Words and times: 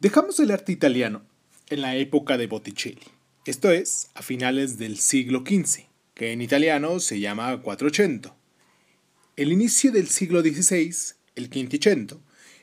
Dejamos 0.00 0.40
el 0.40 0.50
arte 0.50 0.72
italiano 0.72 1.20
en 1.68 1.82
la 1.82 1.94
época 1.94 2.38
de 2.38 2.46
Botticelli, 2.46 3.02
esto 3.44 3.70
es, 3.70 4.08
a 4.14 4.22
finales 4.22 4.78
del 4.78 4.96
siglo 4.96 5.44
XV, 5.46 5.82
que 6.14 6.32
en 6.32 6.40
italiano 6.40 7.00
se 7.00 7.20
llama 7.20 7.60
Quattrocento. 7.60 8.34
El 9.36 9.52
inicio 9.52 9.92
del 9.92 10.08
siglo 10.08 10.40
XVI, 10.40 10.94
el 11.36 11.50
Quinticento, 11.50 12.18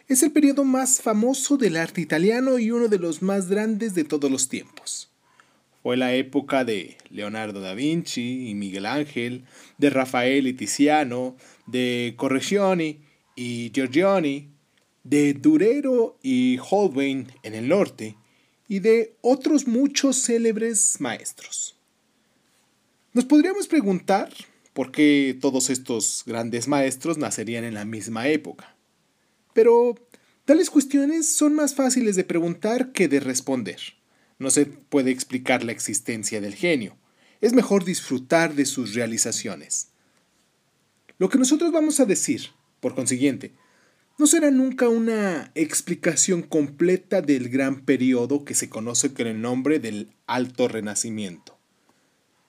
es 0.08 0.23
el 0.23 0.31
periodo 0.31 0.63
más 0.63 1.00
famoso 1.00 1.58
del 1.58 1.78
arte 1.78 2.02
italiano 2.02 2.58
y 2.58 2.71
uno 2.71 2.88
de 2.88 2.97
los 2.97 3.21
más 3.21 3.50
grandes 3.50 3.94
de 3.94 4.04
todos 4.04 4.32
los 4.32 4.50
tiempos. 4.50 5.12
Fue 5.84 5.96
la 5.96 6.16
época 6.16 6.66
de 6.66 6.98
Leonardo 7.12 7.62
da 7.62 7.76
Vinci 7.76 8.50
y 8.50 8.56
Miguel 8.56 8.88
Ángel, 8.88 9.46
de 9.78 9.92
Rafael 9.92 10.48
y 10.48 10.54
Tiziano, 10.54 11.38
de 11.68 12.16
Correggioni 12.18 13.02
y 13.36 13.70
Giorgioni, 13.76 14.57
de 15.10 15.34
Durero 15.34 16.18
y 16.21 16.60
Holbein 16.70 17.32
en 17.44 17.54
el 17.54 17.70
norte, 17.70 18.18
y 18.68 18.80
de 18.80 19.16
otros 19.22 19.66
muchos 19.66 20.22
célebres 20.22 21.00
maestros. 21.00 21.77
Nos 23.14 23.23
podríamos 23.26 23.67
preguntar 23.67 24.34
por 24.73 24.91
qué 24.91 25.38
todos 25.40 25.70
estos 25.70 26.23
grandes 26.26 26.67
maestros 26.67 27.17
nacerían 27.17 27.64
en 27.64 27.73
la 27.73 27.86
misma 27.86 28.28
época. 28.28 28.76
Pero 29.54 29.95
tales 30.44 30.70
cuestiones 30.70 31.34
son 31.34 31.55
más 31.55 31.73
fáciles 31.73 32.17
de 32.17 32.26
preguntar 32.26 32.92
que 32.92 33.08
de 33.08 33.22
responder. 33.22 33.80
No 34.39 34.50
se 34.50 34.66
puede 34.66 35.12
explicar 35.12 35.64
la 35.64 35.72
existencia 35.72 36.42
del 36.42 36.53
genio. 36.53 36.98
Es 37.39 37.53
mejor 37.53 37.86
disfrutar 37.86 38.55
de 38.55 38.66
sus 38.66 38.94
realizaciones. 38.94 39.88
Lo 41.17 41.30
que 41.30 41.39
nosotros 41.39 41.72
vamos 41.72 42.00
a 42.00 42.05
decir, 42.05 42.50
por 42.81 42.94
consiguiente, 42.94 43.53
no 44.17 44.26
será 44.26 44.49
nunca 44.49 44.89
una 44.89 45.52
explicación 45.53 46.41
completa 46.41 47.21
del 47.21 47.49
gran 47.49 47.81
periodo 47.81 48.45
que 48.45 48.55
se 48.55 48.70
conoce 48.70 49.13
con 49.13 49.27
el 49.27 49.41
nombre 49.41 49.80
del 49.80 50.09
Alto 50.25 50.67
Renacimiento. 50.67 51.58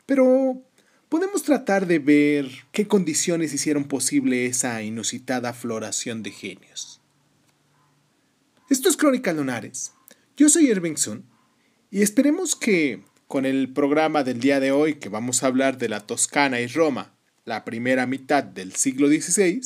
Pero 0.07 0.63
podemos 1.11 1.43
tratar 1.43 1.87
de 1.87 1.99
ver 1.99 2.51
qué 2.73 2.89
condiciones 2.89 3.53
hicieron 3.53 3.85
posible 3.85 4.47
esa 4.47 4.83
inusitada 4.83 5.53
floración 5.53 6.23
de 6.23 6.31
genios. 6.31 7.03
Esto 8.71 8.89
es 8.89 8.97
Crónica 8.97 9.35
Lunares. 9.35 9.93
Yo 10.39 10.49
soy 10.49 10.71
Irving 10.71 10.97
Sun 10.97 11.25
y 11.91 12.01
esperemos 12.01 12.57
que 12.57 13.05
con 13.27 13.45
el 13.45 13.75
programa 13.75 14.25
del 14.25 14.41
día 14.41 14.59
de 14.59 14.73
hoy 14.73 14.95
que 14.95 15.11
vamos 15.11 15.43
a 15.43 15.49
hablar 15.49 15.77
de 15.77 15.91
la 15.91 16.01
Toscana 16.01 16.61
y 16.61 16.67
Roma, 16.67 17.15
la 17.45 17.67
primera 17.67 18.07
mitad 18.07 18.43
del 18.43 18.75
siglo 18.75 19.09
XVI, 19.09 19.61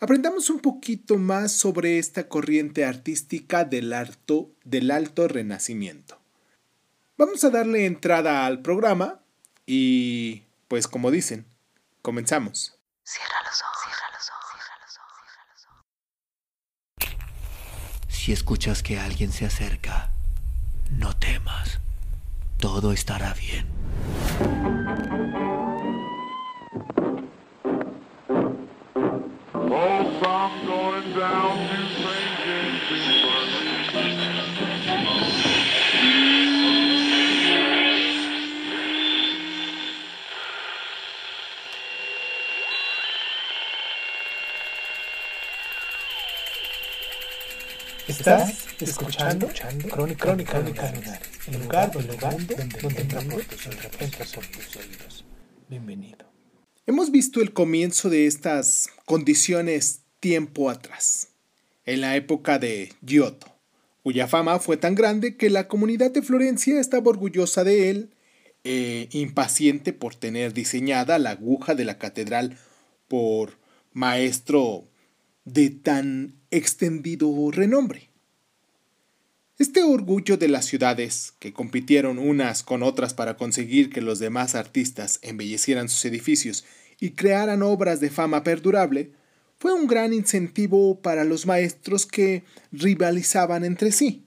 Aprendamos 0.00 0.48
un 0.48 0.60
poquito 0.60 1.18
más 1.18 1.50
sobre 1.50 1.98
esta 1.98 2.28
corriente 2.28 2.84
artística 2.84 3.64
del, 3.64 3.92
del 4.64 4.90
alto 4.92 5.26
renacimiento. 5.26 6.20
Vamos 7.16 7.42
a 7.42 7.50
darle 7.50 7.84
entrada 7.84 8.46
al 8.46 8.62
programa 8.62 9.20
y, 9.66 10.44
pues 10.68 10.86
como 10.86 11.10
dicen, 11.10 11.46
comenzamos. 12.00 12.78
Cierra 13.02 13.42
los 13.44 13.60
ojos, 13.60 13.78
cierra 13.82 14.08
los 14.14 14.30
ojos, 14.30 14.46
cierra 14.54 14.78
los 14.84 14.96
ojos, 14.98 15.18
cierra 15.32 15.46
los 15.52 15.66
ojos. 17.16 18.14
Si 18.14 18.32
escuchas 18.32 18.84
que 18.84 19.00
alguien 19.00 19.32
se 19.32 19.46
acerca, 19.46 20.12
no 20.92 21.16
temas. 21.16 21.80
Todo 22.58 22.92
estará 22.92 23.34
bien. 23.34 23.66
Estás 48.06 48.66
escuchando, 48.80 49.46
escuchando 49.46 49.88
Crónica, 49.88 50.24
Crónica, 50.24 50.52
Crónica 50.52 51.20
el 51.48 51.62
lugar, 51.62 51.90
el 51.96 52.06
lugar 52.06 52.40
donde, 52.40 52.56
donde, 52.56 52.78
donde 52.80 53.00
entra 53.00 53.20
por 53.22 54.46
tus 54.46 54.76
oídos. 54.76 55.24
Bienvenido. 55.68 56.30
Hemos 56.86 57.10
visto 57.10 57.40
el 57.40 57.52
comienzo 57.52 58.08
de 58.08 58.26
estas 58.26 58.88
condiciones 59.04 60.04
tiempo 60.20 60.70
atrás, 60.70 61.28
en 61.84 62.00
la 62.00 62.16
época 62.16 62.58
de 62.58 62.92
Giotto, 63.04 63.46
cuya 64.02 64.26
fama 64.26 64.58
fue 64.58 64.76
tan 64.76 64.94
grande 64.94 65.36
que 65.36 65.50
la 65.50 65.68
comunidad 65.68 66.10
de 66.10 66.22
Florencia 66.22 66.80
estaba 66.80 67.10
orgullosa 67.10 67.64
de 67.64 67.90
él, 67.90 68.10
e 68.64 69.08
impaciente 69.12 69.92
por 69.92 70.14
tener 70.14 70.52
diseñada 70.52 71.18
la 71.18 71.30
aguja 71.30 71.74
de 71.74 71.84
la 71.84 71.96
catedral 71.96 72.58
por 73.06 73.56
maestro 73.92 74.88
de 75.44 75.70
tan 75.70 76.34
extendido 76.50 77.50
renombre. 77.50 78.10
Este 79.58 79.82
orgullo 79.82 80.36
de 80.36 80.48
las 80.48 80.66
ciudades, 80.66 81.34
que 81.38 81.52
compitieron 81.52 82.18
unas 82.18 82.62
con 82.62 82.82
otras 82.82 83.14
para 83.14 83.36
conseguir 83.36 83.90
que 83.90 84.00
los 84.00 84.18
demás 84.18 84.54
artistas 84.54 85.18
embellecieran 85.22 85.88
sus 85.88 86.04
edificios 86.04 86.64
y 87.00 87.10
crearan 87.10 87.62
obras 87.62 88.00
de 88.00 88.10
fama 88.10 88.44
perdurable, 88.44 89.12
fue 89.58 89.72
un 89.72 89.86
gran 89.86 90.12
incentivo 90.12 91.00
para 91.00 91.24
los 91.24 91.46
maestros 91.46 92.06
que 92.06 92.44
rivalizaban 92.70 93.64
entre 93.64 93.92
sí. 93.92 94.24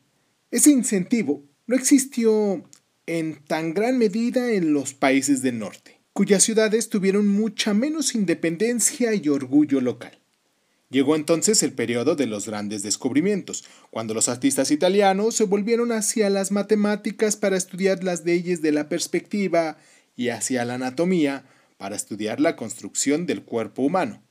Ese 0.52 0.72
incentivo 0.72 1.44
no 1.68 1.76
existió 1.76 2.64
en 3.06 3.44
tan 3.46 3.74
gran 3.74 3.98
medida 3.98 4.52
en 4.52 4.74
los 4.74 4.94
países 4.94 5.42
del 5.42 5.60
norte, 5.60 6.02
cuyas 6.14 6.44
ciudades 6.44 6.90
tuvieron 6.90 7.28
mucha 7.28 7.74
menos 7.74 8.14
independencia 8.16 9.14
y 9.14 9.30
orgullo 9.30 9.80
local. 9.80 10.18
Llegó 10.90 11.16
entonces 11.16 11.64
el 11.64 11.72
periodo 11.72 12.16
de 12.16 12.28
los 12.28 12.46
grandes 12.48 12.84
descubrimientos, 12.84 13.64
cuando 13.92 14.14
los 14.14 14.28
artistas 14.28 14.72
italianos 14.72 15.36
se 15.36 15.46
volvieron 15.46 15.94
hacia 15.94 16.30
las 16.30 16.52
matemáticas 16.52 17.38
para 17.38 17.56
estudiar 17.56 18.04
las 18.04 18.26
leyes 18.26 18.62
de 18.62 18.74
la 18.74 18.90
perspectiva 18.90 19.78
y 20.18 20.30
hacia 20.30 20.66
la 20.66 20.74
anatomía 20.74 21.46
para 21.78 21.96
estudiar 21.96 22.42
la 22.42 22.58
construcción 22.58 23.26
del 23.26 23.44
cuerpo 23.44 23.84
humano. 23.84 24.22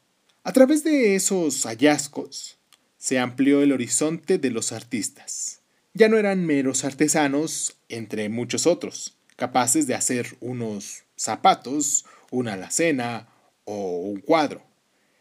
A 0.42 0.52
través 0.54 0.84
de 0.84 1.16
esos 1.16 1.66
hallazgos 1.66 2.56
se 2.96 3.18
amplió 3.18 3.62
el 3.62 3.72
horizonte 3.72 4.38
de 4.38 4.50
los 4.50 4.72
artistas. 4.72 5.60
Ya 5.92 6.08
no 6.08 6.16
eran 6.16 6.46
meros 6.46 6.84
artesanos, 6.84 7.76
entre 7.90 8.30
muchos 8.30 8.66
otros, 8.66 9.18
capaces 9.36 9.86
de 9.86 9.94
hacer 9.94 10.38
unos 10.40 11.02
zapatos, 11.14 12.06
una 12.30 12.54
alacena 12.54 13.28
o 13.64 13.98
un 13.98 14.20
cuadro. 14.20 14.62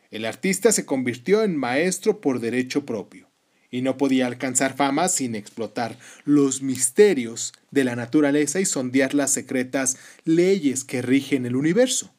El 0.09 0.23
artista 0.23 0.71
se 0.71 0.85
convirtió 0.85 1.43
en 1.43 1.57
maestro 1.57 2.21
por 2.21 2.39
derecho 2.39 2.85
propio, 2.85 3.27
y 3.69 3.81
no 3.81 3.97
podía 3.97 4.25
alcanzar 4.25 4.77
fama 4.77 5.09
sin 5.09 5.35
explotar 5.35 5.97
los 6.23 6.61
misterios 6.61 7.51
de 7.71 7.83
la 7.83 7.97
naturaleza 7.97 8.61
y 8.61 8.65
sondear 8.65 9.13
las 9.13 9.33
secretas 9.33 9.97
leyes 10.23 10.85
que 10.85 11.01
rigen 11.01 11.45
el 11.45 11.57
universo. 11.57 12.13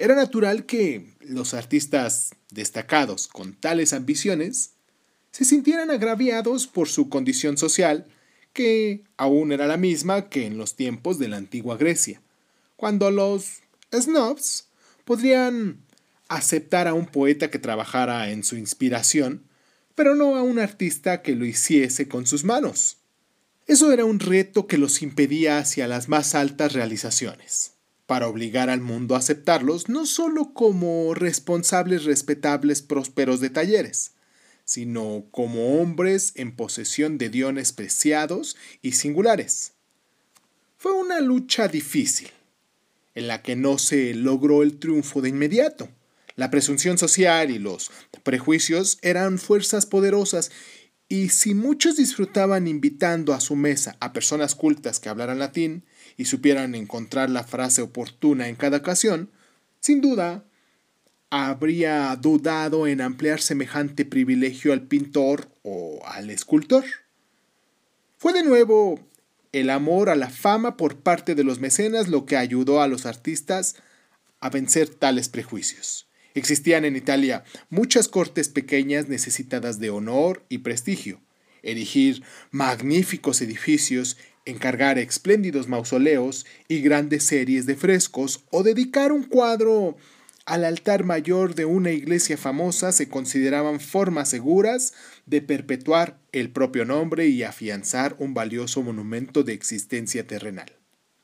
Era 0.00 0.14
natural 0.14 0.64
que 0.64 1.12
los 1.20 1.52
artistas 1.52 2.30
destacados 2.50 3.28
con 3.28 3.52
tales 3.52 3.92
ambiciones 3.92 4.70
se 5.30 5.44
sintieran 5.44 5.90
agraviados 5.90 6.66
por 6.66 6.88
su 6.88 7.10
condición 7.10 7.58
social, 7.58 8.06
que 8.54 9.04
aún 9.18 9.52
era 9.52 9.66
la 9.66 9.76
misma 9.76 10.30
que 10.30 10.46
en 10.46 10.56
los 10.56 10.74
tiempos 10.74 11.18
de 11.18 11.28
la 11.28 11.36
antigua 11.36 11.76
Grecia, 11.76 12.22
cuando 12.76 13.10
los 13.10 13.60
snobs 13.94 14.68
podrían 15.04 15.82
aceptar 16.28 16.88
a 16.88 16.94
un 16.94 17.04
poeta 17.04 17.50
que 17.50 17.58
trabajara 17.58 18.30
en 18.30 18.42
su 18.42 18.56
inspiración, 18.56 19.44
pero 19.94 20.14
no 20.14 20.36
a 20.36 20.42
un 20.42 20.60
artista 20.60 21.20
que 21.20 21.36
lo 21.36 21.44
hiciese 21.44 22.08
con 22.08 22.26
sus 22.26 22.42
manos. 22.42 22.96
Eso 23.66 23.92
era 23.92 24.06
un 24.06 24.18
reto 24.18 24.66
que 24.66 24.78
los 24.78 25.02
impedía 25.02 25.58
hacia 25.58 25.86
las 25.86 26.08
más 26.08 26.34
altas 26.34 26.72
realizaciones, 26.72 27.74
para 28.10 28.26
obligar 28.26 28.70
al 28.70 28.80
mundo 28.80 29.14
a 29.14 29.18
aceptarlos 29.18 29.88
no 29.88 30.04
solo 30.04 30.52
como 30.52 31.14
responsables 31.14 32.02
respetables 32.02 32.82
prósperos 32.82 33.38
de 33.38 33.50
talleres, 33.50 34.14
sino 34.64 35.26
como 35.30 35.80
hombres 35.80 36.32
en 36.34 36.56
posesión 36.56 37.18
de 37.18 37.28
diones 37.28 37.72
preciados 37.72 38.56
y 38.82 38.94
singulares. 38.94 39.74
Fue 40.76 40.90
una 40.90 41.20
lucha 41.20 41.68
difícil, 41.68 42.30
en 43.14 43.28
la 43.28 43.42
que 43.42 43.54
no 43.54 43.78
se 43.78 44.12
logró 44.14 44.64
el 44.64 44.80
triunfo 44.80 45.22
de 45.22 45.28
inmediato 45.28 45.88
la 46.34 46.50
presunción 46.50 46.98
social 46.98 47.52
y 47.52 47.60
los 47.60 47.92
prejuicios 48.24 48.98
eran 49.02 49.38
fuerzas 49.38 49.86
poderosas 49.86 50.50
y 51.08 51.28
si 51.28 51.54
muchos 51.54 51.96
disfrutaban 51.96 52.66
invitando 52.66 53.34
a 53.34 53.40
su 53.40 53.54
mesa 53.54 53.96
a 54.00 54.12
personas 54.12 54.56
cultas 54.56 54.98
que 54.98 55.10
hablaran 55.10 55.38
latín 55.38 55.84
y 56.20 56.26
supieran 56.26 56.74
encontrar 56.74 57.30
la 57.30 57.44
frase 57.44 57.80
oportuna 57.80 58.48
en 58.48 58.54
cada 58.54 58.76
ocasión, 58.76 59.30
sin 59.80 60.02
duda, 60.02 60.44
habría 61.30 62.14
dudado 62.16 62.86
en 62.86 63.00
ampliar 63.00 63.40
semejante 63.40 64.04
privilegio 64.04 64.74
al 64.74 64.82
pintor 64.82 65.48
o 65.62 66.02
al 66.04 66.28
escultor. 66.28 66.84
Fue 68.18 68.34
de 68.34 68.42
nuevo 68.42 69.00
el 69.52 69.70
amor 69.70 70.10
a 70.10 70.14
la 70.14 70.28
fama 70.28 70.76
por 70.76 70.98
parte 70.98 71.34
de 71.34 71.42
los 71.42 71.58
mecenas 71.58 72.08
lo 72.08 72.26
que 72.26 72.36
ayudó 72.36 72.82
a 72.82 72.86
los 72.86 73.06
artistas 73.06 73.76
a 74.40 74.50
vencer 74.50 74.90
tales 74.90 75.30
prejuicios. 75.30 76.06
Existían 76.34 76.84
en 76.84 76.96
Italia 76.96 77.44
muchas 77.70 78.08
cortes 78.08 78.50
pequeñas 78.50 79.08
necesitadas 79.08 79.78
de 79.78 79.88
honor 79.88 80.44
y 80.50 80.58
prestigio. 80.58 81.22
Erigir 81.62 82.22
magníficos 82.50 83.40
edificios, 83.40 84.18
encargar 84.44 84.98
espléndidos 84.98 85.68
mausoleos 85.68 86.46
y 86.68 86.80
grandes 86.80 87.24
series 87.24 87.66
de 87.66 87.76
frescos 87.76 88.44
o 88.50 88.62
dedicar 88.62 89.12
un 89.12 89.24
cuadro 89.24 89.96
al 90.46 90.64
altar 90.64 91.04
mayor 91.04 91.54
de 91.54 91.64
una 91.64 91.92
iglesia 91.92 92.36
famosa 92.36 92.90
se 92.92 93.08
consideraban 93.08 93.78
formas 93.78 94.28
seguras 94.28 94.94
de 95.26 95.42
perpetuar 95.42 96.18
el 96.32 96.50
propio 96.50 96.84
nombre 96.84 97.28
y 97.28 97.44
afianzar 97.44 98.16
un 98.18 98.34
valioso 98.34 98.82
monumento 98.82 99.44
de 99.44 99.52
existencia 99.52 100.26
terrenal. 100.26 100.72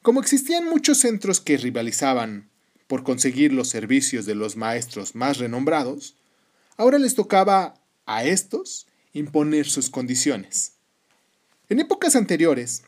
Como 0.02 0.20
existían 0.20 0.66
muchos 0.66 0.98
centros 0.98 1.40
que 1.40 1.56
rivalizaban 1.56 2.48
por 2.86 3.02
conseguir 3.02 3.52
los 3.52 3.68
servicios 3.68 4.26
de 4.26 4.36
los 4.36 4.56
maestros 4.56 5.16
más 5.16 5.38
renombrados, 5.38 6.14
ahora 6.76 6.98
les 6.98 7.16
tocaba 7.16 7.74
a 8.04 8.24
estos 8.24 8.86
imponer 9.12 9.66
sus 9.66 9.90
condiciones. 9.90 10.74
En 11.68 11.80
épocas 11.80 12.14
anteriores, 12.14 12.84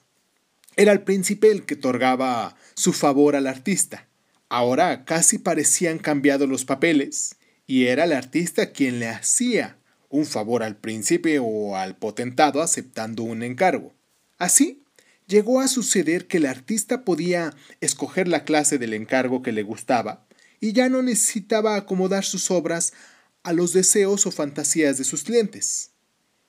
era 0.78 0.92
el 0.92 1.02
príncipe 1.02 1.50
el 1.50 1.66
que 1.66 1.74
otorgaba 1.74 2.56
su 2.74 2.94
favor 2.94 3.36
al 3.36 3.46
artista, 3.46 4.08
Ahora 4.48 5.04
casi 5.04 5.38
parecían 5.38 5.98
cambiados 5.98 6.48
los 6.48 6.64
papeles 6.64 7.36
y 7.66 7.86
era 7.86 8.04
el 8.04 8.12
artista 8.12 8.72
quien 8.72 8.98
le 8.98 9.08
hacía 9.08 9.76
un 10.08 10.24
favor 10.24 10.62
al 10.62 10.76
príncipe 10.76 11.38
o 11.38 11.76
al 11.76 11.96
potentado 11.96 12.62
aceptando 12.62 13.24
un 13.24 13.42
encargo. 13.42 13.92
Así, 14.38 14.84
llegó 15.26 15.60
a 15.60 15.68
suceder 15.68 16.26
que 16.26 16.38
el 16.38 16.46
artista 16.46 17.04
podía 17.04 17.54
escoger 17.82 18.26
la 18.26 18.44
clase 18.44 18.78
del 18.78 18.94
encargo 18.94 19.42
que 19.42 19.52
le 19.52 19.62
gustaba 19.62 20.26
y 20.60 20.72
ya 20.72 20.88
no 20.88 21.02
necesitaba 21.02 21.76
acomodar 21.76 22.24
sus 22.24 22.50
obras 22.50 22.94
a 23.42 23.52
los 23.52 23.74
deseos 23.74 24.26
o 24.26 24.30
fantasías 24.30 24.96
de 24.96 25.04
sus 25.04 25.24
clientes. 25.24 25.90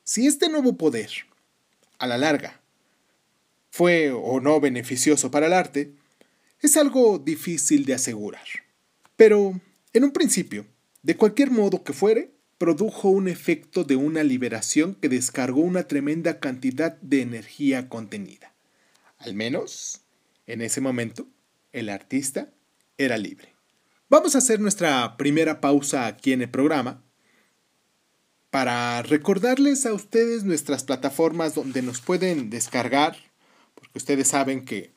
Si 0.05 0.25
este 0.25 0.47
nuevo 0.47 0.77
poder, 0.77 1.11
a 1.97 2.07
la 2.07 2.17
larga, 2.17 2.61
fue 3.69 4.12
o 4.12 4.39
no 4.39 4.60
beneficioso 4.60 5.31
para 5.31 5.48
el 5.48 5.54
arte, 5.54 5.94
es 6.62 6.77
algo 6.77 7.19
difícil 7.19 7.86
de 7.86 7.94
asegurar. 7.94 8.45
Pero, 9.16 9.60
en 9.94 10.04
un 10.04 10.12
principio, 10.12 10.66
de 11.04 11.16
cualquier 11.16 11.51
modo 11.51 11.83
que 11.83 11.94
fuere, 11.94 12.31
produjo 12.57 13.10
un 13.10 13.27
efecto 13.30 13.86
de 13.86 13.95
una 13.95 14.24
liberación 14.24 14.95
que 14.95 15.07
descargó 15.07 15.62
una 15.62 15.83
tremenda 15.83 16.39
cantidad 16.39 16.98
de 17.01 17.21
energía 17.21 17.88
contenida. 17.88 18.54
Al 19.18 19.33
menos, 19.33 20.01
en 20.45 20.62
ese 20.62 20.81
momento, 20.81 21.27
el 21.72 21.89
artista 21.89 22.51
era 22.98 23.18
libre. 23.18 23.56
Vamos 24.10 24.36
a 24.36 24.39
hacer 24.39 24.60
nuestra 24.60 25.15
primera 25.18 25.62
pausa 25.62 26.07
aquí 26.07 26.33
en 26.33 26.42
el 26.42 26.50
programa 26.50 27.04
para 28.50 29.01
recordarles 29.04 29.86
a 29.86 29.94
ustedes 29.94 30.44
nuestras 30.44 30.83
plataformas 30.83 31.54
donde 31.54 31.81
nos 31.81 32.01
pueden 32.01 32.50
descargar, 32.50 33.15
porque 33.79 33.97
ustedes 33.97 34.27
saben 34.27 34.65
que 34.65 34.91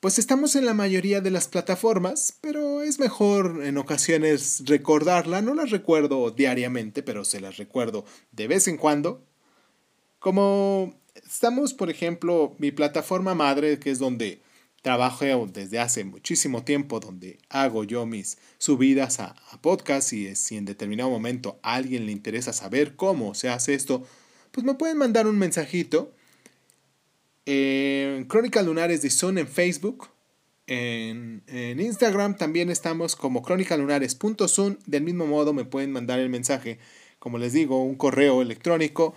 pues 0.00 0.18
estamos 0.18 0.56
en 0.56 0.64
la 0.64 0.72
mayoría 0.72 1.20
de 1.20 1.30
las 1.30 1.46
plataformas, 1.46 2.38
pero 2.40 2.82
es 2.82 2.98
mejor 2.98 3.60
en 3.62 3.76
ocasiones 3.76 4.62
recordarla. 4.64 5.42
No 5.42 5.54
las 5.54 5.70
recuerdo 5.70 6.30
diariamente, 6.30 7.02
pero 7.02 7.22
se 7.22 7.38
las 7.38 7.58
recuerdo 7.58 8.06
de 8.32 8.48
vez 8.48 8.66
en 8.66 8.78
cuando. 8.78 9.22
Como 10.18 10.94
estamos, 11.14 11.74
por 11.74 11.90
ejemplo, 11.90 12.54
mi 12.58 12.70
plataforma 12.70 13.34
madre, 13.34 13.78
que 13.78 13.90
es 13.90 13.98
donde 13.98 14.40
trabajo 14.80 15.46
desde 15.52 15.78
hace 15.78 16.04
muchísimo 16.04 16.64
tiempo, 16.64 17.00
donde 17.00 17.38
hago 17.50 17.84
yo 17.84 18.06
mis 18.06 18.38
subidas 18.56 19.20
a, 19.20 19.36
podcast 19.60 20.14
y 20.14 20.34
si 20.34 20.56
en 20.56 20.64
determinado 20.64 21.10
momento 21.10 21.58
a 21.62 21.74
alguien 21.74 22.06
le 22.06 22.12
interesa 22.12 22.54
saber 22.54 22.96
cómo 22.96 23.34
se 23.34 23.50
hace 23.50 23.74
esto, 23.74 24.06
pues 24.50 24.64
me 24.64 24.74
pueden 24.74 24.96
mandar 24.96 25.26
un 25.26 25.38
mensajito 25.38 26.12
en 27.46 28.24
Crónicas 28.24 28.64
Lunares 28.64 29.02
de 29.02 29.10
Sun 29.10 29.36
en 29.38 29.48
Facebook. 29.48 30.08
En, 30.66 31.42
Instagram 31.80 32.36
también 32.36 32.70
estamos 32.70 33.16
como 33.16 33.42
crónicalunares.sun. 33.42 34.78
Del 34.86 35.02
mismo 35.02 35.26
modo 35.26 35.52
me 35.52 35.64
pueden 35.64 35.90
mandar 35.90 36.20
el 36.20 36.28
mensaje, 36.28 36.78
como 37.18 37.38
les 37.38 37.52
digo, 37.52 37.82
un 37.82 37.96
correo 37.96 38.40
electrónico 38.40 39.14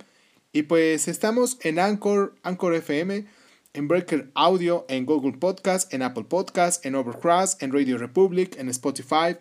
y 0.53 0.63
pues 0.63 1.09
estamos 1.09 1.59
en 1.63 1.79
Anchor, 1.81 2.37
Anchor 2.45 2.75
FM, 2.75 3.27
en 3.73 3.89
Breaker 3.89 4.31
Audio, 4.35 4.87
en 4.89 5.05
Google 5.05 5.37
Podcast, 5.37 5.93
en 5.93 6.03
Apple 6.03 6.23
Podcast, 6.25 6.87
en 6.87 6.95
Overcast, 6.95 7.61
en 7.63 7.73
Radio 7.73 7.99
Republic, 7.99 8.57
en 8.57 8.69
Spotify, 8.69 9.37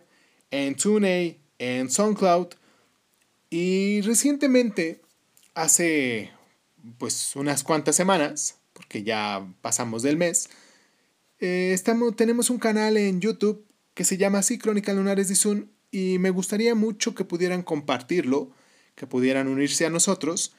en 0.50 0.76
TuneIn, 0.76 1.38
en 1.60 1.90
SoundCloud, 1.90 2.56
y 3.54 4.02
recientemente, 4.02 5.04
hace 5.54 6.32
pues 6.98 7.36
unas 7.36 7.64
cuantas 7.64 7.96
semanas, 7.96 8.58
porque 8.74 9.04
ya 9.04 9.48
pasamos 9.62 10.02
del 10.02 10.18
mes, 10.18 10.50
eh, 11.38 11.70
estamos, 11.72 12.16
tenemos 12.16 12.50
un 12.50 12.58
canal 12.58 12.98
en 12.98 13.22
YouTube 13.22 13.64
que 13.94 14.06
se 14.06 14.18
llama 14.18 14.40
así 14.40 14.58
Lunares 14.58 15.28
de 15.28 15.36
Zoom 15.36 15.68
y 15.92 16.18
me 16.18 16.32
gustaría 16.32 16.74
mucho 16.74 17.14
que 17.14 17.26
pudieran 17.26 17.62
compartirlo, 17.62 18.50
que 18.96 19.06
pudieran 19.06 19.48
unirse 19.48 19.86
a 19.86 19.92
nosotros 19.92 20.56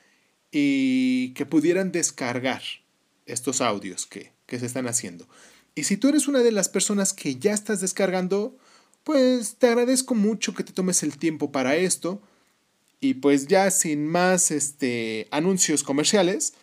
y 0.53 1.35
que 1.35 1.47
pudieran 1.47 1.91
descargar 1.91 2.63
estos 3.27 3.61
audios 3.61 4.07
que, 4.07 4.31
que 4.47 4.61
se 4.61 4.67
están 4.67 4.87
haciendo. 4.87 5.27
Y 5.75 5.83
si 5.83 5.97
tú 5.97 6.11
eres 6.11 6.29
una 6.29 6.45
de 6.45 6.53
las 6.53 6.69
personas 6.69 7.13
que 7.13 7.35
ya 7.41 7.55
estás 7.55 7.81
descargando, 7.81 8.57
pues 9.03 9.57
te 9.57 9.67
agradezco 9.67 10.15
mucho 10.15 10.55
que 10.55 10.63
te 10.63 10.73
tomes 10.73 11.03
el 11.03 11.19
tiempo 11.19 11.51
para 11.51 11.75
esto 11.75 12.23
y 13.05 13.13
pues 13.13 13.49
ya 13.49 13.71
sin 13.71 14.07
más 14.07 14.51
este, 14.51 15.29
anuncios 15.31 15.83
comerciales, 15.83 16.55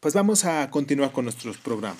pues 0.00 0.14
vamos 0.14 0.46
a 0.46 0.70
continuar 0.70 1.12
con 1.12 1.26
nuestro 1.26 1.52
programa. 1.62 1.98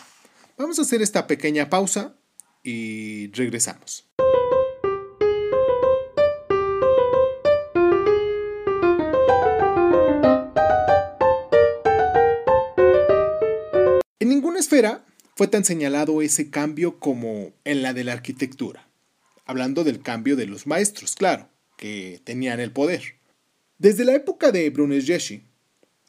Vamos 0.57 0.79
a 0.79 0.83
hacer 0.83 1.03
esta 1.03 1.27
pequeña 1.27 1.69
pausa 1.69 2.17
y 2.63 3.31
regresamos. 3.33 4.09
En 14.19 14.31
ninguna 14.31 14.61
esfera 14.61 15.05
fue 15.35 15.47
tan 15.47 15.67
señalado 15.67 16.23
ese 16.23 16.49
cambio 16.49 16.99
como 16.99 17.53
en 17.65 17.83
la 17.83 17.93
de 17.93 18.05
la 18.05 18.15
arquitectura, 18.15 18.89
hablando 19.45 19.85
del 19.85 20.01
cambio 20.01 20.37
de 20.37 20.47
los 20.47 20.67
maestros, 20.67 21.17
claro, 21.17 21.51
que 21.77 22.23
tenían 22.25 22.61
el 22.61 22.73
poder. 22.73 23.16
Desde 23.79 24.07
la 24.07 24.15
época 24.15 24.53
de 24.53 24.71
Brunelleschi, 24.71 25.43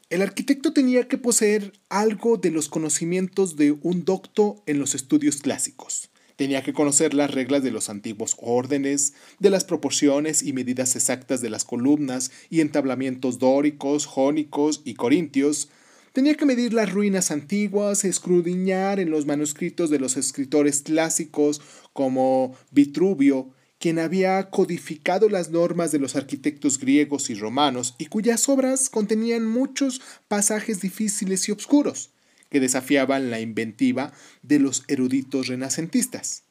el 0.09 0.21
arquitecto 0.21 0.71
tenía 0.71 1.09
que 1.09 1.17
poseer 1.17 1.73
algo 1.89 2.37
de 2.37 2.49
los 2.49 2.69
conocimientos 2.69 3.57
de 3.57 3.73
un 3.73 4.05
docto 4.05 4.63
en 4.67 4.79
los 4.79 4.95
estudios 4.95 5.41
clásicos. 5.41 6.09
Tenía 6.37 6.63
que 6.63 6.71
conocer 6.71 7.13
las 7.13 7.31
reglas 7.31 7.63
de 7.63 7.71
los 7.71 7.89
antiguos 7.89 8.37
órdenes, 8.39 9.15
de 9.39 9.49
las 9.49 9.65
proporciones 9.65 10.43
y 10.43 10.53
medidas 10.53 10.95
exactas 10.95 11.41
de 11.41 11.49
las 11.49 11.65
columnas 11.65 12.31
y 12.49 12.61
entablamientos 12.61 13.37
dóricos, 13.37 14.05
jónicos 14.05 14.81
y 14.85 14.93
corintios. 14.93 15.67
Tenía 16.13 16.35
que 16.35 16.45
medir 16.45 16.73
las 16.73 16.93
ruinas 16.93 17.31
antiguas, 17.31 18.05
escrudiñar 18.05 19.01
en 19.01 19.09
los 19.09 19.25
manuscritos 19.25 19.89
de 19.89 19.99
los 19.99 20.15
escritores 20.15 20.83
clásicos 20.83 21.59
como 21.91 22.55
Vitruvio 22.71 23.51
quien 23.79 23.99
había 23.99 24.49
codificado 24.49 25.29
las 25.29 25.49
normas 25.49 25.91
de 25.91 25.99
los 25.99 26.15
arquitectos 26.15 26.79
griegos 26.79 27.29
y 27.29 27.35
romanos 27.35 27.95
y 27.97 28.07
cuyas 28.07 28.49
obras 28.49 28.89
contenían 28.89 29.45
muchos 29.45 30.01
pasajes 30.27 30.81
difíciles 30.81 31.47
y 31.47 31.51
oscuros 31.51 32.11
que 32.49 32.59
desafiaban 32.59 33.29
la 33.29 33.39
inventiva 33.39 34.13
de 34.41 34.59
los 34.59 34.83
eruditos 34.87 35.47
renacentistas. 35.47 36.43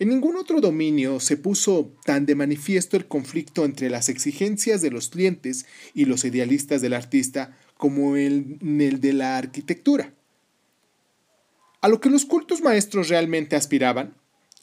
En 0.00 0.08
ningún 0.08 0.36
otro 0.36 0.62
dominio 0.62 1.20
se 1.20 1.36
puso 1.36 1.94
tan 2.06 2.24
de 2.24 2.34
manifiesto 2.34 2.96
el 2.96 3.06
conflicto 3.06 3.66
entre 3.66 3.90
las 3.90 4.08
exigencias 4.08 4.80
de 4.80 4.90
los 4.90 5.10
clientes 5.10 5.66
y 5.92 6.06
los 6.06 6.24
idealistas 6.24 6.80
del 6.80 6.94
artista 6.94 7.54
como 7.76 8.16
en 8.16 8.80
el 8.80 9.00
de 9.00 9.12
la 9.12 9.36
arquitectura. 9.36 10.14
A 11.82 11.88
lo 11.88 12.00
que 12.00 12.08
los 12.08 12.24
cultos 12.24 12.62
maestros 12.62 13.10
realmente 13.10 13.56
aspiraban 13.56 14.14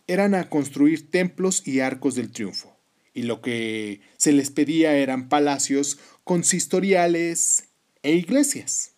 eran 0.07 0.35
a 0.35 0.49
construir 0.49 1.11
templos 1.11 1.67
y 1.67 1.81
arcos 1.81 2.15
del 2.15 2.31
triunfo, 2.31 2.75
y 3.13 3.23
lo 3.23 3.41
que 3.41 4.01
se 4.17 4.31
les 4.31 4.49
pedía 4.49 4.95
eran 4.95 5.29
palacios 5.29 5.99
consistoriales 6.23 7.69
e 8.03 8.13
iglesias. 8.13 8.93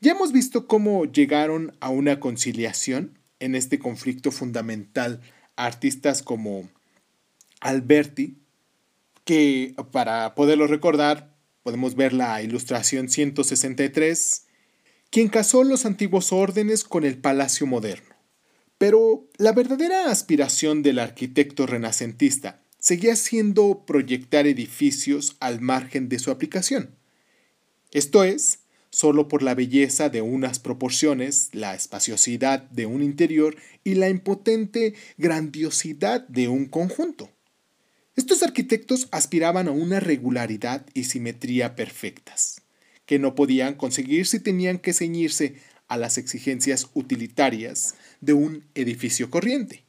Ya 0.00 0.12
hemos 0.12 0.32
visto 0.32 0.66
cómo 0.66 1.04
llegaron 1.04 1.76
a 1.80 1.88
una 1.88 2.20
conciliación 2.20 3.18
en 3.40 3.54
este 3.54 3.78
conflicto 3.78 4.30
fundamental 4.30 5.20
artistas 5.56 6.22
como 6.22 6.68
Alberti, 7.60 8.38
que 9.24 9.74
para 9.92 10.34
poderlo 10.34 10.66
recordar 10.66 11.36
podemos 11.62 11.94
ver 11.94 12.12
la 12.12 12.42
ilustración 12.42 13.08
163, 13.08 14.46
quien 15.10 15.28
casó 15.28 15.62
los 15.62 15.86
antiguos 15.86 16.32
órdenes 16.32 16.84
con 16.84 17.04
el 17.04 17.18
palacio 17.18 17.66
moderno. 17.66 18.11
Pero 18.82 19.28
la 19.36 19.52
verdadera 19.52 20.10
aspiración 20.10 20.82
del 20.82 20.98
arquitecto 20.98 21.68
renacentista 21.68 22.64
seguía 22.80 23.14
siendo 23.14 23.86
proyectar 23.86 24.48
edificios 24.48 25.36
al 25.38 25.60
margen 25.60 26.08
de 26.08 26.18
su 26.18 26.32
aplicación. 26.32 26.96
Esto 27.92 28.24
es, 28.24 28.58
solo 28.90 29.28
por 29.28 29.44
la 29.44 29.54
belleza 29.54 30.08
de 30.08 30.20
unas 30.20 30.58
proporciones, 30.58 31.50
la 31.52 31.76
espaciosidad 31.76 32.62
de 32.70 32.86
un 32.86 33.04
interior 33.04 33.54
y 33.84 33.94
la 33.94 34.08
impotente 34.08 34.94
grandiosidad 35.16 36.26
de 36.26 36.48
un 36.48 36.66
conjunto. 36.66 37.30
Estos 38.16 38.42
arquitectos 38.42 39.06
aspiraban 39.12 39.68
a 39.68 39.70
una 39.70 40.00
regularidad 40.00 40.84
y 40.92 41.04
simetría 41.04 41.76
perfectas, 41.76 42.62
que 43.06 43.20
no 43.20 43.36
podían 43.36 43.74
conseguir 43.74 44.26
si 44.26 44.40
tenían 44.40 44.80
que 44.80 44.92
ceñirse 44.92 45.54
a 45.92 45.98
las 45.98 46.16
exigencias 46.16 46.88
utilitarias 46.94 47.96
de 48.22 48.32
un 48.32 48.64
edificio 48.74 49.28
corriente. 49.28 49.84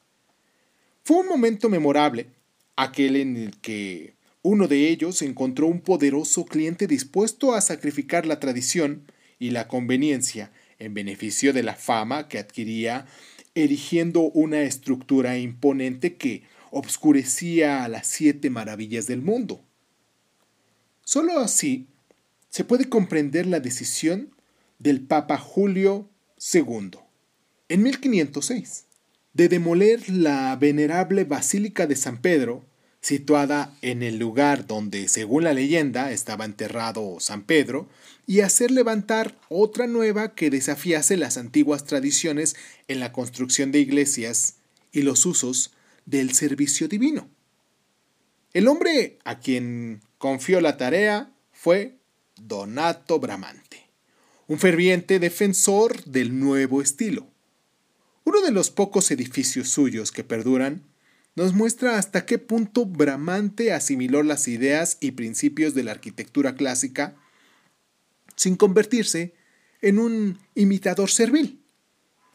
Fue 1.06 1.16
un 1.18 1.28
momento 1.30 1.70
memorable, 1.70 2.28
aquel 2.76 3.16
en 3.16 3.38
el 3.38 3.58
que 3.62 4.16
uno 4.42 4.68
de 4.68 4.90
ellos 4.90 5.22
encontró 5.22 5.68
un 5.68 5.80
poderoso 5.80 6.44
cliente 6.44 6.88
dispuesto 6.88 7.54
a 7.54 7.62
sacrificar 7.62 8.26
la 8.26 8.42
tradición 8.42 9.10
y 9.40 9.52
la 9.52 9.70
conveniencia 9.70 10.52
en 10.78 10.94
beneficio 10.94 11.54
de 11.54 11.64
la 11.64 11.76
fama 11.76 12.28
que 12.28 12.38
adquiría 12.38 13.06
erigiendo 13.56 14.24
una 14.24 14.64
estructura 14.64 15.38
imponente 15.38 16.18
que 16.18 16.44
obscurecía 16.70 17.86
a 17.86 17.88
las 17.88 18.08
siete 18.08 18.50
maravillas 18.50 19.08
del 19.08 19.22
mundo. 19.22 19.64
Solo 21.06 21.40
así 21.40 21.88
se 22.50 22.66
puede 22.66 22.90
comprender 22.90 23.48
la 23.48 23.62
decisión 23.62 24.33
del 24.84 25.00
Papa 25.00 25.38
Julio 25.38 26.10
II, 26.54 26.92
en 27.70 27.84
1506, 27.84 28.84
de 29.34 29.48
demoler 29.48 30.10
la 30.10 30.54
venerable 30.58 31.24
Basílica 31.24 31.88
de 31.88 31.96
San 31.96 32.18
Pedro, 32.18 32.66
situada 33.00 33.74
en 33.82 34.04
el 34.04 34.20
lugar 34.20 34.68
donde, 34.68 35.08
según 35.08 35.46
la 35.46 35.54
leyenda, 35.54 36.12
estaba 36.12 36.44
enterrado 36.44 37.18
San 37.22 37.44
Pedro, 37.44 37.88
y 38.28 38.42
hacer 38.42 38.72
levantar 38.72 39.38
otra 39.48 39.88
nueva 39.88 40.36
que 40.36 40.50
desafiase 40.50 41.16
las 41.16 41.38
antiguas 41.38 41.86
tradiciones 41.86 42.58
en 42.90 43.00
la 43.00 43.14
construcción 43.14 43.72
de 43.72 43.80
iglesias 43.80 44.58
y 44.92 45.04
los 45.04 45.26
usos 45.26 45.72
del 46.06 46.34
servicio 46.34 46.90
divino. 46.90 47.30
El 48.52 48.68
hombre 48.68 49.18
a 49.24 49.40
quien 49.40 50.02
confió 50.18 50.60
la 50.60 50.76
tarea 50.76 51.32
fue 51.54 51.96
Donato 52.36 53.20
Bramante, 53.20 53.83
un 54.54 54.60
ferviente 54.60 55.18
defensor 55.18 56.04
del 56.04 56.40
nuevo 56.40 56.84
estilo. 56.84 57.26
Uno 58.24 58.40
de 58.42 58.52
los 58.52 58.70
pocos 58.70 59.10
edificios 59.10 59.70
suyos 59.70 60.12
que 60.12 60.24
perduran 60.24 60.84
nos 61.36 61.56
muestra 61.56 61.98
hasta 61.98 62.28
qué 62.28 62.38
punto 62.38 62.86
Bramante 62.86 63.74
asimiló 63.74 64.22
las 64.22 64.48
ideas 64.48 64.98
y 65.00 65.14
principios 65.14 65.74
de 65.74 65.84
la 65.84 65.90
arquitectura 65.90 66.56
clásica 66.56 67.16
sin 68.36 68.56
convertirse 68.56 69.34
en 69.82 69.98
un 69.98 70.38
imitador 70.54 71.10
servil. 71.10 71.60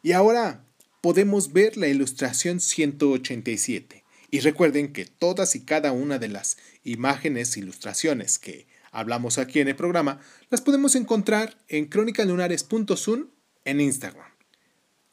Y 0.02 0.10
ahora 0.10 0.64
podemos 1.00 1.52
ver 1.52 1.76
la 1.76 1.86
ilustración 1.86 2.58
187. 2.58 4.02
Y 4.32 4.40
recuerden 4.40 4.92
que 4.92 5.04
todas 5.04 5.54
y 5.54 5.60
cada 5.60 5.92
una 5.92 6.18
de 6.18 6.26
las 6.26 6.56
imágenes, 6.82 7.56
ilustraciones 7.56 8.40
que 8.40 8.66
hablamos 8.90 9.38
aquí 9.38 9.60
en 9.60 9.68
el 9.68 9.76
programa, 9.76 10.20
las 10.50 10.60
podemos 10.60 10.94
encontrar 10.94 11.56
en 11.68 11.86
crónicalunares.sun 11.86 13.30
en 13.64 13.80
Instagram. 13.80 14.30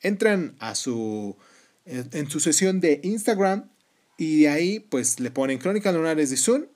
Entran 0.01 0.55
a 0.59 0.75
su, 0.75 1.37
en 1.85 2.29
su 2.29 2.39
sesión 2.39 2.79
de 2.79 2.99
Instagram 3.03 3.69
y 4.17 4.41
de 4.41 4.49
ahí 4.49 4.79
pues 4.79 5.19
le 5.19 5.31
ponen 5.31 5.57
Crónicas 5.57 5.93
Lunares 5.93 6.29
de 6.29 6.37
Sun, 6.37 6.69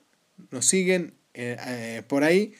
nos 0.50 0.66
siguen 0.66 1.14
eh, 1.34 1.56
eh, 1.66 2.02
por 2.06 2.24
ahí 2.24 2.54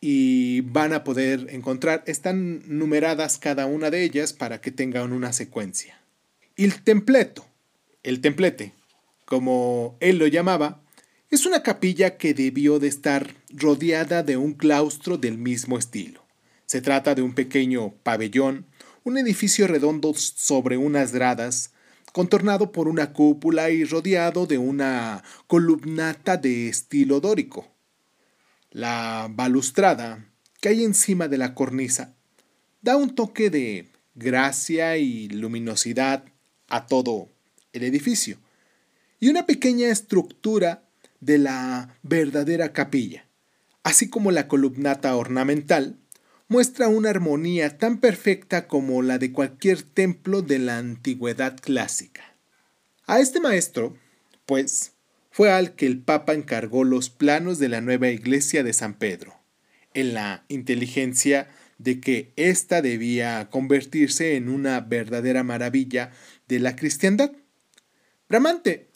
y 0.00 0.60
van 0.60 0.92
a 0.92 1.02
poder 1.04 1.48
encontrar, 1.50 2.04
están 2.06 2.62
numeradas 2.66 3.38
cada 3.38 3.66
una 3.66 3.90
de 3.90 4.04
ellas 4.04 4.32
para 4.32 4.60
que 4.60 4.70
tengan 4.70 5.12
una 5.12 5.32
secuencia. 5.32 6.00
El 6.56 6.82
templeto, 6.82 7.46
el 8.02 8.20
templete, 8.20 8.74
como 9.24 9.96
él 10.00 10.18
lo 10.18 10.26
llamaba, 10.26 10.82
es 11.30 11.44
una 11.44 11.62
capilla 11.62 12.16
que 12.16 12.32
debió 12.32 12.78
de 12.78 12.88
estar 12.88 13.34
rodeada 13.50 14.22
de 14.22 14.38
un 14.38 14.54
claustro 14.54 15.18
del 15.18 15.36
mismo 15.36 15.76
estilo. 15.76 16.24
Se 16.64 16.80
trata 16.80 17.14
de 17.14 17.22
un 17.22 17.34
pequeño 17.34 17.94
pabellón, 18.02 18.66
un 19.04 19.18
edificio 19.18 19.66
redondo 19.66 20.14
sobre 20.14 20.78
unas 20.78 21.12
gradas, 21.12 21.72
contornado 22.12 22.72
por 22.72 22.88
una 22.88 23.12
cúpula 23.12 23.68
y 23.70 23.84
rodeado 23.84 24.46
de 24.46 24.56
una 24.56 25.22
columnata 25.46 26.38
de 26.38 26.68
estilo 26.68 27.20
dórico. 27.20 27.68
La 28.70 29.28
balustrada 29.30 30.26
que 30.60 30.70
hay 30.70 30.82
encima 30.82 31.28
de 31.28 31.38
la 31.38 31.54
cornisa 31.54 32.14
da 32.80 32.96
un 32.96 33.14
toque 33.14 33.50
de 33.50 33.90
gracia 34.14 34.96
y 34.96 35.28
luminosidad 35.28 36.24
a 36.68 36.86
todo 36.86 37.28
el 37.72 37.82
edificio 37.82 38.38
y 39.20 39.28
una 39.28 39.46
pequeña 39.46 39.88
estructura 39.88 40.87
de 41.20 41.38
la 41.38 41.96
verdadera 42.02 42.72
capilla, 42.72 43.26
así 43.82 44.08
como 44.08 44.30
la 44.30 44.48
columnata 44.48 45.14
ornamental, 45.16 45.96
muestra 46.48 46.88
una 46.88 47.10
armonía 47.10 47.76
tan 47.76 47.98
perfecta 47.98 48.66
como 48.66 49.02
la 49.02 49.18
de 49.18 49.32
cualquier 49.32 49.82
templo 49.82 50.42
de 50.42 50.58
la 50.58 50.78
antigüedad 50.78 51.58
clásica. 51.60 52.34
A 53.06 53.20
este 53.20 53.40
maestro, 53.40 53.96
pues, 54.46 54.92
fue 55.30 55.50
al 55.52 55.74
que 55.74 55.86
el 55.86 56.00
Papa 56.00 56.34
encargó 56.34 56.84
los 56.84 57.10
planos 57.10 57.58
de 57.58 57.68
la 57.68 57.80
nueva 57.80 58.08
iglesia 58.08 58.62
de 58.62 58.72
San 58.72 58.94
Pedro, 58.94 59.38
en 59.94 60.14
la 60.14 60.44
inteligencia 60.48 61.48
de 61.78 62.00
que 62.00 62.32
ésta 62.36 62.82
debía 62.82 63.48
convertirse 63.50 64.36
en 64.36 64.48
una 64.48 64.80
verdadera 64.80 65.44
maravilla 65.44 66.10
de 66.48 66.58
la 66.58 66.76
cristiandad. 66.76 67.32
Bramante 68.28 68.87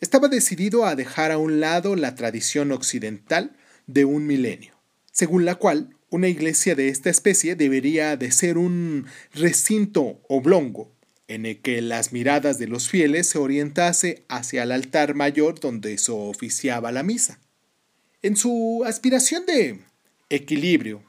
estaba 0.00 0.28
decidido 0.28 0.86
a 0.86 0.96
dejar 0.96 1.32
a 1.32 1.38
un 1.38 1.60
lado 1.60 1.96
la 1.96 2.14
tradición 2.14 2.72
occidental 2.72 3.56
de 3.86 4.04
un 4.04 4.26
milenio, 4.26 4.74
según 5.12 5.44
la 5.44 5.56
cual 5.56 5.96
una 6.10 6.28
iglesia 6.28 6.74
de 6.74 6.88
esta 6.88 7.10
especie 7.10 7.54
debería 7.54 8.16
de 8.16 8.30
ser 8.30 8.58
un 8.58 9.06
recinto 9.34 10.20
oblongo, 10.28 10.90
en 11.26 11.44
el 11.44 11.60
que 11.60 11.82
las 11.82 12.12
miradas 12.12 12.58
de 12.58 12.66
los 12.66 12.88
fieles 12.88 13.26
se 13.28 13.38
orientase 13.38 14.24
hacia 14.28 14.62
el 14.62 14.72
altar 14.72 15.14
mayor 15.14 15.60
donde 15.60 15.98
se 15.98 16.12
oficiaba 16.12 16.90
la 16.90 17.02
misa. 17.02 17.38
En 18.22 18.36
su 18.36 18.82
aspiración 18.86 19.44
de 19.44 19.80
equilibrio 20.30 21.02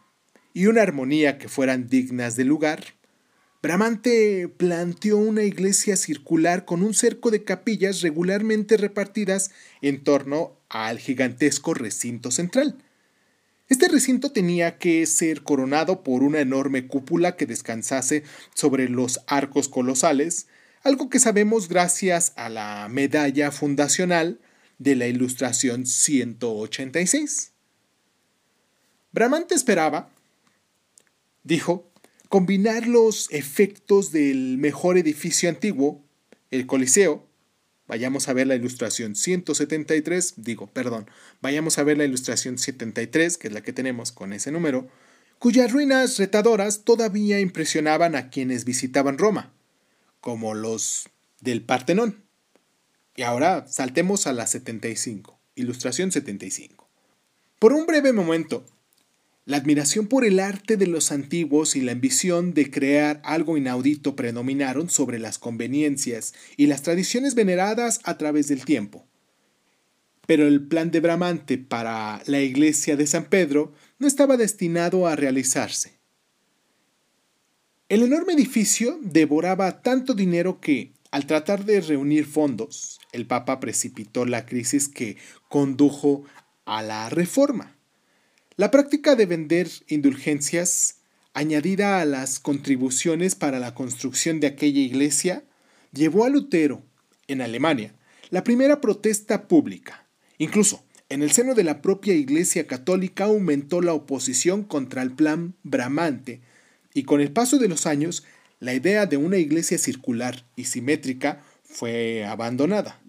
y 0.53 0.67
una 0.67 0.81
armonía 0.81 1.37
que 1.37 1.47
fueran 1.47 1.87
dignas 1.87 2.35
del 2.35 2.47
lugar, 2.47 2.83
Bramante 3.61 4.47
planteó 4.47 5.17
una 5.17 5.43
iglesia 5.43 5.97
circular 5.97 6.65
con 6.65 6.81
un 6.81 6.93
cerco 6.93 7.29
de 7.29 7.43
capillas 7.43 8.01
regularmente 8.01 8.77
repartidas 8.77 9.51
en 9.81 10.03
torno 10.03 10.57
al 10.69 10.99
gigantesco 10.99 11.73
recinto 11.73 12.31
central, 12.31 12.77
este 13.69 13.87
recinto 13.87 14.31
tenía 14.31 14.79
que 14.79 15.05
ser 15.05 15.43
coronado 15.43 16.01
por 16.01 16.23
una 16.23 16.39
enorme 16.39 16.87
cúpula 16.87 17.35
que 17.35 17.45
descansase 17.45 18.23
sobre 18.55 18.89
los 18.89 19.21
arcos 19.27 19.69
colosales, 19.69 20.47
algo 20.81 21.11
que 21.11 21.19
sabemos 21.19 21.69
gracias 21.69 22.33
a 22.35 22.49
la 22.49 22.87
medalla 22.89 23.51
fundacional 23.51 24.39
de 24.79 24.95
la 24.95 25.05
Ilustración 25.05 25.85
186. 25.85 27.51
Bramante 29.11 29.53
esperaba, 29.53 30.09
dijo, 31.43 31.88
combinar 32.29 32.87
los 32.87 33.27
efectos 33.31 34.11
del 34.11 34.57
mejor 34.57 34.97
edificio 34.97 35.49
antiguo, 35.49 36.03
el 36.51 36.65
Coliseo, 36.65 37.29
Vayamos 37.89 38.29
a 38.29 38.33
ver 38.33 38.45
la 38.45 38.53
ilustración 38.53 39.15
173, 39.15 40.35
digo, 40.37 40.67
perdón, 40.67 41.09
vayamos 41.41 41.79
a 41.79 41.83
ver 41.83 41.97
la 41.97 42.05
ilustración 42.05 42.59
73, 42.59 43.35
que 43.39 43.47
es 43.47 43.53
la 43.53 43.61
que 43.63 43.73
tenemos 43.73 44.11
con 44.11 44.31
ese 44.31 44.51
número, 44.51 44.87
cuyas 45.39 45.71
ruinas 45.71 46.19
retadoras 46.19 46.83
todavía 46.83 47.39
impresionaban 47.39 48.15
a 48.15 48.29
quienes 48.29 48.63
visitaban 48.63 49.17
Roma, 49.17 49.51
como 50.21 50.53
los 50.53 51.09
del 51.41 51.63
Partenón. 51.63 52.23
Y 53.15 53.23
ahora 53.23 53.65
saltemos 53.67 54.27
a 54.27 54.33
la 54.33 54.45
75, 54.45 55.39
ilustración 55.55 56.11
75. 56.11 56.87
Por 57.57 57.73
un 57.73 57.87
breve 57.87 58.13
momento, 58.13 58.67
La 59.49 59.57
admiración 59.57 60.05
por 60.05 60.25
el 60.25 60.39
arte 60.39 60.77
de 60.77 60.85
los 60.85 61.11
antiguos 61.11 61.75
y 61.75 61.81
la 61.81 61.93
ambición 61.93 62.53
de 62.53 62.69
crear 62.69 63.19
algo 63.25 63.57
inaudito 63.57 64.15
predominaron 64.15 64.91
sobre 64.91 65.17
las 65.17 65.39
conveniencias 65.39 66.35
y 66.55 66.67
las 66.67 66.83
tradiciones 66.83 67.33
veneradas 67.33 67.99
a 68.03 68.15
través 68.19 68.47
del 68.47 68.63
tiempo. 68.63 69.07
Pero 70.27 70.45
el 70.45 70.67
plan 70.67 70.91
de 70.91 70.99
Bramante 70.99 71.57
para 71.57 72.21
la 72.27 72.41
iglesia 72.41 72.95
de 72.95 73.07
San 73.07 73.25
Pedro 73.25 73.73
no 73.97 74.05
estaba 74.05 74.37
destinado 74.37 75.07
a 75.07 75.15
realizarse. 75.15 75.97
El 77.87 78.03
enorme 78.03 78.33
edificio 78.33 78.99
devoraba 79.01 79.81
tanto 79.81 80.13
dinero 80.13 80.59
que, 80.61 80.93
al 81.09 81.25
tratar 81.25 81.65
de 81.65 81.81
reunir 81.81 82.27
fondos, 82.27 82.99
el 83.13 83.25
Papa 83.25 83.59
precipitó 83.59 84.27
la 84.27 84.45
crisis 84.45 84.87
que 84.87 85.17
condujo 85.49 86.23
a 86.65 86.83
la 86.83 87.09
reforma. 87.09 87.78
La 88.59 88.71
práctica 88.71 89.15
de 89.15 89.25
vender 89.25 89.69
indulgencias, 89.87 90.97
añadida 91.33 92.01
a 92.01 92.05
las 92.05 92.41
contribuciones 92.41 93.35
para 93.35 93.57
la 93.57 93.73
construcción 93.73 94.41
de 94.41 94.47
aquella 94.47 94.81
iglesia, 94.81 95.45
llevó 95.93 96.25
a 96.25 96.29
Lutero, 96.29 96.83
en 97.29 97.39
Alemania, 97.39 97.93
la 98.31 98.43
primera 98.43 98.81
protesta 98.81 99.47
pública. 99.47 100.05
Incluso, 100.39 100.83
en 101.07 101.23
el 101.23 101.31
seno 101.31 101.55
de 101.55 101.63
la 101.63 101.81
propia 101.81 102.15
Iglesia 102.15 102.67
Católica 102.67 103.23
aumentó 103.23 103.79
la 103.79 103.93
oposición 103.93 104.63
contra 104.63 105.03
el 105.03 105.11
plan 105.11 105.55
bramante, 105.63 106.41
y 106.93 107.03
con 107.03 107.21
el 107.21 107.31
paso 107.31 107.59
de 107.59 107.69
los 107.69 107.85
años, 107.85 108.25
la 108.59 108.73
idea 108.73 109.05
de 109.05 109.15
una 109.15 109.37
iglesia 109.37 109.77
circular 109.77 110.43
y 110.57 110.65
simétrica 110.65 111.41
fue 111.63 112.25
abandonada. 112.25 112.99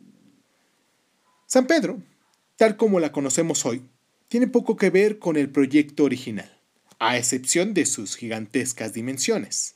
San 1.47 1.67
Pedro, 1.67 2.01
tal 2.55 2.77
como 2.77 3.01
la 3.01 3.11
conocemos 3.11 3.67
hoy, 3.67 3.83
tiene 4.31 4.47
poco 4.47 4.77
que 4.77 4.91
ver 4.91 5.19
con 5.19 5.37
el 5.37 5.51
proyecto 5.51 6.05
original, 6.05 6.49
a 7.01 7.19
excepción 7.19 7.75
de 7.75 7.85
sus 7.85 8.15
gigantescas 8.15 8.95
dimensiones. 8.95 9.75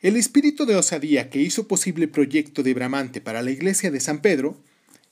El 0.00 0.16
espíritu 0.16 0.66
de 0.66 0.76
osadía 0.76 1.30
que 1.30 1.40
hizo 1.40 1.66
posible 1.66 2.04
el 2.04 2.10
proyecto 2.10 2.62
de 2.62 2.74
Bramante 2.74 3.22
para 3.22 3.40
la 3.40 3.52
iglesia 3.52 3.90
de 3.90 4.00
San 4.00 4.20
Pedro 4.20 4.62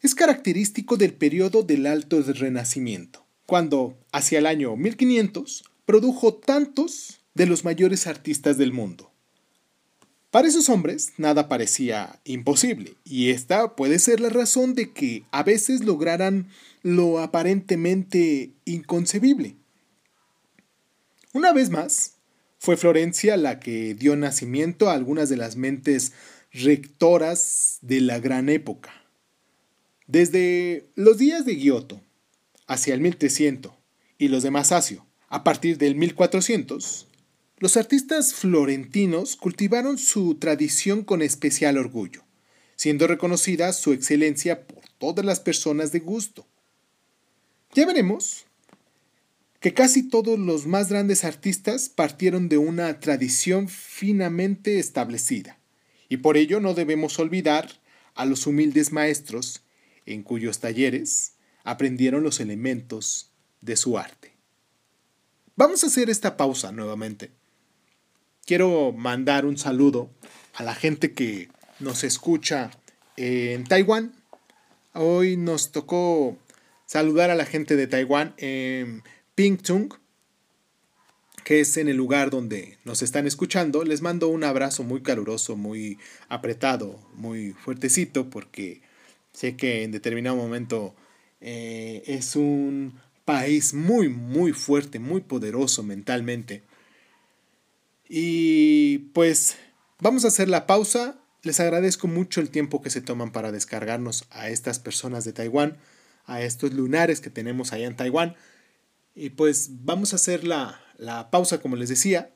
es 0.02 0.14
característico 0.14 0.98
del 0.98 1.14
periodo 1.14 1.62
del 1.62 1.86
Alto 1.86 2.20
Renacimiento, 2.20 3.24
cuando, 3.46 3.96
hacia 4.12 4.38
el 4.38 4.44
año 4.44 4.76
1500, 4.76 5.64
produjo 5.86 6.34
tantos 6.34 7.20
de 7.32 7.46
los 7.46 7.64
mayores 7.64 8.06
artistas 8.06 8.58
del 8.58 8.74
mundo. 8.74 9.10
Para 10.30 10.48
esos 10.48 10.68
hombres 10.68 11.12
nada 11.16 11.48
parecía 11.48 12.20
imposible, 12.24 12.96
y 13.02 13.30
esta 13.30 13.76
puede 13.76 13.98
ser 13.98 14.20
la 14.20 14.28
razón 14.28 14.74
de 14.74 14.92
que 14.92 15.22
a 15.30 15.42
veces 15.42 15.84
lograran 15.84 16.50
lo 16.84 17.18
aparentemente 17.18 18.52
inconcebible. 18.66 19.56
Una 21.32 21.52
vez 21.54 21.70
más, 21.70 22.18
fue 22.58 22.76
Florencia 22.76 23.38
la 23.38 23.58
que 23.58 23.94
dio 23.94 24.14
nacimiento 24.16 24.90
a 24.90 24.92
algunas 24.92 25.30
de 25.30 25.38
las 25.38 25.56
mentes 25.56 26.12
rectoras 26.52 27.78
de 27.80 28.02
la 28.02 28.20
gran 28.20 28.50
época. 28.50 28.92
Desde 30.06 30.90
los 30.94 31.16
días 31.16 31.46
de 31.46 31.56
Giotto, 31.56 32.02
hacia 32.66 32.92
el 32.92 33.00
1300, 33.00 33.72
y 34.18 34.28
los 34.28 34.42
de 34.42 34.50
Masaccio, 34.50 35.06
a 35.28 35.42
partir 35.42 35.78
del 35.78 35.96
1400, 35.96 37.08
los 37.60 37.78
artistas 37.78 38.34
florentinos 38.34 39.36
cultivaron 39.36 39.96
su 39.96 40.34
tradición 40.34 41.02
con 41.02 41.22
especial 41.22 41.78
orgullo, 41.78 42.24
siendo 42.76 43.06
reconocida 43.06 43.72
su 43.72 43.94
excelencia 43.94 44.66
por 44.66 44.84
todas 44.98 45.24
las 45.24 45.40
personas 45.40 45.90
de 45.90 46.00
gusto. 46.00 46.46
Ya 47.74 47.86
veremos 47.86 48.46
que 49.58 49.74
casi 49.74 50.08
todos 50.08 50.38
los 50.38 50.64
más 50.66 50.90
grandes 50.90 51.24
artistas 51.24 51.88
partieron 51.88 52.48
de 52.48 52.56
una 52.56 53.00
tradición 53.00 53.68
finamente 53.68 54.78
establecida, 54.78 55.58
y 56.08 56.18
por 56.18 56.36
ello 56.36 56.60
no 56.60 56.74
debemos 56.74 57.18
olvidar 57.18 57.80
a 58.14 58.26
los 58.26 58.46
humildes 58.46 58.92
maestros 58.92 59.62
en 60.06 60.22
cuyos 60.22 60.60
talleres 60.60 61.32
aprendieron 61.64 62.22
los 62.22 62.38
elementos 62.38 63.32
de 63.60 63.76
su 63.76 63.98
arte. 63.98 64.34
Vamos 65.56 65.82
a 65.82 65.88
hacer 65.88 66.10
esta 66.10 66.36
pausa 66.36 66.70
nuevamente. 66.70 67.32
Quiero 68.46 68.92
mandar 68.92 69.46
un 69.46 69.58
saludo 69.58 70.10
a 70.54 70.62
la 70.62 70.76
gente 70.76 71.12
que 71.12 71.48
nos 71.80 72.04
escucha 72.04 72.70
en 73.16 73.64
Taiwán. 73.64 74.12
Hoy 74.92 75.36
nos 75.36 75.72
tocó 75.72 76.36
saludar 76.94 77.32
a 77.32 77.34
la 77.34 77.44
gente 77.44 77.74
de 77.74 77.88
Taiwán 77.88 78.34
en 78.36 79.02
Pingtung, 79.34 79.92
que 81.42 81.58
es 81.58 81.76
en 81.76 81.88
el 81.88 81.96
lugar 81.96 82.30
donde 82.30 82.78
nos 82.84 83.02
están 83.02 83.26
escuchando. 83.26 83.82
Les 83.82 84.00
mando 84.00 84.28
un 84.28 84.44
abrazo 84.44 84.84
muy 84.84 85.02
caluroso, 85.02 85.56
muy 85.56 85.98
apretado, 86.28 87.00
muy 87.16 87.50
fuertecito, 87.50 88.30
porque 88.30 88.80
sé 89.32 89.56
que 89.56 89.82
en 89.82 89.90
determinado 89.90 90.36
momento 90.36 90.94
eh, 91.40 92.04
es 92.06 92.36
un 92.36 92.94
país 93.24 93.74
muy, 93.74 94.08
muy 94.08 94.52
fuerte, 94.52 95.00
muy 95.00 95.20
poderoso 95.20 95.82
mentalmente. 95.82 96.62
Y 98.08 98.98
pues 99.12 99.56
vamos 99.98 100.24
a 100.24 100.28
hacer 100.28 100.48
la 100.48 100.68
pausa. 100.68 101.18
Les 101.42 101.58
agradezco 101.58 102.06
mucho 102.06 102.40
el 102.40 102.50
tiempo 102.50 102.82
que 102.82 102.90
se 102.90 103.00
toman 103.00 103.32
para 103.32 103.50
descargarnos 103.50 104.28
a 104.30 104.48
estas 104.48 104.78
personas 104.78 105.24
de 105.24 105.32
Taiwán 105.32 105.76
a 106.26 106.42
estos 106.42 106.72
lunares 106.72 107.20
que 107.20 107.30
tenemos 107.30 107.72
allá 107.72 107.86
en 107.86 107.96
Taiwán. 107.96 108.36
Y 109.14 109.30
pues 109.30 109.70
vamos 109.84 110.12
a 110.12 110.16
hacer 110.16 110.44
la, 110.44 110.80
la 110.96 111.30
pausa, 111.30 111.60
como 111.60 111.76
les 111.76 111.88
decía, 111.88 112.34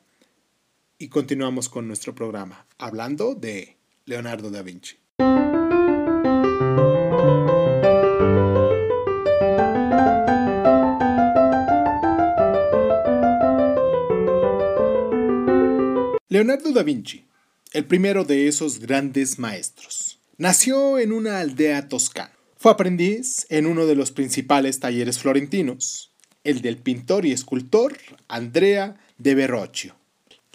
y 0.97 1.09
continuamos 1.09 1.69
con 1.69 1.87
nuestro 1.87 2.15
programa, 2.15 2.65
hablando 2.77 3.35
de 3.35 3.77
Leonardo 4.05 4.49
da 4.49 4.61
Vinci. 4.61 4.97
Leonardo 16.27 16.71
da 16.71 16.83
Vinci, 16.83 17.25
el 17.73 17.85
primero 17.85 18.23
de 18.23 18.47
esos 18.47 18.79
grandes 18.79 19.39
maestros, 19.39 20.19
nació 20.37 20.99
en 20.99 21.11
una 21.11 21.39
aldea 21.39 21.89
toscana 21.89 22.38
fue 22.59 22.73
aprendiz 22.73 23.45
en 23.47 23.65
uno 23.65 23.85
de 23.85 23.95
los 23.95 24.11
principales 24.11 24.81
talleres 24.81 25.17
florentinos, 25.17 26.11
el 26.43 26.61
del 26.61 26.75
pintor 26.75 27.25
y 27.25 27.31
escultor 27.31 27.97
Andrea 28.27 28.97
de 29.17 29.33
Verrocchio. 29.33 29.95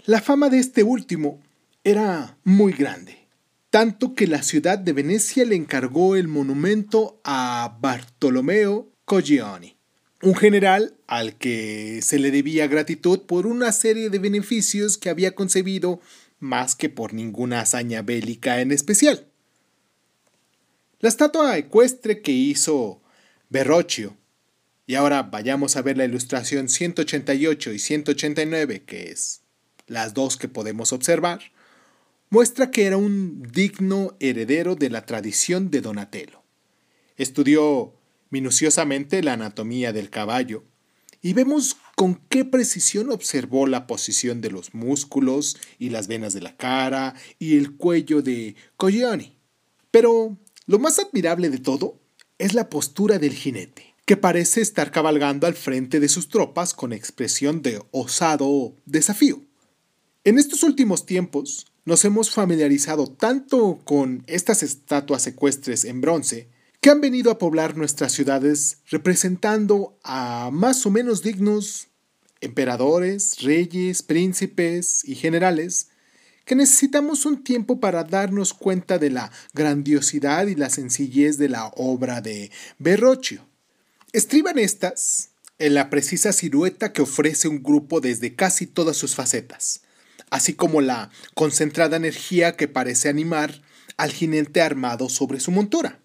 La 0.04 0.20
fama 0.20 0.50
de 0.50 0.58
este 0.58 0.82
último 0.82 1.40
era 1.82 2.36
muy 2.44 2.74
grande, 2.74 3.26
tanto 3.70 4.14
que 4.14 4.26
la 4.26 4.42
ciudad 4.42 4.78
de 4.78 4.92
Venecia 4.92 5.46
le 5.46 5.56
encargó 5.56 6.14
el 6.14 6.28
monumento 6.28 7.22
a 7.24 7.78
Bartolomeo 7.80 8.92
Colleoni, 9.06 9.74
un 10.20 10.34
general 10.34 10.98
al 11.06 11.38
que 11.38 12.00
se 12.02 12.18
le 12.18 12.30
debía 12.30 12.66
gratitud 12.66 13.20
por 13.20 13.46
una 13.46 13.72
serie 13.72 14.10
de 14.10 14.18
beneficios 14.18 14.98
que 14.98 15.08
había 15.08 15.34
concebido 15.34 16.02
más 16.38 16.76
que 16.76 16.90
por 16.90 17.14
ninguna 17.14 17.60
hazaña 17.60 18.02
bélica 18.02 18.60
en 18.60 18.72
especial. 18.72 19.26
La 21.04 21.10
estatua 21.10 21.58
ecuestre 21.58 22.22
que 22.22 22.32
hizo 22.32 23.02
Verrocchio, 23.50 24.16
y 24.86 24.94
ahora 24.94 25.22
vayamos 25.22 25.76
a 25.76 25.82
ver 25.82 25.98
la 25.98 26.06
ilustración 26.06 26.70
188 26.70 27.72
y 27.74 27.78
189, 27.78 28.84
que 28.86 29.10
es 29.10 29.42
las 29.86 30.14
dos 30.14 30.38
que 30.38 30.48
podemos 30.48 30.94
observar, 30.94 31.42
muestra 32.30 32.70
que 32.70 32.86
era 32.86 32.96
un 32.96 33.42
digno 33.52 34.16
heredero 34.18 34.76
de 34.76 34.88
la 34.88 35.04
tradición 35.04 35.70
de 35.70 35.82
Donatello. 35.82 36.40
Estudió 37.18 37.92
minuciosamente 38.30 39.22
la 39.22 39.34
anatomía 39.34 39.92
del 39.92 40.08
caballo 40.08 40.64
y 41.20 41.34
vemos 41.34 41.76
con 41.96 42.14
qué 42.30 42.46
precisión 42.46 43.10
observó 43.10 43.66
la 43.66 43.86
posición 43.86 44.40
de 44.40 44.50
los 44.50 44.72
músculos 44.72 45.58
y 45.78 45.90
las 45.90 46.08
venas 46.08 46.32
de 46.32 46.40
la 46.40 46.56
cara 46.56 47.14
y 47.38 47.58
el 47.58 47.76
cuello 47.76 48.22
de 48.22 48.56
Coglioni. 48.78 49.36
Pero 49.90 50.38
lo 50.66 50.78
más 50.78 50.98
admirable 50.98 51.50
de 51.50 51.58
todo 51.58 51.98
es 52.38 52.54
la 52.54 52.68
postura 52.68 53.18
del 53.18 53.34
jinete, 53.34 53.94
que 54.06 54.16
parece 54.16 54.60
estar 54.60 54.90
cabalgando 54.90 55.46
al 55.46 55.54
frente 55.54 56.00
de 56.00 56.08
sus 56.08 56.28
tropas 56.28 56.74
con 56.74 56.92
expresión 56.92 57.62
de 57.62 57.82
osado 57.90 58.74
desafío. 58.86 59.42
En 60.24 60.38
estos 60.38 60.62
últimos 60.62 61.06
tiempos 61.06 61.66
nos 61.84 62.04
hemos 62.04 62.30
familiarizado 62.30 63.06
tanto 63.06 63.80
con 63.84 64.24
estas 64.26 64.62
estatuas 64.62 65.26
ecuestres 65.26 65.84
en 65.84 66.00
bronce 66.00 66.48
que 66.80 66.90
han 66.90 67.00
venido 67.00 67.30
a 67.30 67.38
poblar 67.38 67.76
nuestras 67.76 68.12
ciudades 68.12 68.78
representando 68.90 69.98
a 70.02 70.50
más 70.52 70.84
o 70.86 70.90
menos 70.90 71.22
dignos 71.22 71.88
emperadores, 72.40 73.42
reyes, 73.42 74.02
príncipes 74.02 75.02
y 75.04 75.14
generales 75.14 75.88
que 76.44 76.54
necesitamos 76.54 77.26
un 77.26 77.42
tiempo 77.42 77.80
para 77.80 78.04
darnos 78.04 78.52
cuenta 78.52 78.98
de 78.98 79.10
la 79.10 79.32
grandiosidad 79.52 80.46
y 80.46 80.54
la 80.54 80.70
sencillez 80.70 81.38
de 81.38 81.48
la 81.48 81.68
obra 81.76 82.20
de 82.20 82.50
Verrocchio. 82.78 83.46
Estriban 84.12 84.58
estas 84.58 85.30
en 85.58 85.74
la 85.74 85.90
precisa 85.90 86.32
silueta 86.32 86.92
que 86.92 87.02
ofrece 87.02 87.48
un 87.48 87.62
grupo 87.62 88.00
desde 88.00 88.34
casi 88.34 88.66
todas 88.66 88.96
sus 88.96 89.14
facetas, 89.14 89.82
así 90.30 90.54
como 90.54 90.80
la 90.80 91.10
concentrada 91.34 91.96
energía 91.96 92.56
que 92.56 92.68
parece 92.68 93.08
animar 93.08 93.62
al 93.96 94.12
jinete 94.12 94.60
armado 94.60 95.08
sobre 95.08 95.40
su 95.40 95.50
montura. 95.50 96.00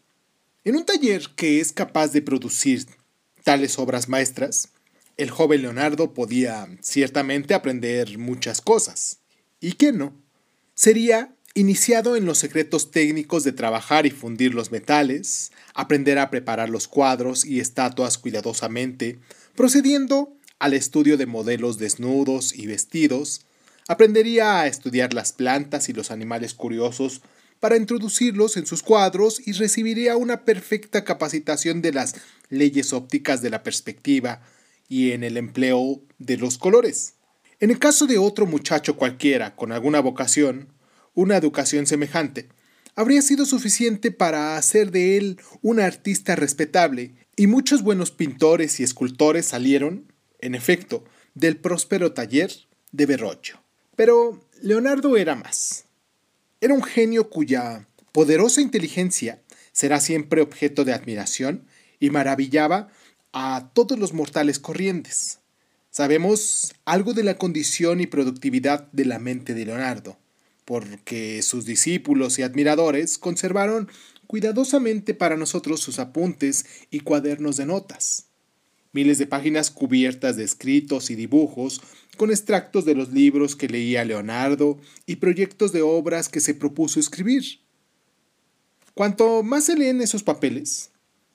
En 0.63 0.75
un 0.75 0.85
taller 0.85 1.29
que 1.35 1.59
es 1.59 1.71
capaz 1.71 2.09
de 2.09 2.21
producir 2.21 2.85
tales 3.43 3.79
obras 3.79 4.07
maestras, 4.07 4.69
el 5.17 5.31
joven 5.31 5.63
Leonardo 5.63 6.13
podía 6.13 6.67
ciertamente 6.81 7.53
aprender 7.53 8.17
muchas 8.17 8.61
cosas. 8.61 9.19
¿Y 9.59 9.73
qué 9.73 9.91
no? 9.91 10.13
Sería 10.79 11.35
iniciado 11.55 12.15
en 12.15 12.25
los 12.25 12.37
secretos 12.37 12.89
técnicos 12.89 13.43
de 13.43 13.51
trabajar 13.51 14.05
y 14.05 14.11
fundir 14.11 14.53
los 14.53 14.71
metales, 14.71 15.51
aprender 15.73 16.17
a 16.17 16.29
preparar 16.29 16.69
los 16.69 16.87
cuadros 16.87 17.43
y 17.43 17.59
estatuas 17.59 18.17
cuidadosamente, 18.17 19.19
procediendo 19.57 20.37
al 20.57 20.73
estudio 20.73 21.17
de 21.17 21.25
modelos 21.25 21.79
desnudos 21.79 22.57
y 22.57 22.65
vestidos, 22.65 23.41
aprendería 23.89 24.61
a 24.61 24.67
estudiar 24.67 25.13
las 25.13 25.33
plantas 25.33 25.89
y 25.89 25.91
los 25.91 26.11
animales 26.11 26.53
curiosos 26.53 27.23
para 27.59 27.75
introducirlos 27.75 28.55
en 28.55 28.65
sus 28.65 28.81
cuadros 28.81 29.45
y 29.45 29.51
recibiría 29.51 30.15
una 30.15 30.45
perfecta 30.45 31.03
capacitación 31.03 31.81
de 31.81 31.91
las 31.91 32.15
leyes 32.47 32.93
ópticas 32.93 33.41
de 33.41 33.49
la 33.49 33.63
perspectiva 33.63 34.41
y 34.87 35.11
en 35.11 35.25
el 35.25 35.35
empleo 35.35 36.01
de 36.19 36.37
los 36.37 36.57
colores. 36.57 37.15
En 37.61 37.71
el 37.71 37.79
caso 37.79 38.07
de 38.07 38.17
otro 38.17 38.45
muchacho 38.45 38.95
cualquiera 38.95 39.57
con 39.57 39.73
alguna 39.73 39.99
vocación, 39.99 40.69
una 41.13 41.35
educación 41.35 41.87
semejante, 41.87 42.47
habría 42.95 43.21
sido 43.21 43.45
suficiente 43.45 44.11
para 44.11 44.55
hacer 44.55 44.91
de 44.91 45.17
él 45.17 45.41
un 45.61 45.81
artista 45.81 46.37
respetable, 46.37 47.15
y 47.35 47.47
muchos 47.47 47.83
buenos 47.83 48.11
pintores 48.11 48.79
y 48.79 48.83
escultores 48.83 49.45
salieron, 49.45 50.11
en 50.39 50.55
efecto, 50.55 51.03
del 51.35 51.57
próspero 51.57 52.13
taller 52.13 52.51
de 52.91 53.05
Verrocchio. 53.05 53.61
Pero 53.97 54.45
Leonardo 54.61 55.17
era 55.17 55.35
más. 55.35 55.85
Era 56.61 56.73
un 56.73 56.83
genio 56.83 57.29
cuya 57.29 57.87
poderosa 58.13 58.61
inteligencia 58.61 59.41
será 59.73 59.99
siempre 59.99 60.41
objeto 60.41 60.85
de 60.85 60.93
admiración 60.93 61.65
y 61.99 62.09
maravillaba 62.09 62.89
a 63.33 63.69
todos 63.73 63.99
los 63.99 64.13
mortales 64.13 64.59
corrientes. 64.59 65.38
Sabemos 65.99 66.73
algo 66.85 67.13
de 67.13 67.25
la 67.25 67.37
condición 67.37 67.99
y 67.99 68.07
productividad 68.07 68.89
de 68.93 69.03
la 69.03 69.19
mente 69.19 69.53
de 69.53 69.65
Leonardo, 69.65 70.17
porque 70.63 71.41
sus 71.41 71.65
discípulos 71.65 72.39
y 72.39 72.43
admiradores 72.43 73.17
conservaron 73.17 73.89
cuidadosamente 74.25 75.13
para 75.13 75.35
nosotros 75.35 75.81
sus 75.81 75.99
apuntes 75.99 76.65
y 76.89 77.01
cuadernos 77.01 77.57
de 77.57 77.65
notas. 77.65 78.27
Miles 78.93 79.17
de 79.17 79.27
páginas 79.27 79.71
cubiertas 79.71 80.37
de 80.37 80.45
escritos 80.45 81.09
y 81.09 81.15
dibujos 81.15 81.81
con 82.15 82.31
extractos 82.31 82.85
de 82.85 82.95
los 82.95 83.11
libros 83.11 83.57
que 83.57 83.67
leía 83.67 84.05
Leonardo 84.05 84.79
y 85.05 85.17
proyectos 85.17 85.73
de 85.73 85.81
obras 85.81 86.29
que 86.29 86.39
se 86.39 86.53
propuso 86.53 87.01
escribir. 87.01 87.59
Cuanto 88.93 89.43
más 89.43 89.65
se 89.65 89.75
leen 89.75 89.99
esos 89.99 90.23
papeles, 90.23 90.91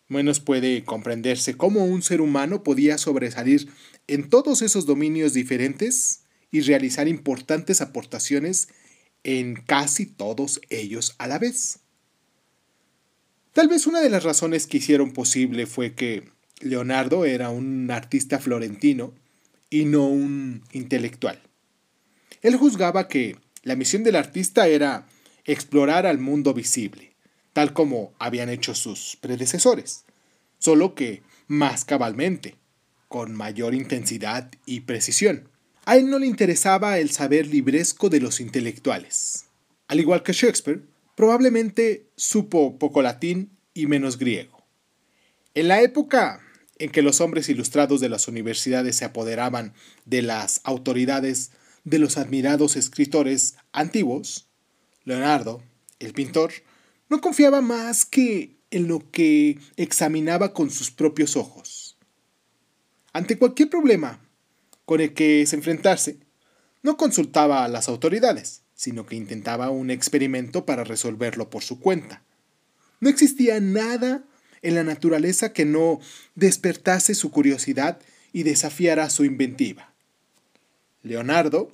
menos 0.08 0.40
puede 0.40 0.84
comprenderse 0.84 1.54
cómo 1.54 1.84
un 1.84 2.00
ser 2.00 2.22
humano 2.22 2.62
podía 2.62 2.96
sobresalir 2.96 3.68
en 4.06 4.28
todos 4.28 4.62
esos 4.62 4.86
dominios 4.86 5.32
diferentes 5.32 6.20
y 6.50 6.60
realizar 6.60 7.08
importantes 7.08 7.80
aportaciones 7.80 8.68
en 9.24 9.56
casi 9.56 10.06
todos 10.06 10.60
ellos 10.68 11.14
a 11.18 11.26
la 11.26 11.38
vez. 11.38 11.80
Tal 13.52 13.68
vez 13.68 13.86
una 13.86 14.00
de 14.00 14.10
las 14.10 14.24
razones 14.24 14.66
que 14.66 14.78
hicieron 14.78 15.12
posible 15.12 15.66
fue 15.66 15.94
que 15.94 16.24
Leonardo 16.60 17.24
era 17.24 17.50
un 17.50 17.90
artista 17.90 18.38
florentino 18.38 19.14
y 19.70 19.84
no 19.84 20.06
un 20.06 20.62
intelectual. 20.72 21.40
Él 22.42 22.56
juzgaba 22.56 23.08
que 23.08 23.36
la 23.62 23.76
misión 23.76 24.04
del 24.04 24.16
artista 24.16 24.66
era 24.68 25.06
explorar 25.44 26.06
al 26.06 26.18
mundo 26.18 26.52
visible, 26.52 27.14
tal 27.52 27.72
como 27.72 28.12
habían 28.18 28.48
hecho 28.50 28.74
sus 28.74 29.16
predecesores, 29.20 30.04
solo 30.58 30.94
que 30.94 31.22
más 31.46 31.84
cabalmente, 31.84 32.56
con 33.08 33.34
mayor 33.34 33.74
intensidad 33.74 34.50
y 34.66 34.80
precisión. 34.80 35.48
A 35.84 35.96
él 35.96 36.08
no 36.08 36.18
le 36.18 36.26
interesaba 36.26 36.98
el 36.98 37.10
saber 37.10 37.46
libresco 37.46 38.08
de 38.08 38.20
los 38.20 38.40
intelectuales. 38.40 39.46
Al 39.88 40.00
igual 40.00 40.22
que 40.22 40.32
Shakespeare, 40.32 40.82
probablemente 41.14 42.06
supo 42.16 42.78
poco 42.78 43.02
latín 43.02 43.50
y 43.74 43.86
menos 43.86 44.18
griego. 44.18 44.64
En 45.54 45.68
la 45.68 45.82
época 45.82 46.40
en 46.78 46.90
que 46.90 47.02
los 47.02 47.20
hombres 47.20 47.48
ilustrados 47.48 48.00
de 48.00 48.08
las 48.08 48.28
universidades 48.28 48.96
se 48.96 49.04
apoderaban 49.04 49.74
de 50.04 50.22
las 50.22 50.60
autoridades 50.64 51.52
de 51.84 51.98
los 51.98 52.16
admirados 52.16 52.76
escritores 52.76 53.56
antiguos, 53.72 54.48
Leonardo, 55.04 55.62
el 55.98 56.12
pintor, 56.12 56.52
no 57.08 57.20
confiaba 57.20 57.60
más 57.60 58.04
que 58.04 58.56
en 58.70 58.88
lo 58.88 59.10
que 59.10 59.58
examinaba 59.76 60.52
con 60.52 60.70
sus 60.70 60.90
propios 60.90 61.36
ojos. 61.36 61.83
Ante 63.14 63.38
cualquier 63.38 63.70
problema 63.70 64.18
con 64.84 65.00
el 65.00 65.14
que 65.14 65.46
se 65.46 65.54
enfrentase, 65.54 66.18
no 66.82 66.96
consultaba 66.96 67.64
a 67.64 67.68
las 67.68 67.88
autoridades, 67.88 68.62
sino 68.74 69.06
que 69.06 69.14
intentaba 69.14 69.70
un 69.70 69.92
experimento 69.92 70.66
para 70.66 70.82
resolverlo 70.82 71.48
por 71.48 71.62
su 71.62 71.78
cuenta. 71.78 72.24
No 72.98 73.08
existía 73.08 73.60
nada 73.60 74.24
en 74.62 74.74
la 74.74 74.82
naturaleza 74.82 75.52
que 75.52 75.64
no 75.64 76.00
despertase 76.34 77.14
su 77.14 77.30
curiosidad 77.30 78.00
y 78.32 78.42
desafiara 78.42 79.08
su 79.10 79.24
inventiva. 79.24 79.94
Leonardo 81.04 81.70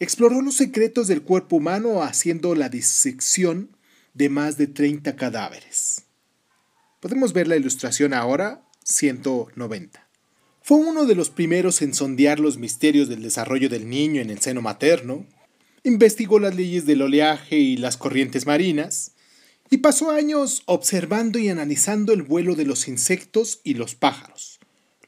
exploró 0.00 0.42
los 0.42 0.56
secretos 0.56 1.06
del 1.06 1.22
cuerpo 1.22 1.56
humano 1.56 2.02
haciendo 2.02 2.56
la 2.56 2.68
disección 2.68 3.70
de 4.14 4.30
más 4.30 4.56
de 4.56 4.66
30 4.66 5.14
cadáveres. 5.14 6.02
Podemos 6.98 7.32
ver 7.32 7.46
la 7.46 7.56
ilustración 7.56 8.14
ahora, 8.14 8.66
190. 8.82 10.05
Fue 10.66 10.78
uno 10.78 11.06
de 11.06 11.14
los 11.14 11.30
primeros 11.30 11.80
en 11.80 11.94
sondear 11.94 12.40
los 12.40 12.58
misterios 12.58 13.08
del 13.08 13.22
desarrollo 13.22 13.68
del 13.68 13.88
niño 13.88 14.20
en 14.20 14.30
el 14.30 14.40
seno 14.40 14.62
materno, 14.62 15.24
investigó 15.84 16.40
las 16.40 16.56
leyes 16.56 16.86
del 16.86 17.02
oleaje 17.02 17.56
y 17.56 17.76
las 17.76 17.96
corrientes 17.96 18.46
marinas, 18.46 19.12
y 19.70 19.76
pasó 19.76 20.10
años 20.10 20.64
observando 20.66 21.38
y 21.38 21.50
analizando 21.50 22.12
el 22.12 22.22
vuelo 22.22 22.56
de 22.56 22.64
los 22.64 22.88
insectos 22.88 23.60
y 23.62 23.74
los 23.74 23.94
pájaros, 23.94 24.58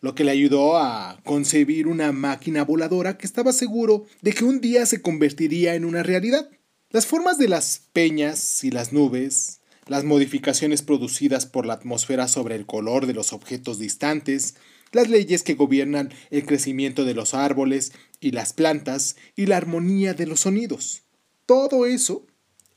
lo 0.01 0.15
que 0.15 0.23
le 0.23 0.31
ayudó 0.31 0.77
a 0.79 1.19
concebir 1.25 1.89
una 1.89 2.13
máquina 2.13 2.63
voladora 2.63 3.19
que 3.19 3.27
estaba 3.27 3.53
seguro 3.53 4.07
de 4.23 4.35
que 4.35 4.45
un 4.45 4.61
día 4.61 4.87
se 4.87 5.03
convertiría 5.03 5.75
en 5.75 5.85
una 5.85 6.05
realidad. 6.05 6.49
Las 6.91 7.07
formas 7.07 7.37
de 7.37 7.49
las 7.49 7.83
peñas 7.93 8.63
y 8.63 8.71
las 8.71 8.93
nubes, 8.93 9.61
las 9.89 10.05
modificaciones 10.05 10.83
producidas 10.83 11.47
por 11.47 11.67
la 11.67 11.75
atmósfera 11.75 12.29
sobre 12.29 12.55
el 12.55 12.65
color 12.65 13.07
de 13.07 13.15
los 13.15 13.33
objetos 13.33 13.81
distantes, 13.81 14.55
las 14.93 15.09
leyes 15.09 15.43
que 15.43 15.55
gobiernan 15.55 16.13
el 16.31 16.47
crecimiento 16.47 17.05
de 17.05 17.15
los 17.15 17.35
árboles 17.35 17.93
y 18.21 18.33
las 18.33 18.53
plantas 18.53 19.17
y 19.37 19.47
la 19.47 19.57
armonía 19.57 20.15
de 20.15 20.27
los 20.27 20.41
sonidos. 20.41 21.03
Todo 21.47 21.87
eso 21.87 22.27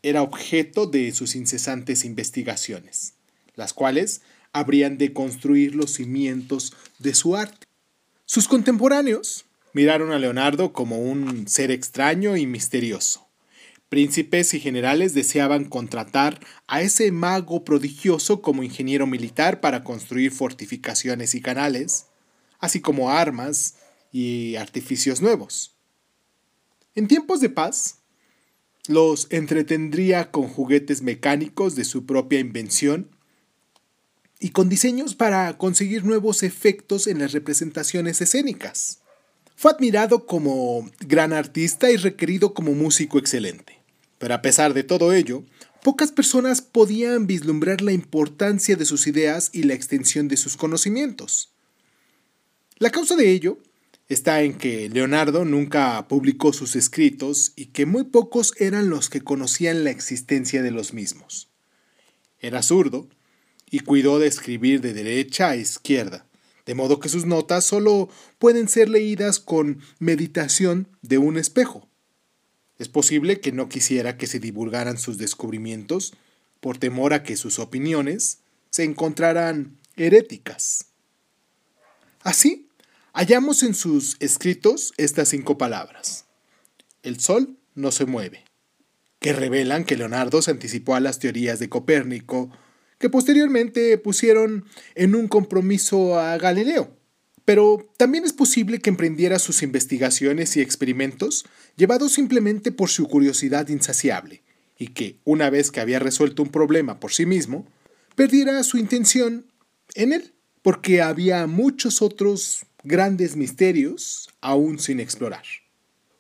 era 0.03 0.21
objeto 0.21 0.87
de 0.87 1.11
sus 1.11 1.35
incesantes 1.35 2.05
investigaciones, 2.05 3.13
las 3.55 3.73
cuales 3.73 4.21
habrían 4.53 4.97
de 4.97 5.13
construir 5.13 5.75
los 5.75 5.93
cimientos 5.93 6.73
de 6.99 7.13
su 7.13 7.35
arte. 7.35 7.67
Sus 8.25 8.47
contemporáneos 8.47 9.45
miraron 9.73 10.11
a 10.11 10.19
Leonardo 10.19 10.73
como 10.73 10.99
un 10.99 11.47
ser 11.47 11.71
extraño 11.71 12.37
y 12.37 12.45
misterioso. 12.45 13.27
Príncipes 13.91 14.53
y 14.53 14.61
generales 14.61 15.13
deseaban 15.13 15.65
contratar 15.65 16.39
a 16.65 16.81
ese 16.81 17.11
mago 17.11 17.65
prodigioso 17.65 18.41
como 18.41 18.63
ingeniero 18.63 19.05
militar 19.05 19.59
para 19.59 19.83
construir 19.83 20.31
fortificaciones 20.31 21.35
y 21.35 21.41
canales, 21.41 22.05
así 22.59 22.79
como 22.79 23.11
armas 23.11 23.75
y 24.09 24.55
artificios 24.55 25.21
nuevos. 25.21 25.75
En 26.95 27.09
tiempos 27.09 27.41
de 27.41 27.49
paz, 27.49 27.97
los 28.87 29.27
entretendría 29.29 30.31
con 30.31 30.47
juguetes 30.47 31.01
mecánicos 31.01 31.75
de 31.75 31.83
su 31.83 32.05
propia 32.05 32.39
invención 32.39 33.13
y 34.39 34.51
con 34.51 34.69
diseños 34.69 35.15
para 35.15 35.57
conseguir 35.57 36.05
nuevos 36.05 36.43
efectos 36.43 37.07
en 37.07 37.19
las 37.19 37.33
representaciones 37.33 38.21
escénicas. 38.21 39.01
Fue 39.57 39.69
admirado 39.69 40.25
como 40.25 40.89
gran 41.01 41.33
artista 41.33 41.91
y 41.91 41.97
requerido 41.97 42.53
como 42.53 42.71
músico 42.71 43.19
excelente. 43.19 43.80
Pero 44.21 44.35
a 44.35 44.43
pesar 44.43 44.75
de 44.75 44.83
todo 44.83 45.13
ello, 45.13 45.43
pocas 45.81 46.11
personas 46.11 46.61
podían 46.61 47.25
vislumbrar 47.25 47.81
la 47.81 47.91
importancia 47.91 48.75
de 48.75 48.85
sus 48.85 49.07
ideas 49.07 49.49
y 49.51 49.63
la 49.63 49.73
extensión 49.73 50.27
de 50.27 50.37
sus 50.37 50.57
conocimientos. 50.57 51.55
La 52.77 52.91
causa 52.91 53.15
de 53.15 53.31
ello 53.31 53.57
está 54.09 54.43
en 54.43 54.53
que 54.53 54.89
Leonardo 54.89 55.43
nunca 55.43 56.07
publicó 56.07 56.53
sus 56.53 56.75
escritos 56.75 57.53
y 57.55 57.67
que 57.67 57.87
muy 57.87 58.03
pocos 58.03 58.53
eran 58.59 58.91
los 58.91 59.09
que 59.09 59.21
conocían 59.21 59.83
la 59.83 59.89
existencia 59.89 60.61
de 60.61 60.69
los 60.69 60.93
mismos. 60.93 61.49
Era 62.39 62.61
zurdo 62.61 63.09
y 63.71 63.79
cuidó 63.79 64.19
de 64.19 64.27
escribir 64.27 64.81
de 64.81 64.93
derecha 64.93 65.49
a 65.49 65.55
izquierda, 65.55 66.27
de 66.67 66.75
modo 66.75 66.99
que 66.99 67.09
sus 67.09 67.25
notas 67.25 67.65
solo 67.65 68.07
pueden 68.37 68.69
ser 68.69 68.87
leídas 68.87 69.39
con 69.39 69.79
meditación 69.97 70.87
de 71.01 71.17
un 71.17 71.37
espejo. 71.37 71.90
Es 72.81 72.89
posible 72.89 73.39
que 73.39 73.51
no 73.51 73.69
quisiera 73.69 74.17
que 74.17 74.25
se 74.25 74.39
divulgaran 74.39 74.97
sus 74.97 75.19
descubrimientos 75.19 76.15
por 76.59 76.79
temor 76.79 77.13
a 77.13 77.21
que 77.21 77.37
sus 77.37 77.59
opiniones 77.59 78.39
se 78.71 78.83
encontraran 78.83 79.77
heréticas. 79.97 80.87
Así, 82.21 82.69
hallamos 83.13 83.61
en 83.61 83.75
sus 83.75 84.17
escritos 84.19 84.93
estas 84.97 85.29
cinco 85.29 85.59
palabras. 85.59 86.25
El 87.03 87.19
sol 87.19 87.55
no 87.75 87.91
se 87.91 88.07
mueve, 88.07 88.45
que 89.19 89.31
revelan 89.31 89.85
que 89.85 89.95
Leonardo 89.95 90.41
se 90.41 90.49
anticipó 90.49 90.95
a 90.95 91.01
las 91.01 91.19
teorías 91.19 91.59
de 91.59 91.69
Copérnico, 91.69 92.49
que 92.97 93.11
posteriormente 93.11 93.95
pusieron 93.99 94.65
en 94.95 95.13
un 95.13 95.27
compromiso 95.27 96.19
a 96.19 96.35
Galileo. 96.39 96.97
Pero 97.45 97.89
también 97.97 98.23
es 98.23 98.33
posible 98.33 98.79
que 98.79 98.89
emprendiera 98.89 99.39
sus 99.39 99.63
investigaciones 99.63 100.55
y 100.57 100.61
experimentos 100.61 101.45
llevados 101.75 102.13
simplemente 102.13 102.71
por 102.71 102.89
su 102.89 103.07
curiosidad 103.07 103.67
insaciable, 103.69 104.43
y 104.77 104.87
que, 104.87 105.17
una 105.23 105.49
vez 105.49 105.71
que 105.71 105.79
había 105.79 105.99
resuelto 105.99 106.43
un 106.43 106.49
problema 106.49 106.99
por 106.99 107.13
sí 107.13 107.25
mismo, 107.25 107.67
perdiera 108.15 108.63
su 108.63 108.77
intención 108.77 109.45
en 109.95 110.13
él, 110.13 110.33
porque 110.61 111.01
había 111.01 111.47
muchos 111.47 112.01
otros 112.01 112.65
grandes 112.83 113.35
misterios 113.35 114.29
aún 114.41 114.79
sin 114.79 114.99
explorar. 114.99 115.43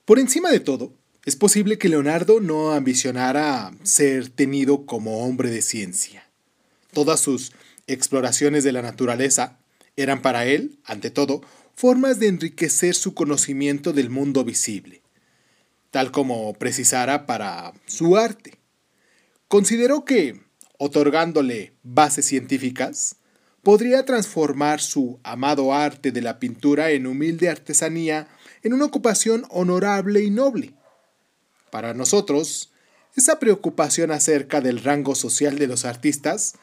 Por 0.05 0.19
encima 0.19 0.51
de 0.51 0.59
todo, 0.59 0.93
es 1.25 1.35
posible 1.35 1.77
que 1.77 1.89
Leonardo 1.89 2.39
no 2.41 2.71
ambicionara 2.71 3.71
ser 3.83 4.29
tenido 4.29 4.85
como 4.85 5.23
hombre 5.23 5.51
de 5.51 5.61
ciencia. 5.61 6.27
Todas 6.93 7.19
sus 7.19 7.51
exploraciones 7.87 8.63
de 8.63 8.71
la 8.71 8.81
naturaleza 8.81 9.59
eran 9.95 10.21
para 10.21 10.45
él, 10.45 10.79
ante 10.83 11.11
todo, 11.11 11.41
formas 11.75 12.19
de 12.19 12.27
enriquecer 12.27 12.95
su 12.95 13.13
conocimiento 13.13 13.93
del 13.93 14.09
mundo 14.09 14.43
visible, 14.43 15.01
tal 15.89 16.11
como 16.11 16.53
precisara 16.53 17.25
para 17.25 17.73
su 17.85 18.17
arte. 18.17 18.59
Consideró 19.47 20.05
que, 20.05 20.41
otorgándole 20.77 21.73
bases 21.83 22.25
científicas, 22.25 23.17
podría 23.63 24.05
transformar 24.05 24.81
su 24.81 25.19
amado 25.23 25.73
arte 25.73 26.11
de 26.11 26.21
la 26.21 26.39
pintura 26.39 26.91
en 26.91 27.05
humilde 27.05 27.49
artesanía 27.49 28.27
en 28.63 28.73
una 28.73 28.85
ocupación 28.85 29.45
honorable 29.49 30.23
y 30.23 30.29
noble. 30.29 30.73
Para 31.71 31.93
nosotros, 31.93 32.71
esa 33.15 33.39
preocupación 33.39 34.11
acerca 34.11 34.61
del 34.61 34.83
rango 34.83 35.15
social 35.15 35.59
de 35.59 35.67
los 35.67 35.85
artistas 35.85 36.55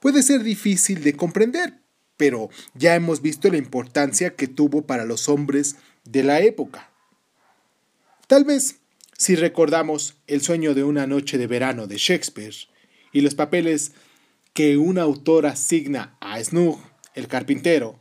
puede 0.00 0.22
ser 0.22 0.42
difícil 0.42 1.02
de 1.02 1.14
comprender, 1.14 1.81
pero 2.22 2.50
ya 2.74 2.94
hemos 2.94 3.20
visto 3.20 3.50
la 3.50 3.56
importancia 3.56 4.36
que 4.36 4.46
tuvo 4.46 4.82
para 4.82 5.04
los 5.04 5.28
hombres 5.28 5.74
de 6.04 6.22
la 6.22 6.40
época. 6.40 6.88
Tal 8.28 8.44
vez, 8.44 8.76
si 9.18 9.34
recordamos 9.34 10.14
El 10.28 10.40
sueño 10.40 10.72
de 10.72 10.84
una 10.84 11.08
noche 11.08 11.36
de 11.36 11.48
verano 11.48 11.88
de 11.88 11.96
Shakespeare 11.96 12.54
y 13.12 13.22
los 13.22 13.34
papeles 13.34 13.90
que 14.52 14.76
un 14.76 14.98
autor 14.98 15.46
asigna 15.46 16.16
a 16.20 16.40
Snug, 16.40 16.78
el 17.16 17.26
carpintero, 17.26 17.98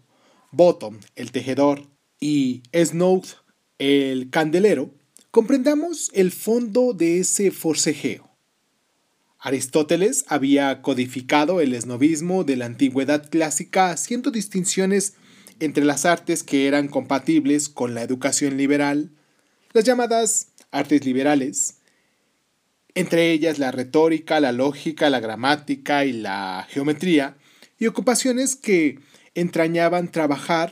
Bottom, 0.52 1.00
el 1.16 1.32
tejedor, 1.32 1.88
y 2.20 2.62
Snow, 2.76 3.24
el 3.80 4.30
candelero, 4.30 4.94
comprendamos 5.32 6.12
el 6.14 6.32
fondo 6.32 6.94
de 6.94 7.22
ese 7.22 7.50
forcejeo. 7.50 8.30
Aristóteles 9.44 10.24
había 10.28 10.84
codificado 10.84 11.62
el 11.62 11.74
esnovismo 11.74 12.44
de 12.44 12.58
la 12.58 12.68
antigüedad 12.68 13.28
clásica 13.28 13.90
haciendo 13.90 14.30
distinciones 14.30 15.16
entre 15.60 15.84
las 15.84 16.06
artes 16.06 16.44
que 16.44 16.68
eran 16.68 16.88
compatibles 16.88 17.68
con 17.68 17.96
la 17.96 18.04
educación 18.04 18.56
liberal, 18.56 19.10
las 19.74 19.84
llamadas 19.84 20.50
artes 20.70 21.04
liberales, 21.06 21.78
entre 22.94 23.32
ellas 23.32 23.58
la 23.58 23.72
retórica, 23.72 24.40
la 24.40 24.52
lógica, 24.52 25.10
la 25.10 25.20
gramática 25.20 26.06
y 26.06 26.14
la 26.14 26.68
geometría, 26.70 27.36
y 27.80 27.88
ocupaciones 27.88 28.56
que 28.56 29.00
entrañaban 29.34 30.12
trabajar 30.12 30.72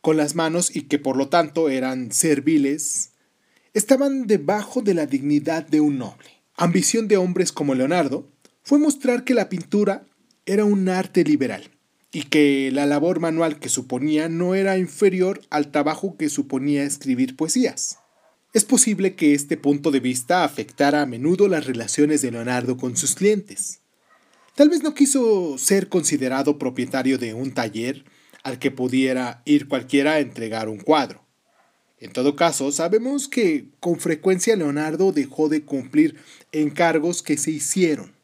con 0.00 0.16
las 0.16 0.34
manos 0.34 0.74
y 0.74 0.82
que 0.82 0.98
por 0.98 1.18
lo 1.18 1.28
tanto 1.28 1.68
eran 1.68 2.12
serviles, 2.12 3.10
estaban 3.74 4.26
debajo 4.26 4.80
de 4.80 4.94
la 4.94 5.04
dignidad 5.04 5.66
de 5.66 5.82
un 5.82 5.98
noble. 5.98 6.39
Ambición 6.60 7.08
de 7.08 7.16
hombres 7.16 7.52
como 7.52 7.74
Leonardo 7.74 8.30
fue 8.62 8.78
mostrar 8.78 9.24
que 9.24 9.32
la 9.32 9.48
pintura 9.48 10.04
era 10.44 10.66
un 10.66 10.90
arte 10.90 11.24
liberal 11.24 11.70
y 12.12 12.24
que 12.24 12.70
la 12.70 12.84
labor 12.84 13.18
manual 13.18 13.58
que 13.58 13.70
suponía 13.70 14.28
no 14.28 14.54
era 14.54 14.76
inferior 14.76 15.40
al 15.48 15.70
trabajo 15.70 16.18
que 16.18 16.28
suponía 16.28 16.84
escribir 16.84 17.34
poesías. 17.34 17.96
Es 18.52 18.66
posible 18.66 19.14
que 19.14 19.32
este 19.32 19.56
punto 19.56 19.90
de 19.90 20.00
vista 20.00 20.44
afectara 20.44 21.00
a 21.00 21.06
menudo 21.06 21.48
las 21.48 21.64
relaciones 21.64 22.20
de 22.20 22.30
Leonardo 22.30 22.76
con 22.76 22.94
sus 22.94 23.14
clientes. 23.14 23.80
Tal 24.54 24.68
vez 24.68 24.82
no 24.82 24.92
quiso 24.92 25.56
ser 25.56 25.88
considerado 25.88 26.58
propietario 26.58 27.16
de 27.16 27.32
un 27.32 27.52
taller 27.52 28.04
al 28.42 28.58
que 28.58 28.70
pudiera 28.70 29.40
ir 29.46 29.66
cualquiera 29.66 30.12
a 30.12 30.20
entregar 30.20 30.68
un 30.68 30.80
cuadro. 30.80 31.24
En 32.00 32.12
todo 32.12 32.34
caso, 32.34 32.72
sabemos 32.72 33.28
que 33.28 33.68
con 33.78 34.00
frecuencia 34.00 34.56
Leonardo 34.56 35.12
dejó 35.12 35.50
de 35.50 35.62
cumplir 35.62 36.16
encargos 36.50 37.22
que 37.22 37.36
se 37.36 37.50
hicieron. 37.50 38.14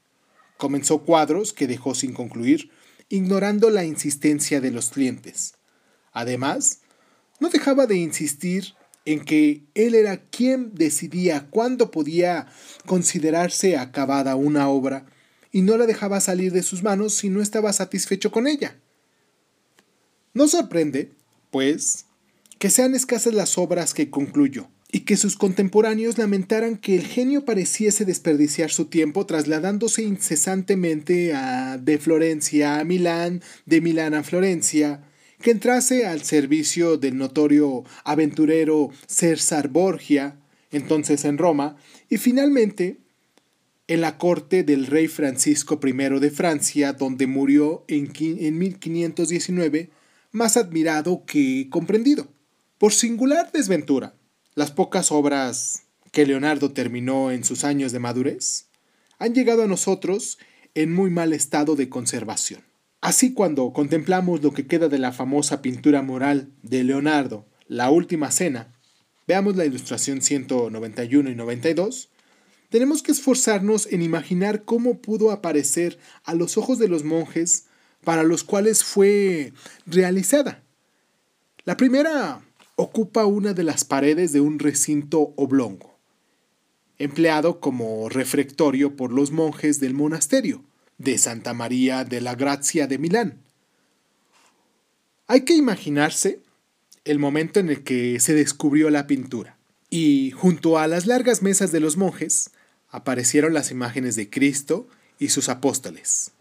Comenzó 0.57 1.01
cuadros 1.03 1.53
que 1.53 1.67
dejó 1.67 1.95
sin 1.95 2.15
concluir, 2.15 2.71
ignorando 3.11 3.69
la 3.69 3.85
insistencia 3.85 4.62
de 4.62 4.71
los 4.71 4.89
clientes. 4.89 5.55
Además, 6.12 6.81
no 7.39 7.51
dejaba 7.51 7.87
de 7.87 7.97
insistir 7.97 8.75
en 9.05 9.23
que 9.23 9.62
él 9.75 9.95
era 9.95 10.23
quien 10.25 10.75
decidía 10.75 11.47
cuándo 11.51 11.91
podía 11.91 12.47
considerarse 12.87 13.77
acabada 13.77 14.37
una 14.37 14.71
obra 14.71 15.05
y 15.53 15.61
no 15.61 15.77
la 15.77 15.87
dejaba 15.87 16.21
salir 16.21 16.51
de 16.53 16.62
sus 16.62 16.83
manos 16.83 17.15
si 17.15 17.29
no 17.29 17.43
estaba 17.43 17.75
satisfecho 17.75 18.33
con 18.33 18.47
ella. 18.47 18.81
No 20.33 20.49
sorprende, 20.49 21.12
pues, 21.51 22.06
que 22.59 22.71
sean 22.71 22.95
escasas 22.95 23.35
las 23.35 23.59
obras 23.59 23.95
que 23.95 24.11
concluyó 24.11 24.69
y 24.90 25.01
que 25.01 25.16
sus 25.16 25.37
contemporáneos 25.37 26.16
lamentaran 26.16 26.77
que 26.77 26.95
el 26.95 27.05
genio 27.05 27.45
pareciese 27.45 28.05
desperdiciar 28.05 28.71
su 28.71 28.87
tiempo 28.87 29.27
trasladándose 29.27 30.03
incesantemente 30.03 31.35
de 31.81 31.99
Florencia 31.99 32.79
a 32.79 32.85
Milán, 32.85 33.42
de 33.66 33.81
Milán 33.81 34.14
a 34.14 34.23
Florencia, 34.23 35.03
que 35.42 35.51
entrase 35.51 36.07
al 36.07 36.23
servicio 36.23 36.97
del 36.97 37.19
notorio 37.19 37.85
aventurero 38.05 38.90
César 39.07 39.69
Borgia, 39.69 40.38
entonces 40.71 41.25
en 41.25 41.37
Roma, 41.37 41.77
y 42.09 42.16
finalmente 42.16 42.99
en 43.88 44.01
la 44.01 44.19
corte 44.19 44.64
del 44.64 44.87
rey 44.87 45.09
Francisco 45.09 45.79
I 45.85 45.92
de 46.21 46.31
Francia, 46.31 46.92
donde 46.92 47.27
murió 47.27 47.85
en, 47.88 48.12
en 48.19 48.59
1519, 48.59 49.90
más 50.33 50.57
admirado 50.57 51.25
que 51.27 51.69
comprendido. 51.71 52.29
Por 52.79 52.93
singular 52.93 53.53
desventura, 53.53 54.17
las 54.55 54.71
pocas 54.71 55.11
obras 55.11 55.85
que 56.12 56.27
Leonardo 56.27 56.73
terminó 56.73 57.31
en 57.31 57.43
sus 57.43 57.65
años 57.65 57.91
de 57.91 58.01
madurez 58.01 58.67
han 59.19 59.35
llegado 59.35 59.62
a 59.62 59.67
nosotros 59.67 60.39
en 60.75 60.93
muy 60.93 61.09
mal 61.09 61.33
estado 61.33 61.75
de 61.75 61.89
conservación. 61.89 62.61
Así 63.01 63.33
cuando 63.33 63.73
contemplamos 63.73 64.43
lo 64.43 64.53
que 64.53 64.67
queda 64.67 64.89
de 64.89 64.99
la 64.99 65.12
famosa 65.12 65.62
pintura 65.62 66.03
moral 66.03 66.51
de 66.62 66.85
Leonardo, 66.85 67.47
La 67.67 67.89
Última 67.89 68.31
Cena, 68.31 68.75
veamos 69.27 69.57
la 69.57 69.65
ilustración 69.65 70.21
191 70.21 71.31
y 71.31 71.35
92, 71.35 72.11
tenemos 72.69 73.03
que 73.03 73.12
esforzarnos 73.12 73.87
en 73.91 74.03
imaginar 74.03 74.65
cómo 74.65 75.01
pudo 75.01 75.31
aparecer 75.31 75.99
a 76.25 76.35
los 76.35 76.59
ojos 76.59 76.79
de 76.79 76.89
los 76.89 77.05
monjes 77.05 77.69
para 78.05 78.23
los 78.23 78.45
cuales 78.45 78.85
fue 78.85 79.55
realizada. 79.87 80.62
La 81.65 81.79
primera 81.79 82.43
ocupa 82.77 83.25
una 83.25 83.55
de 83.55 83.65
las 83.65 83.85
paredes 83.85 84.33
de 84.33 84.41
un 84.41 84.59
recinto 84.59 85.33
oblongo, 85.37 85.99
empleado 86.99 87.59
como 87.59 88.09
refectorio 88.09 88.97
por 88.97 89.12
los 89.12 89.33
monjes 89.33 89.81
del 89.81 89.95
monasterio 89.95 90.62
de 90.99 91.19
Santa 91.19 91.55
María 91.55 92.05
de 92.05 92.21
la 92.21 92.35
Grazia 92.35 92.87
de 92.87 92.99
Milán. 92.99 93.41
Hay 95.27 95.41
que 95.41 95.55
imaginarse 95.55 96.41
el 97.05 97.19
momento 97.19 97.61
en 97.61 97.71
el 97.71 97.83
que 97.83 98.21
se 98.21 98.35
descubrió 98.35 98.91
la 98.91 99.07
pintura, 99.07 99.57
y 99.89 100.33
junto 100.33 100.79
a 100.79 100.87
las 100.87 101.07
largas 101.07 101.43
mesas 101.43 101.73
de 101.73 101.81
los 101.81 101.97
monjes 101.97 102.51
aparecieron 102.91 103.55
las 103.55 103.71
imágenes 103.71 104.17
de 104.17 104.29
Cristo 104.29 104.87
y 105.19 105.29
sus 105.29 105.49
apóstoles. 105.49 106.33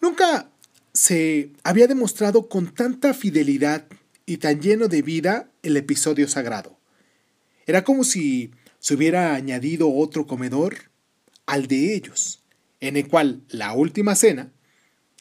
Nunca 0.00 0.50
se 0.92 1.50
había 1.62 1.86
demostrado 1.86 2.48
con 2.48 2.74
tanta 2.74 3.14
fidelidad 3.14 3.86
y 4.30 4.36
tan 4.36 4.60
lleno 4.60 4.86
de 4.86 5.02
vida 5.02 5.50
el 5.64 5.76
episodio 5.76 6.28
sagrado. 6.28 6.78
Era 7.66 7.82
como 7.82 8.04
si 8.04 8.52
se 8.78 8.94
hubiera 8.94 9.34
añadido 9.34 9.92
otro 9.92 10.28
comedor 10.28 10.92
al 11.46 11.66
de 11.66 11.96
ellos 11.96 12.44
en 12.78 12.96
el 12.96 13.08
cual 13.08 13.42
la 13.48 13.72
última 13.72 14.14
cena 14.14 14.52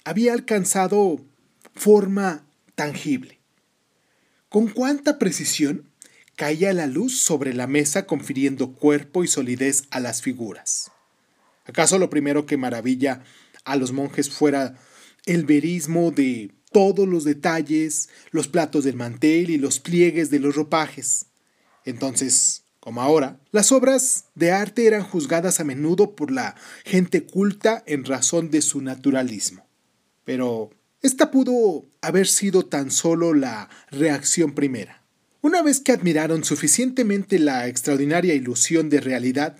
había 0.03 0.33
alcanzado 0.33 1.25
forma 1.73 2.45
tangible. 2.75 3.39
Con 4.47 4.67
cuánta 4.67 5.17
precisión 5.17 5.89
caía 6.35 6.71
la 6.71 6.85
luz 6.85 7.19
sobre 7.19 7.55
la 7.55 7.65
mesa 7.65 8.05
confiriendo 8.05 8.73
cuerpo 8.73 9.23
y 9.23 9.27
solidez 9.27 9.85
a 9.89 9.99
las 9.99 10.21
figuras. 10.21 10.91
¿Acaso 11.65 11.97
lo 11.97 12.11
primero 12.11 12.45
que 12.45 12.57
maravilla 12.57 13.23
a 13.65 13.75
los 13.75 13.91
monjes 13.91 14.29
fuera 14.29 14.75
el 15.25 15.45
verismo 15.45 16.11
de 16.11 16.51
todos 16.71 17.07
los 17.07 17.23
detalles, 17.23 18.09
los 18.31 18.47
platos 18.47 18.83
del 18.83 18.95
mantel 18.95 19.49
y 19.49 19.57
los 19.57 19.79
pliegues 19.79 20.29
de 20.29 20.39
los 20.39 20.55
ropajes? 20.55 21.27
Entonces, 21.85 22.63
como 22.79 23.01
ahora, 23.01 23.39
las 23.51 23.71
obras 23.71 24.25
de 24.35 24.51
arte 24.51 24.87
eran 24.87 25.03
juzgadas 25.03 25.59
a 25.59 25.63
menudo 25.63 26.15
por 26.15 26.31
la 26.31 26.55
gente 26.85 27.23
culta 27.23 27.83
en 27.85 28.05
razón 28.05 28.51
de 28.51 28.61
su 28.61 28.81
naturalismo. 28.81 29.67
Pero 30.23 30.69
esta 31.01 31.31
pudo 31.31 31.85
haber 32.01 32.27
sido 32.27 32.65
tan 32.65 32.91
solo 32.91 33.33
la 33.33 33.69
reacción 33.89 34.53
primera. 34.53 35.03
Una 35.41 35.61
vez 35.61 35.79
que 35.79 35.91
admiraron 35.91 36.43
suficientemente 36.43 37.39
la 37.39 37.67
extraordinaria 37.67 38.33
ilusión 38.33 38.89
de 38.89 38.99
realidad, 38.99 39.57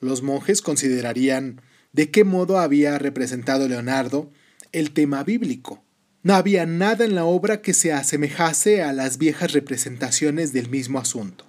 los 0.00 0.22
monjes 0.22 0.62
considerarían 0.62 1.60
de 1.92 2.10
qué 2.10 2.22
modo 2.22 2.58
había 2.58 2.98
representado 2.98 3.66
Leonardo 3.66 4.30
el 4.72 4.92
tema 4.92 5.24
bíblico. 5.24 5.82
No 6.22 6.34
había 6.34 6.66
nada 6.66 7.04
en 7.04 7.14
la 7.14 7.24
obra 7.24 7.62
que 7.62 7.72
se 7.72 7.92
asemejase 7.92 8.82
a 8.82 8.92
las 8.92 9.18
viejas 9.18 9.52
representaciones 9.52 10.52
del 10.52 10.68
mismo 10.68 10.98
asunto. 10.98 11.44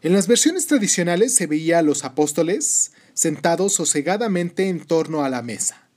En 0.00 0.12
las 0.14 0.28
versiones 0.28 0.66
tradicionales 0.66 1.34
se 1.34 1.46
veía 1.46 1.78
a 1.78 1.82
los 1.82 2.04
apóstoles 2.04 2.92
sentados 3.12 3.74
sosegadamente 3.74 4.68
en 4.68 4.80
torno 4.80 5.24
a 5.24 5.28
la 5.28 5.42
mesa. 5.42 5.88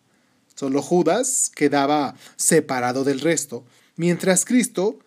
Solo 0.56 0.82
Judas 0.82 1.52
quedaba 1.56 2.16
separado 2.36 3.04
del 3.04 3.22
resto, 3.22 3.66
mientras 3.96 4.44
Cristo 4.44 5.00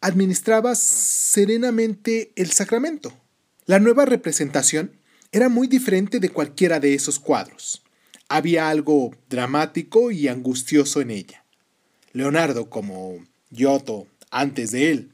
administraba 0.00 0.74
serenamente 0.74 2.32
el 2.34 2.50
sacramento. 2.50 3.12
La 3.64 3.78
nueva 3.78 4.04
representación 4.04 5.00
era 5.32 5.48
muy 5.48 5.66
diferente 5.66 6.18
de 6.18 6.30
cualquiera 6.30 6.80
de 6.80 6.94
esos 6.94 7.18
cuadros. 7.18 7.82
Había 8.28 8.68
algo 8.68 9.14
dramático 9.28 10.10
y 10.10 10.28
angustioso 10.28 11.00
en 11.00 11.10
ella. 11.10 11.45
Leonardo, 12.16 12.70
como 12.70 13.18
Giotto 13.50 14.06
antes 14.30 14.70
de 14.70 14.90
él, 14.90 15.12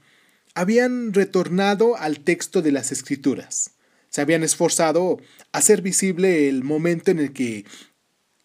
habían 0.54 1.12
retornado 1.12 1.96
al 1.96 2.20
texto 2.20 2.62
de 2.62 2.70
las 2.70 2.92
escrituras. 2.92 3.72
Se 4.08 4.20
habían 4.20 4.44
esforzado 4.44 5.18
a 5.50 5.58
hacer 5.58 5.82
visible 5.82 6.48
el 6.48 6.62
momento 6.62 7.10
en 7.10 7.18
el 7.18 7.32
que, 7.32 7.64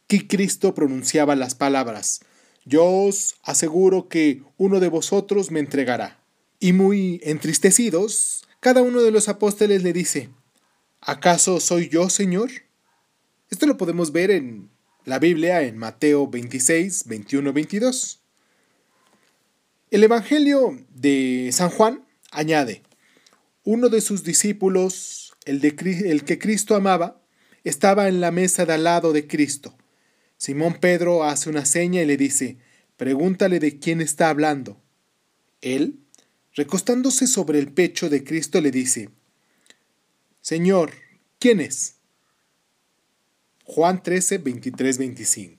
Cristo 0.07 0.73
pronunciaba 0.73 1.35
las 1.35 1.53
palabras, 1.53 2.21
Yo 2.65 2.83
os 2.83 3.35
aseguro 3.43 4.07
que 4.07 4.41
uno 4.57 4.79
de 4.79 4.89
vosotros 4.89 5.51
me 5.51 5.59
entregará. 5.59 6.19
Y 6.59 6.73
muy 6.73 7.21
entristecidos, 7.23 8.47
cada 8.59 8.81
uno 8.81 9.03
de 9.03 9.11
los 9.11 9.29
apóstoles 9.29 9.83
le 9.83 9.93
dice, 9.93 10.29
¿acaso 10.99 11.59
soy 11.59 11.89
yo, 11.89 12.09
Señor? 12.09 12.49
Esto 13.51 13.67
lo 13.67 13.77
podemos 13.77 14.11
ver 14.11 14.31
en 14.31 14.71
la 15.05 15.19
Biblia 15.19 15.61
en 15.61 15.77
Mateo 15.77 16.27
26, 16.27 17.03
21, 17.05 17.53
22. 17.53 18.16
El 19.89 20.03
Evangelio 20.03 20.85
de 20.89 21.49
San 21.53 21.69
Juan 21.69 22.05
añade, 22.31 22.83
uno 23.63 23.87
de 23.87 24.01
sus 24.01 24.25
discípulos, 24.25 25.33
el, 25.45 25.61
que 25.61 26.39
Cristo 26.39 26.75
amaba, 26.75 27.21
estaba 27.63 28.09
en 28.09 28.19
la 28.19 28.31
mesa 28.31 28.65
de 28.65 28.73
al 28.73 28.83
lado 28.83 29.13
de 29.13 29.27
Cristo. 29.27 29.77
Simón 30.35 30.73
Pedro 30.81 31.23
hace 31.23 31.49
una 31.49 31.63
seña 31.63 32.01
y 32.01 32.05
le 32.05 32.17
dice, 32.17 32.57
pregúntale 32.97 33.61
de 33.61 33.79
quién 33.79 34.01
está 34.01 34.29
hablando. 34.29 34.77
Él, 35.61 35.99
recostándose 36.53 37.25
sobre 37.25 37.57
el 37.57 37.71
pecho 37.71 38.09
de 38.09 38.25
Cristo, 38.25 38.59
le 38.59 38.71
dice, 38.71 39.09
Señor, 40.41 40.91
¿quién 41.39 41.61
es? 41.61 41.95
Juan 43.63 44.03
13, 44.03 44.39
23, 44.39 44.97
25. 44.97 45.56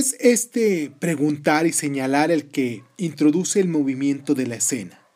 Es 0.00 0.16
este 0.18 0.90
preguntar 0.98 1.66
y 1.66 1.74
señalar 1.74 2.30
el 2.30 2.48
que 2.48 2.82
introduce 2.96 3.60
el 3.60 3.68
movimiento 3.68 4.34
de 4.34 4.46
la 4.46 4.54
escena. 4.54 5.06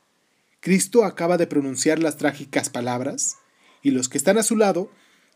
Cristo 0.60 1.06
acaba 1.06 1.38
de 1.38 1.46
pronunciar 1.46 2.00
las 2.00 2.18
trágicas 2.18 2.68
palabras 2.68 3.38
y 3.82 3.92
los 3.92 4.10
que 4.10 4.18
están 4.18 4.36
a 4.36 4.42
su 4.42 4.58
lado 4.58 4.90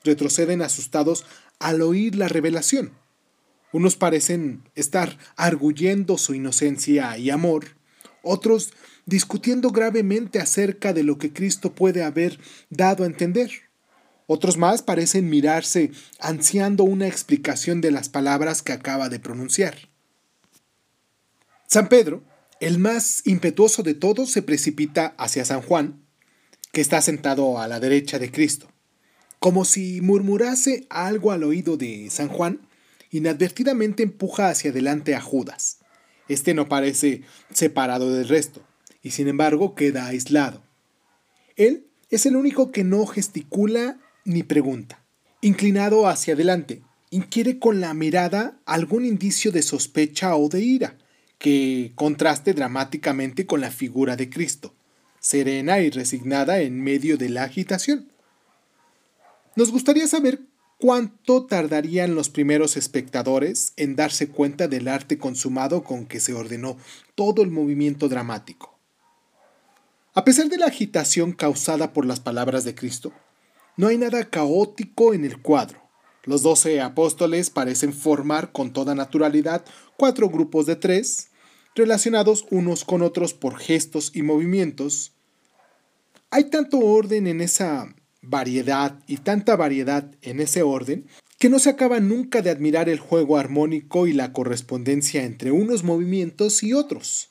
retroceden 0.04 0.60
asustados 0.60 1.24
al 1.60 1.80
oír 1.80 2.14
la 2.14 2.28
revelación. 2.28 2.92
Unos 3.72 3.96
parecen 3.96 4.68
estar 4.74 5.16
arguyendo 5.34 6.18
su 6.18 6.34
inocencia 6.34 7.16
y 7.16 7.30
amor, 7.30 7.68
otros 8.22 8.74
discutiendo 9.06 9.70
gravemente 9.70 10.40
acerca 10.40 10.92
de 10.92 11.04
lo 11.04 11.16
que 11.16 11.32
Cristo 11.32 11.74
puede 11.74 12.02
haber 12.02 12.38
dado 12.68 13.04
a 13.04 13.06
entender. 13.06 13.50
Otros 14.30 14.58
más 14.58 14.82
parecen 14.82 15.30
mirarse 15.30 15.90
ansiando 16.20 16.84
una 16.84 17.08
explicación 17.08 17.80
de 17.80 17.90
las 17.90 18.10
palabras 18.10 18.60
que 18.60 18.72
acaba 18.72 19.08
de 19.08 19.18
pronunciar. 19.18 19.88
San 21.66 21.88
Pedro, 21.88 22.22
el 22.60 22.78
más 22.78 23.22
impetuoso 23.24 23.82
de 23.82 23.94
todos, 23.94 24.30
se 24.30 24.42
precipita 24.42 25.14
hacia 25.16 25.46
San 25.46 25.62
Juan, 25.62 26.02
que 26.72 26.82
está 26.82 27.00
sentado 27.00 27.58
a 27.58 27.68
la 27.68 27.80
derecha 27.80 28.18
de 28.18 28.30
Cristo. 28.30 28.68
Como 29.38 29.64
si 29.64 30.02
murmurase 30.02 30.86
algo 30.90 31.32
al 31.32 31.42
oído 31.42 31.78
de 31.78 32.10
San 32.10 32.28
Juan, 32.28 32.60
inadvertidamente 33.10 34.02
empuja 34.02 34.50
hacia 34.50 34.72
adelante 34.72 35.14
a 35.14 35.22
Judas. 35.22 35.78
Este 36.28 36.52
no 36.52 36.68
parece 36.68 37.22
separado 37.50 38.12
del 38.12 38.28
resto, 38.28 38.60
y 39.02 39.12
sin 39.12 39.26
embargo 39.26 39.74
queda 39.74 40.04
aislado. 40.06 40.62
Él 41.56 41.86
es 42.10 42.26
el 42.26 42.36
único 42.36 42.72
que 42.72 42.84
no 42.84 43.06
gesticula 43.06 43.98
ni 44.28 44.42
pregunta. 44.42 45.04
Inclinado 45.40 46.06
hacia 46.06 46.34
adelante, 46.34 46.82
inquiere 47.10 47.58
con 47.58 47.80
la 47.80 47.94
mirada 47.94 48.60
algún 48.66 49.04
indicio 49.04 49.50
de 49.50 49.62
sospecha 49.62 50.36
o 50.36 50.48
de 50.48 50.60
ira, 50.60 50.98
que 51.38 51.92
contraste 51.94 52.52
dramáticamente 52.52 53.46
con 53.46 53.60
la 53.60 53.70
figura 53.70 54.16
de 54.16 54.28
Cristo, 54.28 54.74
serena 55.20 55.80
y 55.80 55.90
resignada 55.90 56.60
en 56.60 56.80
medio 56.82 57.16
de 57.16 57.28
la 57.28 57.44
agitación. 57.44 58.12
Nos 59.56 59.70
gustaría 59.70 60.06
saber 60.06 60.40
cuánto 60.78 61.46
tardarían 61.46 62.14
los 62.14 62.28
primeros 62.28 62.76
espectadores 62.76 63.72
en 63.76 63.96
darse 63.96 64.28
cuenta 64.28 64.68
del 64.68 64.88
arte 64.88 65.18
consumado 65.18 65.82
con 65.82 66.06
que 66.06 66.20
se 66.20 66.34
ordenó 66.34 66.76
todo 67.14 67.42
el 67.42 67.50
movimiento 67.50 68.08
dramático. 68.08 68.78
A 70.14 70.24
pesar 70.24 70.48
de 70.48 70.58
la 70.58 70.66
agitación 70.66 71.32
causada 71.32 71.92
por 71.92 72.04
las 72.04 72.20
palabras 72.20 72.64
de 72.64 72.74
Cristo, 72.74 73.12
no 73.78 73.86
hay 73.86 73.96
nada 73.96 74.28
caótico 74.28 75.14
en 75.14 75.24
el 75.24 75.40
cuadro. 75.40 75.80
Los 76.24 76.42
doce 76.42 76.80
apóstoles 76.80 77.48
parecen 77.48 77.92
formar 77.94 78.50
con 78.50 78.72
toda 78.72 78.96
naturalidad 78.96 79.64
cuatro 79.96 80.28
grupos 80.28 80.66
de 80.66 80.74
tres, 80.74 81.30
relacionados 81.76 82.44
unos 82.50 82.84
con 82.84 83.02
otros 83.02 83.34
por 83.34 83.56
gestos 83.56 84.10
y 84.14 84.22
movimientos. 84.22 85.12
Hay 86.30 86.50
tanto 86.50 86.80
orden 86.80 87.28
en 87.28 87.40
esa 87.40 87.94
variedad 88.20 88.98
y 89.06 89.18
tanta 89.18 89.54
variedad 89.54 90.10
en 90.22 90.40
ese 90.40 90.62
orden 90.62 91.06
que 91.38 91.48
no 91.48 91.60
se 91.60 91.70
acaba 91.70 92.00
nunca 92.00 92.42
de 92.42 92.50
admirar 92.50 92.88
el 92.88 92.98
juego 92.98 93.36
armónico 93.36 94.08
y 94.08 94.12
la 94.12 94.32
correspondencia 94.32 95.22
entre 95.22 95.52
unos 95.52 95.84
movimientos 95.84 96.64
y 96.64 96.74
otros. 96.74 97.30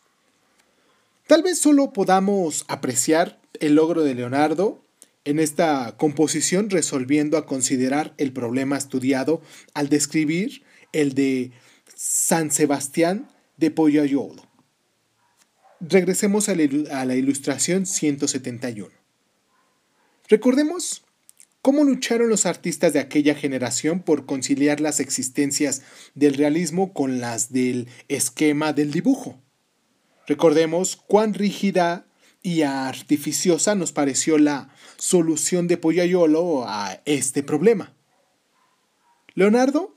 Tal 1.28 1.44
vez 1.44 1.60
solo 1.60 1.92
podamos 1.92 2.64
apreciar 2.70 3.38
el 3.60 3.76
logro 3.76 4.04
de 4.04 4.16
Leonardo 4.16 4.87
en 5.28 5.40
esta 5.40 5.96
composición 5.98 6.70
resolviendo 6.70 7.38
a 7.38 7.46
considerar 7.46 8.14
el 8.18 8.32
problema 8.32 8.78
estudiado 8.78 9.42
al 9.74 9.90
describir 9.90 10.64
el 10.94 11.16
de 11.16 11.52
San 11.94 12.50
Sebastián 12.50 13.28
de 13.58 13.70
Poyayolo. 13.70 14.48
Regresemos 15.82 16.48
a 16.48 16.56
la 16.56 17.16
ilustración 17.16 17.86
171. 17.86 18.90
Recordemos 20.30 21.04
cómo 21.62 21.84
lucharon 21.84 22.30
los 22.30 22.46
artistas 22.46 22.94
de 22.94 23.00
aquella 23.00 23.36
generación 23.36 24.02
por 24.02 24.26
conciliar 24.26 24.80
las 24.80 25.02
existencias 25.02 25.82
del 26.16 26.36
realismo 26.36 26.94
con 26.94 27.20
las 27.20 27.52
del 27.52 27.90
esquema 28.08 28.72
del 28.72 28.92
dibujo. 28.92 29.42
Recordemos 30.26 30.96
cuán 30.96 31.34
rígida 31.34 32.08
y 32.42 32.62
artificiosa 32.62 33.76
nos 33.76 33.92
pareció 33.92 34.38
la 34.38 34.70
solución 34.98 35.68
de 35.68 35.78
Poyayolo 35.78 36.66
a 36.68 37.02
este 37.06 37.44
problema. 37.44 37.94
Leonardo, 39.36 39.96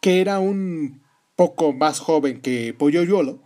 que 0.00 0.20
era 0.20 0.40
un 0.40 1.02
poco 1.36 1.72
más 1.72 2.00
joven 2.00 2.40
que 2.40 2.74
Poyayolo, 2.74 3.42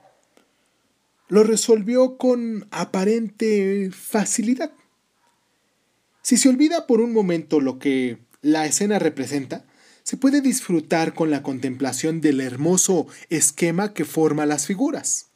lo 1.28 1.44
resolvió 1.44 2.16
con 2.16 2.66
aparente 2.70 3.90
facilidad. 3.92 4.72
Si 6.22 6.36
se 6.36 6.48
olvida 6.48 6.86
por 6.86 7.00
un 7.00 7.12
momento 7.12 7.60
lo 7.60 7.78
que 7.78 8.18
la 8.40 8.66
escena 8.66 8.98
representa, 8.98 9.66
se 10.04 10.16
puede 10.16 10.40
disfrutar 10.40 11.14
con 11.14 11.30
la 11.30 11.42
contemplación 11.42 12.20
del 12.20 12.40
hermoso 12.40 13.06
esquema 13.30 13.94
que 13.94 14.04
forma 14.04 14.46
las 14.46 14.66
figuras. 14.66 15.30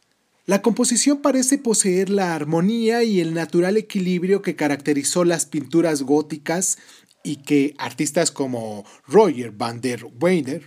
La 0.48 0.62
composición 0.62 1.18
parece 1.18 1.58
poseer 1.58 2.08
la 2.08 2.34
armonía 2.34 3.02
y 3.02 3.20
el 3.20 3.34
natural 3.34 3.76
equilibrio 3.76 4.40
que 4.40 4.56
caracterizó 4.56 5.26
las 5.26 5.44
pinturas 5.44 6.04
góticas 6.04 6.78
y 7.22 7.36
que 7.36 7.74
artistas 7.76 8.30
como 8.30 8.86
Roger 9.06 9.50
van 9.50 9.82
der 9.82 10.06
Weyden 10.18 10.62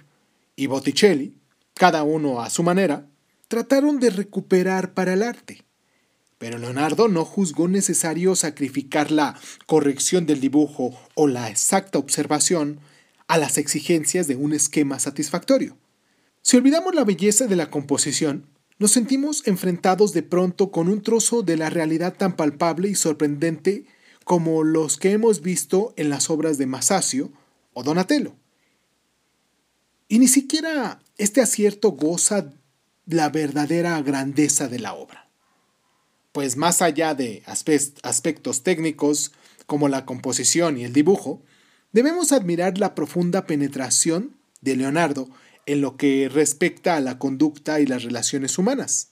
y 0.56 0.68
Botticelli, 0.68 1.36
cada 1.74 2.04
uno 2.04 2.44
a 2.44 2.52
su 2.52 2.62
manera, 2.62 3.08
trataron 3.48 4.00
de 4.00 4.12
recuperar 4.12 4.94
para 4.94 5.14
el 5.14 5.24
arte. 5.24 5.64
Pero 6.38 6.60
Leonardo 6.60 7.08
no 7.08 7.26
juzgó 7.26 7.68
necesario 7.68 8.36
sacrificar 8.36 9.10
la 9.10 9.36
corrección 9.66 10.28
del 10.28 10.42
dibujo 10.42 10.96
o 11.16 11.28
la 11.28 11.50
exacta 11.50 11.98
observación 11.98 12.80
a 13.28 13.40
las 13.40 13.58
exigencias 13.58 14.28
de 14.28 14.36
un 14.36 14.54
esquema 14.54 15.00
satisfactorio. 15.00 15.76
Si 16.44 16.56
olvidamos 16.56 16.94
la 16.94 17.04
belleza 17.04 17.48
de 17.48 17.56
la 17.56 17.72
composición, 17.72 18.46
nos 18.82 18.94
sentimos 18.94 19.44
enfrentados 19.46 20.12
de 20.12 20.24
pronto 20.24 20.72
con 20.72 20.90
un 20.90 21.04
trozo 21.04 21.44
de 21.44 21.56
la 21.56 21.70
realidad 21.70 22.16
tan 22.18 22.36
palpable 22.36 22.90
y 22.90 22.96
sorprendente 22.96 23.86
como 24.24 24.64
los 24.64 24.98
que 24.98 25.12
hemos 25.12 25.44
visto 25.44 25.94
en 25.98 26.10
las 26.10 26.32
obras 26.32 26.58
de 26.58 26.66
Masaccio 26.66 27.32
o 27.74 27.84
Donatello. 27.84 28.34
Y 30.08 30.18
ni 30.18 30.28
siquiera 30.28 31.00
este 31.20 31.42
acierto 31.42 31.92
goza 31.92 32.54
la 33.06 33.30
verdadera 33.30 34.02
grandeza 34.02 34.68
de 34.68 34.80
la 34.80 34.96
obra. 34.96 35.30
Pues 36.32 36.58
más 36.58 36.82
allá 36.82 37.14
de 37.14 37.44
aspectos 37.46 38.64
técnicos 38.64 39.32
como 39.68 39.90
la 39.90 40.08
composición 40.08 40.80
y 40.80 40.86
el 40.86 40.94
dibujo, 40.94 41.44
debemos 41.92 42.32
admirar 42.32 42.80
la 42.80 42.96
profunda 42.96 43.46
penetración 43.46 44.38
de 44.62 44.76
Leonardo 44.76 45.30
en 45.66 45.82
lo 45.82 45.97
que 45.97 46.30
respecta 46.30 46.95
a 46.95 47.01
la 47.01 47.20
conducta 47.20 47.80
y 47.80 47.86
las 47.86 48.03
relaciones 48.03 48.57
humanas, 48.57 49.09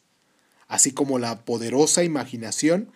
así 0.67 0.91
como 0.91 1.19
la 1.19 1.45
poderosa 1.45 2.03
imaginación 2.03 2.91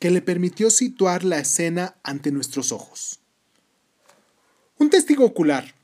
que 0.00 0.10
le 0.10 0.22
permitió 0.22 0.70
situar 0.70 1.24
la 1.24 1.38
escena 1.38 1.96
ante 2.02 2.30
nuestros 2.30 2.72
ojos. 2.72 3.20
Un 4.78 4.90
testigo 4.90 5.24
ocular 5.24 5.74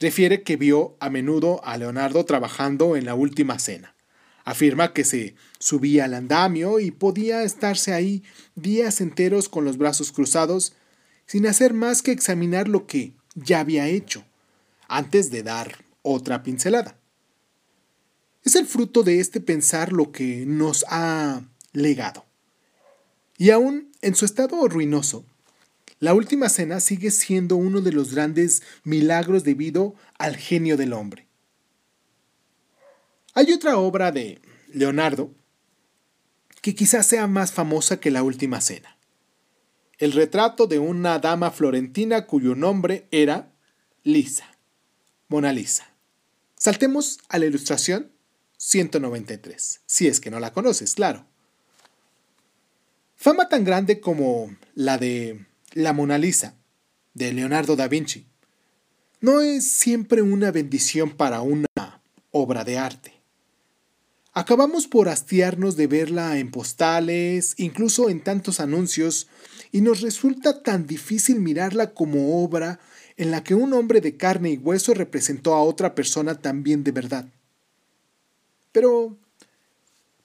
refiere 0.00 0.42
que 0.42 0.56
vio 0.56 0.96
a 1.00 1.08
menudo 1.08 1.64
a 1.64 1.78
Leonardo 1.78 2.24
trabajando 2.24 2.96
en 2.96 3.06
la 3.06 3.14
última 3.14 3.58
cena. 3.58 3.94
Afirma 4.44 4.92
que 4.92 5.04
se 5.04 5.34
subía 5.58 6.04
al 6.04 6.12
andamio 6.12 6.78
y 6.78 6.90
podía 6.90 7.42
estarse 7.42 7.94
ahí 7.94 8.22
días 8.54 9.00
enteros 9.00 9.48
con 9.48 9.64
los 9.64 9.78
brazos 9.78 10.12
cruzados 10.12 10.74
sin 11.26 11.46
hacer 11.46 11.72
más 11.72 12.02
que 12.02 12.12
examinar 12.12 12.68
lo 12.68 12.86
que 12.86 13.14
ya 13.34 13.60
había 13.60 13.88
hecho, 13.88 14.24
antes 14.88 15.30
de 15.30 15.42
dar 15.42 15.83
otra 16.04 16.44
pincelada. 16.44 17.00
Es 18.44 18.54
el 18.54 18.66
fruto 18.66 19.02
de 19.02 19.20
este 19.20 19.40
pensar 19.40 19.92
lo 19.92 20.12
que 20.12 20.44
nos 20.46 20.84
ha 20.88 21.42
legado. 21.72 22.26
Y 23.38 23.50
aún 23.50 23.90
en 24.02 24.14
su 24.14 24.26
estado 24.26 24.68
ruinoso, 24.68 25.24
la 25.98 26.12
última 26.12 26.50
cena 26.50 26.80
sigue 26.80 27.10
siendo 27.10 27.56
uno 27.56 27.80
de 27.80 27.90
los 27.90 28.14
grandes 28.14 28.62
milagros 28.84 29.44
debido 29.44 29.94
al 30.18 30.36
genio 30.36 30.76
del 30.76 30.92
hombre. 30.92 31.26
Hay 33.32 33.50
otra 33.52 33.78
obra 33.78 34.12
de 34.12 34.40
Leonardo 34.68 35.34
que 36.60 36.74
quizás 36.74 37.06
sea 37.06 37.26
más 37.26 37.52
famosa 37.52 37.98
que 37.98 38.10
la 38.10 38.22
última 38.22 38.60
cena. 38.60 38.98
El 39.98 40.12
retrato 40.12 40.66
de 40.66 40.78
una 40.78 41.18
dama 41.18 41.50
florentina 41.50 42.26
cuyo 42.26 42.54
nombre 42.54 43.08
era 43.10 43.54
Lisa, 44.02 44.46
Mona 45.28 45.52
Lisa. 45.52 45.93
Saltemos 46.64 47.18
a 47.28 47.38
la 47.38 47.44
ilustración 47.44 48.10
193, 48.56 49.82
si 49.84 50.06
es 50.06 50.18
que 50.18 50.30
no 50.30 50.40
la 50.40 50.54
conoces, 50.54 50.94
claro. 50.94 51.26
Fama 53.16 53.50
tan 53.50 53.64
grande 53.64 54.00
como 54.00 54.56
la 54.74 54.96
de 54.96 55.44
la 55.74 55.92
Mona 55.92 56.16
Lisa, 56.16 56.54
de 57.12 57.34
Leonardo 57.34 57.76
da 57.76 57.86
Vinci, 57.86 58.24
no 59.20 59.42
es 59.42 59.72
siempre 59.72 60.22
una 60.22 60.50
bendición 60.52 61.10
para 61.10 61.42
una 61.42 61.66
obra 62.30 62.64
de 62.64 62.78
arte. 62.78 63.12
Acabamos 64.32 64.86
por 64.86 65.10
hastiarnos 65.10 65.76
de 65.76 65.86
verla 65.86 66.38
en 66.38 66.50
postales, 66.50 67.52
incluso 67.58 68.08
en 68.08 68.24
tantos 68.24 68.58
anuncios, 68.58 69.28
y 69.70 69.82
nos 69.82 70.00
resulta 70.00 70.62
tan 70.62 70.86
difícil 70.86 71.40
mirarla 71.40 71.92
como 71.92 72.42
obra 72.42 72.80
en 73.16 73.30
la 73.30 73.44
que 73.44 73.54
un 73.54 73.72
hombre 73.72 74.00
de 74.00 74.16
carne 74.16 74.50
y 74.50 74.56
hueso 74.56 74.94
representó 74.94 75.54
a 75.54 75.62
otra 75.62 75.94
persona 75.94 76.40
también 76.40 76.84
de 76.84 76.92
verdad. 76.92 77.26
Pero 78.72 79.16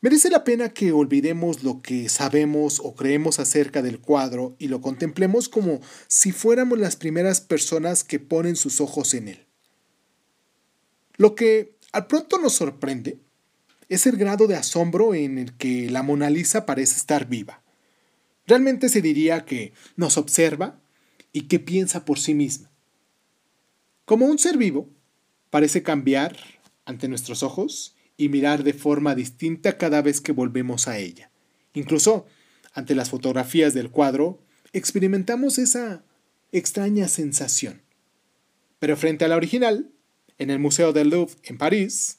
Merece 0.01 0.29
la 0.29 0.45
pena 0.45 0.69
que 0.69 0.93
olvidemos 0.93 1.61
lo 1.63 1.81
que 1.81 2.07
sabemos 2.07 2.79
o 2.81 2.95
creemos 2.95 3.37
acerca 3.37 3.81
del 3.81 3.99
cuadro 3.99 4.55
y 4.57 4.69
lo 4.69 4.79
contemplemos 4.79 5.49
como 5.49 5.81
si 6.07 6.31
fuéramos 6.31 6.79
las 6.79 6.95
primeras 6.95 7.41
personas 7.41 8.05
que 8.05 8.17
ponen 8.17 8.55
sus 8.55 8.79
ojos 8.79 9.13
en 9.13 9.27
él. 9.27 9.45
Lo 11.17 11.35
que 11.35 11.75
al 11.91 12.07
pronto 12.07 12.37
nos 12.37 12.53
sorprende 12.53 13.19
es 13.89 14.07
el 14.07 14.15
grado 14.15 14.47
de 14.47 14.55
asombro 14.55 15.13
en 15.13 15.37
el 15.37 15.53
que 15.57 15.89
la 15.89 16.01
Mona 16.01 16.29
Lisa 16.29 16.65
parece 16.65 16.95
estar 16.95 17.27
viva. 17.27 17.61
Realmente 18.47 18.87
se 18.87 19.01
diría 19.01 19.43
que 19.43 19.73
nos 19.97 20.17
observa 20.17 20.79
y 21.33 21.49
que 21.49 21.59
piensa 21.59 22.05
por 22.05 22.19
sí 22.19 22.33
misma. 22.33 22.68
Como 24.09 24.25
un 24.25 24.39
ser 24.39 24.57
vivo, 24.57 24.89
parece 25.51 25.83
cambiar 25.83 26.35
ante 26.83 27.07
nuestros 27.07 27.43
ojos 27.43 27.95
y 28.17 28.29
mirar 28.29 28.63
de 28.63 28.73
forma 28.73 29.13
distinta 29.13 29.77
cada 29.77 30.01
vez 30.01 30.19
que 30.19 30.31
volvemos 30.31 30.87
a 30.87 30.97
ella. 30.97 31.29
Incluso, 31.75 32.25
ante 32.73 32.95
las 32.95 33.11
fotografías 33.11 33.75
del 33.75 33.91
cuadro, 33.91 34.41
experimentamos 34.73 35.59
esa 35.59 36.03
extraña 36.51 37.07
sensación. 37.07 37.83
Pero 38.79 38.97
frente 38.97 39.25
a 39.25 39.27
la 39.27 39.35
original, 39.35 39.91
en 40.39 40.49
el 40.49 40.57
Museo 40.57 40.91
del 40.91 41.11
Louvre 41.11 41.35
en 41.43 41.59
París, 41.59 42.17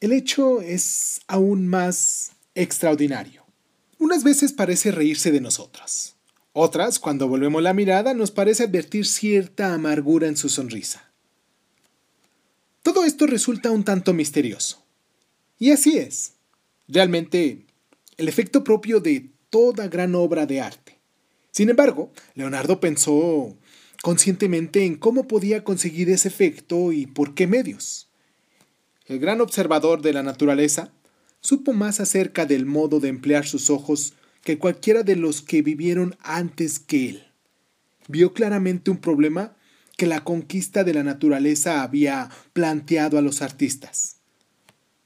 el 0.00 0.12
hecho 0.12 0.60
es 0.60 1.22
aún 1.28 1.66
más 1.66 2.32
extraordinario. 2.54 3.46
Unas 3.98 4.22
veces 4.22 4.52
parece 4.52 4.92
reírse 4.92 5.32
de 5.32 5.40
nosotras. 5.40 6.16
Otras, 6.56 7.00
cuando 7.00 7.26
volvemos 7.26 7.64
la 7.64 7.74
mirada, 7.74 8.14
nos 8.14 8.30
parece 8.30 8.62
advertir 8.62 9.06
cierta 9.06 9.74
amargura 9.74 10.28
en 10.28 10.36
su 10.36 10.48
sonrisa. 10.48 11.10
Todo 12.84 13.04
esto 13.04 13.26
resulta 13.26 13.72
un 13.72 13.82
tanto 13.82 14.12
misterioso. 14.14 14.80
Y 15.58 15.72
así 15.72 15.98
es, 15.98 16.34
realmente, 16.86 17.66
el 18.18 18.28
efecto 18.28 18.62
propio 18.62 19.00
de 19.00 19.30
toda 19.50 19.88
gran 19.88 20.14
obra 20.14 20.46
de 20.46 20.60
arte. 20.60 21.00
Sin 21.50 21.70
embargo, 21.70 22.12
Leonardo 22.36 22.78
pensó 22.78 23.56
conscientemente 24.00 24.84
en 24.84 24.94
cómo 24.94 25.26
podía 25.26 25.64
conseguir 25.64 26.08
ese 26.08 26.28
efecto 26.28 26.92
y 26.92 27.06
por 27.06 27.34
qué 27.34 27.48
medios. 27.48 28.08
El 29.06 29.18
gran 29.18 29.40
observador 29.40 30.02
de 30.02 30.12
la 30.12 30.22
naturaleza 30.22 30.92
supo 31.40 31.72
más 31.72 31.98
acerca 31.98 32.46
del 32.46 32.64
modo 32.64 33.00
de 33.00 33.08
emplear 33.08 33.44
sus 33.44 33.70
ojos 33.70 34.14
que 34.44 34.58
cualquiera 34.58 35.02
de 35.02 35.16
los 35.16 35.42
que 35.42 35.62
vivieron 35.62 36.16
antes 36.20 36.78
que 36.78 37.08
él. 37.08 37.24
Vio 38.06 38.32
claramente 38.34 38.90
un 38.90 38.98
problema 38.98 39.56
que 39.96 40.06
la 40.06 40.22
conquista 40.22 40.84
de 40.84 40.94
la 40.94 41.02
naturaleza 41.02 41.82
había 41.82 42.28
planteado 42.52 43.18
a 43.18 43.22
los 43.22 43.42
artistas 43.42 44.14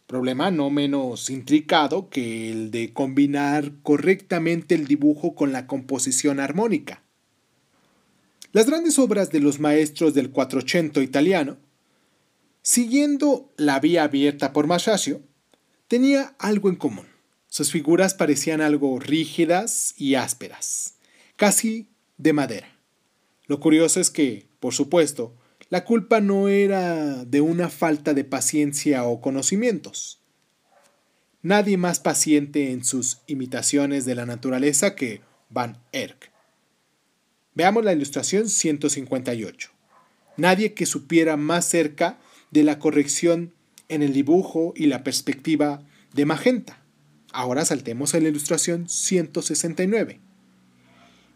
problema 0.08 0.50
no 0.50 0.70
menos 0.70 1.28
intricado 1.28 2.08
que 2.08 2.50
el 2.50 2.70
de 2.70 2.94
combinar 2.94 3.72
correctamente 3.82 4.74
el 4.74 4.86
dibujo 4.86 5.34
con 5.34 5.52
la 5.52 5.66
composición 5.66 6.40
armónica. 6.40 7.02
Las 8.52 8.66
grandes 8.66 8.98
obras 8.98 9.30
de 9.30 9.40
los 9.40 9.60
maestros 9.60 10.14
del 10.14 10.30
Quattrocento 10.30 11.02
italiano, 11.02 11.58
siguiendo 12.62 13.52
la 13.58 13.80
vía 13.80 14.04
abierta 14.04 14.54
por 14.54 14.66
Masaccio, 14.66 15.20
tenía 15.88 16.34
algo 16.38 16.70
en 16.70 16.76
común. 16.76 17.06
Sus 17.48 17.72
figuras 17.72 18.14
parecían 18.14 18.60
algo 18.60 18.98
rígidas 18.98 19.94
y 19.96 20.14
ásperas, 20.14 20.94
casi 21.36 21.88
de 22.18 22.32
madera. 22.32 22.68
Lo 23.46 23.58
curioso 23.58 24.00
es 24.00 24.10
que, 24.10 24.46
por 24.60 24.74
supuesto, 24.74 25.34
la 25.70 25.84
culpa 25.84 26.20
no 26.20 26.48
era 26.48 27.24
de 27.24 27.40
una 27.40 27.68
falta 27.70 28.14
de 28.14 28.24
paciencia 28.24 29.04
o 29.04 29.20
conocimientos. 29.20 30.20
Nadie 31.42 31.76
más 31.76 32.00
paciente 32.00 32.72
en 32.72 32.84
sus 32.84 33.20
imitaciones 33.26 34.04
de 34.04 34.14
la 34.14 34.26
naturaleza 34.26 34.94
que 34.94 35.22
Van 35.48 35.78
Eyck. 35.92 36.30
Veamos 37.54 37.84
la 37.84 37.92
ilustración 37.92 38.48
158. 38.48 39.70
Nadie 40.36 40.74
que 40.74 40.86
supiera 40.86 41.36
más 41.36 41.64
cerca 41.64 42.18
de 42.50 42.64
la 42.64 42.78
corrección 42.78 43.54
en 43.88 44.02
el 44.02 44.12
dibujo 44.12 44.74
y 44.76 44.86
la 44.86 45.02
perspectiva 45.02 45.82
de 46.12 46.26
Magenta. 46.26 46.77
Ahora 47.32 47.64
saltemos 47.64 48.14
a 48.14 48.20
la 48.20 48.28
ilustración 48.28 48.88
169. 48.88 50.20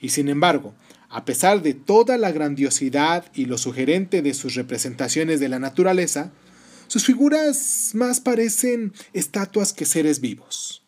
Y 0.00 0.08
sin 0.08 0.28
embargo, 0.28 0.74
a 1.08 1.24
pesar 1.24 1.62
de 1.62 1.74
toda 1.74 2.16
la 2.16 2.32
grandiosidad 2.32 3.26
y 3.34 3.44
lo 3.44 3.58
sugerente 3.58 4.22
de 4.22 4.34
sus 4.34 4.54
representaciones 4.54 5.40
de 5.40 5.48
la 5.48 5.58
naturaleza, 5.58 6.32
sus 6.86 7.04
figuras 7.04 7.90
más 7.94 8.20
parecen 8.20 8.92
estatuas 9.12 9.72
que 9.72 9.84
seres 9.84 10.20
vivos. 10.20 10.82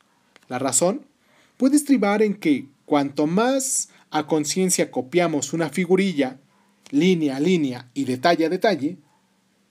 La 0.49 0.59
razón 0.59 1.07
puede 1.57 1.77
estribar 1.77 2.23
en 2.23 2.35
que 2.35 2.67
cuanto 2.87 3.27
más 3.27 3.91
a 4.11 4.27
conciencia 4.27 4.91
copiamos 4.91 5.53
una 5.53 5.69
figurilla, 5.69 6.39
línea 6.91 7.37
a 7.37 7.41
línea 7.41 7.91
y 7.95 8.05
detalle 8.05 8.47
a 8.47 8.49
detalle, 8.49 8.99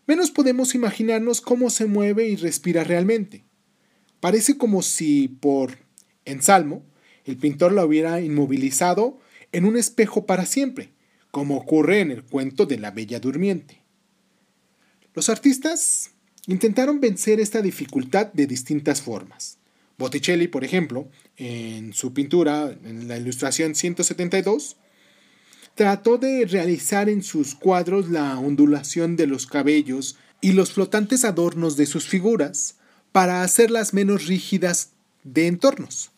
menos 0.05 0.31
podemos 0.31 0.75
imaginarnos 0.75 1.41
cómo 1.41 1.69
se 1.69 1.85
mueve 1.85 2.27
y 2.27 2.35
respira 2.35 2.83
realmente. 2.83 3.43
Parece 4.23 4.57
como 4.57 4.83
si, 4.83 5.27
por 5.27 5.79
ensalmo, 6.23 6.85
el 7.25 7.35
pintor 7.35 7.73
la 7.73 7.83
hubiera 7.83 8.21
inmovilizado 8.21 9.19
en 9.51 9.65
un 9.65 9.75
espejo 9.75 10.25
para 10.25 10.45
siempre, 10.45 10.93
como 11.29 11.57
ocurre 11.57 11.99
en 11.99 12.09
el 12.09 12.23
cuento 12.23 12.65
de 12.65 12.77
la 12.77 12.91
Bella 12.91 13.19
Durmiente. 13.19 13.81
Los 15.13 15.27
artistas 15.27 16.11
intentaron 16.47 17.01
vencer 17.01 17.41
esta 17.41 17.61
dificultad 17.61 18.31
de 18.31 18.47
distintas 18.47 19.01
formas. 19.01 19.57
Botticelli, 19.97 20.47
por 20.47 20.63
ejemplo, 20.63 21.09
en 21.35 21.91
su 21.91 22.13
pintura, 22.13 22.73
en 22.85 23.09
la 23.09 23.17
ilustración 23.17 23.75
172, 23.75 24.77
trató 25.75 26.17
de 26.17 26.45
realizar 26.45 27.09
en 27.09 27.23
sus 27.23 27.55
cuadros 27.55 28.07
la 28.07 28.39
ondulación 28.39 29.17
de 29.17 29.27
los 29.27 29.47
cabellos 29.47 30.15
y 30.39 30.53
los 30.53 30.71
flotantes 30.71 31.25
adornos 31.25 31.75
de 31.75 31.87
sus 31.87 32.07
figuras 32.07 32.77
para 33.13 33.43
hacerlas 33.43 33.93
menos 33.93 34.25
rígidas 34.25 34.89
de 35.23 35.47
entornos. 35.47 36.11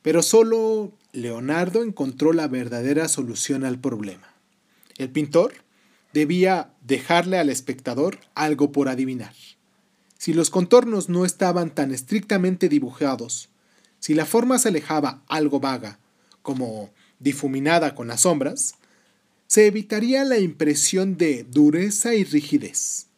Pero 0.00 0.22
solo 0.22 0.92
Leonardo 1.12 1.82
encontró 1.82 2.32
la 2.32 2.48
verdadera 2.48 3.08
solución 3.08 3.64
al 3.64 3.78
problema. 3.78 4.32
El 4.96 5.10
pintor 5.10 5.52
debía 6.12 6.70
dejarle 6.82 7.38
al 7.38 7.50
espectador 7.50 8.20
algo 8.34 8.70
por 8.70 8.88
adivinar. 8.88 9.34
Si 10.16 10.32
los 10.32 10.50
contornos 10.50 11.08
no 11.08 11.24
estaban 11.24 11.74
tan 11.74 11.92
estrictamente 11.92 12.68
dibujados, 12.68 13.48
si 13.98 14.14
la 14.14 14.24
forma 14.24 14.58
se 14.58 14.68
alejaba 14.68 15.22
algo 15.26 15.58
vaga, 15.58 15.98
como 16.42 16.90
difuminada 17.18 17.96
con 17.96 18.06
las 18.06 18.20
sombras, 18.20 18.76
se 19.48 19.66
evitaría 19.66 20.24
la 20.24 20.38
impresión 20.38 21.16
de 21.16 21.44
dureza 21.44 22.14
y 22.14 22.22
rigidez. 22.22 23.08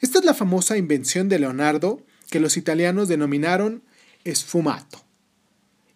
Esta 0.00 0.18
es 0.18 0.24
la 0.24 0.34
famosa 0.34 0.78
invención 0.78 1.28
de 1.28 1.38
Leonardo 1.38 2.02
que 2.30 2.40
los 2.40 2.56
italianos 2.56 3.08
denominaron 3.08 3.82
esfumato. 4.24 5.04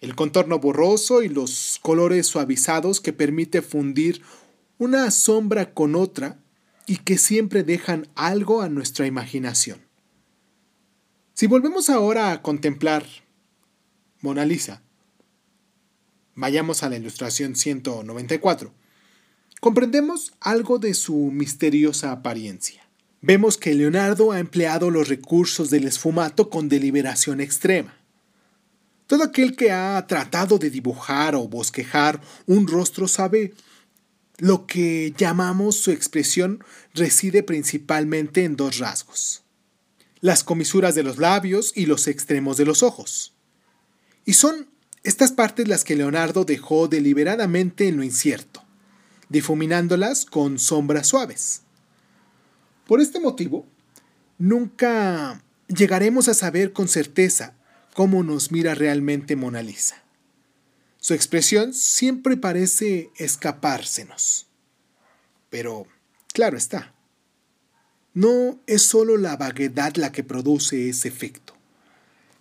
El 0.00 0.14
contorno 0.14 0.58
borroso 0.58 1.22
y 1.22 1.30
los 1.30 1.78
colores 1.80 2.26
suavizados 2.26 3.00
que 3.00 3.14
permite 3.14 3.62
fundir 3.62 4.22
una 4.76 5.10
sombra 5.10 5.72
con 5.72 5.94
otra 5.94 6.38
y 6.86 6.98
que 6.98 7.16
siempre 7.16 7.62
dejan 7.62 8.06
algo 8.14 8.60
a 8.60 8.68
nuestra 8.68 9.06
imaginación. 9.06 9.80
Si 11.32 11.46
volvemos 11.46 11.88
ahora 11.88 12.32
a 12.32 12.42
contemplar 12.42 13.06
Mona 14.20 14.44
Lisa, 14.44 14.82
vayamos 16.34 16.82
a 16.82 16.90
la 16.90 16.96
ilustración 16.96 17.56
194, 17.56 18.72
comprendemos 19.60 20.34
algo 20.40 20.78
de 20.78 20.92
su 20.92 21.16
misteriosa 21.16 22.12
apariencia. 22.12 22.83
Vemos 23.26 23.56
que 23.56 23.72
Leonardo 23.72 24.32
ha 24.32 24.38
empleado 24.38 24.90
los 24.90 25.08
recursos 25.08 25.70
del 25.70 25.86
esfumato 25.86 26.50
con 26.50 26.68
deliberación 26.68 27.40
extrema. 27.40 27.96
Todo 29.06 29.24
aquel 29.24 29.56
que 29.56 29.72
ha 29.72 30.06
tratado 30.06 30.58
de 30.58 30.68
dibujar 30.68 31.34
o 31.34 31.48
bosquejar 31.48 32.20
un 32.44 32.68
rostro 32.68 33.08
sabe 33.08 33.54
lo 34.36 34.66
que 34.66 35.14
llamamos 35.16 35.76
su 35.76 35.90
expresión 35.90 36.62
reside 36.92 37.42
principalmente 37.42 38.44
en 38.44 38.56
dos 38.56 38.76
rasgos. 38.76 39.42
Las 40.20 40.44
comisuras 40.44 40.94
de 40.94 41.02
los 41.02 41.16
labios 41.16 41.72
y 41.74 41.86
los 41.86 42.08
extremos 42.08 42.58
de 42.58 42.66
los 42.66 42.82
ojos. 42.82 43.32
Y 44.26 44.34
son 44.34 44.68
estas 45.02 45.32
partes 45.32 45.66
las 45.66 45.82
que 45.82 45.96
Leonardo 45.96 46.44
dejó 46.44 46.88
deliberadamente 46.88 47.88
en 47.88 47.96
lo 47.96 48.02
incierto, 48.02 48.62
difuminándolas 49.30 50.26
con 50.26 50.58
sombras 50.58 51.06
suaves. 51.06 51.63
Por 52.86 53.00
este 53.00 53.18
motivo, 53.18 53.66
nunca 54.38 55.42
llegaremos 55.68 56.28
a 56.28 56.34
saber 56.34 56.72
con 56.72 56.88
certeza 56.88 57.54
cómo 57.94 58.22
nos 58.22 58.52
mira 58.52 58.74
realmente 58.74 59.36
Mona 59.36 59.62
Lisa. 59.62 60.02
Su 60.98 61.14
expresión 61.14 61.72
siempre 61.72 62.36
parece 62.36 63.10
escapársenos. 63.16 64.46
Pero, 65.50 65.86
claro 66.32 66.56
está, 66.56 66.94
no 68.12 68.58
es 68.66 68.82
solo 68.82 69.16
la 69.16 69.36
vaguedad 69.36 69.96
la 69.96 70.12
que 70.12 70.24
produce 70.24 70.88
ese 70.88 71.08
efecto. 71.08 71.54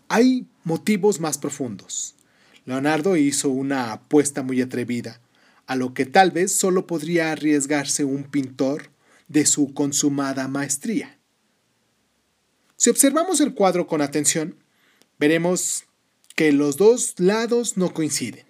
Hay 0.07 0.47
motivos 0.63 1.19
más 1.19 1.37
profundos. 1.37 2.15
Leonardo 2.65 3.17
hizo 3.17 3.49
una 3.49 3.91
apuesta 3.91 4.43
muy 4.43 4.61
atrevida, 4.61 5.19
a 5.67 5.75
lo 5.75 5.93
que 5.93 6.05
tal 6.05 6.31
vez 6.31 6.51
solo 6.53 6.87
podría 6.87 7.31
arriesgarse 7.31 8.03
un 8.03 8.23
pintor 8.23 8.92
de 9.27 9.45
su 9.45 9.73
consumada 9.73 10.47
maestría. 10.47 11.19
Si 12.77 12.89
observamos 12.89 13.39
el 13.39 13.53
cuadro 13.53 13.87
con 13.87 14.01
atención, 14.01 14.63
veremos 15.17 15.85
que 16.35 16.51
los 16.51 16.77
dos 16.77 17.19
lados 17.19 17.77
no 17.77 17.93
coinciden. 17.93 18.45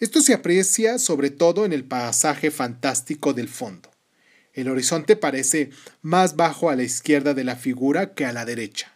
Esto 0.00 0.20
se 0.20 0.34
aprecia 0.34 0.98
sobre 0.98 1.30
todo 1.30 1.64
en 1.64 1.72
el 1.72 1.84
pasaje 1.84 2.50
fantástico 2.50 3.32
del 3.32 3.48
fondo. 3.48 3.90
El 4.52 4.68
horizonte 4.68 5.16
parece 5.16 5.70
más 6.02 6.36
bajo 6.36 6.70
a 6.70 6.76
la 6.76 6.82
izquierda 6.82 7.34
de 7.34 7.44
la 7.44 7.56
figura 7.56 8.14
que 8.14 8.24
a 8.24 8.32
la 8.32 8.44
derecha. 8.44 8.92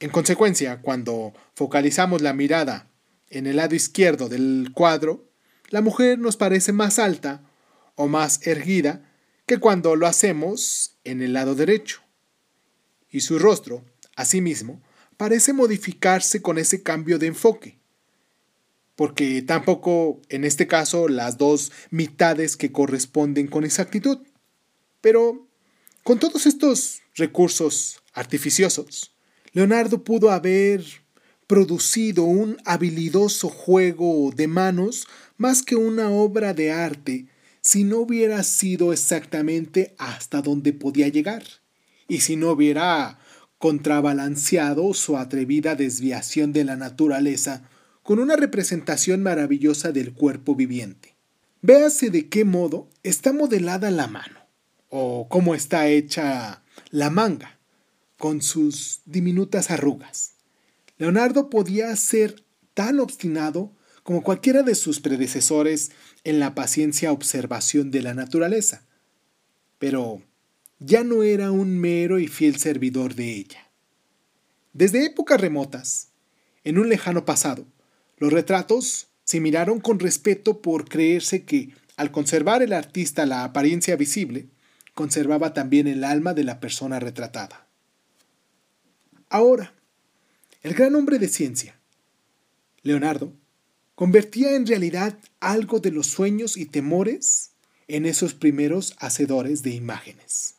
En 0.00 0.10
consecuencia, 0.10 0.80
cuando 0.80 1.32
focalizamos 1.54 2.22
la 2.22 2.32
mirada 2.32 2.88
en 3.30 3.46
el 3.46 3.56
lado 3.56 3.74
izquierdo 3.74 4.28
del 4.28 4.70
cuadro, 4.74 5.28
la 5.68 5.80
mujer 5.80 6.18
nos 6.18 6.36
parece 6.36 6.72
más 6.72 6.98
alta 6.98 7.42
o 7.94 8.08
más 8.08 8.46
erguida 8.46 9.11
que 9.52 9.60
cuando 9.60 9.96
lo 9.96 10.06
hacemos 10.06 10.96
en 11.04 11.20
el 11.20 11.34
lado 11.34 11.54
derecho. 11.54 12.00
Y 13.10 13.20
su 13.20 13.38
rostro, 13.38 13.84
asimismo, 14.16 14.80
parece 15.18 15.52
modificarse 15.52 16.40
con 16.40 16.56
ese 16.56 16.82
cambio 16.82 17.18
de 17.18 17.26
enfoque 17.26 17.78
porque 18.96 19.42
tampoco 19.42 20.22
en 20.28 20.44
este 20.44 20.66
caso 20.66 21.08
las 21.08 21.36
dos 21.36 21.70
mitades 21.90 22.56
que 22.56 22.72
corresponden 22.72 23.46
con 23.46 23.64
exactitud. 23.64 24.18
Pero 25.02 25.48
con 26.02 26.18
todos 26.18 26.46
estos 26.46 27.02
recursos 27.14 28.02
artificiosos, 28.14 29.14
Leonardo 29.52 30.02
pudo 30.02 30.30
haber 30.30 30.82
producido 31.46 32.22
un 32.24 32.56
habilidoso 32.64 33.50
juego 33.50 34.30
de 34.34 34.46
manos 34.46 35.06
más 35.36 35.62
que 35.62 35.76
una 35.76 36.10
obra 36.10 36.54
de 36.54 36.72
arte 36.72 37.26
si 37.62 37.84
no 37.84 37.98
hubiera 37.98 38.42
sido 38.42 38.92
exactamente 38.92 39.94
hasta 39.96 40.42
donde 40.42 40.72
podía 40.72 41.08
llegar 41.08 41.44
y 42.08 42.20
si 42.20 42.36
no 42.36 42.50
hubiera 42.50 43.18
contrabalanceado 43.58 44.92
su 44.92 45.16
atrevida 45.16 45.76
desviación 45.76 46.52
de 46.52 46.64
la 46.64 46.76
naturaleza 46.76 47.62
con 48.02 48.18
una 48.18 48.34
representación 48.34 49.22
maravillosa 49.22 49.92
del 49.92 50.12
cuerpo 50.12 50.56
viviente. 50.56 51.14
Véase 51.62 52.10
de 52.10 52.28
qué 52.28 52.44
modo 52.44 52.88
está 53.04 53.32
modelada 53.32 53.92
la 53.92 54.08
mano, 54.08 54.40
o 54.88 55.28
cómo 55.28 55.54
está 55.54 55.86
hecha 55.86 56.64
la 56.90 57.10
manga, 57.10 57.60
con 58.18 58.42
sus 58.42 59.02
diminutas 59.04 59.70
arrugas. 59.70 60.32
Leonardo 60.98 61.48
podía 61.48 61.94
ser 61.94 62.42
tan 62.74 62.98
obstinado 62.98 63.72
como 64.02 64.22
cualquiera 64.22 64.62
de 64.62 64.74
sus 64.74 65.00
predecesores 65.00 65.92
en 66.24 66.40
la 66.40 66.54
paciencia 66.54 67.12
observación 67.12 67.90
de 67.90 68.02
la 68.02 68.14
naturaleza, 68.14 68.82
pero 69.78 70.22
ya 70.78 71.04
no 71.04 71.22
era 71.22 71.52
un 71.52 71.78
mero 71.78 72.18
y 72.18 72.26
fiel 72.26 72.56
servidor 72.56 73.14
de 73.14 73.32
ella. 73.32 73.70
Desde 74.72 75.04
épocas 75.04 75.40
remotas, 75.40 76.08
en 76.64 76.78
un 76.78 76.88
lejano 76.88 77.24
pasado, 77.24 77.66
los 78.18 78.32
retratos 78.32 79.08
se 79.24 79.40
miraron 79.40 79.80
con 79.80 80.00
respeto 80.00 80.62
por 80.62 80.88
creerse 80.88 81.44
que, 81.44 81.74
al 81.96 82.10
conservar 82.10 82.62
el 82.62 82.72
artista 82.72 83.26
la 83.26 83.44
apariencia 83.44 83.96
visible, 83.96 84.48
conservaba 84.94 85.54
también 85.54 85.86
el 85.86 86.04
alma 86.04 86.34
de 86.34 86.44
la 86.44 86.60
persona 86.60 87.00
retratada. 87.00 87.66
Ahora, 89.28 89.74
el 90.62 90.74
gran 90.74 90.94
hombre 90.94 91.18
de 91.18 91.28
ciencia, 91.28 91.78
Leonardo, 92.82 93.32
convertía 94.02 94.56
en 94.56 94.66
realidad 94.66 95.16
algo 95.38 95.78
de 95.78 95.92
los 95.92 96.08
sueños 96.08 96.56
y 96.56 96.66
temores 96.66 97.52
en 97.86 98.04
esos 98.04 98.34
primeros 98.34 98.96
hacedores 98.98 99.62
de 99.62 99.70
imágenes. 99.70 100.56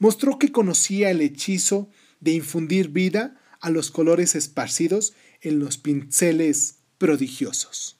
Mostró 0.00 0.36
que 0.40 0.50
conocía 0.50 1.12
el 1.12 1.20
hechizo 1.20 1.88
de 2.18 2.32
infundir 2.32 2.88
vida 2.88 3.40
a 3.60 3.70
los 3.70 3.92
colores 3.92 4.34
esparcidos 4.34 5.14
en 5.42 5.60
los 5.60 5.78
pinceles 5.78 6.78
prodigiosos. 6.98 7.98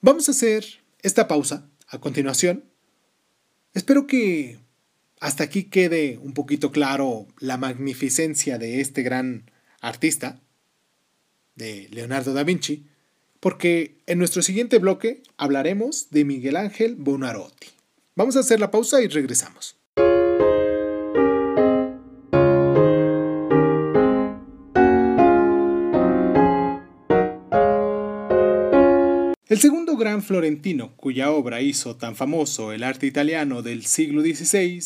Vamos 0.00 0.30
a 0.30 0.32
hacer 0.32 0.64
esta 1.02 1.28
pausa, 1.28 1.68
a 1.86 1.98
continuación, 1.98 2.64
espero 3.74 4.06
que 4.06 4.58
hasta 5.20 5.44
aquí 5.44 5.64
quede 5.64 6.16
un 6.16 6.32
poquito 6.32 6.72
claro 6.72 7.28
la 7.40 7.58
magnificencia 7.58 8.56
de 8.56 8.80
este 8.80 9.02
gran 9.02 9.50
artista, 9.82 10.40
de 11.56 11.90
Leonardo 11.90 12.32
da 12.32 12.42
Vinci, 12.42 12.86
porque 13.46 13.94
en 14.08 14.18
nuestro 14.18 14.42
siguiente 14.42 14.80
bloque 14.80 15.22
hablaremos 15.36 16.10
de 16.10 16.24
Miguel 16.24 16.56
Ángel 16.56 16.96
Bonarotti. 16.96 17.68
Vamos 18.16 18.36
a 18.36 18.40
hacer 18.40 18.58
la 18.58 18.72
pausa 18.72 19.00
y 19.00 19.06
regresamos. 19.06 19.76
El 29.46 29.60
segundo 29.60 29.96
gran 29.96 30.24
florentino 30.24 30.96
cuya 30.96 31.30
obra 31.30 31.62
hizo 31.62 31.94
tan 31.94 32.16
famoso 32.16 32.72
el 32.72 32.82
arte 32.82 33.06
italiano 33.06 33.62
del 33.62 33.86
siglo 33.86 34.22
XVI, 34.22 34.82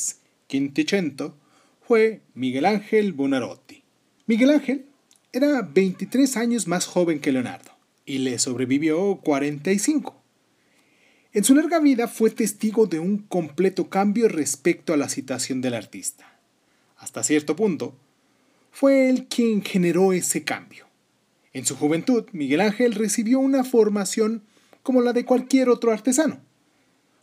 Quinticento, 0.49 1.39
fue 1.81 2.21
Miguel 2.35 2.67
Ángel 2.67 3.15
Bonarotti. 3.15 3.85
Miguel 4.27 4.51
Ángel 4.51 4.85
era 5.33 5.63
23 5.63 6.37
años 6.37 6.67
más 6.67 6.85
joven 6.85 7.21
que 7.21 7.33
Leonardo 7.33 7.70
y 8.11 8.19
le 8.19 8.41
sobrevivió 8.41 9.21
45. 9.23 10.17
En 11.33 11.45
su 11.45 11.55
larga 11.55 11.79
vida 11.79 12.09
fue 12.09 12.31
testigo 12.31 12.87
de 12.87 12.99
un 12.99 13.19
completo 13.19 13.89
cambio 13.89 14.27
respecto 14.27 14.93
a 14.93 14.97
la 14.97 15.09
situación 15.09 15.61
del 15.61 15.75
artista. 15.75 16.41
Hasta 16.97 17.23
cierto 17.23 17.55
punto, 17.55 17.95
fue 18.73 19.09
él 19.09 19.29
quien 19.29 19.63
generó 19.63 20.13
ese 20.13 20.43
cambio. 20.43 20.87
En 21.53 21.65
su 21.65 21.77
juventud, 21.77 22.25
Miguel 22.33 22.63
Ángel 22.63 22.97
recibió 22.97 23.39
una 23.39 23.63
formación 23.63 24.43
como 24.83 25.03
la 25.03 25.13
de 25.13 25.25
cualquier 25.25 25.69
otro 25.69 25.93
artesano. 25.93 26.41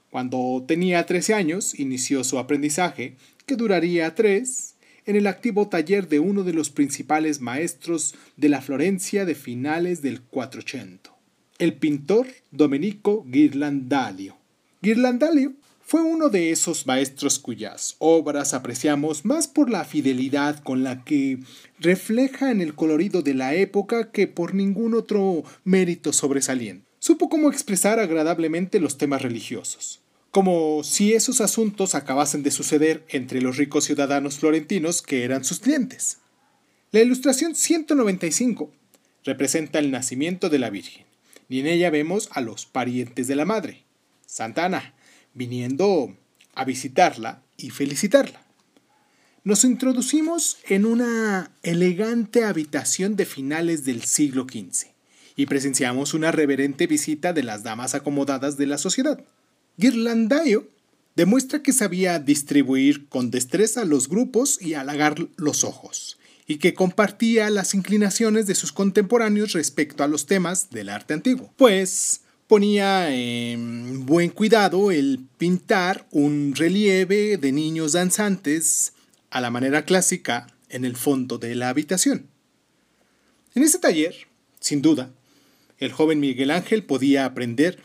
Cuando 0.10 0.64
tenía 0.66 1.06
13 1.06 1.34
años, 1.34 1.78
inició 1.78 2.24
su 2.24 2.40
aprendizaje, 2.40 3.18
que 3.46 3.58
duraría 3.58 4.16
tres, 4.16 4.77
en 5.08 5.16
el 5.16 5.26
activo 5.26 5.70
taller 5.70 6.08
de 6.10 6.20
uno 6.20 6.44
de 6.44 6.54
los 6.54 6.70
principales 6.70 7.42
maestros 7.42 8.14
de 8.36 8.50
la 8.50 8.62
Florencia 8.62 9.26
de 9.26 9.36
finales 9.36 10.02
del 10.02 10.22
400, 10.22 11.14
el 11.58 11.74
pintor 11.74 12.28
Domenico 12.52 13.26
Ghirlandaio. 13.26 14.36
Ghirlandaio 14.82 15.54
fue 15.82 16.02
uno 16.02 16.28
de 16.28 16.52
esos 16.52 16.86
maestros 16.86 17.40
cuyas 17.40 17.96
obras 18.00 18.54
apreciamos 18.54 19.24
más 19.24 19.48
por 19.48 19.70
la 19.70 19.86
fidelidad 19.86 20.62
con 20.62 20.84
la 20.84 21.06
que 21.06 21.40
refleja 21.80 22.52
en 22.52 22.60
el 22.60 22.76
colorido 22.76 23.22
de 23.22 23.34
la 23.34 23.56
época 23.56 24.12
que 24.12 24.28
por 24.28 24.54
ningún 24.54 24.94
otro 24.94 25.46
mérito 25.64 26.12
sobresaliente. 26.12 26.86
Supo 27.00 27.30
cómo 27.30 27.50
expresar 27.50 28.02
agradablemente 28.02 28.82
los 28.82 28.98
temas 28.98 29.22
religiosos 29.22 30.02
como 30.32 30.84
si 30.84 31.14
esos 31.14 31.42
asuntos 31.42 31.96
acabasen 31.96 32.44
de 32.44 32.52
suceder 32.52 33.06
entre 33.10 33.42
los 33.42 33.58
ricos 33.58 33.86
ciudadanos 33.86 34.40
florentinos 34.40 35.02
que 35.02 35.24
eran 35.24 35.44
sus 35.44 35.60
clientes. 35.60 36.20
La 36.92 37.02
ilustración 37.02 37.56
195 37.56 38.72
representa 39.24 39.80
el 39.80 39.92
nacimiento 39.92 40.50
de 40.50 40.60
la 40.60 40.70
Virgen, 40.70 41.06
y 41.50 41.60
en 41.60 41.68
ella 41.68 41.90
vemos 41.90 42.30
a 42.32 42.42
los 42.42 42.66
parientes 42.66 43.28
de 43.28 43.36
la 43.36 43.46
Madre, 43.46 43.84
Santa 44.26 44.66
Ana, 44.66 44.94
viniendo 45.34 46.16
a 46.56 46.66
visitarla 46.66 47.42
y 47.58 47.70
felicitarla. 47.70 48.42
Nos 49.44 49.64
introducimos 49.64 50.58
en 50.68 50.86
una 50.86 51.52
elegante 51.64 52.44
habitación 52.44 53.16
de 53.16 53.26
finales 53.26 53.86
del 53.86 54.04
siglo 54.04 54.44
XV 54.44 54.88
y 55.38 55.46
presenciamos 55.46 56.14
una 56.14 56.32
reverente 56.32 56.88
visita 56.88 57.32
de 57.32 57.44
las 57.44 57.64
damas 57.64 57.96
acomodadas 57.96 58.58
de 58.58 58.66
la 58.66 58.78
sociedad. 58.78 59.24
Ghirlandaio 59.78 60.68
demuestra 61.16 61.62
que 61.62 61.72
sabía 61.72 62.18
distribuir 62.20 63.08
con 63.10 63.30
destreza 63.30 63.86
los 63.86 64.10
grupos 64.10 64.60
y 64.62 64.74
halagar 64.74 65.28
los 65.36 65.64
ojos, 65.64 66.18
y 66.48 66.58
que 66.58 66.74
compartía 66.74 67.50
las 67.52 67.76
inclinaciones 67.76 68.48
de 68.48 68.56
sus 68.56 68.72
contemporáneos 68.72 69.54
respecto 69.54 70.04
a 70.04 70.08
los 70.08 70.26
temas 70.26 70.72
del 70.72 70.90
arte 70.90 71.14
antiguo, 71.14 71.54
pues 71.58 72.22
ponía 72.48 73.14
en 73.14 74.06
buen 74.06 74.30
cuidado 74.30 74.92
el 74.92 75.20
pintar 75.38 76.08
un 76.12 76.54
relieve 76.56 77.38
de 77.38 77.52
niños 77.52 77.92
danzantes 77.92 78.94
a 79.30 79.42
la 79.42 79.52
manera 79.52 79.86
clásica 79.86 80.48
en 80.70 80.86
el 80.86 80.96
fondo 80.96 81.38
de 81.38 81.54
la 81.54 81.70
habitación. 81.70 82.28
En 83.54 83.64
ese 83.64 83.78
taller, 83.80 84.16
sin 84.60 84.82
duda, 84.82 85.12
el 85.78 85.92
joven 85.92 86.20
Miguel 86.20 86.52
Ángel 86.52 86.84
podía 86.84 87.26
aprender 87.26 87.80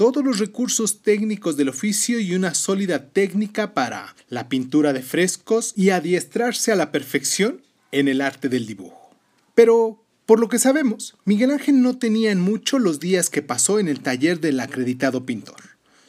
todos 0.00 0.24
los 0.24 0.38
recursos 0.38 1.02
técnicos 1.02 1.58
del 1.58 1.68
oficio 1.68 2.20
y 2.20 2.34
una 2.34 2.54
sólida 2.54 3.08
técnica 3.10 3.74
para 3.74 4.16
la 4.30 4.48
pintura 4.48 4.94
de 4.94 5.02
frescos 5.02 5.74
y 5.76 5.90
adiestrarse 5.90 6.72
a 6.72 6.74
la 6.74 6.90
perfección 6.90 7.60
en 7.92 8.08
el 8.08 8.22
arte 8.22 8.48
del 8.48 8.64
dibujo. 8.64 9.10
Pero, 9.54 10.02
por 10.24 10.40
lo 10.40 10.48
que 10.48 10.58
sabemos, 10.58 11.18
Miguel 11.26 11.50
Ángel 11.50 11.82
no 11.82 11.98
tenía 11.98 12.30
en 12.30 12.40
mucho 12.40 12.78
los 12.78 12.98
días 12.98 13.28
que 13.28 13.42
pasó 13.42 13.78
en 13.78 13.88
el 13.88 14.00
taller 14.00 14.40
del 14.40 14.60
acreditado 14.60 15.26
pintor. 15.26 15.60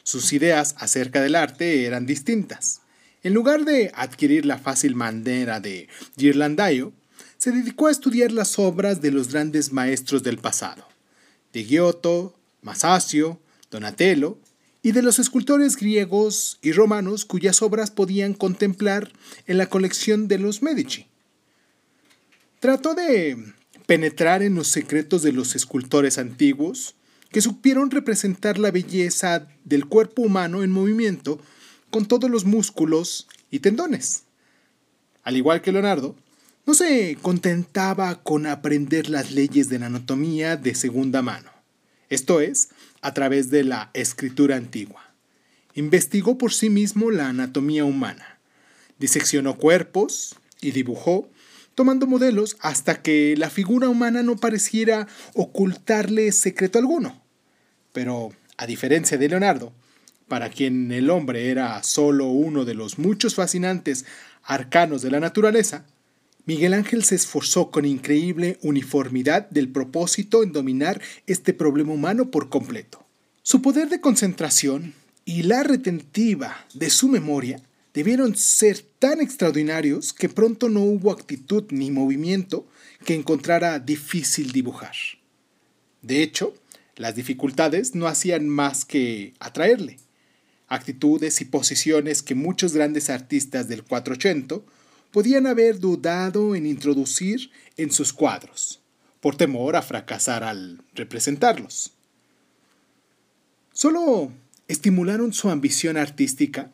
Sus 0.03 0.31
ideas 0.31 0.73
acerca 0.77 1.21
del 1.21 1.35
arte 1.35 1.85
eran 1.85 2.05
distintas. 2.05 2.79
En 3.23 3.33
lugar 3.33 3.65
de 3.65 3.91
adquirir 3.93 4.45
la 4.45 4.57
fácil 4.57 4.95
manera 4.95 5.59
de 5.59 5.89
Ghirlandaio, 6.15 6.93
se 7.37 7.51
dedicó 7.51 7.87
a 7.87 7.91
estudiar 7.91 8.31
las 8.31 8.57
obras 8.57 9.01
de 9.01 9.11
los 9.11 9.33
grandes 9.33 9.73
maestros 9.73 10.23
del 10.23 10.37
pasado, 10.37 10.87
de 11.51 11.65
Giotto, 11.65 12.39
Masaccio, 12.61 13.37
Donatello, 13.71 14.37
y 14.83 14.91
de 14.91 15.01
los 15.01 15.17
escultores 15.19 15.77
griegos 15.77 16.59
y 16.61 16.71
romanos 16.71 17.25
cuyas 17.25 17.61
obras 17.61 17.91
podían 17.91 18.33
contemplar 18.33 19.11
en 19.47 19.57
la 19.57 19.67
colección 19.67 20.27
de 20.27 20.39
los 20.39 20.61
Medici. 20.61 21.07
Trató 22.59 22.93
de 22.93 23.53
penetrar 23.85 24.43
en 24.43 24.55
los 24.55 24.67
secretos 24.67 25.23
de 25.23 25.33
los 25.33 25.55
escultores 25.55 26.17
antiguos, 26.17 26.95
que 27.31 27.41
supieron 27.41 27.91
representar 27.91 28.59
la 28.59 28.71
belleza 28.71 29.47
del 29.63 29.85
cuerpo 29.85 30.21
humano 30.21 30.63
en 30.63 30.71
movimiento 30.71 31.39
con 31.89 32.05
todos 32.05 32.29
los 32.29 32.43
músculos 32.43 33.27
y 33.49 33.59
tendones. 33.59 34.23
Al 35.23 35.37
igual 35.37 35.61
que 35.61 35.71
Leonardo, 35.71 36.15
no 36.65 36.73
se 36.73 37.17
contentaba 37.21 38.21
con 38.21 38.45
aprender 38.45 39.09
las 39.09 39.31
leyes 39.31 39.69
de 39.69 39.79
la 39.79 39.85
anatomía 39.85 40.57
de 40.57 40.75
segunda 40.75 41.21
mano, 41.21 41.49
esto 42.09 42.41
es, 42.41 42.69
a 43.01 43.13
través 43.13 43.49
de 43.49 43.63
la 43.63 43.89
escritura 43.93 44.55
antigua. 44.55 45.13
Investigó 45.73 46.37
por 46.37 46.53
sí 46.53 46.69
mismo 46.69 47.11
la 47.11 47.29
anatomía 47.29 47.85
humana, 47.85 48.39
diseccionó 48.99 49.57
cuerpos 49.57 50.35
y 50.61 50.71
dibujó, 50.71 51.29
tomando 51.75 52.05
modelos 52.07 52.57
hasta 52.59 53.01
que 53.01 53.35
la 53.37 53.49
figura 53.49 53.89
humana 53.89 54.23
no 54.23 54.35
pareciera 54.35 55.07
ocultarle 55.33 56.31
secreto 56.31 56.77
alguno. 56.77 57.21
Pero, 57.93 58.31
a 58.57 58.67
diferencia 58.67 59.17
de 59.17 59.29
Leonardo, 59.29 59.73
para 60.27 60.49
quien 60.49 60.91
el 60.91 61.09
hombre 61.09 61.49
era 61.49 61.81
solo 61.83 62.27
uno 62.27 62.63
de 62.63 62.73
los 62.73 62.99
muchos 62.99 63.35
fascinantes 63.35 64.05
arcanos 64.43 65.01
de 65.01 65.11
la 65.11 65.19
naturaleza, 65.19 65.85
Miguel 66.45 66.73
Ángel 66.73 67.03
se 67.03 67.15
esforzó 67.15 67.69
con 67.69 67.85
increíble 67.85 68.57
uniformidad 68.61 69.49
del 69.49 69.69
propósito 69.69 70.41
en 70.41 70.51
dominar 70.51 71.01
este 71.27 71.53
problema 71.53 71.93
humano 71.93 72.31
por 72.31 72.49
completo. 72.49 73.05
Su 73.43 73.61
poder 73.61 73.89
de 73.89 74.01
concentración 74.01 74.93
y 75.23 75.43
la 75.43 75.63
retentiva 75.63 76.65
de 76.73 76.89
su 76.89 77.07
memoria 77.07 77.61
debieron 77.93 78.35
ser 78.35 78.83
tan 78.99 79.21
extraordinarios 79.21 80.13
que 80.13 80.29
pronto 80.29 80.69
no 80.69 80.81
hubo 80.81 81.11
actitud 81.11 81.65
ni 81.69 81.91
movimiento 81.91 82.65
que 83.05 83.13
encontrara 83.13 83.79
difícil 83.79 84.51
dibujar. 84.51 84.95
De 86.01 86.23
hecho, 86.23 86.55
las 86.95 87.15
dificultades 87.15 87.93
no 87.93 88.07
hacían 88.07 88.47
más 88.47 88.85
que 88.85 89.33
atraerle. 89.39 89.97
Actitudes 90.67 91.41
y 91.41 91.45
posiciones 91.45 92.23
que 92.23 92.33
muchos 92.33 92.73
grandes 92.73 93.09
artistas 93.09 93.67
del 93.67 93.83
480 93.83 94.61
podían 95.11 95.47
haber 95.47 95.79
dudado 95.79 96.55
en 96.55 96.65
introducir 96.65 97.51
en 97.77 97.91
sus 97.91 98.13
cuadros, 98.13 98.81
por 99.19 99.35
temor 99.35 99.75
a 99.75 99.81
fracasar 99.81 100.43
al 100.43 100.81
representarlos. 100.95 101.93
Solo 103.73 104.31
estimularon 104.67 105.33
su 105.33 105.49
ambición 105.49 105.97
artística 105.97 106.71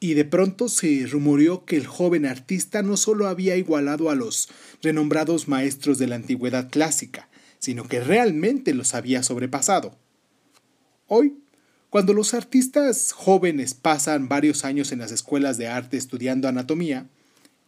y 0.00 0.14
de 0.14 0.24
pronto 0.24 0.68
se 0.68 1.06
rumoreó 1.06 1.64
que 1.64 1.76
el 1.76 1.86
joven 1.86 2.26
artista 2.26 2.82
no 2.82 2.96
solo 2.96 3.26
había 3.26 3.56
igualado 3.56 4.10
a 4.10 4.14
los 4.14 4.48
renombrados 4.82 5.48
maestros 5.48 5.98
de 5.98 6.06
la 6.06 6.14
antigüedad 6.14 6.70
clásica, 6.70 7.28
sino 7.58 7.88
que 7.88 8.00
realmente 8.00 8.74
los 8.74 8.94
había 8.94 9.22
sobrepasado. 9.24 9.96
Hoy, 11.08 11.38
cuando 11.90 12.12
los 12.12 12.34
artistas 12.34 13.12
jóvenes 13.12 13.74
pasan 13.74 14.28
varios 14.28 14.64
años 14.64 14.92
en 14.92 15.00
las 15.00 15.10
escuelas 15.10 15.58
de 15.58 15.66
arte 15.66 15.96
estudiando 15.96 16.46
anatomía, 16.46 17.08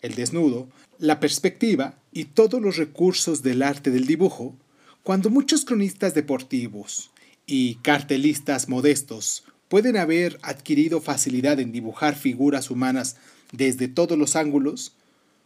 el 0.03 0.15
desnudo, 0.15 0.69
la 0.99 1.21
perspectiva 1.21 1.99
y 2.13 2.27
todos 2.27 2.61
los 2.61 2.77
recursos 2.77 3.43
del 3.43 3.63
arte 3.63 3.91
del 3.91 4.07
dibujo, 4.07 4.57
cuando 5.03 5.31
muchos 5.31 5.65
cronistas 5.65 6.15
deportivos 6.15 7.11
y 7.47 7.77
cartelistas 7.77 8.69
modestos 8.69 9.45
pueden 9.69 9.97
haber 9.97 10.39
adquirido 10.43 11.01
facilidad 11.01 11.61
en 11.61 11.73
dibujar 11.73 12.17
figuras 12.17 12.71
humanas 12.71 13.17
desde 13.53 13.89
todos 13.89 14.19
los 14.19 14.37
ángulos, 14.37 14.95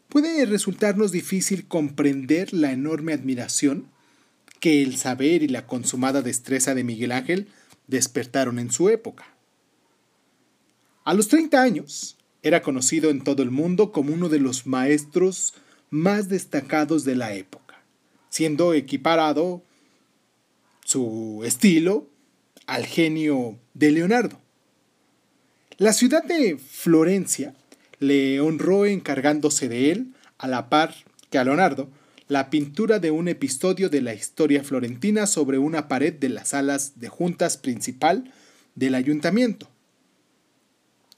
puede 0.09 0.45
resultarnos 0.47 1.13
difícil 1.13 1.67
comprender 1.67 2.53
la 2.53 2.73
enorme 2.73 3.13
admiración 3.13 3.89
que 4.61 4.83
el 4.83 4.97
saber 4.97 5.43
y 5.43 5.49
la 5.49 5.67
consumada 5.67 6.23
destreza 6.23 6.75
de 6.75 6.85
Miguel 6.85 7.13
Ángel 7.13 7.49
despertaron 7.87 8.59
en 8.59 8.71
su 8.71 8.89
época. 8.89 9.27
A 11.05 11.13
los 11.13 11.29
30 11.29 11.61
años, 11.61 12.17
era 12.45 12.63
conocido 12.63 13.11
en 13.11 13.25
todo 13.25 13.43
el 13.43 13.51
mundo 13.51 13.91
como 13.91 14.13
uno 14.13 14.29
de 14.29 14.39
los 14.39 14.67
maestros 14.67 15.55
más 15.91 16.29
destacados 16.29 17.05
de 17.05 17.17
la 17.17 17.35
época, 17.35 17.83
siendo 18.29 18.75
equiparado 18.75 19.63
su 20.85 21.41
estilo 21.45 22.07
al 22.67 22.85
genio 22.85 23.59
de 23.73 23.93
Leonardo. 23.93 24.39
La 25.79 25.95
ciudad 25.95 26.23
de 26.23 26.59
Florencia 26.59 27.55
le 27.99 28.41
honró 28.41 28.85
encargándose 28.85 29.69
de 29.69 29.91
él, 29.91 30.15
a 30.37 30.47
la 30.47 30.69
par 30.69 30.95
que 31.31 31.39
a 31.39 31.45
Leonardo, 31.45 31.89
la 32.29 32.51
pintura 32.51 32.99
de 32.99 33.11
un 33.11 33.29
episodio 33.29 33.89
de 33.89 34.03
la 34.03 34.13
historia 34.13 34.63
florentina 34.63 35.27
sobre 35.27 35.57
una 35.57 35.89
pared 35.89 36.13
de 36.13 36.29
las 36.29 36.49
salas 36.49 37.01
de 37.01 37.09
juntas 37.09 37.57
principal 37.57 38.31
del 38.75 38.95
ayuntamiento. 38.95 39.69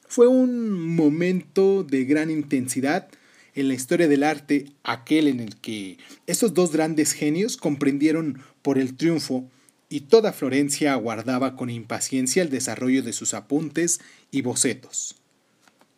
Fue 0.09 0.28
un 0.28 0.94
momento 0.94 1.82
de 1.82 2.04
gran 2.04 2.30
intensidad 2.30 3.09
en 3.54 3.68
la 3.68 3.74
historia 3.74 4.07
del 4.07 4.22
arte, 4.22 4.66
aquel 4.84 5.28
en 5.28 5.40
el 5.40 5.57
que 5.57 5.98
esos 6.26 6.54
dos 6.54 6.72
grandes 6.72 7.12
genios 7.12 7.57
comprendieron 7.57 8.40
por 8.62 8.78
el 8.78 8.96
triunfo 8.96 9.50
y 9.88 10.00
toda 10.02 10.32
Florencia 10.32 10.92
aguardaba 10.92 11.57
con 11.57 11.70
impaciencia 11.70 12.42
el 12.42 12.50
desarrollo 12.50 13.02
de 13.02 13.12
sus 13.12 13.34
apuntes 13.34 14.00
y 14.30 14.42
bocetos. 14.42 15.16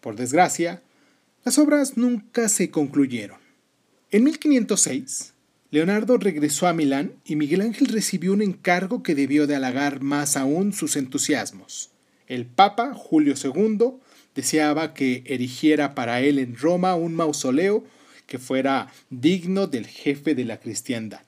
Por 0.01 0.17
desgracia, 0.17 0.83
las 1.45 1.59
obras 1.59 1.97
nunca 1.97 2.49
se 2.49 2.71
concluyeron. 2.71 3.39
En 4.11 4.25
1506, 4.25 5.35
Leonardo 5.71 6.17
regresó 6.17 6.67
a 6.67 6.73
Milán 6.73 7.13
y 7.25 7.37
Miguel 7.37 7.61
Ángel 7.61 7.89
recibió 7.89 8.33
un 8.33 8.43
encargo 8.43 9.03
que 9.03 9.15
debió 9.15 9.47
de 9.47 9.57
halagar 9.57 10.01
más 10.01 10.37
aún 10.37 10.73
sus 10.73 10.97
entusiasmos. 10.97 11.91
El 12.29 12.45
Papa 12.45 12.93
Julio 12.95 13.35
II 13.43 13.95
deseaba 14.35 14.93
que 14.93 15.25
erigiera 15.27 15.95
para 15.95 16.21
él 16.21 16.39
en 16.39 16.57
Roma 16.57 16.95
un 16.95 17.15
mausoleo 17.15 17.85
que 18.27 18.39
fuera 18.39 18.93
digno 19.09 19.67
del 19.67 19.87
jefe 19.87 20.35
de 20.35 20.45
la 20.45 20.61
cristiandad. 20.61 21.23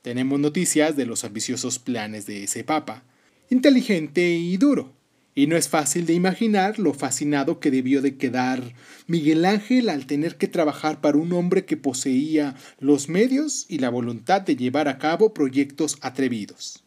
Tenemos 0.00 0.38
noticias 0.38 0.96
de 0.96 1.04
los 1.04 1.24
ambiciosos 1.24 1.80
planes 1.80 2.26
de 2.26 2.44
ese 2.44 2.62
papa, 2.62 3.02
inteligente 3.50 4.30
y 4.30 4.56
duro, 4.56 4.92
y 5.34 5.48
no 5.48 5.56
es 5.56 5.68
fácil 5.68 6.06
de 6.06 6.12
imaginar 6.12 6.78
lo 6.78 6.94
fascinado 6.94 7.58
que 7.58 7.70
debió 7.70 8.02
de 8.02 8.16
quedar 8.16 8.74
Miguel 9.08 9.44
Ángel 9.44 9.88
al 9.88 10.06
tener 10.06 10.36
que 10.36 10.46
trabajar 10.46 11.00
para 11.00 11.18
un 11.18 11.32
hombre 11.32 11.64
que 11.64 11.76
poseía 11.76 12.54
los 12.78 13.08
medios 13.08 13.66
y 13.68 13.78
la 13.78 13.90
voluntad 13.90 14.42
de 14.42 14.54
llevar 14.54 14.86
a 14.88 14.98
cabo 14.98 15.34
proyectos 15.34 15.98
atrevidos. 16.02 16.84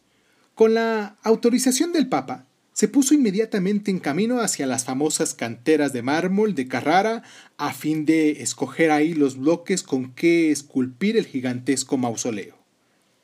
Con 0.54 0.74
la 0.74 1.16
autorización 1.22 1.92
del 1.92 2.08
Papa, 2.08 2.46
se 2.76 2.88
puso 2.88 3.14
inmediatamente 3.14 3.90
en 3.90 3.98
camino 4.00 4.42
hacia 4.42 4.66
las 4.66 4.84
famosas 4.84 5.32
canteras 5.32 5.94
de 5.94 6.02
mármol 6.02 6.54
de 6.54 6.68
Carrara 6.68 7.22
a 7.56 7.72
fin 7.72 8.04
de 8.04 8.42
escoger 8.42 8.90
ahí 8.90 9.14
los 9.14 9.38
bloques 9.38 9.82
con 9.82 10.12
que 10.12 10.50
esculpir 10.50 11.16
el 11.16 11.24
gigantesco 11.24 11.96
mausoleo. 11.96 12.58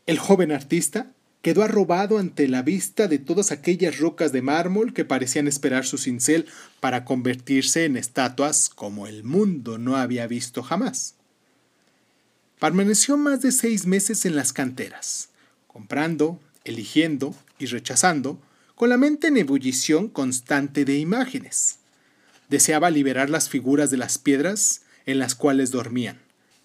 El 0.06 0.18
joven 0.18 0.52
artista 0.52 1.12
quedó 1.42 1.62
arrobado 1.64 2.16
ante 2.16 2.48
la 2.48 2.62
vista 2.62 3.08
de 3.08 3.18
todas 3.18 3.52
aquellas 3.52 3.98
rocas 3.98 4.32
de 4.32 4.40
mármol 4.40 4.94
que 4.94 5.04
parecían 5.04 5.46
esperar 5.46 5.84
su 5.84 5.98
cincel 5.98 6.46
para 6.80 7.04
convertirse 7.04 7.84
en 7.84 7.98
estatuas 7.98 8.70
como 8.70 9.06
el 9.06 9.22
mundo 9.22 9.76
no 9.76 9.98
había 9.98 10.26
visto 10.26 10.62
jamás. 10.62 11.16
Permaneció 12.58 13.18
más 13.18 13.42
de 13.42 13.52
seis 13.52 13.84
meses 13.84 14.24
en 14.24 14.34
las 14.34 14.54
canteras, 14.54 15.28
comprando, 15.66 16.40
eligiendo 16.64 17.34
y 17.58 17.66
rechazando, 17.66 18.40
con 18.82 18.88
la 18.88 18.96
mente 18.96 19.28
en 19.28 19.36
ebullición 19.36 20.08
constante 20.08 20.84
de 20.84 20.98
imágenes. 20.98 21.78
Deseaba 22.48 22.90
liberar 22.90 23.30
las 23.30 23.48
figuras 23.48 23.92
de 23.92 23.96
las 23.96 24.18
piedras 24.18 24.82
en 25.06 25.20
las 25.20 25.36
cuales 25.36 25.70
dormían, 25.70 26.20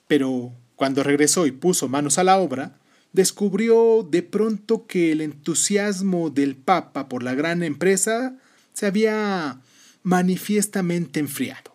pero 0.07 0.51
cuando 0.75 1.03
regresó 1.03 1.45
y 1.45 1.51
puso 1.51 1.87
manos 1.89 2.17
a 2.17 2.23
la 2.23 2.39
obra, 2.39 2.79
descubrió 3.13 4.01
de 4.01 4.23
pronto 4.23 4.87
que 4.87 5.11
el 5.11 5.21
entusiasmo 5.21 6.31
del 6.31 6.55
Papa 6.55 7.07
por 7.07 7.21
la 7.21 7.35
gran 7.35 7.61
empresa 7.61 8.35
se 8.73 8.87
había 8.87 9.61
manifiestamente 10.01 11.19
enfriado. 11.19 11.71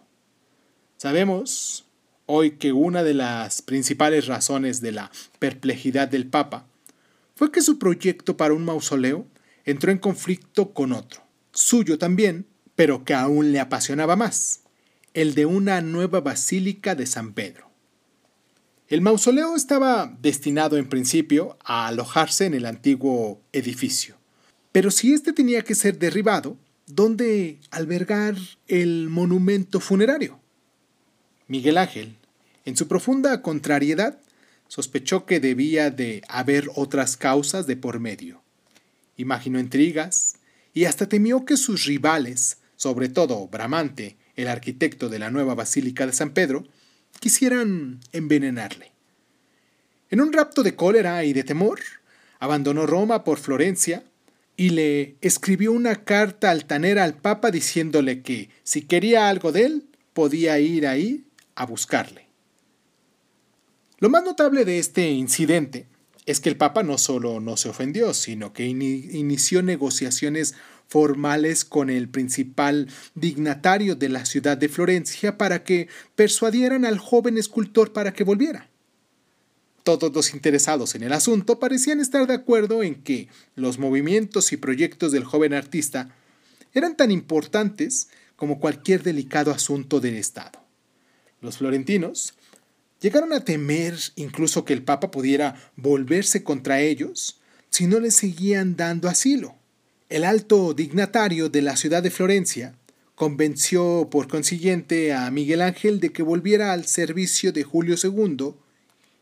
Sabemos 0.96 1.84
hoy 2.26 2.56
que 2.56 2.72
una 2.72 3.04
de 3.04 3.14
las 3.14 3.62
principales 3.62 4.26
razones 4.26 4.80
de 4.80 4.90
la 4.90 5.12
perplejidad 5.38 6.08
del 6.08 6.26
Papa 6.26 6.66
fue 7.36 7.52
que 7.52 7.62
su 7.62 7.78
proyecto 7.78 8.36
para 8.36 8.54
un 8.54 8.64
mausoleo 8.64 9.28
entró 9.64 9.92
en 9.92 9.98
conflicto 9.98 10.72
con 10.72 10.92
otro, 10.92 11.22
suyo 11.52 11.98
también, 11.98 12.46
pero 12.74 13.04
que 13.04 13.14
aún 13.14 13.52
le 13.52 13.60
apasionaba 13.60 14.16
más, 14.16 14.60
el 15.14 15.34
de 15.34 15.46
una 15.46 15.80
nueva 15.80 16.20
basílica 16.20 16.94
de 16.94 17.06
San 17.06 17.32
Pedro. 17.34 17.70
El 18.88 19.00
mausoleo 19.00 19.56
estaba 19.56 20.14
destinado 20.20 20.76
en 20.76 20.88
principio 20.88 21.56
a 21.64 21.86
alojarse 21.86 22.44
en 22.44 22.54
el 22.54 22.66
antiguo 22.66 23.40
edificio. 23.52 24.16
Pero 24.70 24.90
si 24.90 25.14
éste 25.14 25.32
tenía 25.32 25.62
que 25.62 25.74
ser 25.74 25.98
derribado, 25.98 26.58
¿dónde 26.86 27.58
albergar 27.70 28.36
el 28.68 29.08
monumento 29.08 29.80
funerario? 29.80 30.40
Miguel 31.46 31.78
Ángel, 31.78 32.16
en 32.64 32.76
su 32.76 32.88
profunda 32.88 33.40
contrariedad, 33.40 34.18
sospechó 34.68 35.26
que 35.26 35.40
debía 35.40 35.90
de 35.90 36.22
haber 36.28 36.68
otras 36.74 37.16
causas 37.16 37.66
de 37.66 37.76
por 37.76 37.98
medio. 37.98 38.41
Imaginó 39.22 39.60
intrigas 39.60 40.34
y 40.74 40.86
hasta 40.86 41.08
temió 41.08 41.44
que 41.44 41.56
sus 41.56 41.84
rivales, 41.84 42.58
sobre 42.74 43.08
todo 43.08 43.46
Bramante, 43.46 44.16
el 44.34 44.48
arquitecto 44.48 45.08
de 45.08 45.20
la 45.20 45.30
nueva 45.30 45.54
Basílica 45.54 46.06
de 46.06 46.12
San 46.12 46.30
Pedro, 46.30 46.66
quisieran 47.20 48.00
envenenarle. 48.10 48.90
En 50.10 50.20
un 50.20 50.32
rapto 50.32 50.64
de 50.64 50.74
cólera 50.74 51.24
y 51.24 51.32
de 51.32 51.44
temor, 51.44 51.78
abandonó 52.40 52.84
Roma 52.84 53.22
por 53.22 53.38
Florencia 53.38 54.02
y 54.56 54.70
le 54.70 55.14
escribió 55.20 55.70
una 55.70 56.02
carta 56.02 56.50
altanera 56.50 57.04
al 57.04 57.14
Papa 57.14 57.52
diciéndole 57.52 58.22
que 58.22 58.50
si 58.64 58.82
quería 58.82 59.28
algo 59.28 59.52
de 59.52 59.66
él, 59.66 59.84
podía 60.14 60.58
ir 60.58 60.88
ahí 60.88 61.26
a 61.54 61.64
buscarle. 61.64 62.26
Lo 64.00 64.10
más 64.10 64.24
notable 64.24 64.64
de 64.64 64.80
este 64.80 65.08
incidente 65.10 65.86
es 66.26 66.40
que 66.40 66.48
el 66.48 66.56
Papa 66.56 66.82
no 66.82 66.98
solo 66.98 67.40
no 67.40 67.56
se 67.56 67.68
ofendió, 67.68 68.14
sino 68.14 68.52
que 68.52 68.66
inició 68.66 69.62
negociaciones 69.62 70.54
formales 70.88 71.64
con 71.64 71.90
el 71.90 72.08
principal 72.08 72.88
dignatario 73.14 73.96
de 73.96 74.08
la 74.08 74.26
ciudad 74.26 74.56
de 74.56 74.68
Florencia 74.68 75.38
para 75.38 75.64
que 75.64 75.88
persuadieran 76.14 76.84
al 76.84 76.98
joven 76.98 77.38
escultor 77.38 77.92
para 77.92 78.12
que 78.12 78.24
volviera. 78.24 78.68
Todos 79.82 80.14
los 80.14 80.32
interesados 80.32 80.94
en 80.94 81.02
el 81.02 81.12
asunto 81.12 81.58
parecían 81.58 81.98
estar 81.98 82.26
de 82.26 82.34
acuerdo 82.34 82.82
en 82.82 83.02
que 83.02 83.28
los 83.56 83.78
movimientos 83.78 84.52
y 84.52 84.56
proyectos 84.56 85.10
del 85.10 85.24
joven 85.24 85.54
artista 85.54 86.14
eran 86.72 86.96
tan 86.96 87.10
importantes 87.10 88.08
como 88.36 88.60
cualquier 88.60 89.02
delicado 89.02 89.50
asunto 89.50 89.98
del 89.98 90.16
Estado. 90.16 90.62
Los 91.40 91.58
florentinos 91.58 92.34
llegaron 93.02 93.32
a 93.32 93.44
temer 93.44 93.98
incluso 94.16 94.64
que 94.64 94.72
el 94.72 94.84
Papa 94.84 95.10
pudiera 95.10 95.56
volverse 95.76 96.42
contra 96.42 96.80
ellos 96.80 97.40
si 97.68 97.86
no 97.86 98.00
les 98.00 98.14
seguían 98.14 98.76
dando 98.76 99.08
asilo. 99.08 99.56
El 100.08 100.24
alto 100.24 100.72
dignatario 100.72 101.48
de 101.48 101.62
la 101.62 101.76
ciudad 101.76 102.02
de 102.02 102.10
Florencia 102.10 102.74
convenció 103.14 104.08
por 104.10 104.28
consiguiente 104.28 105.12
a 105.12 105.30
Miguel 105.30 105.62
Ángel 105.62 106.00
de 106.00 106.12
que 106.12 106.22
volviera 106.22 106.72
al 106.72 106.86
servicio 106.86 107.52
de 107.52 107.64
Julio 107.64 107.96
II 108.02 108.54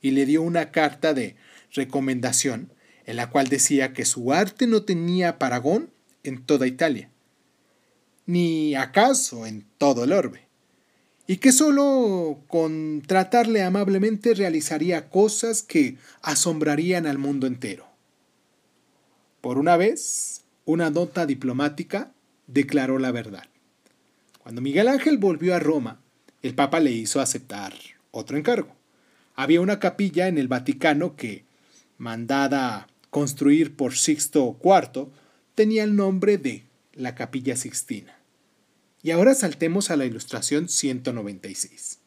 y 0.03 0.11
le 0.13 0.27
dio 0.27 0.43
una 0.43 0.71
carta 0.71 1.15
de 1.15 1.37
recomendación 1.73 2.73
en 3.07 3.17
la 3.17 3.31
cual 3.31 3.49
decía 3.49 3.93
que 3.93 4.05
su 4.05 4.33
arte 4.33 4.67
no 4.67 4.83
tenía 4.83 5.39
paragón 5.39 5.91
en 6.23 6.45
toda 6.45 6.67
Italia, 6.67 7.11
ni 8.27 8.75
acaso 8.75 9.47
en 9.47 9.67
todo 9.79 10.05
el 10.05 10.13
orbe, 10.13 10.50
y 11.31 11.37
que 11.37 11.53
solo 11.53 12.41
con 12.49 13.05
tratarle 13.07 13.63
amablemente 13.63 14.35
realizaría 14.35 15.11
cosas 15.11 15.63
que 15.63 15.97
asombrarían 16.23 17.07
al 17.07 17.19
mundo 17.19 17.47
entero. 17.47 17.87
Por 19.41 19.57
una 19.57 19.77
vez, 19.77 20.43
una 20.65 20.91
nota 20.91 21.27
diplomática 21.27 22.11
declaró 22.49 22.99
la 22.99 23.13
verdad. 23.13 23.45
Cuando 24.43 24.61
Miguel 24.61 24.89
Ángel 24.89 25.19
volvió 25.19 25.55
a 25.55 25.61
Roma, 25.61 26.01
el 26.43 26.57
Papa 26.57 26.81
le 26.81 26.91
hizo 26.91 27.21
aceptar 27.21 27.75
otro 28.11 28.37
encargo. 28.37 28.75
Había 29.37 29.61
una 29.61 29.79
capilla 29.79 30.27
en 30.27 30.37
el 30.37 30.49
Vaticano 30.49 31.15
que, 31.15 31.45
mandada 31.97 32.89
construir 33.11 33.77
por 33.77 33.95
Sixto 33.95 34.59
IV, 34.65 35.07
tenía 35.55 35.85
el 35.85 35.95
nombre 35.95 36.39
de 36.39 36.65
la 36.93 37.15
Capilla 37.15 37.55
Sixtina. 37.55 38.20
Y 39.03 39.13
ahora 39.13 39.35
saltemos 39.35 39.91
a 39.91 39.97
la 39.97 40.05
ilustración 40.05 40.69
196. 40.69 41.99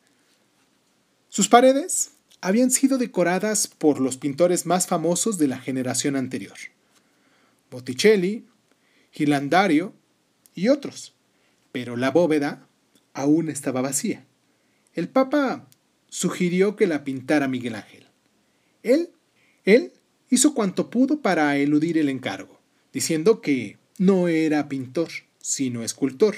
Sus 1.29 1.49
paredes 1.49 2.11
habían 2.41 2.71
sido 2.71 2.97
decoradas 2.97 3.67
por 3.67 3.99
los 3.99 4.17
pintores 4.17 4.65
más 4.65 4.85
famosos 4.85 5.37
de 5.37 5.47
la 5.47 5.57
generación 5.57 6.15
anterior. 6.15 6.57
Botticelli, 7.71 8.45
Gilandario 9.11 9.93
y 10.53 10.67
otros. 10.67 11.13
Pero 11.71 11.95
la 11.97 12.11
bóveda 12.11 12.67
aún 13.13 13.49
estaba 13.49 13.81
vacía. 13.81 14.25
El 14.93 15.09
Papa 15.09 15.67
sugirió 16.09 16.75
que 16.75 16.85
la 16.85 17.03
pintara 17.03 17.47
Miguel 17.47 17.75
Ángel. 17.75 18.05
Él, 18.83 19.09
él 19.65 19.93
hizo 20.29 20.53
cuanto 20.53 20.89
pudo 20.89 21.21
para 21.21 21.57
eludir 21.57 21.97
el 21.97 22.09
encargo, 22.09 22.59
diciendo 22.91 23.41
que 23.41 23.77
no 23.97 24.27
era 24.27 24.69
pintor, 24.69 25.09
sino 25.39 25.83
escultor. 25.83 26.35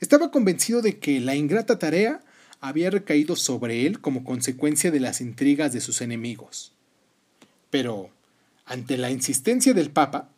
Estaba 0.00 0.30
convencido 0.30 0.82
de 0.82 0.98
que 0.98 1.20
la 1.20 1.34
ingrata 1.34 1.78
tarea 1.78 2.20
había 2.60 2.90
recaído 2.90 3.36
sobre 3.36 3.86
él 3.86 4.00
como 4.00 4.24
consecuencia 4.24 4.90
de 4.90 5.00
las 5.00 5.20
intrigas 5.20 5.72
de 5.72 5.80
sus 5.80 6.00
enemigos. 6.00 6.72
Pero, 7.70 8.10
ante 8.64 8.96
la 8.96 9.10
insistencia 9.10 9.74
del 9.74 9.90
Papa, 9.90 10.30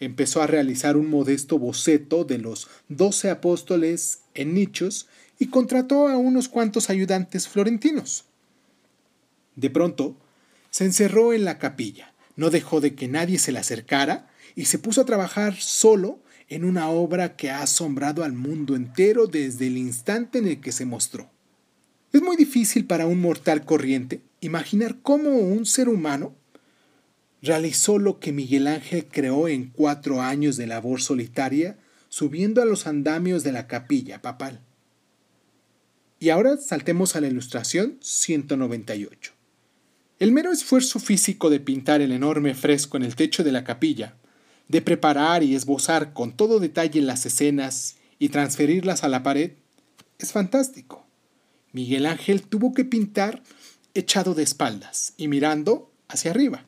empezó 0.00 0.42
a 0.42 0.46
realizar 0.46 0.96
un 0.96 1.08
modesto 1.08 1.58
boceto 1.58 2.24
de 2.24 2.38
los 2.38 2.68
doce 2.88 3.30
apóstoles 3.30 4.20
en 4.34 4.54
nichos 4.54 5.06
y 5.38 5.48
contrató 5.48 6.08
a 6.08 6.16
unos 6.16 6.48
cuantos 6.48 6.90
ayudantes 6.90 7.48
florentinos. 7.48 8.24
De 9.54 9.70
pronto, 9.70 10.16
se 10.70 10.84
encerró 10.84 11.32
en 11.32 11.44
la 11.44 11.58
capilla, 11.58 12.12
no 12.36 12.50
dejó 12.50 12.80
de 12.80 12.94
que 12.94 13.08
nadie 13.08 13.38
se 13.38 13.52
le 13.52 13.58
acercara 13.58 14.28
y 14.54 14.66
se 14.66 14.78
puso 14.78 15.00
a 15.00 15.06
trabajar 15.06 15.56
solo 15.56 16.18
en 16.48 16.64
una 16.64 16.88
obra 16.88 17.36
que 17.36 17.50
ha 17.50 17.62
asombrado 17.62 18.24
al 18.24 18.32
mundo 18.32 18.76
entero 18.76 19.26
desde 19.26 19.66
el 19.66 19.76
instante 19.76 20.38
en 20.38 20.46
el 20.46 20.60
que 20.60 20.72
se 20.72 20.84
mostró. 20.84 21.30
Es 22.12 22.22
muy 22.22 22.36
difícil 22.36 22.86
para 22.86 23.06
un 23.06 23.20
mortal 23.20 23.64
corriente 23.64 24.22
imaginar 24.40 24.98
cómo 25.02 25.30
un 25.30 25.66
ser 25.66 25.88
humano 25.88 26.34
realizó 27.42 27.98
lo 27.98 28.18
que 28.18 28.32
Miguel 28.32 28.66
Ángel 28.66 29.06
creó 29.06 29.48
en 29.48 29.70
cuatro 29.70 30.22
años 30.22 30.56
de 30.56 30.66
labor 30.66 31.00
solitaria 31.00 31.78
subiendo 32.08 32.62
a 32.62 32.64
los 32.64 32.86
andamios 32.86 33.42
de 33.42 33.52
la 33.52 33.66
capilla 33.66 34.22
papal. 34.22 34.60
Y 36.18 36.30
ahora 36.30 36.56
saltemos 36.56 37.14
a 37.14 37.20
la 37.20 37.26
ilustración 37.26 37.98
198. 38.00 39.32
El 40.18 40.32
mero 40.32 40.50
esfuerzo 40.50 40.98
físico 40.98 41.50
de 41.50 41.60
pintar 41.60 42.00
el 42.00 42.12
enorme 42.12 42.54
fresco 42.54 42.96
en 42.96 43.02
el 43.02 43.16
techo 43.16 43.44
de 43.44 43.52
la 43.52 43.64
capilla, 43.64 44.16
de 44.68 44.82
preparar 44.82 45.42
y 45.42 45.54
esbozar 45.54 46.12
con 46.12 46.32
todo 46.32 46.60
detalle 46.60 47.00
las 47.00 47.24
escenas 47.26 47.96
y 48.18 48.30
transferirlas 48.30 49.04
a 49.04 49.08
la 49.08 49.22
pared, 49.22 49.52
es 50.18 50.32
fantástico. 50.32 51.06
Miguel 51.72 52.06
Ángel 52.06 52.42
tuvo 52.42 52.74
que 52.74 52.84
pintar 52.84 53.42
echado 53.94 54.34
de 54.34 54.42
espaldas 54.42 55.12
y 55.16 55.28
mirando 55.28 55.92
hacia 56.08 56.30
arriba. 56.30 56.64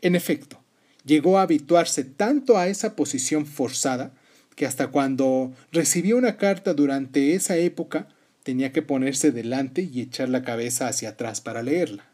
En 0.00 0.14
efecto, 0.14 0.60
llegó 1.04 1.38
a 1.38 1.42
habituarse 1.42 2.04
tanto 2.04 2.56
a 2.56 2.68
esa 2.68 2.96
posición 2.96 3.46
forzada 3.46 4.12
que 4.56 4.66
hasta 4.66 4.88
cuando 4.88 5.52
recibió 5.72 6.16
una 6.16 6.36
carta 6.36 6.74
durante 6.74 7.34
esa 7.34 7.56
época 7.56 8.08
tenía 8.42 8.72
que 8.72 8.82
ponerse 8.82 9.32
delante 9.32 9.82
y 9.82 10.00
echar 10.00 10.28
la 10.28 10.42
cabeza 10.42 10.88
hacia 10.88 11.10
atrás 11.10 11.40
para 11.40 11.62
leerla. 11.62 12.06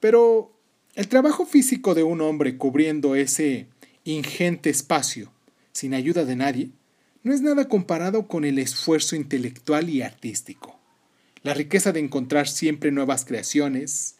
Pero 0.00 0.55
el 0.96 1.08
trabajo 1.08 1.44
físico 1.44 1.94
de 1.94 2.02
un 2.02 2.22
hombre 2.22 2.56
cubriendo 2.56 3.16
ese 3.16 3.66
ingente 4.04 4.70
espacio 4.70 5.30
sin 5.72 5.92
ayuda 5.92 6.24
de 6.24 6.36
nadie 6.36 6.70
no 7.22 7.34
es 7.34 7.42
nada 7.42 7.68
comparado 7.68 8.26
con 8.26 8.46
el 8.46 8.58
esfuerzo 8.58 9.14
intelectual 9.14 9.90
y 9.90 10.00
artístico. 10.00 10.80
La 11.42 11.52
riqueza 11.52 11.92
de 11.92 12.00
encontrar 12.00 12.48
siempre 12.48 12.92
nuevas 12.92 13.26
creaciones, 13.26 14.14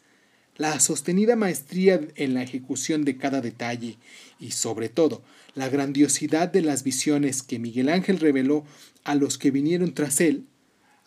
la 0.55 0.79
sostenida 0.79 1.35
maestría 1.35 1.99
en 2.15 2.35
la 2.35 2.43
ejecución 2.43 3.05
de 3.05 3.17
cada 3.17 3.41
detalle 3.41 3.97
y, 4.39 4.51
sobre 4.51 4.87
todo, 4.87 5.23
la 5.55 5.69
grandiosidad 5.69 6.47
de 6.47 6.61
las 6.61 6.83
visiones 6.83 7.41
que 7.41 7.57
Miguel 7.57 7.89
Ángel 7.89 8.19
reveló 8.19 8.65
a 9.03 9.15
los 9.15 9.39
que 9.39 9.49
vinieron 9.49 9.95
tras 9.95 10.21
él, 10.21 10.45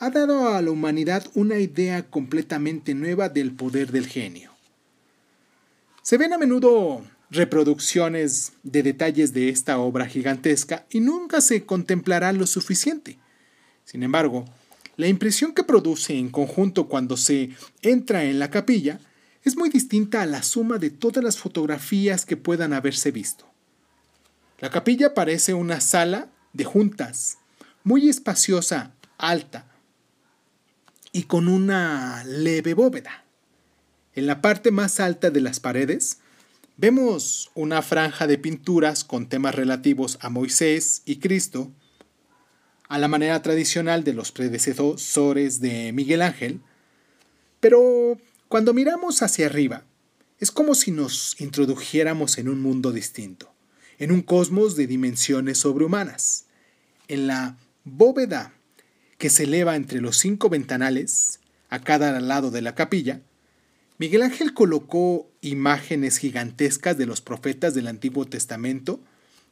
ha 0.00 0.10
dado 0.10 0.48
a 0.48 0.62
la 0.62 0.70
humanidad 0.72 1.30
una 1.34 1.60
idea 1.60 2.10
completamente 2.10 2.94
nueva 2.94 3.28
del 3.28 3.52
poder 3.52 3.92
del 3.92 4.08
genio. 4.08 4.49
Se 6.02 6.16
ven 6.16 6.32
a 6.32 6.38
menudo 6.38 7.02
reproducciones 7.30 8.52
de 8.62 8.82
detalles 8.82 9.32
de 9.32 9.50
esta 9.50 9.78
obra 9.78 10.06
gigantesca 10.06 10.86
y 10.90 11.00
nunca 11.00 11.40
se 11.40 11.64
contemplará 11.64 12.32
lo 12.32 12.46
suficiente. 12.46 13.18
Sin 13.84 14.02
embargo, 14.02 14.44
la 14.96 15.08
impresión 15.08 15.52
que 15.52 15.64
produce 15.64 16.16
en 16.16 16.30
conjunto 16.30 16.88
cuando 16.88 17.16
se 17.16 17.50
entra 17.82 18.24
en 18.24 18.38
la 18.38 18.50
capilla 18.50 18.98
es 19.44 19.56
muy 19.56 19.68
distinta 19.68 20.22
a 20.22 20.26
la 20.26 20.42
suma 20.42 20.78
de 20.78 20.90
todas 20.90 21.22
las 21.24 21.38
fotografías 21.38 22.26
que 22.26 22.36
puedan 22.36 22.72
haberse 22.72 23.10
visto. 23.10 23.46
La 24.58 24.70
capilla 24.70 25.14
parece 25.14 25.54
una 25.54 25.80
sala 25.80 26.28
de 26.52 26.64
juntas, 26.64 27.38
muy 27.84 28.08
espaciosa, 28.08 28.92
alta 29.16 29.66
y 31.12 31.22
con 31.24 31.48
una 31.48 32.24
leve 32.24 32.74
bóveda. 32.74 33.24
En 34.14 34.26
la 34.26 34.40
parte 34.40 34.70
más 34.70 34.98
alta 34.98 35.30
de 35.30 35.40
las 35.40 35.60
paredes 35.60 36.18
vemos 36.76 37.50
una 37.54 37.80
franja 37.82 38.26
de 38.26 38.38
pinturas 38.38 39.04
con 39.04 39.28
temas 39.28 39.54
relativos 39.54 40.18
a 40.20 40.30
Moisés 40.30 41.02
y 41.04 41.16
Cristo, 41.16 41.70
a 42.88 42.98
la 42.98 43.06
manera 43.06 43.40
tradicional 43.40 44.02
de 44.02 44.14
los 44.14 44.32
predecesores 44.32 45.60
de 45.60 45.92
Miguel 45.92 46.22
Ángel, 46.22 46.60
pero 47.60 48.18
cuando 48.48 48.74
miramos 48.74 49.22
hacia 49.22 49.46
arriba, 49.46 49.84
es 50.40 50.50
como 50.50 50.74
si 50.74 50.90
nos 50.90 51.40
introdujéramos 51.40 52.38
en 52.38 52.48
un 52.48 52.60
mundo 52.60 52.90
distinto, 52.90 53.52
en 53.98 54.10
un 54.10 54.22
cosmos 54.22 54.74
de 54.74 54.88
dimensiones 54.88 55.58
sobrehumanas. 55.58 56.46
En 57.06 57.26
la 57.26 57.58
bóveda 57.84 58.54
que 59.18 59.30
se 59.30 59.44
eleva 59.44 59.76
entre 59.76 60.00
los 60.00 60.16
cinco 60.16 60.48
ventanales, 60.48 61.38
a 61.68 61.80
cada 61.80 62.18
lado 62.20 62.50
de 62.50 62.62
la 62.62 62.74
capilla, 62.74 63.20
Miguel 64.00 64.22
Ángel 64.22 64.54
colocó 64.54 65.30
imágenes 65.42 66.16
gigantescas 66.16 66.96
de 66.96 67.04
los 67.04 67.20
profetas 67.20 67.74
del 67.74 67.86
Antiguo 67.86 68.24
Testamento 68.24 68.98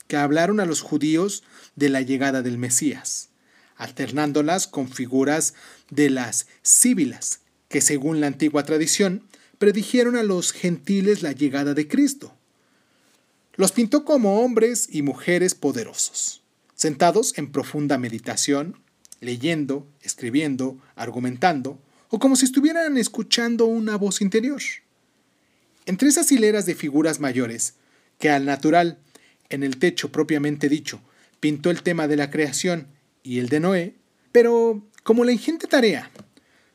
que 0.07 0.17
hablaron 0.17 0.59
a 0.59 0.65
los 0.65 0.81
judíos 0.81 1.43
de 1.77 1.91
la 1.91 2.01
llegada 2.01 2.41
del 2.41 2.57
Mesías, 2.57 3.29
alternándolas 3.77 4.67
con 4.67 4.89
figuras 4.89 5.53
de 5.91 6.09
las 6.09 6.47
síbilas, 6.63 7.41
que 7.69 7.83
según 7.83 8.23
la 8.23 8.29
antigua 8.29 8.65
tradición 8.65 9.23
predijeron 9.59 10.17
a 10.17 10.23
los 10.23 10.53
gentiles 10.53 11.23
la 11.23 11.33
llegada 11.33 11.75
de 11.75 11.87
Cristo. 11.87 12.33
Los 13.53 13.73
pintó 13.73 14.07
como 14.07 14.41
hombres 14.41 14.89
y 14.91 15.03
mujeres 15.03 15.55
poderosos, 15.55 16.41
sentados 16.75 17.37
en 17.37 17.53
profunda 17.53 17.99
meditación, 17.99 18.81
leyendo, 19.21 19.87
escribiendo, 20.01 20.79
argumentando, 20.97 21.79
o 22.11 22.19
como 22.19 22.37
si 22.37 22.45
estuvieran 22.45 22.97
escuchando 22.97 23.67
una 23.67 23.97
voz 23.97 24.21
interior. 24.21 24.61
Entre 25.87 26.09
esas 26.09 26.31
hileras 26.33 26.67
de 26.67 26.75
figuras 26.75 27.21
mayores, 27.21 27.75
que 28.19 28.31
al 28.31 28.45
natural, 28.45 28.99
en 29.49 29.63
el 29.63 29.79
techo 29.79 30.11
propiamente 30.11 30.69
dicho, 30.69 31.01
pintó 31.41 31.71
el 31.71 31.83
tema 31.83 32.09
de 32.09 32.17
la 32.17 32.31
creación 32.31 32.87
y 33.23 33.39
el 33.39 33.49
de 33.49 33.61
Noé, 33.61 33.95
pero 34.33 34.83
como 35.03 35.25
la 35.25 35.33
ingente 35.33 35.67
tarea 35.67 36.11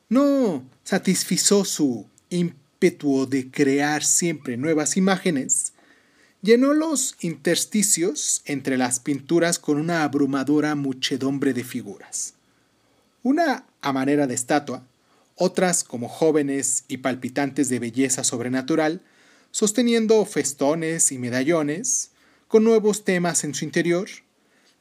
no 0.08 0.64
satisfizo 0.82 1.64
su 1.64 2.06
ímpetu 2.30 3.28
de 3.28 3.50
crear 3.50 4.04
siempre 4.04 4.56
nuevas 4.56 4.96
imágenes, 4.96 5.72
llenó 6.42 6.74
los 6.74 7.16
intersticios 7.20 8.42
entre 8.44 8.76
las 8.76 9.00
pinturas 9.00 9.58
con 9.58 9.78
una 9.78 10.04
abrumadora 10.04 10.74
muchedumbre 10.74 11.54
de 11.54 11.64
figuras. 11.64 12.34
Una 13.22 13.64
a 13.80 13.92
manera 13.92 14.26
de 14.26 14.34
estatua, 14.34 14.84
otras 15.36 15.84
como 15.84 16.08
jóvenes 16.08 16.84
y 16.88 16.98
palpitantes 16.98 17.68
de 17.68 17.78
belleza 17.78 18.24
sobrenatural, 18.24 19.02
sosteniendo 19.50 20.24
festones 20.26 21.12
y 21.12 21.18
medallones, 21.18 22.10
con 22.48 22.64
nuevos 22.64 23.04
temas 23.04 23.44
en 23.44 23.54
su 23.54 23.64
interior, 23.64 24.08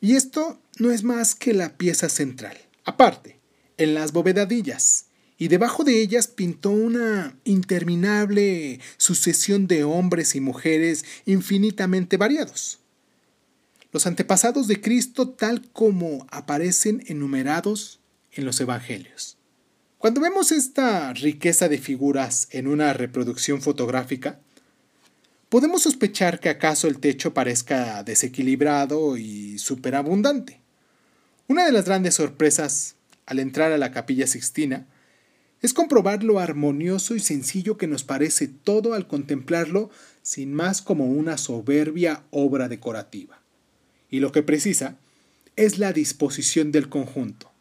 y 0.01 0.15
esto 0.15 0.59
no 0.79 0.91
es 0.91 1.03
más 1.03 1.35
que 1.35 1.53
la 1.53 1.77
pieza 1.77 2.09
central. 2.09 2.57
Aparte, 2.83 3.39
en 3.77 3.93
las 3.93 4.11
bovedadillas, 4.11 5.05
y 5.37 5.47
debajo 5.47 5.83
de 5.83 5.99
ellas 5.99 6.27
pintó 6.27 6.69
una 6.69 7.37
interminable 7.43 8.79
sucesión 8.97 9.67
de 9.67 9.83
hombres 9.83 10.35
y 10.35 10.41
mujeres 10.41 11.05
infinitamente 11.25 12.17
variados. 12.17 12.79
Los 13.91 14.07
antepasados 14.07 14.67
de 14.67 14.81
Cristo 14.81 15.29
tal 15.29 15.69
como 15.71 16.25
aparecen 16.29 17.03
enumerados 17.07 17.99
en 18.31 18.45
los 18.45 18.59
Evangelios. 18.59 19.37
Cuando 20.03 20.19
vemos 20.19 20.51
esta 20.51 21.13
riqueza 21.13 21.69
de 21.69 21.77
figuras 21.77 22.49
en 22.51 22.67
una 22.67 22.91
reproducción 22.91 23.61
fotográfica, 23.61 24.37
podemos 25.47 25.83
sospechar 25.83 26.41
que 26.41 26.49
acaso 26.49 26.89
el 26.89 26.99
techo 26.99 27.33
parezca 27.33 28.03
desequilibrado 28.03 29.15
y 29.15 29.57
superabundante. 29.59 30.59
Una 31.47 31.65
de 31.65 31.71
las 31.71 31.85
grandes 31.85 32.15
sorpresas 32.15 32.95
al 33.25 33.39
entrar 33.39 33.71
a 33.71 33.77
la 33.77 33.91
capilla 33.91 34.27
sixtina 34.27 34.87
es 35.61 35.73
comprobar 35.73 36.21
lo 36.21 36.39
armonioso 36.39 37.15
y 37.15 37.21
sencillo 37.21 37.77
que 37.77 37.87
nos 37.87 38.03
parece 38.03 38.49
todo 38.49 38.95
al 38.95 39.07
contemplarlo 39.07 39.89
sin 40.21 40.53
más 40.53 40.81
como 40.81 41.05
una 41.05 41.37
soberbia 41.37 42.23
obra 42.29 42.67
decorativa. 42.67 43.39
Y 44.09 44.19
lo 44.19 44.33
que 44.33 44.43
precisa 44.43 44.97
es 45.55 45.77
la 45.77 45.93
disposición 45.93 46.73
del 46.73 46.89
conjunto. 46.89 47.52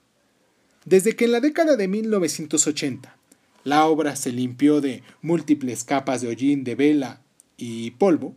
Desde 0.84 1.14
que 1.14 1.26
en 1.26 1.32
la 1.32 1.40
década 1.40 1.76
de 1.76 1.88
1980 1.88 3.16
la 3.64 3.86
obra 3.86 4.16
se 4.16 4.32
limpió 4.32 4.80
de 4.80 5.02
múltiples 5.20 5.84
capas 5.84 6.20
de 6.20 6.28
hollín, 6.28 6.64
de 6.64 6.74
vela 6.74 7.22
y 7.56 7.92
polvo, 7.92 8.34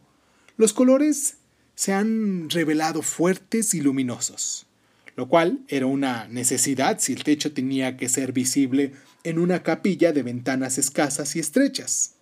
los 0.57 0.71
colores 0.71 1.37
se 1.73 1.93
han 1.93 2.49
revelado 2.49 3.01
fuertes 3.01 3.73
y 3.73 3.81
luminosos, 3.81 4.67
lo 5.15 5.27
cual 5.27 5.61
era 5.67 5.87
una 5.87 6.27
necesidad 6.27 6.99
si 6.99 7.13
el 7.13 7.23
techo 7.23 7.53
tenía 7.53 7.97
que 7.97 8.07
ser 8.07 8.31
visible 8.31 8.93
en 9.23 9.39
una 9.39 9.63
capilla 9.63 10.13
de 10.13 10.21
ventanas 10.21 10.77
escasas 10.77 11.35
y 11.35 11.39
estrechas. 11.39 12.13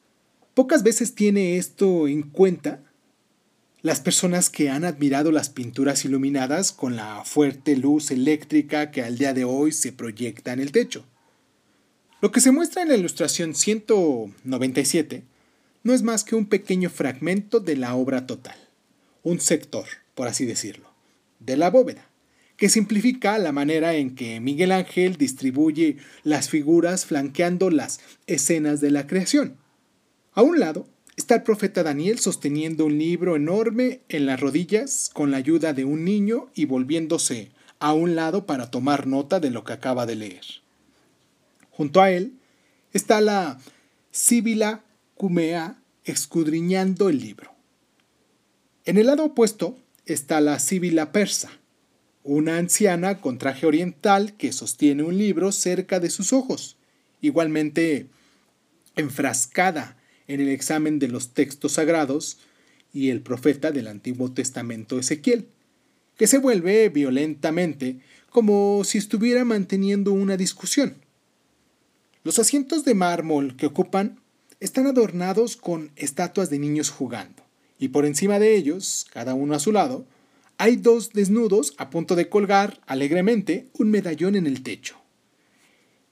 Pocas 0.54 0.84
veces 0.84 1.14
tiene 1.14 1.58
esto 1.58 2.08
en 2.08 2.24
cuenta 2.24 2.82
las 3.84 4.00
personas 4.00 4.50
que 4.50 4.70
han 4.70 4.86
admirado 4.86 5.30
las 5.34 5.50
pinturas 5.50 6.06
iluminadas 6.06 6.72
con 6.72 6.96
la 6.96 7.26
fuerte 7.26 7.76
luz 7.76 8.12
eléctrica 8.12 8.92
que 8.92 9.04
al 9.04 9.18
día 9.18 9.34
de 9.34 9.44
hoy 9.44 9.74
se 9.74 9.92
proyecta 9.92 10.54
en 10.54 10.62
el 10.62 10.72
techo. 10.72 11.06
Lo 12.22 12.32
que 12.32 12.40
se 12.40 12.54
muestra 12.54 12.82
en 12.82 12.88
la 12.88 12.96
ilustración 12.96 13.54
197 13.54 15.26
no 15.84 15.94
es 15.94 16.02
más 16.02 16.24
que 16.24 16.36
un 16.36 16.46
pequeño 16.46 16.90
fragmento 16.90 17.60
de 17.60 17.76
la 17.76 17.96
obra 17.96 18.26
total, 18.26 18.56
un 19.22 19.42
sector, 19.42 19.86
por 20.16 20.30
así 20.30 20.46
decirlo, 20.46 20.90
de 21.42 21.58
la 21.58 21.70
bóveda, 21.70 22.08
que 22.56 22.70
simplifica 22.70 23.38
la 23.38 23.52
manera 23.52 23.96
en 23.96 24.16
que 24.16 24.40
Miguel 24.40 24.72
Ángel 24.72 25.18
distribuye 25.18 25.98
las 26.24 26.48
figuras 26.48 27.06
flanqueando 27.06 27.70
las 27.70 28.00
escenas 28.28 28.80
de 28.80 28.92
la 28.92 29.08
creación. 29.08 29.58
A 30.32 30.42
un 30.42 30.62
lado 30.62 30.88
está 31.16 31.36
el 31.36 31.44
profeta 31.44 31.84
Daniel 31.84 32.20
sosteniendo 32.20 32.86
un 32.86 32.98
libro 32.98 33.36
enorme 33.36 34.02
en 34.10 34.26
las 34.26 34.40
rodillas 34.40 35.10
con 35.14 35.32
la 35.32 35.38
ayuda 35.38 35.74
de 35.74 35.86
un 35.86 36.04
niño 36.04 36.50
y 36.56 36.66
volviéndose 36.66 37.52
a 37.80 37.94
un 37.94 38.16
lado 38.16 38.46
para 38.46 38.72
tomar 38.72 39.08
nota 39.08 39.40
de 39.40 39.52
lo 39.52 39.64
que 39.64 39.74
acaba 39.74 40.06
de 40.06 40.16
leer. 40.16 40.46
Junto 41.72 42.02
a 42.02 42.12
él 42.12 42.34
está 42.94 43.22
la 43.22 43.60
Síbila 44.12 44.84
Cumea 45.16 45.78
escudriñando 46.06 47.10
el 47.10 47.20
libro. 47.20 47.52
En 48.86 48.98
el 48.98 49.08
lado 49.08 49.26
opuesto 49.26 49.78
está 50.06 50.42
la 50.42 50.60
Síbila 50.60 51.12
persa, 51.12 51.52
una 52.24 52.58
anciana 52.58 53.22
con 53.22 53.38
traje 53.38 53.66
oriental 53.66 54.34
que 54.34 54.52
sostiene 54.52 55.04
un 55.04 55.18
libro 55.18 55.52
cerca 55.52 56.00
de 56.00 56.10
sus 56.10 56.34
ojos, 56.34 56.78
igualmente 57.22 58.08
enfrascada 58.96 59.98
en 60.28 60.42
el 60.42 60.50
examen 60.50 61.00
de 61.00 61.08
los 61.08 61.34
textos 61.34 61.74
sagrados 61.74 62.38
y 62.94 63.10
el 63.10 63.22
profeta 63.22 63.72
del 63.72 63.88
Antiguo 63.88 64.32
Testamento 64.32 65.00
Ezequiel, 65.00 65.48
que 66.18 66.28
se 66.28 66.38
vuelve 66.38 66.90
violentamente 66.90 68.00
como 68.30 68.84
si 68.84 68.98
estuviera 68.98 69.46
manteniendo 69.46 70.12
una 70.12 70.38
discusión. 70.38 70.96
Los 72.24 72.40
asientos 72.40 72.86
de 72.86 72.94
mármol 72.94 73.56
que 73.56 73.66
ocupan 73.66 74.20
están 74.60 74.88
adornados 74.88 75.58
con 75.58 75.92
estatuas 75.96 76.50
de 76.50 76.60
niños 76.60 76.90
jugando, 76.90 77.44
y 77.78 77.90
por 77.90 78.06
encima 78.06 78.40
de 78.40 78.56
ellos, 78.56 79.06
cada 79.12 79.34
uno 79.34 79.56
a 79.56 79.60
su 79.60 79.72
lado, 79.72 80.06
hay 80.58 80.78
dos 80.78 81.12
desnudos 81.12 81.74
a 81.78 81.90
punto 81.90 82.16
de 82.16 82.30
colgar 82.30 82.80
alegremente 82.88 83.68
un 83.74 83.92
medallón 83.92 84.36
en 84.36 84.48
el 84.48 84.64
techo. 84.64 84.96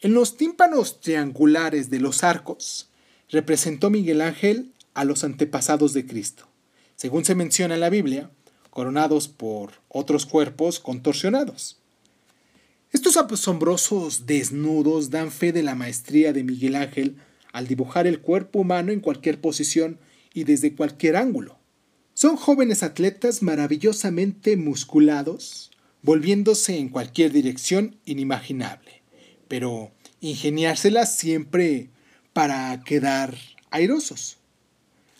En 0.01 0.13
los 0.13 0.35
tímpanos 0.35 0.99
triangulares 0.99 1.89
de 1.89 1.99
los 1.99 2.23
arcos 2.23 2.90
representó 3.31 3.89
Miguel 3.89 4.21
Ángel 4.21 4.71
a 4.93 5.05
los 5.05 5.23
antepasados 5.23 5.93
de 5.93 6.05
Cristo, 6.05 6.47
según 6.95 7.25
se 7.25 7.35
menciona 7.35 7.73
en 7.75 7.79
la 7.79 7.89
Biblia, 7.89 8.29
coronados 8.69 9.27
por 9.27 9.73
otros 9.89 10.25
cuerpos 10.25 10.79
contorsionados. 10.79 11.77
Estos 12.91 13.15
asombrosos 13.15 14.25
desnudos 14.25 15.09
dan 15.09 15.31
fe 15.31 15.53
de 15.53 15.63
la 15.63 15.75
maestría 15.75 16.33
de 16.33 16.43
Miguel 16.43 16.75
Ángel 16.75 17.15
al 17.53 17.67
dibujar 17.67 18.05
el 18.05 18.19
cuerpo 18.19 18.59
humano 18.59 18.91
en 18.91 18.99
cualquier 18.99 19.39
posición 19.39 19.97
y 20.33 20.43
desde 20.43 20.75
cualquier 20.75 21.15
ángulo. 21.15 21.57
Son 22.13 22.35
jóvenes 22.35 22.83
atletas 22.83 23.41
maravillosamente 23.41 24.57
musculados, 24.57 25.71
volviéndose 26.01 26.77
en 26.77 26.89
cualquier 26.89 27.31
dirección 27.31 27.95
inimaginable, 28.05 29.03
pero 29.47 29.91
ingeniárselas 30.19 31.15
siempre 31.17 31.89
para 32.33 32.81
quedar 32.83 33.35
airosos. 33.69 34.37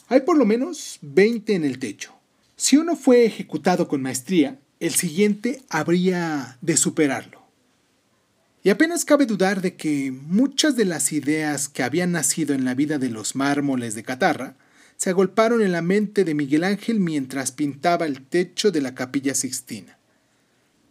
Hay 0.08 0.22
por 0.22 0.38
lo 0.38 0.46
menos 0.46 1.00
20 1.02 1.56
en 1.56 1.66
el 1.66 1.80
techo. 1.80 2.14
Si 2.56 2.78
uno 2.78 2.96
fue 2.96 3.26
ejecutado 3.26 3.88
con 3.88 4.02
maestría, 4.02 4.60
el 4.80 4.94
siguiente 4.94 5.62
habría 5.70 6.58
de 6.62 6.76
superarlo. 6.78 7.42
Y 8.64 8.70
apenas 8.70 9.06
cabe 9.06 9.26
dudar 9.26 9.62
de 9.62 9.76
que 9.76 10.12
muchas 10.12 10.76
de 10.76 10.86
las 10.86 11.12
ideas 11.12 11.68
que 11.68 11.82
habían 11.82 12.12
nacido 12.12 12.54
en 12.54 12.66
la 12.66 12.76
vida 12.76 13.00
de 13.00 13.10
los 13.10 13.36
mármoles 13.36 13.96
de 13.96 14.04
Catarra 14.04 14.56
se 14.98 15.10
agolparon 15.10 15.64
en 15.64 15.72
la 15.72 15.82
mente 15.82 16.24
de 16.24 16.36
Miguel 16.36 16.64
Ángel 16.64 17.00
mientras 17.00 17.52
pintaba 17.52 18.06
el 18.06 18.22
techo 18.22 18.72
de 18.72 18.82
la 18.82 18.94
capilla 18.94 19.34
sixtina. 19.34 19.98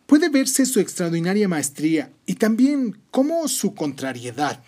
Puede 0.07 0.29
verse 0.29 0.67
su 0.67 0.81
extraordinaria 0.81 1.47
maestría 1.47 2.11
y 2.27 2.35
también 2.35 2.99
cómo 3.13 3.47
su 3.47 3.77
contrariedad 3.77 4.65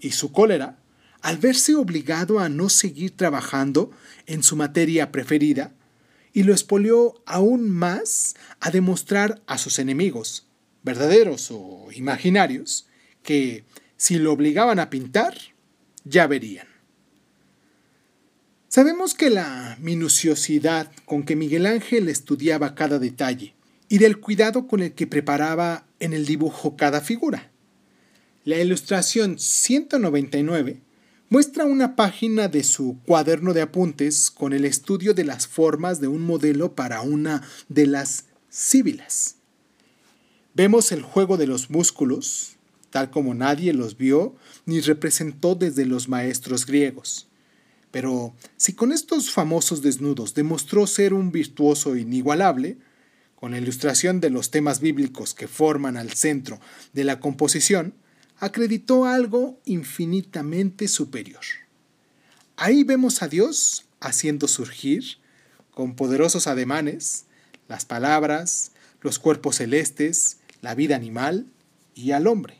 y 0.00 0.10
su 0.10 0.32
cólera 0.32 0.76
al 1.24 1.38
verse 1.38 1.74
obligado 1.74 2.38
a 2.38 2.50
no 2.50 2.68
seguir 2.68 3.16
trabajando 3.16 3.90
en 4.26 4.42
su 4.42 4.56
materia 4.56 5.10
preferida, 5.10 5.72
y 6.34 6.42
lo 6.42 6.52
expolió 6.52 7.22
aún 7.24 7.70
más 7.70 8.34
a 8.60 8.70
demostrar 8.70 9.40
a 9.46 9.56
sus 9.56 9.78
enemigos 9.78 10.46
verdaderos 10.82 11.50
o 11.50 11.88
imaginarios, 11.94 12.88
que 13.22 13.64
si 13.96 14.18
lo 14.18 14.34
obligaban 14.34 14.78
a 14.78 14.90
pintar, 14.90 15.34
ya 16.04 16.26
verían. 16.26 16.66
Sabemos 18.68 19.14
que 19.14 19.30
la 19.30 19.78
minuciosidad 19.80 20.92
con 21.06 21.22
que 21.22 21.36
Miguel 21.36 21.64
Ángel 21.64 22.10
estudiaba 22.10 22.74
cada 22.74 22.98
detalle 22.98 23.54
y 23.88 23.96
del 23.96 24.20
cuidado 24.20 24.66
con 24.66 24.82
el 24.82 24.92
que 24.92 25.06
preparaba 25.06 25.86
en 26.00 26.12
el 26.12 26.26
dibujo 26.26 26.76
cada 26.76 27.00
figura. 27.00 27.50
La 28.44 28.58
ilustración 28.58 29.38
199 29.38 30.82
muestra 31.28 31.64
una 31.64 31.96
página 31.96 32.48
de 32.48 32.62
su 32.64 32.98
cuaderno 33.06 33.52
de 33.54 33.62
apuntes 33.62 34.30
con 34.30 34.52
el 34.52 34.64
estudio 34.64 35.14
de 35.14 35.24
las 35.24 35.46
formas 35.46 36.00
de 36.00 36.08
un 36.08 36.22
modelo 36.22 36.74
para 36.74 37.00
una 37.00 37.42
de 37.68 37.86
las 37.86 38.26
síbilas. 38.48 39.36
Vemos 40.54 40.92
el 40.92 41.02
juego 41.02 41.36
de 41.36 41.46
los 41.46 41.70
músculos, 41.70 42.56
tal 42.90 43.10
como 43.10 43.34
nadie 43.34 43.72
los 43.72 43.96
vio 43.96 44.36
ni 44.66 44.80
representó 44.80 45.54
desde 45.54 45.86
los 45.86 46.08
maestros 46.08 46.66
griegos. 46.66 47.26
Pero 47.90 48.34
si 48.56 48.72
con 48.72 48.92
estos 48.92 49.30
famosos 49.30 49.82
desnudos 49.82 50.34
demostró 50.34 50.86
ser 50.86 51.14
un 51.14 51.32
virtuoso 51.32 51.96
inigualable, 51.96 52.76
con 53.34 53.50
la 53.50 53.58
ilustración 53.58 54.20
de 54.20 54.30
los 54.30 54.50
temas 54.50 54.80
bíblicos 54.80 55.34
que 55.34 55.48
forman 55.48 55.96
al 55.96 56.12
centro 56.12 56.60
de 56.92 57.04
la 57.04 57.20
composición, 57.20 57.94
acreditó 58.38 59.04
algo 59.04 59.60
infinitamente 59.64 60.88
superior. 60.88 61.44
Ahí 62.56 62.84
vemos 62.84 63.22
a 63.22 63.28
Dios 63.28 63.84
haciendo 64.00 64.48
surgir, 64.48 65.18
con 65.70 65.96
poderosos 65.96 66.46
ademanes, 66.46 67.24
las 67.68 67.84
palabras, 67.84 68.72
los 69.00 69.18
cuerpos 69.18 69.56
celestes, 69.56 70.38
la 70.62 70.74
vida 70.74 70.96
animal 70.96 71.46
y 71.94 72.12
al 72.12 72.26
hombre. 72.26 72.56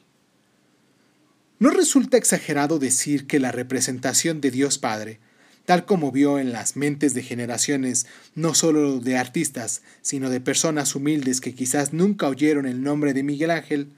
No 1.59 1.71
resulta 1.71 2.17
exagerado 2.17 2.79
decir 2.79 3.27
que 3.27 3.39
la 3.39 3.53
representación 3.53 4.41
de 4.41 4.51
Dios 4.51 4.79
Padre, 4.79 5.21
tal 5.65 5.87
como 5.87 6.13
vio 6.13 6.39
en 6.39 6.53
las 6.53 6.77
mentes 6.77 7.15
de 7.15 7.23
generaciones 7.23 8.07
no 8.35 8.55
solo 8.55 9.01
de 9.01 9.17
artistas, 9.17 9.83
sino 10.03 10.29
de 10.29 10.41
personas 10.41 10.95
humildes 10.95 11.41
que 11.41 11.55
quizás 11.55 11.93
nunca 11.93 12.29
oyeron 12.29 12.67
el 12.67 12.83
nombre 12.83 13.15
de 13.15 13.23
Miguel 13.23 13.51
Ángel, 13.51 13.93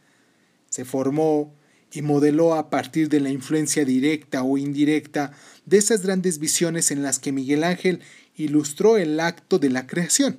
se 0.68 0.84
formó 0.84 1.52
y 1.96 2.02
modeló 2.02 2.54
a 2.54 2.68
partir 2.68 3.08
de 3.08 3.20
la 3.20 3.30
influencia 3.30 3.86
directa 3.86 4.42
o 4.42 4.58
indirecta 4.58 5.32
de 5.64 5.78
esas 5.78 6.02
grandes 6.02 6.38
visiones 6.38 6.90
en 6.90 7.02
las 7.02 7.18
que 7.18 7.32
Miguel 7.32 7.64
Ángel 7.64 8.00
ilustró 8.36 8.98
el 8.98 9.18
acto 9.18 9.58
de 9.58 9.70
la 9.70 9.86
creación. 9.86 10.38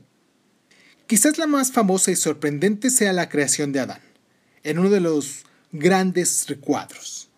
Quizás 1.07 1.39
la 1.39 1.47
más 1.47 1.71
famosa 1.71 2.11
y 2.11 2.15
sorprendente 2.15 2.91
sea 2.91 3.11
la 3.11 3.27
creación 3.27 3.71
de 3.71 3.79
Adán, 3.79 4.01
en 4.63 4.77
uno 4.77 4.91
de 4.91 4.99
los 4.99 5.45
grandes 5.71 6.47
recuadros. 6.47 7.29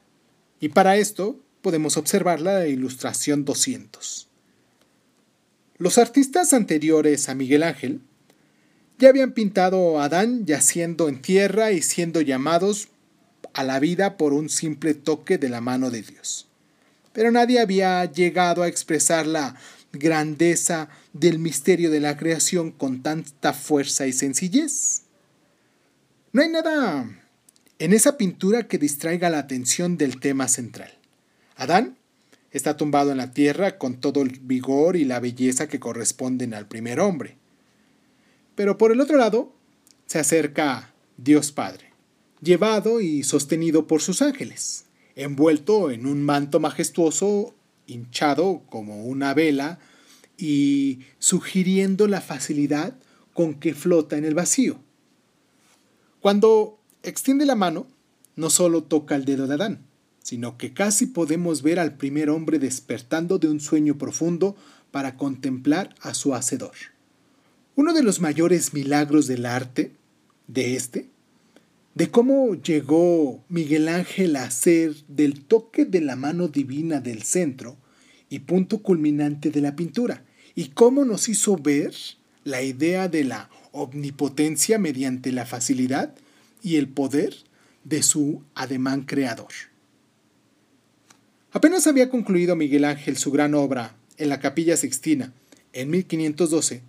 Y 0.60 0.68
para 0.70 0.98
esto 0.98 1.40
podemos 1.62 1.96
observar 1.96 2.42
la 2.42 2.68
ilustración 2.68 3.46
200. 3.46 4.28
Los 5.78 5.98
artistas 5.98 6.52
anteriores 6.52 7.30
a 7.30 7.36
Miguel 7.36 7.64
Ángel 7.64 8.02
ya 8.98 9.08
habían 9.08 9.32
pintado 9.32 9.98
a 9.98 10.06
Adán 10.06 10.46
yaciendo 10.46 11.08
en 11.08 11.22
tierra 11.22 11.72
y 11.72 11.82
siendo 11.82 12.20
llamados 12.20 12.90
a 13.54 13.64
la 13.64 13.80
vida 13.80 14.18
por 14.18 14.34
un 14.34 14.50
simple 14.50 14.94
toque 14.94 15.38
de 15.38 15.50
la 15.50 15.62
mano 15.62 15.92
de 15.92 16.02
Dios. 16.02 16.48
Pero 17.14 17.32
nadie 17.32 17.60
había 17.60 18.06
llegado 18.06 18.64
a 18.64 18.68
expresar 18.68 19.28
la 19.28 19.56
grandeza 19.92 20.90
del 21.14 21.40
misterio 21.40 21.90
de 21.90 22.00
la 22.00 22.18
creación 22.18 22.72
con 22.72 23.02
tanta 23.02 23.54
fuerza 23.54 24.08
y 24.08 24.14
sencillez. 24.14 25.04
No 26.32 26.42
hay 26.42 26.50
nada 26.50 27.10
en 27.80 27.94
esa 27.94 28.18
pintura 28.18 28.68
que 28.68 28.78
distraiga 28.78 29.30
la 29.30 29.40
atención 29.40 29.98
del 29.98 30.20
tema 30.20 30.48
central. 30.48 30.94
Adán 31.56 31.98
está 32.52 32.78
tumbado 32.78 33.12
en 33.12 33.18
la 33.18 33.32
tierra 33.32 33.78
con 33.78 34.00
todo 34.00 34.22
el 34.22 34.40
vigor 34.42 34.96
y 34.96 35.06
la 35.06 35.20
belleza 35.20 35.68
que 35.68 35.80
corresponden 35.80 36.54
al 36.54 36.68
primer 36.68 37.00
hombre. 37.00 37.38
Pero 38.56 38.78
por 38.78 38.92
el 38.92 39.02
otro 39.02 39.18
lado 39.18 39.54
se 40.06 40.20
acerca 40.20 40.94
Dios 41.18 41.52
Padre, 41.52 41.89
llevado 42.42 43.02
y 43.02 43.24
sostenido 43.24 43.88
por 43.88 44.02
sus 44.02 44.22
ángeles, 44.22 44.86
envuelto 45.16 45.92
en 45.92 46.06
un 46.06 46.24
manto 46.24 46.60
majestuoso, 46.60 47.54
hinchado 47.88 48.62
como 48.70 49.06
una 49.06 49.34
vela 49.34 49.80
y 50.38 51.00
sugiriendo 51.18 52.08
la 52.08 52.22
facilidad 52.22 52.96
con 53.34 53.56
que 53.56 53.74
flota 53.74 54.18
en 54.18 54.26
el 54.26 54.36
vacío. 54.36 54.80
Cuando 56.22 56.80
extiende 57.04 57.46
la 57.46 57.56
mano, 57.56 57.88
no 58.36 58.50
solo 58.50 58.84
toca 58.84 59.16
el 59.16 59.26
dedo 59.26 59.48
de 59.48 59.56
Adán, 59.56 59.86
sino 60.24 60.58
que 60.58 60.74
casi 60.74 61.08
podemos 61.08 61.62
ver 61.62 61.80
al 61.80 61.96
primer 61.96 62.30
hombre 62.30 62.60
despertando 62.60 63.40
de 63.40 63.50
un 63.50 63.60
sueño 63.60 63.98
profundo 63.98 64.56
para 64.92 65.18
contemplar 65.18 65.96
a 66.02 66.14
su 66.14 66.34
hacedor. 66.36 66.76
Uno 67.76 67.94
de 67.94 68.04
los 68.04 68.20
mayores 68.20 68.74
milagros 68.74 69.28
del 69.28 69.46
arte, 69.46 69.94
de 70.48 70.76
este, 70.76 71.10
de 72.00 72.10
cómo 72.10 72.56
llegó 72.56 73.44
Miguel 73.50 73.90
Ángel 73.90 74.38
a 74.38 74.50
ser 74.52 74.96
del 75.10 75.44
toque 75.44 75.84
de 75.84 76.00
la 76.00 76.16
mano 76.16 76.48
divina 76.48 77.02
del 77.02 77.24
centro 77.24 77.76
y 78.30 78.40
punto 78.40 78.82
culminante 78.82 79.52
de 79.52 79.60
la 79.60 79.76
pintura, 79.76 80.24
y 80.56 80.70
cómo 80.70 81.04
nos 81.04 81.28
hizo 81.28 81.58
ver 81.58 81.94
la 82.46 82.62
idea 82.62 83.10
de 83.10 83.26
la 83.26 83.50
omnipotencia 83.74 84.80
mediante 84.80 85.34
la 85.34 85.46
facilidad 85.46 86.16
y 86.64 86.78
el 86.78 86.88
poder 86.88 87.36
de 87.84 88.02
su 88.02 88.44
ademán 88.56 89.02
creador. 89.02 89.52
Apenas 91.52 91.86
había 91.86 92.10
concluido 92.10 92.56
Miguel 92.56 92.86
Ángel 92.86 93.18
su 93.18 93.30
gran 93.30 93.54
obra 93.56 93.98
en 94.18 94.30
la 94.30 94.40
capilla 94.40 94.78
sixtina 94.78 95.34
en 95.74 95.90
1512, 95.90 96.82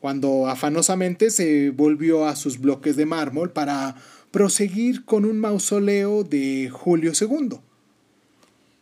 cuando 0.00 0.46
afanosamente 0.46 1.28
se 1.28 1.68
volvió 1.70 2.26
a 2.26 2.36
sus 2.36 2.58
bloques 2.58 2.96
de 2.96 3.04
mármol 3.04 3.50
para 3.50 3.96
proseguir 4.36 5.06
con 5.06 5.24
un 5.24 5.40
mausoleo 5.40 6.22
de 6.22 6.68
Julio 6.68 7.12
II. 7.18 7.58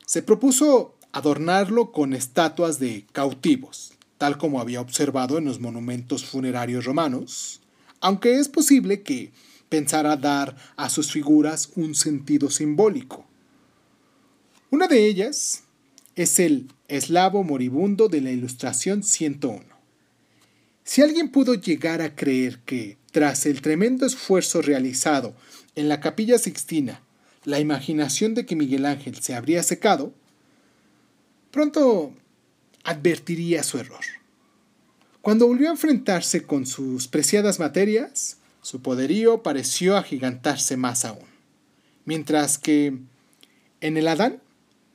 Se 0.05 0.20
propuso 0.20 0.96
adornarlo 1.12 1.92
con 1.92 2.12
estatuas 2.12 2.80
de 2.80 3.07
cautivos, 3.12 3.92
tal 4.18 4.36
como 4.36 4.61
había 4.61 4.80
observado 4.80 5.38
en 5.38 5.44
los 5.44 5.61
monumentos 5.61 6.24
funerarios 6.24 6.86
romanos, 6.86 7.61
aunque 8.00 8.40
es 8.40 8.48
posible 8.48 9.02
que 9.02 9.30
pensara 9.68 10.16
dar 10.16 10.57
a 10.74 10.90
sus 10.90 11.12
figuras 11.12 11.70
un 11.76 11.94
sentido 11.94 12.50
simbólico. 12.50 13.24
Una 14.72 14.88
de 14.88 15.07
ellas 15.07 15.62
es 16.16 16.40
el 16.40 16.66
eslavo 16.88 17.44
moribundo 17.44 18.09
de 18.09 18.22
la 18.22 18.32
Ilustración 18.32 19.05
101. 19.05 19.62
Si 20.82 21.00
alguien 21.00 21.28
pudo 21.28 21.55
llegar 21.55 22.02
a 22.02 22.16
creer 22.16 22.59
que, 22.64 22.98
tras 23.14 23.46
el 23.46 23.62
tremendo 23.62 24.06
esfuerzo 24.06 24.60
realizado 24.60 25.36
en 25.76 25.88
la 25.88 26.00
capilla 26.00 26.36
sixtina, 26.36 27.00
la 27.44 27.60
imaginación 27.60 28.34
de 28.34 28.44
que 28.44 28.56
Miguel 28.56 28.84
Ángel 28.84 29.20
se 29.20 29.36
habría 29.36 29.62
secado, 29.62 30.12
pronto 31.52 32.12
advertiría 32.82 33.62
su 33.62 33.78
error. 33.78 34.04
Cuando 35.22 35.46
volvió 35.46 35.68
a 35.68 35.74
enfrentarse 35.74 36.42
con 36.42 36.66
sus 36.66 37.06
preciadas 37.06 37.60
materias, 37.60 38.38
su 38.62 38.82
poderío 38.82 39.44
pareció 39.44 39.96
agigantarse 39.96 40.76
más 40.76 41.04
aún. 41.04 41.28
Mientras 42.06 42.58
que 42.58 42.98
en 43.80 43.96
el 43.96 44.08
Adán, 44.08 44.40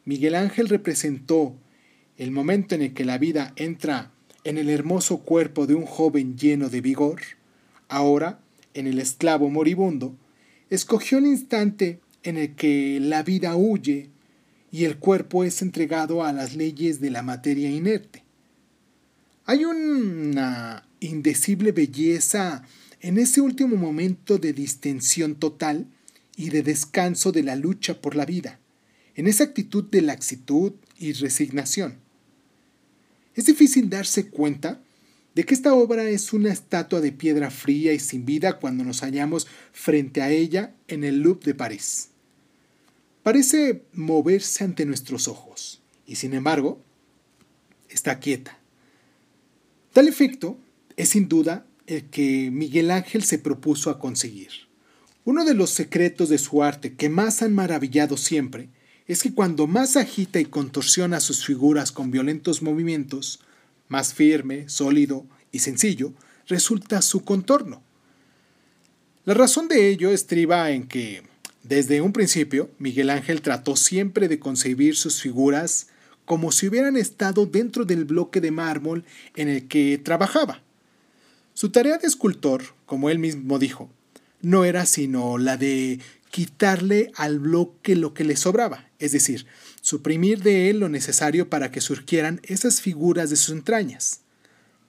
Miguel 0.03 0.35
Ángel 0.35 0.67
representó 0.67 1.55
el 2.17 2.31
momento 2.31 2.75
en 2.75 2.81
el 2.81 2.93
que 2.93 3.05
la 3.05 3.17
vida 3.17 3.53
entra 3.55 4.11
en 4.43 4.57
el 4.57 4.69
hermoso 4.69 5.19
cuerpo 5.19 5.67
de 5.67 5.75
un 5.75 5.85
joven 5.85 6.37
lleno 6.37 6.67
de 6.67 6.81
vigor, 6.81 7.21
ahora, 7.89 8.39
en 8.73 8.87
el 8.87 8.99
esclavo 8.99 9.49
moribundo, 9.49 10.15
escogió 10.69 11.17
el 11.17 11.25
instante 11.25 11.99
en 12.23 12.37
el 12.37 12.55
que 12.55 12.99
la 13.01 13.23
vida 13.23 13.55
huye 13.55 14.09
y 14.71 14.85
el 14.85 14.97
cuerpo 14.97 15.43
es 15.43 15.61
entregado 15.61 16.23
a 16.23 16.31
las 16.31 16.55
leyes 16.55 17.01
de 17.01 17.09
la 17.09 17.23
materia 17.23 17.69
inerte. 17.69 18.23
Hay 19.45 19.65
una 19.65 20.87
indecible 20.99 21.71
belleza 21.71 22.63
en 23.01 23.17
ese 23.17 23.41
último 23.41 23.77
momento 23.77 24.37
de 24.37 24.53
distensión 24.53 25.35
total 25.35 25.87
y 26.35 26.49
de 26.49 26.61
descanso 26.61 27.31
de 27.31 27.43
la 27.43 27.55
lucha 27.55 27.99
por 28.01 28.15
la 28.15 28.25
vida, 28.25 28.59
en 29.15 29.27
esa 29.27 29.45
actitud 29.45 29.83
de 29.85 30.01
laxitud 30.01 30.73
y 30.97 31.13
resignación. 31.13 31.97
Es 33.35 33.45
difícil 33.45 33.89
darse 33.89 34.29
cuenta 34.29 34.81
de 35.39 35.45
que 35.45 35.53
esta 35.53 35.73
obra 35.73 36.09
es 36.09 36.33
una 36.33 36.51
estatua 36.51 36.99
de 36.99 37.13
piedra 37.13 37.49
fría 37.49 37.93
y 37.93 37.99
sin 37.99 38.25
vida 38.25 38.59
cuando 38.59 38.83
nos 38.83 38.99
hallamos 39.03 39.47
frente 39.71 40.21
a 40.21 40.31
ella 40.31 40.75
en 40.89 41.05
el 41.05 41.21
Louvre 41.21 41.45
de 41.45 41.55
París. 41.55 42.09
Parece 43.23 43.83
moverse 43.93 44.65
ante 44.65 44.85
nuestros 44.85 45.29
ojos 45.29 45.81
y 46.05 46.17
sin 46.17 46.33
embargo 46.33 46.83
está 47.87 48.19
quieta. 48.19 48.59
Tal 49.93 50.09
efecto 50.09 50.59
es 50.97 51.07
sin 51.07 51.29
duda 51.29 51.65
el 51.87 52.09
que 52.09 52.51
Miguel 52.51 52.91
Ángel 52.91 53.23
se 53.23 53.39
propuso 53.39 53.91
a 53.91 53.97
conseguir. 53.97 54.49
Uno 55.23 55.45
de 55.45 55.53
los 55.53 55.69
secretos 55.69 56.27
de 56.27 56.37
su 56.37 56.63
arte 56.63 56.95
que 56.95 57.07
más 57.07 57.41
han 57.43 57.55
maravillado 57.55 58.17
siempre 58.17 58.67
es 59.07 59.23
que 59.23 59.33
cuando 59.33 59.67
más 59.67 59.95
agita 59.95 60.41
y 60.41 60.45
contorsiona 60.47 61.21
sus 61.21 61.45
figuras 61.45 61.93
con 61.93 62.11
violentos 62.11 62.61
movimientos, 62.61 63.39
más 63.89 64.13
firme, 64.13 64.69
sólido 64.69 65.25
y 65.51 65.59
sencillo 65.59 66.13
resulta 66.47 67.01
su 67.01 67.25
contorno. 67.25 67.83
La 69.25 69.33
razón 69.33 69.67
de 69.67 69.89
ello 69.89 70.11
estriba 70.11 70.71
en 70.71 70.87
que, 70.87 71.23
desde 71.63 72.01
un 72.01 72.13
principio, 72.13 72.71
Miguel 72.79 73.09
Ángel 73.09 73.41
trató 73.41 73.75
siempre 73.75 74.27
de 74.27 74.39
concebir 74.39 74.95
sus 74.95 75.21
figuras 75.21 75.87
como 76.25 76.51
si 76.51 76.67
hubieran 76.67 76.95
estado 76.95 77.45
dentro 77.45 77.85
del 77.85 78.05
bloque 78.05 78.39
de 78.39 78.51
mármol 78.51 79.03
en 79.35 79.49
el 79.49 79.67
que 79.67 79.97
trabajaba. 79.97 80.61
Su 81.53 81.69
tarea 81.71 81.97
de 81.97 82.07
escultor, 82.07 82.63
como 82.85 83.09
él 83.09 83.19
mismo 83.19 83.59
dijo, 83.59 83.89
no 84.41 84.63
era 84.63 84.85
sino 84.85 85.37
la 85.37 85.57
de 85.57 85.99
quitarle 86.29 87.11
al 87.15 87.39
bloque 87.39 87.95
lo 87.95 88.13
que 88.13 88.23
le 88.23 88.37
sobraba, 88.37 88.87
es 88.99 89.11
decir, 89.11 89.45
suprimir 89.81 90.41
de 90.41 90.69
él 90.69 90.79
lo 90.79 90.89
necesario 90.89 91.49
para 91.49 91.71
que 91.71 91.81
surgieran 91.81 92.41
esas 92.43 92.81
figuras 92.81 93.29
de 93.29 93.35
sus 93.35 93.55
entrañas. 93.55 94.21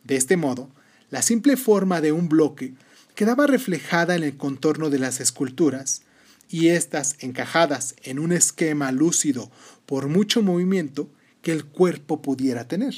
De 0.04 0.16
este 0.16 0.36
modo, 0.36 0.70
la 1.10 1.22
simple 1.22 1.56
forma 1.56 2.00
de 2.00 2.12
un 2.12 2.28
bloque 2.28 2.74
quedaba 3.14 3.46
reflejada 3.46 4.16
en 4.16 4.22
el 4.22 4.36
contorno 4.36 4.90
de 4.90 4.98
las 4.98 5.20
esculturas, 5.20 6.02
y 6.50 6.68
éstas 6.68 7.16
encajadas 7.20 7.94
en 8.02 8.18
un 8.18 8.32
esquema 8.32 8.90
lúcido 8.90 9.50
por 9.86 10.08
mucho 10.08 10.42
movimiento 10.42 11.08
que 11.42 11.52
el 11.52 11.64
cuerpo 11.64 12.20
pudiera 12.20 12.66
tener. 12.66 12.94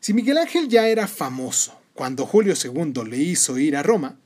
Si 0.00 0.12
Miguel 0.12 0.38
Ángel 0.38 0.68
ya 0.68 0.88
era 0.88 1.06
famoso 1.06 1.80
cuando 1.94 2.26
Julio 2.26 2.54
II 2.62 3.04
le 3.08 3.18
hizo 3.18 3.58
ir 3.58 3.76
a 3.76 3.82
Roma, 3.82 4.18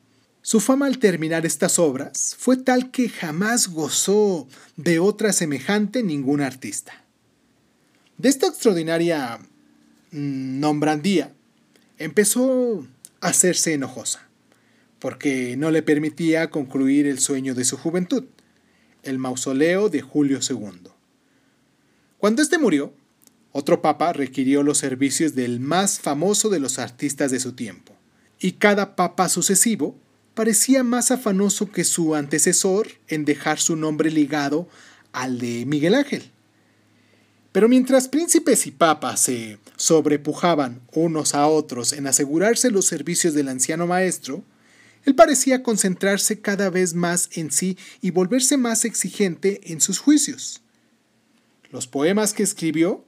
su 0.43 0.59
fama 0.59 0.87
al 0.87 0.99
terminar 0.99 1.47
estas 1.47 1.79
obras 1.79 2.35
fue 2.37 2.57
tal 2.57 2.91
que 2.91 3.09
jamás 3.09 3.69
gozó 3.69 4.49
de 4.77 4.99
otra 4.99 5.33
semejante 5.33 6.03
ningún 6.03 6.41
artista. 6.41 7.05
De 8.19 8.29
esta 8.29 8.49
extraordinaria 8.49 9.39
mm, 10.11 10.59
nombrandía 10.59 11.33
empezó 11.97 12.85
a 13.21 13.29
hacerse 13.29 13.75
enojosa, 13.75 14.29
porque 14.99 15.57
no 15.57 15.71
le 15.71 15.83
permitía 15.83 16.51
concluir 16.51 17.07
el 17.07 17.21
sueño 17.21 17.55
de 17.55 17.65
su 17.65 17.77
juventud, 17.77 18.25
el 19.05 19.19
mausoleo 19.19 19.89
de 19.89 20.01
Julio 20.01 20.41
II. 20.49 20.91
Cuando 22.19 22.43
éste 22.43 22.59
murió, 22.59 22.93
otro 23.53 23.81
papa 23.81 24.13
requirió 24.13 24.65
los 24.65 24.79
servicios 24.79 25.37
del 25.37 25.61
más 25.61 26.01
famoso 26.01 26.49
de 26.49 26.59
los 26.59 26.81
artistas 26.81 27.31
de 27.31 27.39
su 27.39 27.53
tiempo, 27.53 27.95
y 28.41 28.53
cada 28.53 28.97
papa 28.97 29.29
sucesivo 29.29 29.97
parecía 30.35 30.83
más 30.83 31.11
afanoso 31.11 31.71
que 31.71 31.85
su 31.85 32.15
antecesor 32.15 32.89
en 33.09 33.25
dejar 33.25 33.59
su 33.59 33.77
nombre 33.77 34.11
ligado 34.11 34.69
al 35.13 35.39
de 35.39 35.67
Miguel 35.67 35.95
Ángel. 35.95 36.31
Pero 37.53 37.69
mientras 37.69 38.09
príncipes 38.09 38.67
y 38.67 38.71
papas 38.71 39.21
se 39.21 39.59
sobrepujaban 39.77 40.81
unos 40.93 41.35
a 41.35 41.47
otros 41.47 41.93
en 41.93 42.07
asegurarse 42.07 42.71
los 42.71 42.87
servicios 42.87 43.35
del 43.35 43.49
anciano 43.49 43.87
maestro, 43.87 44.43
él 45.05 45.15
parecía 45.15 45.63
concentrarse 45.63 46.41
cada 46.41 46.71
vez 46.71 46.95
más 46.95 47.29
en 47.33 47.51
sí 47.51 47.77
y 48.01 48.11
volverse 48.11 48.57
más 48.57 48.85
exigente 48.85 49.61
en 49.65 49.81
sus 49.81 49.99
juicios. 49.99 50.63
Los 51.71 51.87
poemas 51.87 52.33
que 52.33 52.43
escribió 52.43 53.05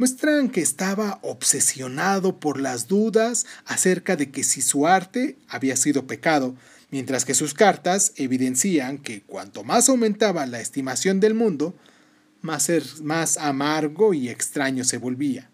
muestran 0.00 0.48
que 0.48 0.62
estaba 0.62 1.18
obsesionado 1.20 2.40
por 2.40 2.58
las 2.58 2.88
dudas 2.88 3.44
acerca 3.66 4.16
de 4.16 4.30
que 4.30 4.44
si 4.44 4.62
su 4.62 4.86
arte 4.86 5.36
había 5.46 5.76
sido 5.76 6.06
pecado, 6.06 6.56
mientras 6.90 7.26
que 7.26 7.34
sus 7.34 7.52
cartas 7.52 8.14
evidencian 8.16 8.96
que 8.96 9.20
cuanto 9.20 9.62
más 9.62 9.90
aumentaba 9.90 10.46
la 10.46 10.58
estimación 10.58 11.20
del 11.20 11.34
mundo, 11.34 11.74
más, 12.40 12.70
más 13.02 13.36
amargo 13.36 14.14
y 14.14 14.30
extraño 14.30 14.84
se 14.84 14.96
volvía. 14.96 15.50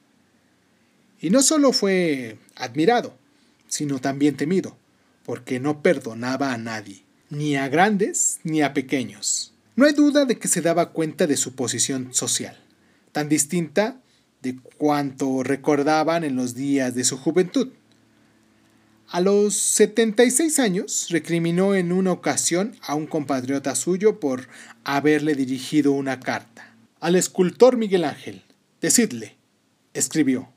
Y 1.21 1.31
no 1.31 1.43
solo 1.43 1.73
fue 1.73 2.39
admirado, 2.55 3.19
sino 3.67 3.99
también 3.99 4.37
temido 4.37 4.77
porque 5.25 5.59
no 5.59 5.83
perdonaba 5.83 6.53
a 6.53 6.57
nadie, 6.57 7.03
ni 7.31 7.57
a 7.57 7.67
grandes 7.67 8.39
ni 8.45 8.63
a 8.63 8.75
pequeños. 8.75 9.55
No 9.75 9.87
hay 9.87 9.93
duda 9.93 10.25
de 10.25 10.39
que 10.39 10.47
se 10.47 10.63
daba 10.63 10.93
cuenta 10.93 11.27
de 11.27 11.37
su 11.37 11.57
posición 11.57 12.15
social, 12.15 12.57
tan 13.11 13.29
distinta 13.29 14.01
de 14.47 14.57
cuanto 14.79 15.43
recordaban 15.43 16.23
en 16.23 16.37
los 16.37 16.55
días 16.55 16.95
de 16.95 17.03
su 17.03 17.19
juventud. 17.19 17.71
A 19.09 19.21
los 19.21 19.55
76 19.55 20.61
años 20.61 21.09
recriminó 21.11 21.75
en 21.75 21.91
una 21.91 22.13
ocasión 22.13 22.77
a 22.81 22.95
un 22.95 23.09
compatriota 23.09 23.75
suyo 23.75 24.21
por 24.21 24.47
haberle 24.85 25.35
dirigido 25.35 25.91
una 25.91 26.21
carta. 26.21 26.77
Al 27.01 27.17
escultor 27.17 27.77
Miguel 27.77 28.05
Ángel, 28.05 28.45
decidle, 28.81 29.37
escribió, 29.95 30.49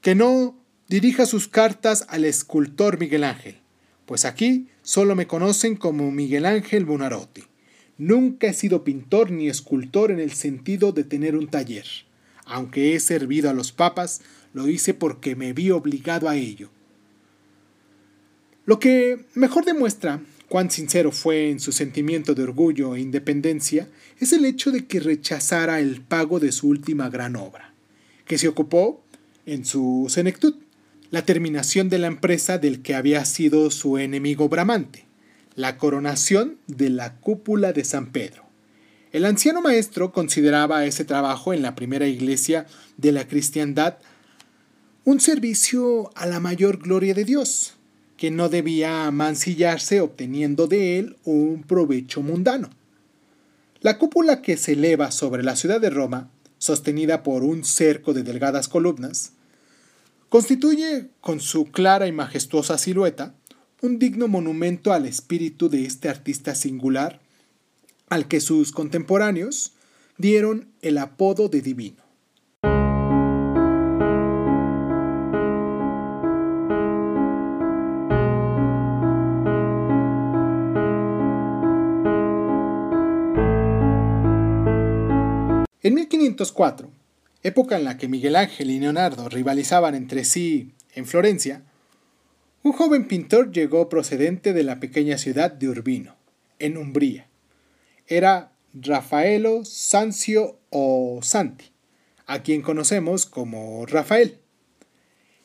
que 0.00 0.14
no 0.14 0.56
dirija 0.88 1.26
sus 1.26 1.46
cartas 1.46 2.06
al 2.08 2.24
escultor 2.24 2.98
Miguel 2.98 3.24
Ángel, 3.24 3.58
pues 4.06 4.24
aquí 4.24 4.68
solo 4.80 5.14
me 5.14 5.26
conocen 5.26 5.76
como 5.76 6.10
Miguel 6.10 6.46
Ángel 6.46 6.86
Bonarotti. 6.86 7.42
Nunca 7.98 8.46
he 8.46 8.54
sido 8.54 8.82
pintor 8.82 9.30
ni 9.30 9.48
escultor 9.48 10.10
en 10.10 10.20
el 10.20 10.32
sentido 10.32 10.92
de 10.92 11.04
tener 11.04 11.36
un 11.36 11.48
taller. 11.48 11.84
Aunque 12.50 12.96
he 12.96 13.00
servido 13.00 13.48
a 13.48 13.54
los 13.54 13.70
papas, 13.70 14.22
lo 14.52 14.68
hice 14.68 14.92
porque 14.92 15.36
me 15.36 15.52
vi 15.52 15.70
obligado 15.70 16.28
a 16.28 16.34
ello. 16.34 16.68
Lo 18.66 18.80
que 18.80 19.24
mejor 19.34 19.64
demuestra 19.64 20.20
cuán 20.48 20.68
sincero 20.68 21.12
fue 21.12 21.50
en 21.50 21.60
su 21.60 21.70
sentimiento 21.70 22.34
de 22.34 22.42
orgullo 22.42 22.96
e 22.96 23.00
independencia 23.00 23.88
es 24.18 24.32
el 24.32 24.44
hecho 24.44 24.72
de 24.72 24.86
que 24.86 24.98
rechazara 24.98 25.78
el 25.78 26.00
pago 26.00 26.40
de 26.40 26.50
su 26.50 26.68
última 26.68 27.08
gran 27.08 27.36
obra, 27.36 27.72
que 28.26 28.36
se 28.36 28.48
ocupó 28.48 29.00
en 29.46 29.64
su 29.64 30.06
senectud 30.08 30.56
la 31.12 31.24
terminación 31.24 31.88
de 31.88 31.98
la 31.98 32.08
empresa 32.08 32.58
del 32.58 32.82
que 32.82 32.96
había 32.96 33.24
sido 33.26 33.70
su 33.70 33.96
enemigo 33.96 34.48
Bramante, 34.48 35.06
la 35.54 35.78
coronación 35.78 36.58
de 36.66 36.90
la 36.90 37.14
cúpula 37.14 37.72
de 37.72 37.84
San 37.84 38.10
Pedro. 38.10 38.49
El 39.12 39.24
anciano 39.24 39.60
maestro 39.60 40.12
consideraba 40.12 40.84
ese 40.84 41.04
trabajo 41.04 41.52
en 41.52 41.62
la 41.62 41.74
primera 41.74 42.06
iglesia 42.06 42.66
de 42.96 43.12
la 43.12 43.26
cristiandad 43.26 43.98
un 45.04 45.20
servicio 45.20 46.10
a 46.14 46.26
la 46.26 46.38
mayor 46.38 46.78
gloria 46.78 47.14
de 47.14 47.24
Dios, 47.24 47.74
que 48.16 48.30
no 48.30 48.48
debía 48.48 49.10
mancillarse 49.10 50.00
obteniendo 50.00 50.66
de 50.66 50.98
él 50.98 51.16
un 51.24 51.64
provecho 51.64 52.22
mundano. 52.22 52.70
La 53.80 53.98
cúpula 53.98 54.42
que 54.42 54.56
se 54.56 54.72
eleva 54.72 55.10
sobre 55.10 55.42
la 55.42 55.56
ciudad 55.56 55.80
de 55.80 55.90
Roma, 55.90 56.30
sostenida 56.58 57.22
por 57.22 57.42
un 57.42 57.64
cerco 57.64 58.12
de 58.12 58.22
delgadas 58.22 58.68
columnas, 58.68 59.32
Constituye, 60.30 61.08
con 61.20 61.40
su 61.40 61.72
clara 61.72 62.06
y 62.06 62.12
majestuosa 62.12 62.78
silueta, 62.78 63.34
un 63.82 63.98
digno 63.98 64.28
monumento 64.28 64.92
al 64.92 65.06
espíritu 65.06 65.68
de 65.68 65.86
este 65.86 66.08
artista 66.08 66.54
singular, 66.54 67.20
al 68.10 68.28
que 68.28 68.40
sus 68.40 68.72
contemporáneos 68.72 69.72
dieron 70.18 70.68
el 70.82 70.98
apodo 70.98 71.48
de 71.48 71.62
divino. 71.62 72.02
En 85.82 85.94
1504, 85.94 86.90
época 87.42 87.78
en 87.78 87.84
la 87.84 87.96
que 87.96 88.06
Miguel 88.06 88.36
Ángel 88.36 88.70
y 88.70 88.78
Leonardo 88.80 89.30
rivalizaban 89.30 89.94
entre 89.94 90.24
sí 90.24 90.72
en 90.94 91.06
Florencia, 91.06 91.62
un 92.62 92.72
joven 92.72 93.08
pintor 93.08 93.50
llegó 93.50 93.88
procedente 93.88 94.52
de 94.52 94.62
la 94.62 94.78
pequeña 94.80 95.16
ciudad 95.16 95.50
de 95.50 95.70
Urbino, 95.70 96.16
en 96.58 96.76
Umbría. 96.76 97.29
Era 98.10 98.50
Rafaelo 98.74 99.64
Sancio 99.64 100.58
o 100.68 101.20
Santi, 101.22 101.66
a 102.26 102.42
quien 102.42 102.60
conocemos 102.60 103.24
como 103.24 103.86
Rafael, 103.86 104.40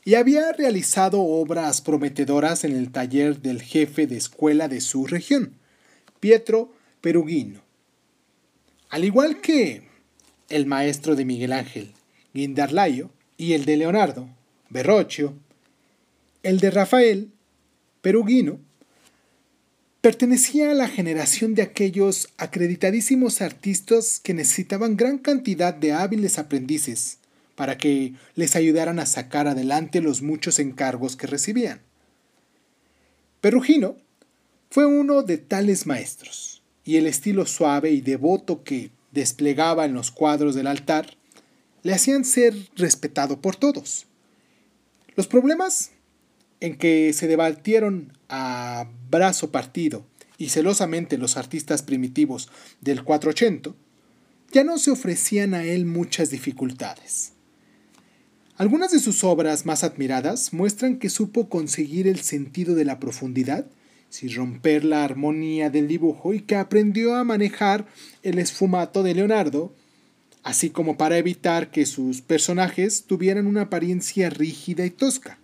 y 0.03 0.15
había 0.15 0.51
realizado 0.51 1.21
obras 1.21 1.81
prometedoras 1.81 2.63
en 2.63 2.75
el 2.75 2.91
taller 2.91 3.39
del 3.39 3.61
jefe 3.61 4.07
de 4.07 4.17
escuela 4.17 4.67
de 4.67 4.81
su 4.81 5.05
región, 5.05 5.59
Pietro 6.19 6.73
Perugino. 7.01 7.61
Al 8.89 9.03
igual 9.03 9.41
que 9.41 9.83
el 10.49 10.65
maestro 10.65 11.15
de 11.15 11.23
Miguel 11.23 11.53
Ángel, 11.53 11.93
Guindarlayo, 12.33 13.11
y 13.37 13.53
el 13.53 13.65
de 13.65 13.77
Leonardo, 13.77 14.27
Verrocchio, 14.69 15.35
el 16.41 16.59
de 16.59 16.71
Rafael, 16.71 17.29
Perugino, 18.01 18.59
pertenecía 20.05 20.69
a 20.69 20.75
la 20.75 20.87
generación 20.87 21.55
de 21.55 21.63
aquellos 21.63 22.29
acreditadísimos 22.37 23.41
artistas 23.41 24.19
que 24.19 24.35
necesitaban 24.35 24.97
gran 24.97 25.17
cantidad 25.17 25.73
de 25.73 25.93
hábiles 25.93 26.37
aprendices 26.37 27.17
para 27.55 27.79
que 27.79 28.13
les 28.35 28.55
ayudaran 28.55 28.99
a 28.99 29.07
sacar 29.07 29.47
adelante 29.47 30.01
los 30.01 30.21
muchos 30.21 30.59
encargos 30.59 31.15
que 31.15 31.25
recibían. 31.25 31.81
Perugino 33.41 33.95
fue 34.69 34.85
uno 34.85 35.23
de 35.23 35.39
tales 35.39 35.87
maestros, 35.87 36.61
y 36.83 36.97
el 36.97 37.07
estilo 37.07 37.47
suave 37.47 37.89
y 37.89 38.01
devoto 38.01 38.63
que 38.63 38.91
desplegaba 39.11 39.85
en 39.85 39.95
los 39.95 40.11
cuadros 40.11 40.53
del 40.53 40.67
altar, 40.67 41.17
le 41.81 41.95
hacían 41.95 42.25
ser 42.25 42.53
respetado 42.75 43.41
por 43.41 43.55
todos. 43.55 44.05
Los 45.15 45.25
problemas 45.25 45.89
en 46.65 46.77
que 46.77 47.13
se 47.13 47.27
debatieron 47.27 48.13
a 48.29 48.89
brazo 49.09 49.51
partido 49.51 50.05
y 50.37 50.49
celosamente 50.49 51.17
los 51.17 51.37
artistas 51.37 51.83
primitivos 51.83 52.49
del 52.81 53.03
480, 53.03 53.71
ya 54.51 54.63
no 54.63 54.77
se 54.77 54.91
ofrecían 54.91 55.53
a 55.53 55.63
él 55.63 55.85
muchas 55.85 56.29
dificultades. 56.29 57.33
Algunas 58.57 58.91
de 58.91 58.99
sus 58.99 59.23
obras 59.23 59.65
más 59.65 59.83
admiradas 59.83 60.53
muestran 60.53 60.97
que 60.97 61.09
supo 61.09 61.49
conseguir 61.49 62.07
el 62.07 62.21
sentido 62.21 62.73
de 62.73 62.85
la 62.85 62.99
profundidad 62.99 63.65
sin 64.09 64.33
romper 64.33 64.85
la 64.85 65.03
armonía 65.03 65.69
del 65.69 65.87
dibujo 65.87 66.33
y 66.33 66.39
que 66.39 66.55
aprendió 66.55 67.15
a 67.15 67.23
manejar 67.25 67.85
el 68.23 68.39
esfumato 68.39 69.03
de 69.03 69.13
Leonardo, 69.13 69.73
así 70.41 70.69
como 70.69 70.97
para 70.97 71.17
evitar 71.17 71.69
que 71.69 71.85
sus 71.85 72.21
personajes 72.21 73.03
tuvieran 73.05 73.45
una 73.45 73.63
apariencia 73.63 74.29
rígida 74.29 74.85
y 74.85 74.89
tosca. 74.89 75.37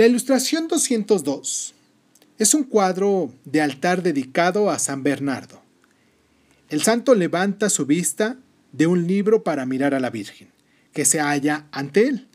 La 0.00 0.06
ilustración 0.06 0.66
202 0.66 1.74
es 2.38 2.54
un 2.54 2.64
cuadro 2.64 3.34
de 3.44 3.60
altar 3.60 4.02
dedicado 4.02 4.70
a 4.70 4.78
San 4.78 5.02
Bernardo. 5.02 5.60
El 6.70 6.80
santo 6.80 7.14
levanta 7.14 7.68
su 7.68 7.84
vista 7.84 8.38
de 8.72 8.86
un 8.86 9.06
libro 9.06 9.44
para 9.44 9.66
mirar 9.66 9.92
a 9.92 10.00
la 10.00 10.08
Virgen, 10.08 10.48
que 10.94 11.04
se 11.04 11.20
halla 11.20 11.66
ante 11.70 12.08
él. 12.08 12.28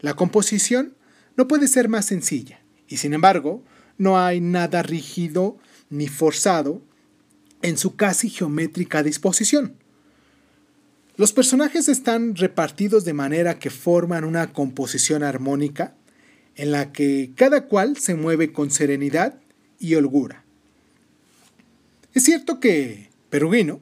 La 0.00 0.14
composición 0.14 0.96
no 1.36 1.46
puede 1.46 1.68
ser 1.68 1.88
más 1.88 2.06
sencilla, 2.06 2.58
y 2.88 2.96
sin 2.96 3.14
embargo, 3.14 3.62
no 3.98 4.18
hay 4.18 4.40
nada 4.40 4.82
rígido 4.82 5.58
ni 5.90 6.08
forzado 6.08 6.82
en 7.62 7.78
su 7.78 7.94
casi 7.94 8.30
geométrica 8.30 9.04
disposición. 9.04 9.76
Los 11.14 11.32
personajes 11.32 11.88
están 11.88 12.34
repartidos 12.34 13.04
de 13.04 13.12
manera 13.12 13.60
que 13.60 13.70
forman 13.70 14.24
una 14.24 14.52
composición 14.52 15.22
armónica 15.22 15.94
en 16.56 16.72
la 16.72 16.92
que 16.92 17.32
cada 17.36 17.66
cual 17.66 17.96
se 17.96 18.14
mueve 18.14 18.52
con 18.52 18.70
serenidad 18.70 19.40
y 19.78 19.94
holgura. 19.94 20.44
Es 22.14 22.24
cierto 22.24 22.60
que 22.60 23.10
Perugino 23.30 23.80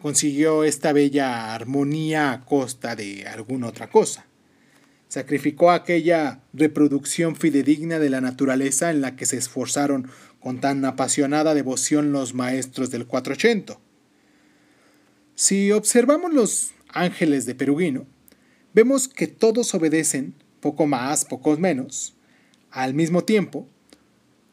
consiguió 0.00 0.64
esta 0.64 0.92
bella 0.92 1.54
armonía 1.54 2.32
a 2.32 2.44
costa 2.44 2.94
de 2.94 3.26
alguna 3.26 3.68
otra 3.68 3.90
cosa 3.90 4.26
sacrificó 5.08 5.70
aquella 5.70 6.40
reproducción 6.52 7.36
fidedigna 7.36 7.98
de 7.98 8.10
la 8.10 8.20
naturaleza 8.20 8.90
en 8.90 9.00
la 9.00 9.16
que 9.16 9.26
se 9.26 9.36
esforzaron 9.36 10.10
con 10.40 10.60
tan 10.60 10.84
apasionada 10.84 11.54
devoción 11.54 12.12
los 12.12 12.34
maestros 12.34 12.90
del 12.90 13.06
480. 13.06 13.78
Si 15.34 15.72
observamos 15.72 16.32
los 16.32 16.72
Ángeles 16.88 17.46
de 17.46 17.54
Perugino, 17.54 18.06
vemos 18.74 19.08
que 19.08 19.26
todos 19.26 19.74
obedecen, 19.74 20.34
poco 20.66 20.84
más, 20.88 21.24
pocos 21.24 21.60
menos, 21.60 22.16
al 22.72 22.92
mismo 22.92 23.22
tiempo, 23.22 23.68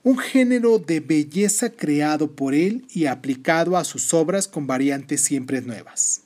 un 0.03 0.19
género 0.19 0.77
de 0.77 0.99
belleza 0.99 1.71
creado 1.71 2.35
por 2.35 2.53
él 2.53 2.85
y 2.93 3.07
aplicado 3.07 3.77
a 3.77 3.83
sus 3.83 4.13
obras 4.13 4.47
con 4.47 4.67
variantes 4.67 5.21
siempre 5.21 5.59
nuevas. 5.63 6.21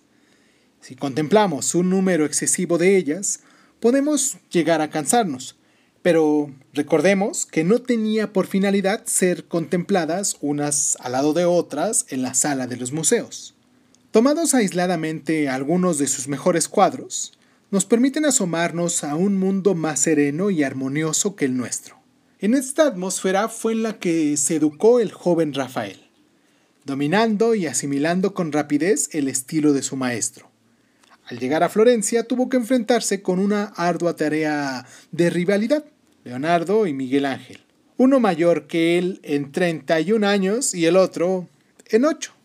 Si 0.81 0.95
contemplamos 0.95 1.73
un 1.73 1.89
número 1.89 2.25
excesivo 2.25 2.77
de 2.77 2.97
ellas, 2.97 3.39
podemos 3.79 4.35
llegar 4.51 4.81
a 4.81 4.89
cansarnos, 4.89 5.55
pero 6.01 6.53
recordemos 6.73 7.45
que 7.45 7.63
no 7.63 7.79
tenía 7.79 8.33
por 8.33 8.45
finalidad 8.45 9.05
ser 9.05 9.45
contempladas 9.45 10.35
unas 10.41 10.97
al 10.99 11.13
lado 11.13 11.31
de 11.31 11.45
otras 11.45 12.07
en 12.09 12.23
la 12.23 12.33
sala 12.33 12.67
de 12.67 12.75
los 12.75 12.91
museos. 12.91 13.55
Tomados 14.11 14.53
aisladamente 14.53 15.47
algunos 15.47 15.97
de 15.97 16.07
sus 16.07 16.27
mejores 16.27 16.67
cuadros, 16.67 17.36
nos 17.69 17.85
permiten 17.85 18.25
asomarnos 18.25 19.03
a 19.03 19.15
un 19.15 19.37
mundo 19.37 19.75
más 19.75 19.99
sereno 19.99 20.49
y 20.49 20.63
armonioso 20.63 21.35
que 21.35 21.45
el 21.45 21.57
nuestro. 21.57 21.97
En 22.39 22.53
esta 22.53 22.87
atmósfera 22.87 23.49
fue 23.49 23.73
en 23.73 23.83
la 23.83 23.99
que 23.99 24.37
se 24.37 24.55
educó 24.55 24.99
el 24.99 25.11
joven 25.11 25.53
Rafael, 25.53 25.99
dominando 26.85 27.55
y 27.55 27.65
asimilando 27.65 28.33
con 28.33 28.51
rapidez 28.51 29.09
el 29.13 29.27
estilo 29.27 29.73
de 29.73 29.83
su 29.83 29.97
maestro. 29.97 30.49
Al 31.25 31.39
llegar 31.39 31.63
a 31.63 31.69
Florencia 31.69 32.23
tuvo 32.25 32.47
que 32.47 32.57
enfrentarse 32.57 33.21
con 33.21 33.39
una 33.39 33.65
ardua 33.75 34.15
tarea 34.15 34.85
de 35.11 35.29
rivalidad, 35.29 35.83
Leonardo 36.23 36.87
y 36.87 36.93
Miguel 36.93 37.25
Ángel, 37.25 37.59
uno 37.97 38.21
mayor 38.21 38.67
que 38.67 38.97
él 38.97 39.19
en 39.23 39.51
31 39.51 40.25
años 40.25 40.73
y 40.73 40.85
el 40.85 40.95
otro 40.95 41.47
en 41.87 42.05
8. 42.05 42.36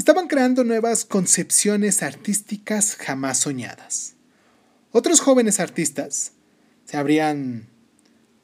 Estaban 0.00 0.28
creando 0.28 0.64
nuevas 0.64 1.04
concepciones 1.04 2.02
artísticas 2.02 2.96
jamás 2.96 3.40
soñadas. 3.40 4.14
Otros 4.92 5.20
jóvenes 5.20 5.60
artistas 5.60 6.32
se 6.86 6.96
habrían 6.96 7.68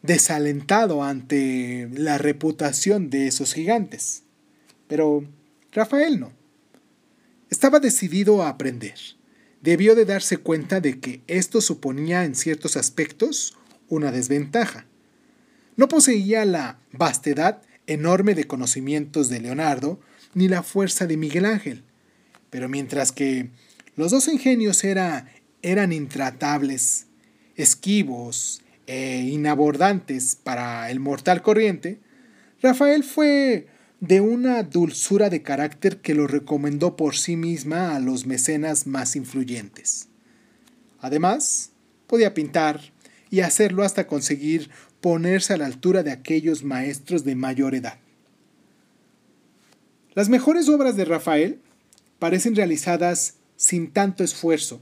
desalentado 0.02 1.02
ante 1.02 1.88
la 1.94 2.18
reputación 2.18 3.08
de 3.08 3.26
esos 3.26 3.54
gigantes, 3.54 4.24
pero 4.86 5.24
Rafael 5.72 6.20
no. 6.20 6.34
Estaba 7.48 7.80
decidido 7.80 8.42
a 8.42 8.50
aprender. 8.50 8.98
Debió 9.62 9.94
de 9.94 10.04
darse 10.04 10.36
cuenta 10.36 10.82
de 10.82 11.00
que 11.00 11.22
esto 11.26 11.62
suponía 11.62 12.24
en 12.26 12.34
ciertos 12.34 12.76
aspectos 12.76 13.56
una 13.88 14.12
desventaja. 14.12 14.84
No 15.76 15.88
poseía 15.88 16.44
la 16.44 16.80
vastedad 16.92 17.62
enorme 17.86 18.34
de 18.34 18.44
conocimientos 18.44 19.30
de 19.30 19.40
Leonardo, 19.40 19.98
ni 20.36 20.48
la 20.48 20.62
fuerza 20.62 21.06
de 21.06 21.16
Miguel 21.16 21.46
Ángel. 21.46 21.82
Pero 22.50 22.68
mientras 22.68 23.10
que 23.10 23.48
los 23.96 24.10
dos 24.10 24.28
ingenios 24.28 24.84
era, 24.84 25.32
eran 25.62 25.94
intratables, 25.94 27.06
esquivos 27.56 28.60
e 28.86 29.22
inabordantes 29.22 30.36
para 30.36 30.90
el 30.90 31.00
mortal 31.00 31.40
corriente, 31.40 32.00
Rafael 32.60 33.02
fue 33.02 33.66
de 34.00 34.20
una 34.20 34.62
dulzura 34.62 35.30
de 35.30 35.40
carácter 35.40 36.02
que 36.02 36.14
lo 36.14 36.26
recomendó 36.26 36.96
por 36.96 37.16
sí 37.16 37.34
misma 37.36 37.96
a 37.96 37.98
los 37.98 38.26
mecenas 38.26 38.86
más 38.86 39.16
influyentes. 39.16 40.08
Además, 41.00 41.72
podía 42.06 42.34
pintar 42.34 42.92
y 43.30 43.40
hacerlo 43.40 43.84
hasta 43.84 44.06
conseguir 44.06 44.68
ponerse 45.00 45.54
a 45.54 45.56
la 45.56 45.64
altura 45.64 46.02
de 46.02 46.12
aquellos 46.12 46.62
maestros 46.62 47.24
de 47.24 47.36
mayor 47.36 47.74
edad. 47.74 47.98
Las 50.16 50.30
mejores 50.30 50.70
obras 50.70 50.97
de 50.97 51.05
Rafael 51.05 51.60
parecen 52.18 52.56
realizadas 52.56 53.34
sin 53.56 53.90
tanto 53.90 54.24
esfuerzo, 54.24 54.80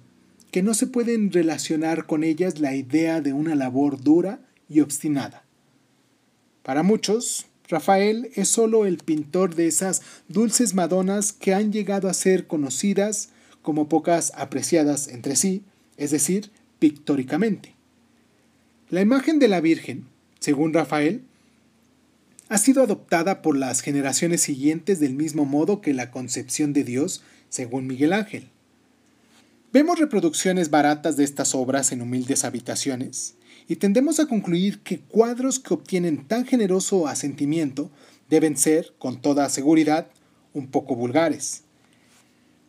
que 0.52 0.62
no 0.62 0.74
se 0.74 0.86
pueden 0.86 1.32
relacionar 1.32 2.06
con 2.06 2.22
ellas 2.22 2.60
la 2.60 2.76
idea 2.76 3.20
de 3.20 3.32
una 3.32 3.56
labor 3.56 4.00
dura 4.00 4.38
y 4.68 4.78
obstinada. 4.78 5.44
Para 6.62 6.84
muchos, 6.84 7.46
Rafael 7.68 8.30
es 8.36 8.48
solo 8.48 8.86
el 8.86 8.98
pintor 8.98 9.56
de 9.56 9.66
esas 9.66 10.02
dulces 10.28 10.72
Madonas 10.72 11.32
que 11.32 11.52
han 11.52 11.72
llegado 11.72 12.08
a 12.08 12.14
ser 12.14 12.46
conocidas 12.46 13.30
como 13.60 13.88
pocas 13.88 14.30
apreciadas 14.36 15.08
entre 15.08 15.34
sí, 15.34 15.64
es 15.96 16.12
decir, 16.12 16.52
pictóricamente. 16.78 17.74
La 18.88 19.00
imagen 19.00 19.40
de 19.40 19.48
la 19.48 19.60
Virgen, 19.60 20.04
según 20.38 20.72
Rafael, 20.72 21.24
ha 22.48 22.58
sido 22.58 22.82
adoptada 22.82 23.42
por 23.42 23.56
las 23.56 23.80
generaciones 23.80 24.42
siguientes 24.42 25.00
del 25.00 25.14
mismo 25.14 25.44
modo 25.44 25.80
que 25.80 25.94
la 25.94 26.10
concepción 26.10 26.72
de 26.72 26.84
Dios, 26.84 27.22
según 27.48 27.86
Miguel 27.86 28.12
Ángel. 28.12 28.50
Vemos 29.72 29.98
reproducciones 29.98 30.70
baratas 30.70 31.16
de 31.16 31.24
estas 31.24 31.54
obras 31.54 31.90
en 31.90 32.02
humildes 32.02 32.44
habitaciones 32.44 33.34
y 33.66 33.76
tendemos 33.76 34.20
a 34.20 34.26
concluir 34.26 34.80
que 34.80 35.00
cuadros 35.00 35.58
que 35.58 35.74
obtienen 35.74 36.28
tan 36.28 36.46
generoso 36.46 37.08
asentimiento 37.08 37.90
deben 38.28 38.56
ser, 38.56 38.92
con 38.98 39.20
toda 39.20 39.48
seguridad, 39.48 40.08
un 40.52 40.68
poco 40.68 40.94
vulgares. 40.94 41.62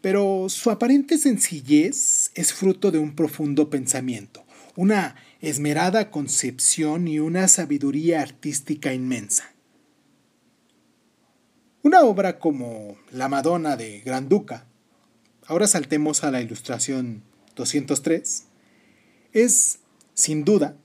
Pero 0.02 0.48
su 0.50 0.72
aparente 0.72 1.18
sencillez 1.18 2.32
es 2.34 2.54
fruto 2.54 2.92
de 2.92 3.00
un 3.00 3.16
profundo 3.16 3.70
pensamiento, 3.70 4.46
una 4.76 5.16
esmerada 5.42 6.12
concepción 6.12 7.08
y 7.08 7.20
una 7.20 7.48
sabiduría 7.48 8.22
artística 8.22 8.94
inmensa. 8.94 9.55
Una 11.86 12.02
obra 12.02 12.40
como 12.40 12.98
La 13.12 13.30
Madonna 13.30 13.78
de 13.78 13.99
Granduca, 13.99 14.66
ahora 15.45 15.68
saltemos 15.68 16.24
a 16.24 16.32
la 16.32 16.41
ilustración 16.41 17.22
203, 17.56 18.45
es, 19.34 19.78
sin 20.16 20.45
duda, 20.45 20.76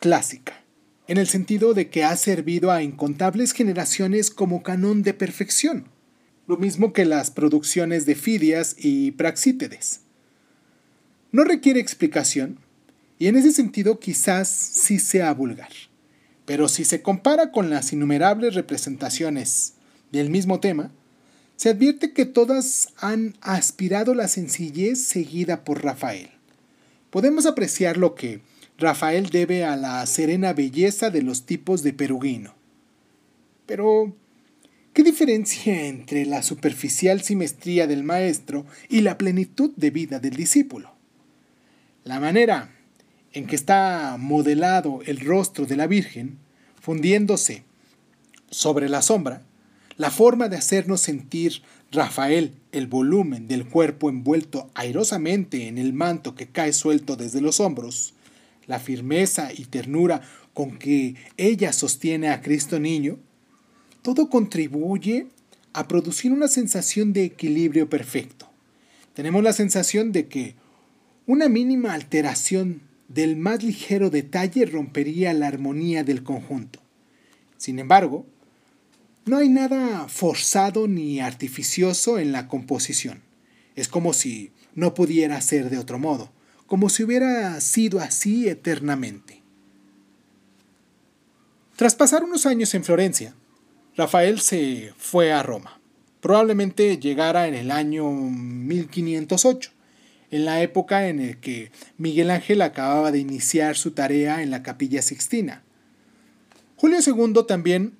clásica, 0.00 0.62
en 1.08 1.16
el 1.16 1.28
sentido 1.28 1.72
de 1.72 1.88
que 1.88 2.04
ha 2.04 2.14
servido 2.14 2.70
a 2.70 2.82
incontables 2.82 3.52
generaciones 3.52 4.30
como 4.30 4.62
canón 4.62 5.02
de 5.02 5.14
perfección, 5.14 5.88
lo 6.46 6.58
mismo 6.58 6.92
que 6.92 7.06
las 7.06 7.30
producciones 7.30 8.04
de 8.04 8.14
Fidias 8.14 8.76
y 8.76 9.12
Praxítedes. 9.12 10.02
No 11.32 11.44
requiere 11.44 11.80
explicación, 11.80 12.58
y 13.18 13.28
en 13.28 13.36
ese 13.36 13.52
sentido 13.52 13.98
quizás 13.98 14.50
sí 14.50 14.98
sea 14.98 15.32
vulgar, 15.32 15.72
pero 16.44 16.68
si 16.68 16.84
se 16.84 17.00
compara 17.00 17.50
con 17.50 17.70
las 17.70 17.94
innumerables 17.94 18.54
representaciones 18.54 19.76
del 20.12 20.30
mismo 20.30 20.60
tema, 20.60 20.92
se 21.56 21.68
advierte 21.68 22.12
que 22.12 22.24
todas 22.24 22.94
han 22.96 23.36
aspirado 23.42 24.14
la 24.14 24.28
sencillez 24.28 25.02
seguida 25.02 25.62
por 25.62 25.84
Rafael. 25.84 26.30
Podemos 27.10 27.44
apreciar 27.44 27.96
lo 27.98 28.14
que 28.14 28.40
Rafael 28.78 29.28
debe 29.28 29.64
a 29.64 29.76
la 29.76 30.06
serena 30.06 30.54
belleza 30.54 31.10
de 31.10 31.20
los 31.20 31.44
tipos 31.44 31.82
de 31.82 31.92
Perugino. 31.92 32.54
Pero, 33.66 34.16
¿qué 34.94 35.02
diferencia 35.02 35.86
entre 35.86 36.24
la 36.24 36.42
superficial 36.42 37.20
simetría 37.20 37.86
del 37.86 38.04
maestro 38.04 38.64
y 38.88 39.02
la 39.02 39.18
plenitud 39.18 39.72
de 39.76 39.90
vida 39.90 40.18
del 40.18 40.36
discípulo? 40.36 40.94
La 42.04 42.20
manera 42.20 42.72
en 43.32 43.46
que 43.46 43.54
está 43.54 44.16
modelado 44.18 45.00
el 45.04 45.20
rostro 45.20 45.66
de 45.66 45.76
la 45.76 45.86
Virgen, 45.86 46.38
fundiéndose 46.80 47.64
sobre 48.50 48.88
la 48.88 49.02
sombra, 49.02 49.42
la 50.00 50.10
forma 50.10 50.48
de 50.48 50.56
hacernos 50.56 51.02
sentir 51.02 51.60
Rafael 51.92 52.54
el 52.72 52.86
volumen 52.86 53.46
del 53.48 53.68
cuerpo 53.68 54.08
envuelto 54.08 54.70
airosamente 54.72 55.68
en 55.68 55.76
el 55.76 55.92
manto 55.92 56.34
que 56.34 56.46
cae 56.46 56.72
suelto 56.72 57.16
desde 57.16 57.42
los 57.42 57.60
hombros, 57.60 58.14
la 58.66 58.78
firmeza 58.78 59.52
y 59.52 59.66
ternura 59.66 60.22
con 60.54 60.78
que 60.78 61.16
ella 61.36 61.74
sostiene 61.74 62.30
a 62.30 62.40
Cristo 62.40 62.80
niño, 62.80 63.18
todo 64.00 64.30
contribuye 64.30 65.26
a 65.74 65.86
producir 65.86 66.32
una 66.32 66.48
sensación 66.48 67.12
de 67.12 67.24
equilibrio 67.24 67.90
perfecto. 67.90 68.48
Tenemos 69.12 69.42
la 69.42 69.52
sensación 69.52 70.12
de 70.12 70.28
que 70.28 70.54
una 71.26 71.50
mínima 71.50 71.92
alteración 71.92 72.80
del 73.08 73.36
más 73.36 73.62
ligero 73.62 74.08
detalle 74.08 74.64
rompería 74.64 75.34
la 75.34 75.48
armonía 75.48 76.04
del 76.04 76.22
conjunto. 76.22 76.80
Sin 77.58 77.78
embargo, 77.78 78.24
no 79.26 79.36
hay 79.36 79.48
nada 79.48 80.08
forzado 80.08 80.88
ni 80.88 81.20
artificioso 81.20 82.18
en 82.18 82.32
la 82.32 82.48
composición. 82.48 83.22
Es 83.76 83.88
como 83.88 84.12
si 84.12 84.52
no 84.74 84.94
pudiera 84.94 85.40
ser 85.40 85.70
de 85.70 85.78
otro 85.78 85.98
modo, 85.98 86.30
como 86.66 86.88
si 86.88 87.04
hubiera 87.04 87.60
sido 87.60 88.00
así 88.00 88.48
eternamente. 88.48 89.42
Tras 91.76 91.94
pasar 91.94 92.24
unos 92.24 92.46
años 92.46 92.74
en 92.74 92.84
Florencia, 92.84 93.34
Rafael 93.96 94.40
se 94.40 94.92
fue 94.96 95.32
a 95.32 95.42
Roma. 95.42 95.80
Probablemente 96.20 96.98
llegara 96.98 97.48
en 97.48 97.54
el 97.54 97.70
año 97.70 98.10
1508, 98.10 99.70
en 100.30 100.44
la 100.44 100.62
época 100.62 101.08
en 101.08 101.26
la 101.26 101.40
que 101.40 101.72
Miguel 101.96 102.30
Ángel 102.30 102.62
acababa 102.62 103.10
de 103.10 103.18
iniciar 103.18 103.76
su 103.76 103.92
tarea 103.92 104.42
en 104.42 104.50
la 104.50 104.62
capilla 104.62 105.02
sixtina. 105.02 105.62
Julio 106.76 106.98
II 107.04 107.44
también 107.48 107.99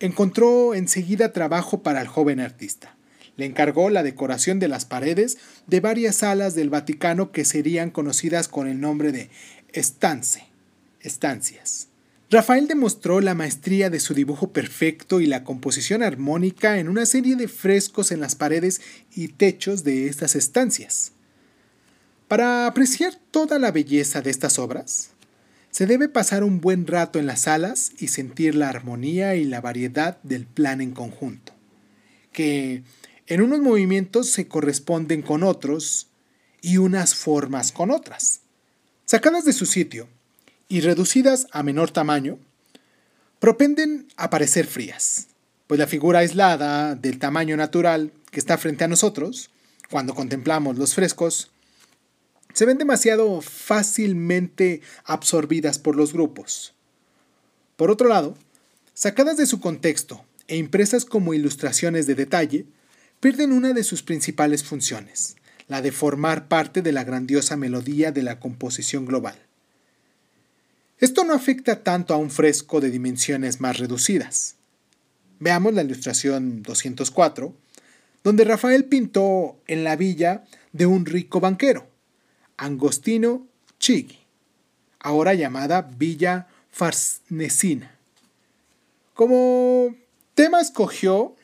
encontró 0.00 0.74
enseguida 0.74 1.32
trabajo 1.32 1.82
para 1.82 2.00
el 2.00 2.08
joven 2.08 2.40
artista. 2.40 2.96
le 3.36 3.46
encargó 3.46 3.90
la 3.90 4.04
decoración 4.04 4.60
de 4.60 4.68
las 4.68 4.84
paredes 4.84 5.38
de 5.66 5.80
varias 5.80 6.16
salas 6.16 6.54
del 6.54 6.70
Vaticano 6.70 7.32
que 7.32 7.44
serían 7.44 7.90
conocidas 7.90 8.46
con 8.46 8.68
el 8.68 8.80
nombre 8.80 9.10
de 9.10 9.28
estance, 9.72 10.44
estancias. 11.00 11.88
Rafael 12.30 12.66
demostró 12.68 13.20
la 13.20 13.34
maestría 13.34 13.90
de 13.90 14.00
su 14.00 14.14
dibujo 14.14 14.52
perfecto 14.52 15.20
y 15.20 15.26
la 15.26 15.44
composición 15.44 16.02
armónica 16.02 16.78
en 16.78 16.88
una 16.88 17.06
serie 17.06 17.36
de 17.36 17.48
frescos 17.48 18.12
en 18.12 18.20
las 18.20 18.34
paredes 18.34 18.80
y 19.14 19.28
techos 19.28 19.84
de 19.84 20.08
estas 20.08 20.34
estancias. 20.34 21.12
Para 22.26 22.66
apreciar 22.66 23.14
toda 23.30 23.58
la 23.58 23.70
belleza 23.70 24.22
de 24.22 24.30
estas 24.30 24.58
obras, 24.58 25.10
se 25.74 25.86
debe 25.86 26.08
pasar 26.08 26.44
un 26.44 26.60
buen 26.60 26.86
rato 26.86 27.18
en 27.18 27.26
las 27.26 27.40
salas 27.40 27.90
y 27.98 28.06
sentir 28.06 28.54
la 28.54 28.68
armonía 28.68 29.34
y 29.34 29.44
la 29.44 29.60
variedad 29.60 30.18
del 30.22 30.46
plan 30.46 30.80
en 30.80 30.92
conjunto, 30.92 31.52
que 32.30 32.84
en 33.26 33.40
unos 33.42 33.58
movimientos 33.58 34.30
se 34.30 34.46
corresponden 34.46 35.20
con 35.22 35.42
otros 35.42 36.06
y 36.62 36.76
unas 36.76 37.16
formas 37.16 37.72
con 37.72 37.90
otras. 37.90 38.42
Sacadas 39.04 39.44
de 39.44 39.52
su 39.52 39.66
sitio, 39.66 40.06
y 40.68 40.80
reducidas 40.80 41.48
a 41.50 41.64
menor 41.64 41.90
tamaño, 41.90 42.38
propenden 43.40 44.06
a 44.16 44.30
parecer 44.30 44.68
frías, 44.68 45.26
pues 45.66 45.80
la 45.80 45.88
figura 45.88 46.20
aislada 46.20 46.94
del 46.94 47.18
tamaño 47.18 47.56
natural 47.56 48.12
que 48.30 48.38
está 48.38 48.58
frente 48.58 48.84
a 48.84 48.88
nosotros, 48.88 49.50
cuando 49.90 50.14
contemplamos 50.14 50.78
los 50.78 50.94
frescos, 50.94 51.50
se 52.54 52.64
ven 52.64 52.78
demasiado 52.78 53.42
fácilmente 53.42 54.80
absorbidas 55.04 55.78
por 55.78 55.96
los 55.96 56.12
grupos. 56.12 56.72
Por 57.76 57.90
otro 57.90 58.08
lado, 58.08 58.36
sacadas 58.94 59.36
de 59.36 59.46
su 59.46 59.60
contexto 59.60 60.24
e 60.46 60.56
impresas 60.56 61.04
como 61.04 61.34
ilustraciones 61.34 62.06
de 62.06 62.14
detalle, 62.14 62.64
pierden 63.20 63.52
una 63.52 63.72
de 63.72 63.82
sus 63.82 64.02
principales 64.02 64.62
funciones, 64.62 65.36
la 65.66 65.82
de 65.82 65.90
formar 65.90 66.46
parte 66.46 66.80
de 66.80 66.92
la 66.92 67.04
grandiosa 67.04 67.56
melodía 67.56 68.12
de 68.12 68.22
la 68.22 68.38
composición 68.38 69.04
global. 69.04 69.36
Esto 71.00 71.24
no 71.24 71.34
afecta 71.34 71.82
tanto 71.82 72.14
a 72.14 72.18
un 72.18 72.30
fresco 72.30 72.80
de 72.80 72.90
dimensiones 72.90 73.60
más 73.60 73.78
reducidas. 73.78 74.54
Veamos 75.40 75.74
la 75.74 75.82
ilustración 75.82 76.62
204, 76.62 77.52
donde 78.22 78.44
Rafael 78.44 78.84
pintó 78.84 79.56
en 79.66 79.82
la 79.82 79.96
villa 79.96 80.44
de 80.72 80.86
un 80.86 81.04
rico 81.04 81.40
banquero, 81.40 81.88
Angostino 82.56 83.46
Chigi, 83.78 84.18
ahora 85.00 85.34
llamada 85.34 85.82
Villa 85.82 86.48
Farsnesina. 86.70 87.96
Como 89.14 89.94
tema 90.34 90.60
escogió 90.60 91.36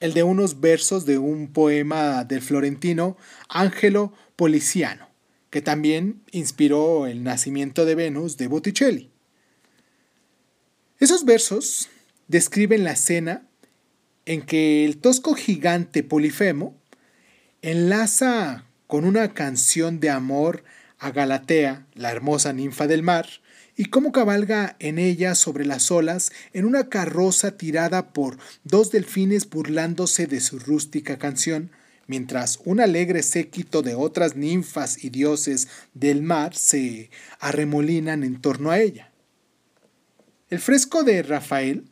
el 0.00 0.14
de 0.14 0.22
unos 0.22 0.60
versos 0.60 1.06
de 1.06 1.18
un 1.18 1.52
poema 1.52 2.24
del 2.24 2.42
florentino 2.42 3.16
Angelo 3.48 4.12
Policiano, 4.36 5.08
que 5.50 5.62
también 5.62 6.22
inspiró 6.30 7.06
el 7.06 7.22
nacimiento 7.22 7.84
de 7.84 7.94
Venus 7.94 8.36
de 8.36 8.48
Botticelli. 8.48 9.10
Esos 10.98 11.24
versos 11.24 11.88
describen 12.28 12.84
la 12.84 12.92
escena 12.92 13.46
en 14.26 14.42
que 14.42 14.84
el 14.84 14.98
tosco 14.98 15.34
gigante 15.34 16.02
Polifemo 16.02 16.74
enlaza 17.62 18.64
con 18.94 19.06
una 19.06 19.34
canción 19.34 19.98
de 19.98 20.08
amor 20.08 20.62
a 21.00 21.10
Galatea, 21.10 21.84
la 21.94 22.12
hermosa 22.12 22.52
ninfa 22.52 22.86
del 22.86 23.02
mar, 23.02 23.26
y 23.76 23.86
cómo 23.86 24.12
cabalga 24.12 24.76
en 24.78 25.00
ella 25.00 25.34
sobre 25.34 25.66
las 25.66 25.90
olas 25.90 26.30
en 26.52 26.64
una 26.64 26.88
carroza 26.88 27.56
tirada 27.56 28.12
por 28.12 28.38
dos 28.62 28.92
delfines 28.92 29.50
burlándose 29.50 30.28
de 30.28 30.38
su 30.38 30.60
rústica 30.60 31.18
canción, 31.18 31.72
mientras 32.06 32.60
un 32.64 32.78
alegre 32.78 33.24
séquito 33.24 33.82
de 33.82 33.96
otras 33.96 34.36
ninfas 34.36 35.02
y 35.02 35.10
dioses 35.10 35.66
del 35.94 36.22
mar 36.22 36.54
se 36.54 37.10
arremolinan 37.40 38.22
en 38.22 38.40
torno 38.40 38.70
a 38.70 38.78
ella. 38.78 39.10
El 40.50 40.60
fresco 40.60 41.02
de 41.02 41.24
Rafael 41.24 41.82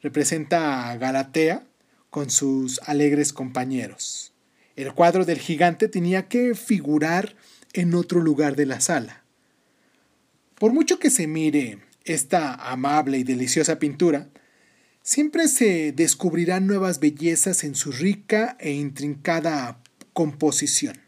representa 0.00 0.92
a 0.92 0.96
Galatea 0.96 1.66
con 2.08 2.30
sus 2.30 2.78
alegres 2.84 3.32
compañeros. 3.32 4.29
El 4.80 4.94
cuadro 4.94 5.24
del 5.24 5.38
gigante 5.38 5.88
tenía 5.88 6.28
que 6.28 6.54
figurar 6.54 7.36
en 7.72 7.94
otro 7.94 8.20
lugar 8.20 8.56
de 8.56 8.66
la 8.66 8.80
sala. 8.80 9.24
Por 10.58 10.72
mucho 10.72 10.98
que 10.98 11.10
se 11.10 11.26
mire 11.26 11.78
esta 12.04 12.54
amable 12.54 13.18
y 13.18 13.24
deliciosa 13.24 13.78
pintura, 13.78 14.28
Siempre 15.02 15.48
se 15.48 15.92
descubrirán 15.92 16.66
nuevas 16.66 17.00
bellezas 17.00 17.64
en 17.64 17.74
su 17.74 17.90
rica 17.90 18.56
e 18.60 18.72
intrincada 18.72 19.80
composición. 20.12 21.00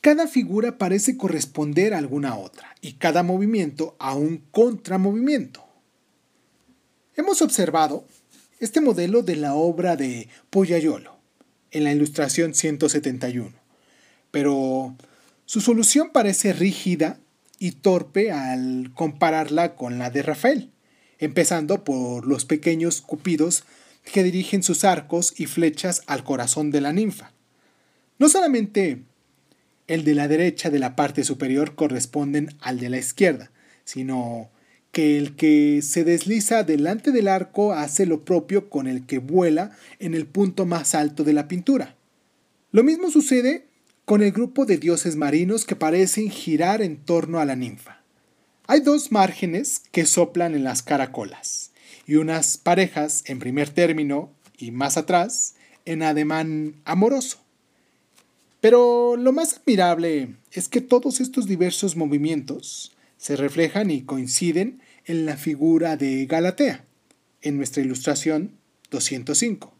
Cada 0.00 0.26
figura 0.26 0.78
parece 0.78 1.16
corresponder 1.16 1.94
a 1.94 1.98
alguna 1.98 2.36
otra 2.36 2.74
y 2.80 2.94
cada 2.94 3.22
movimiento 3.22 3.96
a 3.98 4.14
un 4.14 4.42
contramovimiento. 4.50 5.64
Hemos 7.14 7.40
observado 7.40 8.06
este 8.58 8.80
modelo 8.80 9.22
de 9.22 9.36
la 9.36 9.54
obra 9.54 9.96
de 9.96 10.28
Poyayolo 10.50 11.15
en 11.70 11.84
la 11.84 11.92
ilustración 11.92 12.54
171, 12.54 13.52
pero 14.30 14.94
su 15.44 15.60
solución 15.60 16.10
parece 16.12 16.52
rígida 16.52 17.18
y 17.58 17.72
torpe 17.72 18.32
al 18.32 18.92
compararla 18.94 19.74
con 19.74 19.98
la 19.98 20.10
de 20.10 20.22
Rafael 20.22 20.70
empezando 21.18 21.84
por 21.84 22.26
los 22.26 22.44
pequeños 22.44 23.00
cupidos 23.00 23.64
que 24.04 24.22
dirigen 24.22 24.62
sus 24.62 24.84
arcos 24.84 25.34
y 25.36 25.46
flechas 25.46 26.02
al 26.06 26.24
corazón 26.24 26.70
de 26.70 26.80
la 26.80 26.92
ninfa. 26.92 27.32
No 28.18 28.28
solamente 28.28 29.02
el 29.86 30.04
de 30.04 30.14
la 30.14 30.28
derecha 30.28 30.70
de 30.70 30.78
la 30.78 30.96
parte 30.96 31.24
superior 31.24 31.74
corresponden 31.74 32.54
al 32.60 32.78
de 32.78 32.90
la 32.90 32.98
izquierda, 32.98 33.50
sino 33.84 34.50
que 34.96 35.18
el 35.18 35.36
que 35.36 35.82
se 35.82 36.04
desliza 36.04 36.62
delante 36.62 37.12
del 37.12 37.28
arco 37.28 37.74
hace 37.74 38.06
lo 38.06 38.24
propio 38.24 38.70
con 38.70 38.86
el 38.86 39.04
que 39.04 39.18
vuela 39.18 39.76
en 39.98 40.14
el 40.14 40.24
punto 40.24 40.64
más 40.64 40.94
alto 40.94 41.22
de 41.22 41.34
la 41.34 41.48
pintura. 41.48 41.96
Lo 42.72 42.82
mismo 42.82 43.10
sucede 43.10 43.66
con 44.06 44.22
el 44.22 44.32
grupo 44.32 44.64
de 44.64 44.78
dioses 44.78 45.14
marinos 45.14 45.66
que 45.66 45.76
parecen 45.76 46.30
girar 46.30 46.80
en 46.80 46.96
torno 46.96 47.40
a 47.40 47.44
la 47.44 47.56
ninfa. 47.56 48.00
Hay 48.68 48.80
dos 48.80 49.12
márgenes 49.12 49.82
que 49.92 50.06
soplan 50.06 50.54
en 50.54 50.64
las 50.64 50.82
caracolas 50.82 51.72
y 52.06 52.14
unas 52.14 52.56
parejas 52.56 53.22
en 53.26 53.38
primer 53.38 53.68
término 53.68 54.32
y 54.56 54.70
más 54.70 54.96
atrás 54.96 55.56
en 55.84 56.02
ademán 56.04 56.76
amoroso. 56.86 57.36
Pero 58.62 59.18
lo 59.18 59.34
más 59.34 59.58
admirable 59.58 60.36
es 60.52 60.70
que 60.70 60.80
todos 60.80 61.20
estos 61.20 61.46
diversos 61.46 61.96
movimientos 61.96 62.96
se 63.18 63.36
reflejan 63.36 63.90
y 63.90 64.00
coinciden 64.00 64.80
en 65.06 65.24
la 65.24 65.36
figura 65.36 65.96
de 65.96 66.26
Galatea, 66.26 66.84
en 67.40 67.56
nuestra 67.56 67.82
ilustración 67.82 68.52
205. 68.90 69.72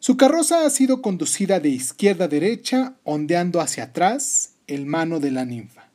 Su 0.00 0.16
carroza 0.16 0.66
ha 0.66 0.70
sido 0.70 1.02
conducida 1.02 1.60
de 1.60 1.68
izquierda 1.68 2.24
a 2.24 2.28
derecha, 2.28 2.94
ondeando 3.04 3.60
hacia 3.60 3.84
atrás 3.84 4.52
el 4.66 4.86
mano 4.86 5.20
de 5.20 5.30
la 5.30 5.44
ninfa. 5.44 5.88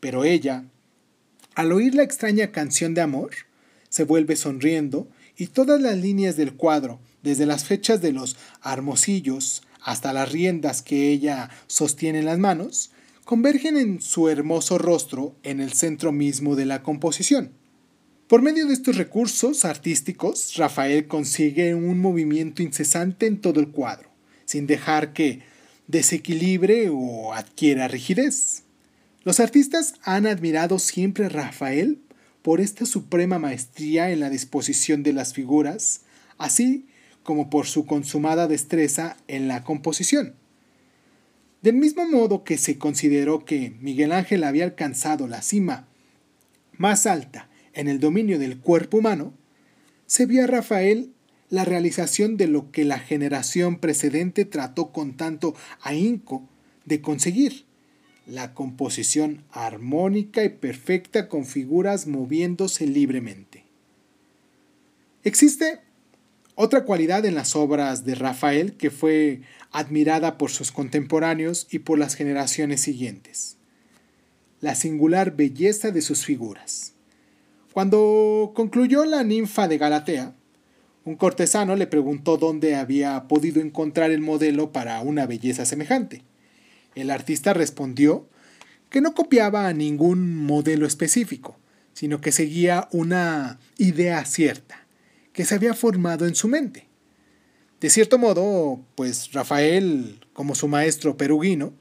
Pero 0.00 0.24
ella, 0.24 0.64
al 1.54 1.72
oír 1.72 1.94
la 1.94 2.02
extraña 2.02 2.52
canción 2.52 2.94
de 2.94 3.00
amor, 3.00 3.30
se 3.88 4.04
vuelve 4.04 4.36
sonriendo 4.36 5.08
y 5.36 5.48
todas 5.48 5.80
las 5.80 5.96
líneas 5.96 6.36
del 6.36 6.54
cuadro, 6.54 7.00
desde 7.22 7.46
las 7.46 7.64
fechas 7.64 8.00
de 8.02 8.12
los 8.12 8.36
armosillos 8.60 9.62
hasta 9.82 10.12
las 10.12 10.30
riendas 10.30 10.82
que 10.82 11.10
ella 11.10 11.50
sostiene 11.66 12.18
en 12.20 12.26
las 12.26 12.38
manos, 12.38 12.90
convergen 13.26 13.76
en 13.76 14.00
su 14.00 14.28
hermoso 14.28 14.78
rostro 14.78 15.34
en 15.42 15.60
el 15.60 15.72
centro 15.72 16.12
mismo 16.12 16.54
de 16.54 16.64
la 16.64 16.84
composición. 16.84 17.50
Por 18.28 18.40
medio 18.40 18.68
de 18.68 18.72
estos 18.72 18.96
recursos 18.96 19.64
artísticos, 19.64 20.54
Rafael 20.54 21.08
consigue 21.08 21.74
un 21.74 21.98
movimiento 21.98 22.62
incesante 22.62 23.26
en 23.26 23.40
todo 23.40 23.58
el 23.58 23.70
cuadro, 23.70 24.10
sin 24.44 24.68
dejar 24.68 25.12
que 25.12 25.40
desequilibre 25.88 26.88
o 26.88 27.34
adquiera 27.34 27.88
rigidez. 27.88 28.62
Los 29.24 29.40
artistas 29.40 29.94
han 30.04 30.28
admirado 30.28 30.78
siempre 30.78 31.24
a 31.24 31.28
Rafael 31.28 31.98
por 32.42 32.60
esta 32.60 32.86
suprema 32.86 33.40
maestría 33.40 34.12
en 34.12 34.20
la 34.20 34.30
disposición 34.30 35.02
de 35.02 35.12
las 35.12 35.34
figuras, 35.34 36.02
así 36.38 36.86
como 37.24 37.50
por 37.50 37.66
su 37.66 37.86
consumada 37.86 38.46
destreza 38.46 39.16
en 39.26 39.48
la 39.48 39.64
composición. 39.64 40.36
Del 41.66 41.74
mismo 41.74 42.06
modo 42.06 42.44
que 42.44 42.58
se 42.58 42.78
consideró 42.78 43.44
que 43.44 43.72
Miguel 43.80 44.12
Ángel 44.12 44.44
había 44.44 44.62
alcanzado 44.62 45.26
la 45.26 45.42
cima 45.42 45.88
más 46.78 47.06
alta 47.06 47.50
en 47.72 47.88
el 47.88 47.98
dominio 47.98 48.38
del 48.38 48.60
cuerpo 48.60 48.98
humano, 48.98 49.34
se 50.06 50.26
vio 50.26 50.44
a 50.44 50.46
Rafael 50.46 51.12
la 51.50 51.64
realización 51.64 52.36
de 52.36 52.46
lo 52.46 52.70
que 52.70 52.84
la 52.84 53.00
generación 53.00 53.80
precedente 53.80 54.44
trató 54.44 54.92
con 54.92 55.16
tanto 55.16 55.56
ahínco 55.80 56.48
de 56.84 57.00
conseguir, 57.00 57.64
la 58.28 58.54
composición 58.54 59.42
armónica 59.50 60.44
y 60.44 60.50
perfecta 60.50 61.28
con 61.28 61.46
figuras 61.46 62.06
moviéndose 62.06 62.86
libremente. 62.86 63.64
Existe 65.24 65.80
Otra 66.58 66.84
cualidad 66.84 67.26
en 67.26 67.34
las 67.34 67.54
obras 67.54 68.06
de 68.06 68.14
Rafael 68.14 68.78
que 68.78 68.90
fue 68.90 69.42
admirada 69.72 70.38
por 70.38 70.50
sus 70.50 70.72
contemporáneos 70.72 71.66
y 71.70 71.80
por 71.80 71.98
las 71.98 72.14
generaciones 72.14 72.80
siguientes. 72.80 73.58
La 74.62 74.74
singular 74.74 75.36
belleza 75.36 75.90
de 75.90 76.00
sus 76.00 76.24
figuras. 76.24 76.94
Cuando 77.74 78.52
concluyó 78.54 79.04
la 79.04 79.22
ninfa 79.22 79.68
de 79.68 79.76
Galatea, 79.76 80.32
un 81.04 81.16
cortesano 81.16 81.76
le 81.76 81.86
preguntó 81.86 82.38
dónde 82.38 82.74
había 82.74 83.28
podido 83.28 83.60
encontrar 83.60 84.10
el 84.10 84.22
modelo 84.22 84.72
para 84.72 84.98
una 85.02 85.26
belleza 85.26 85.66
semejante. 85.66 86.22
El 86.94 87.10
artista 87.10 87.52
respondió 87.52 88.26
que 88.88 89.02
no 89.02 89.14
copiaba 89.14 89.68
a 89.68 89.74
ningún 89.74 90.34
modelo 90.34 90.86
específico, 90.86 91.58
sino 91.92 92.22
que 92.22 92.32
seguía 92.32 92.88
una 92.92 93.58
idea 93.76 94.24
cierta, 94.24 94.85
que 95.36 95.44
se 95.44 95.54
había 95.54 95.74
formado 95.74 96.26
en 96.26 96.34
su 96.34 96.48
mente. 96.48 96.88
De 97.82 97.90
cierto 97.90 98.16
modo, 98.16 98.80
pues 98.94 99.34
Rafael, 99.34 100.26
como 100.32 100.54
su 100.54 100.66
maestro 100.66 101.18
peruguino, 101.18 101.74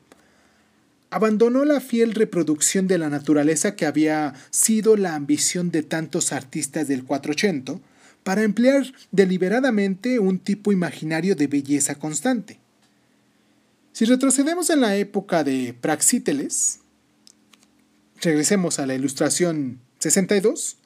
abandonó 1.10 1.64
la 1.64 1.80
fiel 1.80 2.14
reproducción 2.16 2.86
de 2.88 2.98
la 2.98 3.10
naturaleza 3.10 3.78
que 3.78 3.86
había 3.86 4.34
sido 4.50 4.98
la 4.98 5.16
ambición 5.16 5.72
de 5.72 5.84
tantos 5.84 6.34
artistas 6.34 6.90
del 6.90 7.06
480 7.06 7.80
para 8.24 8.44
emplear 8.44 8.92
deliberadamente 9.12 10.20
un 10.20 10.40
tipo 10.40 10.74
imaginario 10.74 11.34
de 11.34 11.48
belleza 11.48 11.96
constante. 11.96 12.60
Si 13.94 14.04
retrocedemos 14.04 14.70
en 14.70 14.82
la 14.82 14.98
época 14.98 15.46
de 15.46 15.74
Praxíteles, 15.80 16.80
regresemos 18.20 18.80
a 18.80 18.86
la 18.86 18.96
ilustración 18.96 19.80
62, 20.00 20.78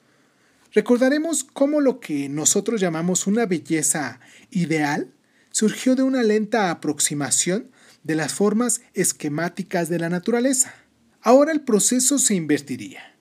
recordaremos 0.72 1.44
cómo 1.44 1.80
lo 1.80 2.00
que 2.00 2.28
nosotros 2.28 2.80
llamamos 2.80 3.26
una 3.26 3.46
belleza 3.46 4.20
ideal 4.50 5.12
surgió 5.50 5.96
de 5.96 6.02
una 6.02 6.22
lenta 6.22 6.70
aproximación 6.70 7.70
de 8.02 8.14
las 8.14 8.32
formas 8.34 8.82
esquemáticas 8.94 9.88
de 9.88 9.98
la 9.98 10.08
naturaleza. 10.08 10.74
Ahora 11.22 11.52
el 11.52 11.60
proceso 11.60 12.18
se 12.18 12.34
invertiría. 12.34 13.14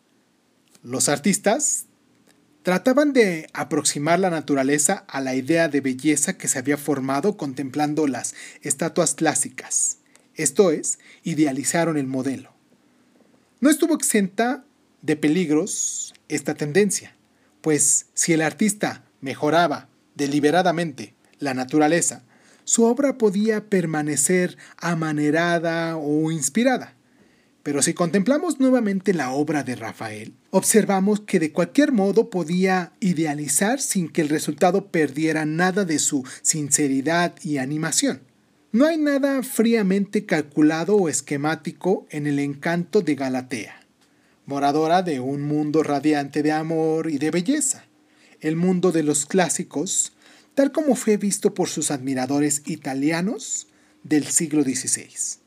Los 0.83 1.09
artistas 1.09 1.85
trataban 2.63 3.13
de 3.13 3.47
aproximar 3.53 4.19
la 4.19 4.29
naturaleza 4.29 5.05
a 5.07 5.21
la 5.21 5.35
idea 5.35 5.67
de 5.67 5.81
belleza 5.81 6.37
que 6.37 6.47
se 6.47 6.59
había 6.59 6.77
formado 6.77 7.35
contemplando 7.35 8.07
las 8.07 8.35
estatuas 8.61 9.15
clásicas. 9.15 9.97
Esto 10.35 10.71
es, 10.71 10.99
idealizaron 11.23 11.97
el 11.97 12.07
modelo. 12.07 12.53
No 13.59 13.69
estuvo 13.69 13.95
exenta 13.95 14.63
de 15.01 15.17
peligros 15.17 16.13
esta 16.29 16.53
tendencia, 16.55 17.15
pues 17.61 18.07
si 18.13 18.33
el 18.33 18.41
artista 18.41 19.03
mejoraba 19.21 19.89
deliberadamente 20.15 21.15
la 21.39 21.53
naturaleza, 21.53 22.23
su 22.63 22.83
obra 22.83 23.17
podía 23.17 23.65
permanecer 23.65 24.57
amanerada 24.77 25.97
o 25.97 26.31
inspirada. 26.31 26.95
Pero 27.63 27.81
si 27.81 27.93
contemplamos 27.93 28.59
nuevamente 28.59 29.13
la 29.13 29.31
obra 29.31 29.63
de 29.63 29.75
Rafael, 29.75 30.33
observamos 30.49 31.19
que 31.21 31.39
de 31.39 31.51
cualquier 31.51 31.91
modo 31.91 32.29
podía 32.29 32.93
idealizar 32.99 33.81
sin 33.81 34.09
que 34.09 34.21
el 34.21 34.29
resultado 34.29 34.87
perdiera 34.87 35.45
nada 35.45 35.83
de 35.85 35.99
su 35.99 36.23
sinceridad 36.41 37.35
y 37.43 37.57
animación. 37.57 38.21
No 38.71 38.85
hay 38.85 38.97
nada 38.97 39.41
fríamente 39.43 40.25
calculado 40.25 40.95
o 40.95 41.09
esquemático 41.09 42.05
en 42.11 42.27
el 42.27 42.39
encanto 42.39 43.01
de 43.01 43.15
Galatea, 43.15 43.78
moradora 44.49 45.03
de 45.03 45.19
un 45.19 45.43
mundo 45.43 45.83
radiante 45.83 46.41
de 46.41 46.51
amor 46.51 47.11
y 47.11 47.19
de 47.19 47.29
belleza, 47.29 47.85
el 48.41 48.55
mundo 48.55 48.91
de 48.91 49.03
los 49.03 49.27
clásicos, 49.27 50.13
tal 50.55 50.71
como 50.71 50.95
fue 50.95 51.17
visto 51.17 51.53
por 51.53 51.69
sus 51.69 51.91
admiradores 51.91 52.63
italianos 52.65 53.67
del 54.03 54.25
siglo 54.25 54.63
XVI. 54.63 55.39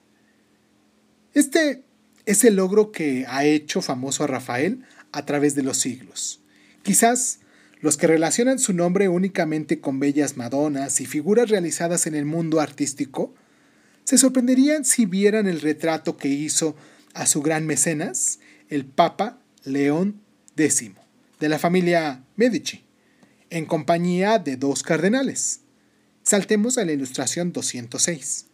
Este 1.34 1.82
es 2.26 2.44
el 2.44 2.54
logro 2.54 2.92
que 2.92 3.26
ha 3.28 3.44
hecho 3.44 3.82
famoso 3.82 4.22
a 4.22 4.28
Rafael 4.28 4.84
a 5.10 5.26
través 5.26 5.56
de 5.56 5.64
los 5.64 5.78
siglos. 5.78 6.40
Quizás 6.84 7.40
los 7.80 7.96
que 7.96 8.06
relacionan 8.06 8.60
su 8.60 8.72
nombre 8.72 9.08
únicamente 9.08 9.80
con 9.80 9.98
bellas 9.98 10.36
madonas 10.36 11.00
y 11.00 11.06
figuras 11.06 11.50
realizadas 11.50 12.06
en 12.06 12.14
el 12.14 12.24
mundo 12.24 12.60
artístico, 12.60 13.34
se 14.04 14.16
sorprenderían 14.16 14.84
si 14.84 15.06
vieran 15.06 15.48
el 15.48 15.60
retrato 15.60 16.16
que 16.16 16.28
hizo 16.28 16.76
a 17.14 17.26
su 17.26 17.42
gran 17.42 17.66
mecenas, 17.66 18.38
el 18.72 18.86
Papa 18.86 19.38
León 19.64 20.22
X, 20.56 20.92
de 21.38 21.48
la 21.50 21.58
familia 21.58 22.24
Medici, 22.36 22.82
en 23.50 23.66
compañía 23.66 24.38
de 24.38 24.56
dos 24.56 24.82
cardenales. 24.82 25.60
Saltemos 26.22 26.78
a 26.78 26.86
la 26.86 26.92
ilustración 26.92 27.52
206. 27.52 28.46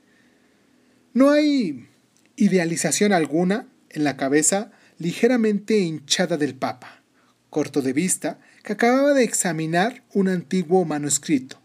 No 1.15 1.31
hay 1.31 1.87
idealización 2.35 3.13
alguna 3.13 3.69
en 3.91 4.03
la 4.03 4.17
cabeza 4.17 4.73
ligeramente 4.99 5.79
hinchada 5.79 6.37
del 6.37 6.57
Papa, 6.57 7.05
corto 7.49 7.81
de 7.81 7.93
vista 7.93 8.41
que 8.65 8.73
acababa 8.73 9.15
de 9.15 9.23
examinar 9.23 10.03
un 10.13 10.27
antiguo 10.27 10.85
manuscrito, 10.85 11.61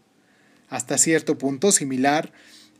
hasta 0.68 0.96
cierto 0.96 1.38
punto 1.38 1.72
similar 1.72 2.32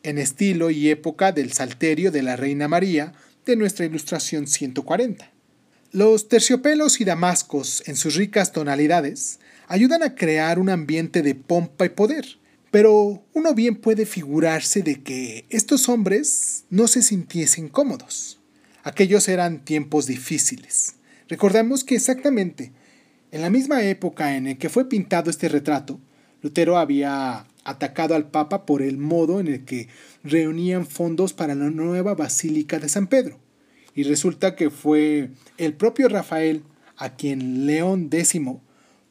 en 0.04 0.18
estilo 0.18 0.70
y 0.70 0.90
época 0.90 1.32
del 1.32 1.52
Salterio 1.52 2.12
de 2.12 2.22
la 2.22 2.36
Reina 2.36 2.68
María 2.68 3.12
de 3.44 3.56
nuestra 3.56 3.84
ilustración 3.86 4.46
140. 4.46 5.33
Los 5.94 6.26
terciopelos 6.26 7.00
y 7.00 7.04
damascos, 7.04 7.84
en 7.86 7.94
sus 7.94 8.16
ricas 8.16 8.50
tonalidades, 8.50 9.38
ayudan 9.68 10.02
a 10.02 10.16
crear 10.16 10.58
un 10.58 10.68
ambiente 10.68 11.22
de 11.22 11.36
pompa 11.36 11.86
y 11.86 11.90
poder, 11.90 12.40
pero 12.72 13.22
uno 13.32 13.54
bien 13.54 13.76
puede 13.76 14.04
figurarse 14.04 14.82
de 14.82 15.04
que 15.04 15.44
estos 15.50 15.88
hombres 15.88 16.64
no 16.68 16.88
se 16.88 17.00
sintiesen 17.00 17.68
cómodos. 17.68 18.40
Aquellos 18.82 19.28
eran 19.28 19.64
tiempos 19.64 20.06
difíciles. 20.06 20.96
Recordemos 21.28 21.84
que 21.84 21.94
exactamente 21.94 22.72
en 23.30 23.42
la 23.42 23.50
misma 23.50 23.84
época 23.84 24.36
en 24.36 24.48
el 24.48 24.58
que 24.58 24.70
fue 24.70 24.88
pintado 24.88 25.30
este 25.30 25.48
retrato, 25.48 26.00
Lutero 26.42 26.76
había 26.76 27.46
atacado 27.62 28.16
al 28.16 28.32
Papa 28.32 28.66
por 28.66 28.82
el 28.82 28.98
modo 28.98 29.38
en 29.38 29.46
el 29.46 29.64
que 29.64 29.86
reunían 30.24 30.88
fondos 30.88 31.34
para 31.34 31.54
la 31.54 31.70
nueva 31.70 32.16
Basílica 32.16 32.80
de 32.80 32.88
San 32.88 33.06
Pedro. 33.06 33.43
Y 33.94 34.02
resulta 34.02 34.56
que 34.56 34.70
fue 34.70 35.30
el 35.58 35.74
propio 35.74 36.08
Rafael 36.08 36.62
a 36.96 37.16
quien 37.16 37.66
León 37.66 38.08
X 38.10 38.40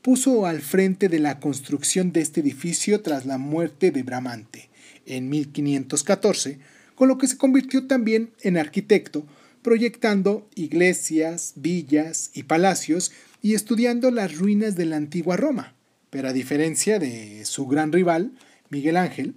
puso 0.01 0.45
al 0.45 0.61
frente 0.61 1.07
de 1.07 1.19
la 1.19 1.39
construcción 1.39 2.11
de 2.11 2.21
este 2.21 2.41
edificio 2.41 3.01
tras 3.01 3.25
la 3.25 3.37
muerte 3.37 3.91
de 3.91 4.03
Bramante 4.03 4.69
en 5.05 5.29
1514, 5.29 6.59
con 6.95 7.07
lo 7.07 7.17
que 7.17 7.27
se 7.27 7.37
convirtió 7.37 7.87
también 7.87 8.31
en 8.41 8.57
arquitecto, 8.57 9.25
proyectando 9.61 10.47
iglesias, 10.55 11.53
villas 11.55 12.31
y 12.33 12.43
palacios 12.43 13.11
y 13.41 13.55
estudiando 13.55 14.11
las 14.11 14.37
ruinas 14.37 14.75
de 14.75 14.85
la 14.85 14.97
antigua 14.97 15.37
Roma. 15.37 15.73
Pero 16.09 16.27
a 16.27 16.33
diferencia 16.33 16.99
de 16.99 17.45
su 17.45 17.65
gran 17.67 17.91
rival, 17.91 18.33
Miguel 18.69 18.97
Ángel, 18.97 19.35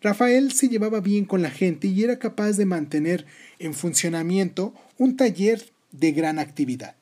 Rafael 0.00 0.52
se 0.52 0.68
llevaba 0.68 1.00
bien 1.00 1.24
con 1.24 1.42
la 1.42 1.50
gente 1.50 1.88
y 1.88 2.02
era 2.02 2.18
capaz 2.18 2.52
de 2.52 2.66
mantener 2.66 3.26
en 3.58 3.74
funcionamiento 3.74 4.74
un 4.98 5.16
taller 5.16 5.70
de 5.92 6.12
gran 6.12 6.38
actividad. 6.38 6.94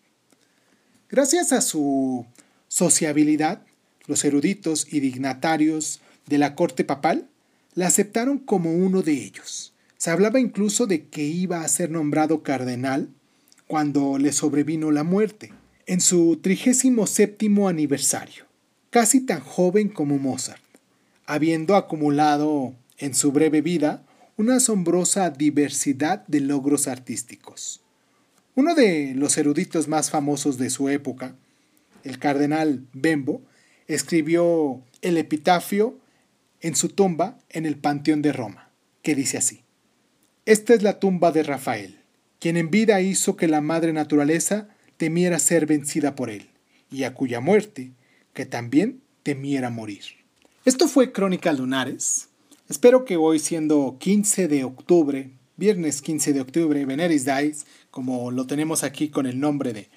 Gracias 1.08 1.52
a 1.52 1.60
su 1.60 2.26
sociabilidad, 2.68 3.62
los 4.06 4.24
eruditos 4.24 4.86
y 4.90 5.00
dignatarios 5.00 6.00
de 6.26 6.38
la 6.38 6.54
corte 6.54 6.84
papal 6.84 7.28
la 7.74 7.86
aceptaron 7.86 8.38
como 8.38 8.72
uno 8.72 9.02
de 9.02 9.12
ellos. 9.12 9.72
Se 9.98 10.10
hablaba 10.10 10.40
incluso 10.40 10.86
de 10.86 11.06
que 11.08 11.24
iba 11.24 11.62
a 11.62 11.68
ser 11.68 11.90
nombrado 11.90 12.42
cardenal 12.42 13.08
cuando 13.66 14.18
le 14.18 14.32
sobrevino 14.32 14.90
la 14.90 15.04
muerte 15.04 15.52
en 15.86 16.00
su 16.00 16.38
37 16.42 17.48
aniversario, 17.66 18.44
casi 18.90 19.20
tan 19.20 19.40
joven 19.40 19.88
como 19.88 20.18
Mozart, 20.18 20.62
habiendo 21.26 21.76
acumulado 21.76 22.74
en 22.98 23.14
su 23.14 23.32
breve 23.32 23.60
vida 23.60 24.05
una 24.38 24.56
asombrosa 24.56 25.30
diversidad 25.30 26.26
de 26.26 26.40
logros 26.40 26.88
artísticos. 26.88 27.80
Uno 28.54 28.74
de 28.74 29.14
los 29.14 29.38
eruditos 29.38 29.88
más 29.88 30.10
famosos 30.10 30.58
de 30.58 30.68
su 30.68 30.90
época, 30.90 31.34
el 32.04 32.18
cardenal 32.18 32.86
Bembo, 32.92 33.42
escribió 33.86 34.82
el 35.00 35.16
epitafio 35.16 35.98
en 36.60 36.76
su 36.76 36.90
tumba 36.90 37.38
en 37.48 37.64
el 37.64 37.76
Panteón 37.76 38.20
de 38.20 38.32
Roma, 38.32 38.70
que 39.02 39.14
dice 39.14 39.38
así. 39.38 39.62
Esta 40.44 40.74
es 40.74 40.82
la 40.82 40.98
tumba 40.98 41.32
de 41.32 41.42
Rafael, 41.42 41.98
quien 42.38 42.56
en 42.56 42.70
vida 42.70 43.00
hizo 43.00 43.36
que 43.36 43.48
la 43.48 43.62
madre 43.62 43.92
naturaleza 43.92 44.68
temiera 44.98 45.38
ser 45.38 45.66
vencida 45.66 46.14
por 46.14 46.28
él, 46.28 46.50
y 46.90 47.04
a 47.04 47.14
cuya 47.14 47.40
muerte, 47.40 47.92
que 48.34 48.44
también 48.44 49.00
temiera 49.22 49.70
morir. 49.70 50.04
Esto 50.64 50.88
fue 50.88 51.12
Crónica 51.12 51.52
Lunares. 51.52 52.28
Espero 52.68 53.04
que 53.04 53.16
hoy, 53.16 53.38
siendo 53.38 53.96
15 54.00 54.48
de 54.48 54.64
octubre, 54.64 55.30
viernes 55.56 56.02
15 56.02 56.32
de 56.32 56.40
octubre, 56.40 56.84
Veneris 56.84 57.24
Dies, 57.24 57.64
como 57.92 58.32
lo 58.32 58.46
tenemos 58.46 58.82
aquí 58.82 59.08
con 59.08 59.26
el 59.26 59.38
nombre 59.38 59.72
de, 59.72 59.88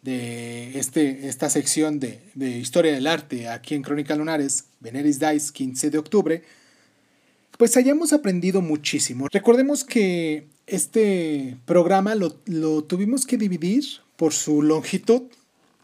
de 0.00 0.78
este, 0.78 1.28
esta 1.28 1.50
sección 1.50 2.00
de, 2.00 2.20
Historia 2.36 2.92
del 2.92 3.06
Arte 3.06 3.48
aquí 3.48 3.74
en 3.74 3.82
Crónica 3.82 4.16
Lunares, 4.16 4.66
Veneris 4.80 5.18
Dice, 5.20 5.52
15 5.52 5.90
de 5.90 5.98
octubre, 5.98 6.42
pues 7.58 7.76
hayamos 7.76 8.12
aprendido 8.12 8.62
muchísimo. 8.62 9.28
Recordemos 9.30 9.84
que 9.84 10.46
este 10.66 11.58
programa 11.66 12.14
lo, 12.14 12.40
lo 12.46 12.84
tuvimos 12.84 13.26
que 13.26 13.36
dividir 13.36 13.84
por 14.16 14.32
su 14.32 14.62
longitud 14.62 15.24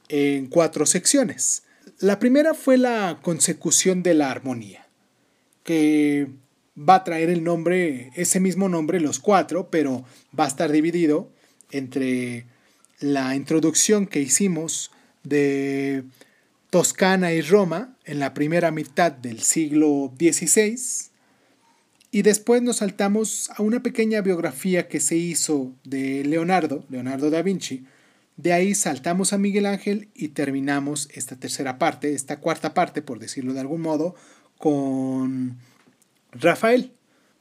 en 0.09 0.47
cuatro 0.47 0.87
secciones. 0.87 1.65
La 1.99 2.19
primera 2.19 2.55
fue 2.55 2.79
la 2.79 3.19
consecución 3.23 4.03
de 4.03 4.15
la 4.15 4.31
armonía, 4.31 4.80
que 5.63 6.29
va 6.77 6.97
a 6.97 7.05
traer 7.05 7.31
el 7.31 7.45
nombre, 7.45 8.11
ese 8.17 8.41
mismo 8.41 8.69
nombre, 8.69 9.01
los 9.01 9.19
cuatro, 9.19 9.69
pero 9.71 10.05
va 10.39 10.45
a 10.45 10.49
estar 10.49 10.73
dividido 10.73 11.31
entre 11.71 12.47
la 13.01 13.35
introducción 13.35 14.07
que 14.07 14.21
hicimos 14.21 14.91
de 15.23 16.05
Toscana 16.71 17.33
y 17.33 17.41
Roma 17.41 17.97
en 18.05 18.19
la 18.19 18.35
primera 18.35 18.71
mitad 18.71 19.13
del 19.13 19.41
siglo 19.41 20.13
XVI, 20.19 20.79
y 22.13 22.23
después 22.23 22.61
nos 22.61 22.79
saltamos 22.79 23.51
a 23.57 23.63
una 23.63 23.83
pequeña 23.83 24.21
biografía 24.21 24.89
que 24.89 24.99
se 24.99 25.17
hizo 25.17 25.73
de 25.85 26.25
Leonardo, 26.25 26.85
Leonardo 26.89 27.31
da 27.31 27.43
Vinci, 27.43 27.85
de 28.37 28.53
ahí 28.53 28.75
saltamos 28.75 29.33
a 29.33 29.39
Miguel 29.39 29.67
Ángel 29.67 30.09
y 30.15 30.29
terminamos 30.29 31.09
esta 31.13 31.37
tercera 31.37 31.79
parte, 31.79 32.15
esta 32.15 32.41
cuarta 32.41 32.75
parte, 32.75 33.03
por 33.03 33.19
decirlo 33.19 33.53
de 33.53 33.61
algún 33.61 33.83
modo, 33.83 34.17
con 34.61 35.57
Rafael. 36.33 36.93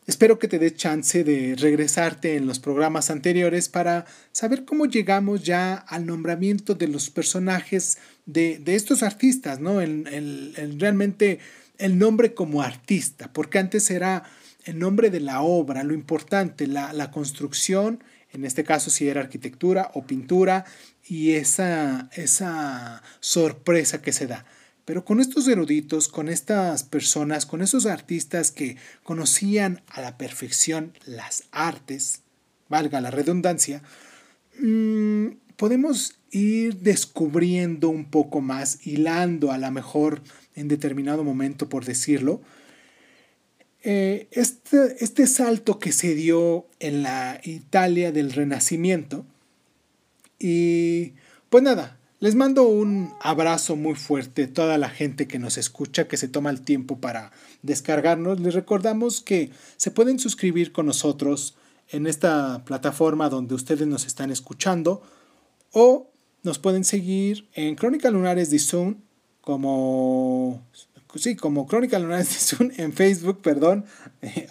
Espero 0.08 0.40
que 0.40 0.48
te 0.48 0.58
dé 0.58 0.74
chance 0.74 1.24
de 1.24 1.56
regresarte 1.56 2.38
en 2.38 2.48
los 2.48 2.60
programas 2.60 3.12
anteriores 3.12 3.70
para 3.70 4.06
saber 4.32 4.66
cómo 4.66 4.86
llegamos 4.86 5.44
ya 5.44 5.76
al 5.76 6.08
nombramiento 6.08 6.74
de 6.74 6.88
los 6.88 7.12
personajes 7.12 8.00
de, 8.26 8.64
estos 8.66 9.04
artistas, 9.04 9.60
¿no? 9.60 9.80
realmente 9.80 11.40
el 11.78 12.00
nombre 12.00 12.34
como 12.34 12.64
artista, 12.64 13.32
porque 13.34 13.60
antes 13.60 13.92
era 13.92 14.24
el 14.64 14.80
nombre 14.80 15.12
de 15.12 15.20
la 15.20 15.42
obra, 15.42 15.84
lo 15.84 15.94
importante, 15.94 16.68
la, 16.68 16.94
la 16.94 17.12
construcción, 17.12 18.02
en 18.32 18.46
este 18.46 18.64
caso 18.64 18.90
si 18.90 19.10
era 19.10 19.22
arquitectura 19.22 19.92
o 19.94 20.08
pintura, 20.08 20.66
y 21.06 21.34
esa, 21.34 22.10
esa 22.14 23.04
sorpresa 23.20 24.02
que 24.02 24.14
se 24.14 24.26
da. 24.26 24.46
Pero 24.90 25.06
con 25.06 25.20
estos 25.20 25.48
eruditos, 25.48 26.08
con 26.08 26.30
estas 26.30 26.82
personas, 26.82 27.46
con 27.46 27.62
esos 27.62 27.86
artistas 27.86 28.50
que 28.50 28.76
conocían 29.04 29.84
a 29.88 30.02
la 30.02 30.18
perfección 30.18 30.94
las 31.06 31.44
artes, 31.52 32.22
valga 32.70 33.00
la 33.00 33.12
redundancia, 33.12 33.84
mm, 34.60 35.28
podemos 35.58 36.16
ir 36.32 36.78
descubriendo 36.78 37.90
un 37.90 38.10
poco 38.10 38.42
más, 38.42 38.88
hilando 38.88 39.52
a 39.52 39.60
lo 39.60 39.70
mejor 39.70 40.24
en 40.56 40.68
determinado 40.68 41.24
momento, 41.24 41.70
por 41.70 41.86
decirlo, 41.86 42.42
eh, 43.84 44.28
este, 44.32 45.04
este 45.06 45.28
salto 45.28 45.78
que 45.78 45.92
se 45.92 46.16
dio 46.16 46.66
en 46.80 47.04
la 47.04 47.40
Italia 47.44 48.12
del 48.12 48.32
Renacimiento. 48.32 49.24
Y 50.40 51.14
pues 51.52 51.64
nada, 51.64 51.99
les 52.20 52.36
mando 52.36 52.64
un 52.64 53.14
abrazo 53.22 53.76
muy 53.76 53.96
fuerte 53.96 54.44
a 54.44 54.54
toda 54.54 54.78
la 54.78 54.90
gente 54.90 55.28
que 55.28 55.40
nos 55.40 55.58
escucha, 55.58 56.08
que 56.08 56.18
se 56.18 56.28
toma 56.28 56.50
el 56.50 56.62
tiempo 56.62 57.00
para 57.00 57.32
descargarnos. 57.62 58.40
Les 58.42 58.54
recordamos 58.54 59.22
que 59.22 59.52
se 59.78 59.92
pueden 59.92 60.20
suscribir 60.20 60.74
con 60.74 60.86
nosotros 60.86 61.56
en 61.88 62.08
esta 62.08 62.64
plataforma 62.66 63.30
donde 63.30 63.56
ustedes 63.56 63.88
nos 63.88 64.06
están 64.06 64.32
escuchando 64.32 65.02
o 65.72 66.10
nos 66.44 66.60
pueden 66.60 66.84
seguir 66.84 67.48
en 67.54 67.76
Crónica 67.76 68.12
Lunares 68.12 68.52
de 68.52 68.60
Zoom 68.60 68.96
como 69.42 70.62
sí, 71.16 71.36
como 71.36 71.68
Crónica 71.68 71.98
Lunares 72.00 72.30
de 72.30 72.36
Zoom 72.36 72.72
en 72.78 72.94
Facebook, 72.94 73.42
perdón. 73.42 73.86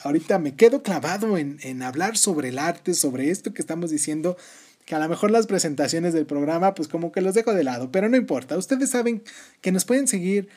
ahorita 0.04 0.38
me 0.38 0.56
quedo 0.56 0.82
clavado 0.82 1.36
en, 1.36 1.58
en 1.62 1.82
hablar 1.82 2.16
sobre 2.16 2.48
el 2.48 2.58
arte, 2.58 2.94
sobre 2.94 3.30
esto 3.30 3.52
que 3.52 3.62
estamos 3.62 3.90
diciendo 3.90 4.36
que 4.88 4.94
a 4.94 4.98
lo 4.98 5.08
mejor 5.10 5.30
las 5.30 5.46
presentaciones 5.46 6.14
del 6.14 6.24
programa 6.24 6.74
pues 6.74 6.88
como 6.88 7.12
que 7.12 7.20
los 7.20 7.34
dejo 7.34 7.52
de 7.52 7.62
lado, 7.62 7.92
pero 7.92 8.08
no 8.08 8.16
importa. 8.16 8.56
Ustedes 8.56 8.88
saben 8.88 9.22
que 9.60 9.70
nos 9.70 9.84
pueden 9.84 10.08
seguir 10.08 10.48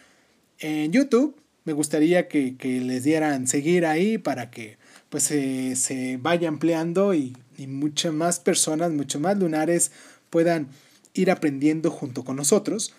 en 0.60 0.94
YouTube. 0.94 1.36
Me 1.66 1.74
gustaría 1.74 2.30
que, 2.30 2.56
les 2.64 3.04
dieran 3.04 3.46
seguir 3.50 3.86
ahí 3.86 4.18
para 4.18 4.50
que 4.50 4.78
pues 5.10 5.24
se, 5.24 6.18
vaya 6.22 6.48
ampliando 6.48 7.14
y, 7.14 7.36
y 7.58 7.68
muchas 7.68 8.14
más 8.14 8.40
personas, 8.40 8.94
muchos 8.94 9.20
más 9.20 9.38
lunares 9.38 9.92
puedan 10.30 10.70
ir 11.14 11.30
aprendiendo 11.30 11.92
junto 11.92 12.24
con 12.24 12.38
nosotros. 12.38 12.96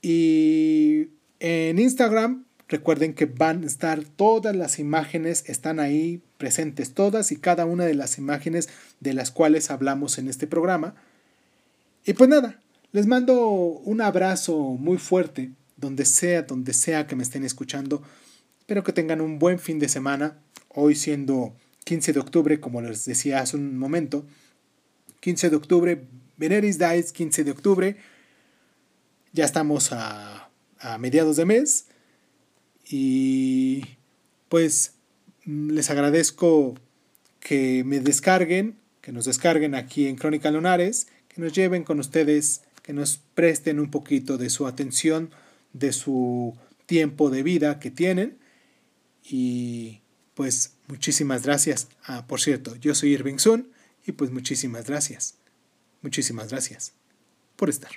Y 0.00 1.08
en 1.38 1.78
Instagram 1.78 2.46
Recuerden 2.68 3.14
que 3.14 3.26
van 3.26 3.62
a 3.62 3.66
estar 3.66 4.02
todas 4.02 4.56
las 4.56 4.80
imágenes, 4.80 5.44
están 5.46 5.78
ahí 5.78 6.20
presentes 6.38 6.94
todas 6.94 7.32
y 7.32 7.36
cada 7.36 7.64
una 7.64 7.84
de 7.84 7.94
las 7.94 8.18
imágenes 8.18 8.68
de 9.00 9.14
las 9.14 9.30
cuales 9.30 9.70
hablamos 9.70 10.18
en 10.18 10.28
este 10.28 10.46
programa. 10.46 10.94
Y 12.04 12.12
pues 12.12 12.30
nada, 12.30 12.60
les 12.92 13.06
mando 13.06 13.48
un 13.48 14.00
abrazo 14.00 14.56
muy 14.56 14.98
fuerte, 14.98 15.50
donde 15.76 16.04
sea, 16.04 16.42
donde 16.42 16.72
sea 16.72 17.06
que 17.06 17.16
me 17.16 17.22
estén 17.22 17.44
escuchando. 17.44 18.02
Espero 18.60 18.82
que 18.82 18.92
tengan 18.92 19.20
un 19.20 19.38
buen 19.38 19.58
fin 19.58 19.78
de 19.78 19.88
semana, 19.88 20.38
hoy 20.68 20.94
siendo 20.94 21.54
15 21.84 22.12
de 22.12 22.20
octubre, 22.20 22.60
como 22.60 22.80
les 22.80 23.04
decía 23.04 23.40
hace 23.40 23.56
un 23.56 23.78
momento. 23.78 24.26
15 25.20 25.50
de 25.50 25.56
octubre, 25.56 26.06
Veneris 26.36 26.78
Dies, 26.78 27.12
15 27.12 27.44
de 27.44 27.50
octubre. 27.50 27.96
Ya 29.32 29.44
estamos 29.44 29.92
a, 29.92 30.50
a 30.78 30.98
mediados 30.98 31.36
de 31.36 31.44
mes. 31.44 31.86
Y 32.88 33.84
pues 34.48 34.95
les 35.46 35.90
agradezco 35.90 36.74
que 37.40 37.84
me 37.84 38.00
descarguen, 38.00 38.76
que 39.00 39.12
nos 39.12 39.24
descarguen 39.24 39.74
aquí 39.74 40.08
en 40.08 40.16
Crónica 40.16 40.50
Lunares, 40.50 41.06
que 41.28 41.40
nos 41.40 41.52
lleven 41.52 41.84
con 41.84 42.00
ustedes, 42.00 42.62
que 42.82 42.92
nos 42.92 43.20
presten 43.34 43.78
un 43.78 43.90
poquito 43.90 44.36
de 44.36 44.50
su 44.50 44.66
atención, 44.66 45.30
de 45.72 45.92
su 45.92 46.56
tiempo 46.86 47.30
de 47.30 47.42
vida 47.42 47.78
que 47.78 47.90
tienen. 47.90 48.38
Y 49.22 50.00
pues 50.34 50.74
muchísimas 50.88 51.44
gracias. 51.44 51.88
Ah, 52.04 52.26
por 52.26 52.40
cierto, 52.40 52.76
yo 52.76 52.94
soy 52.94 53.12
Irving 53.12 53.38
Sun 53.38 53.68
y 54.04 54.12
pues 54.12 54.30
muchísimas 54.30 54.86
gracias. 54.86 55.36
Muchísimas 56.02 56.50
gracias 56.50 56.92
por 57.56 57.70
estar. 57.70 57.92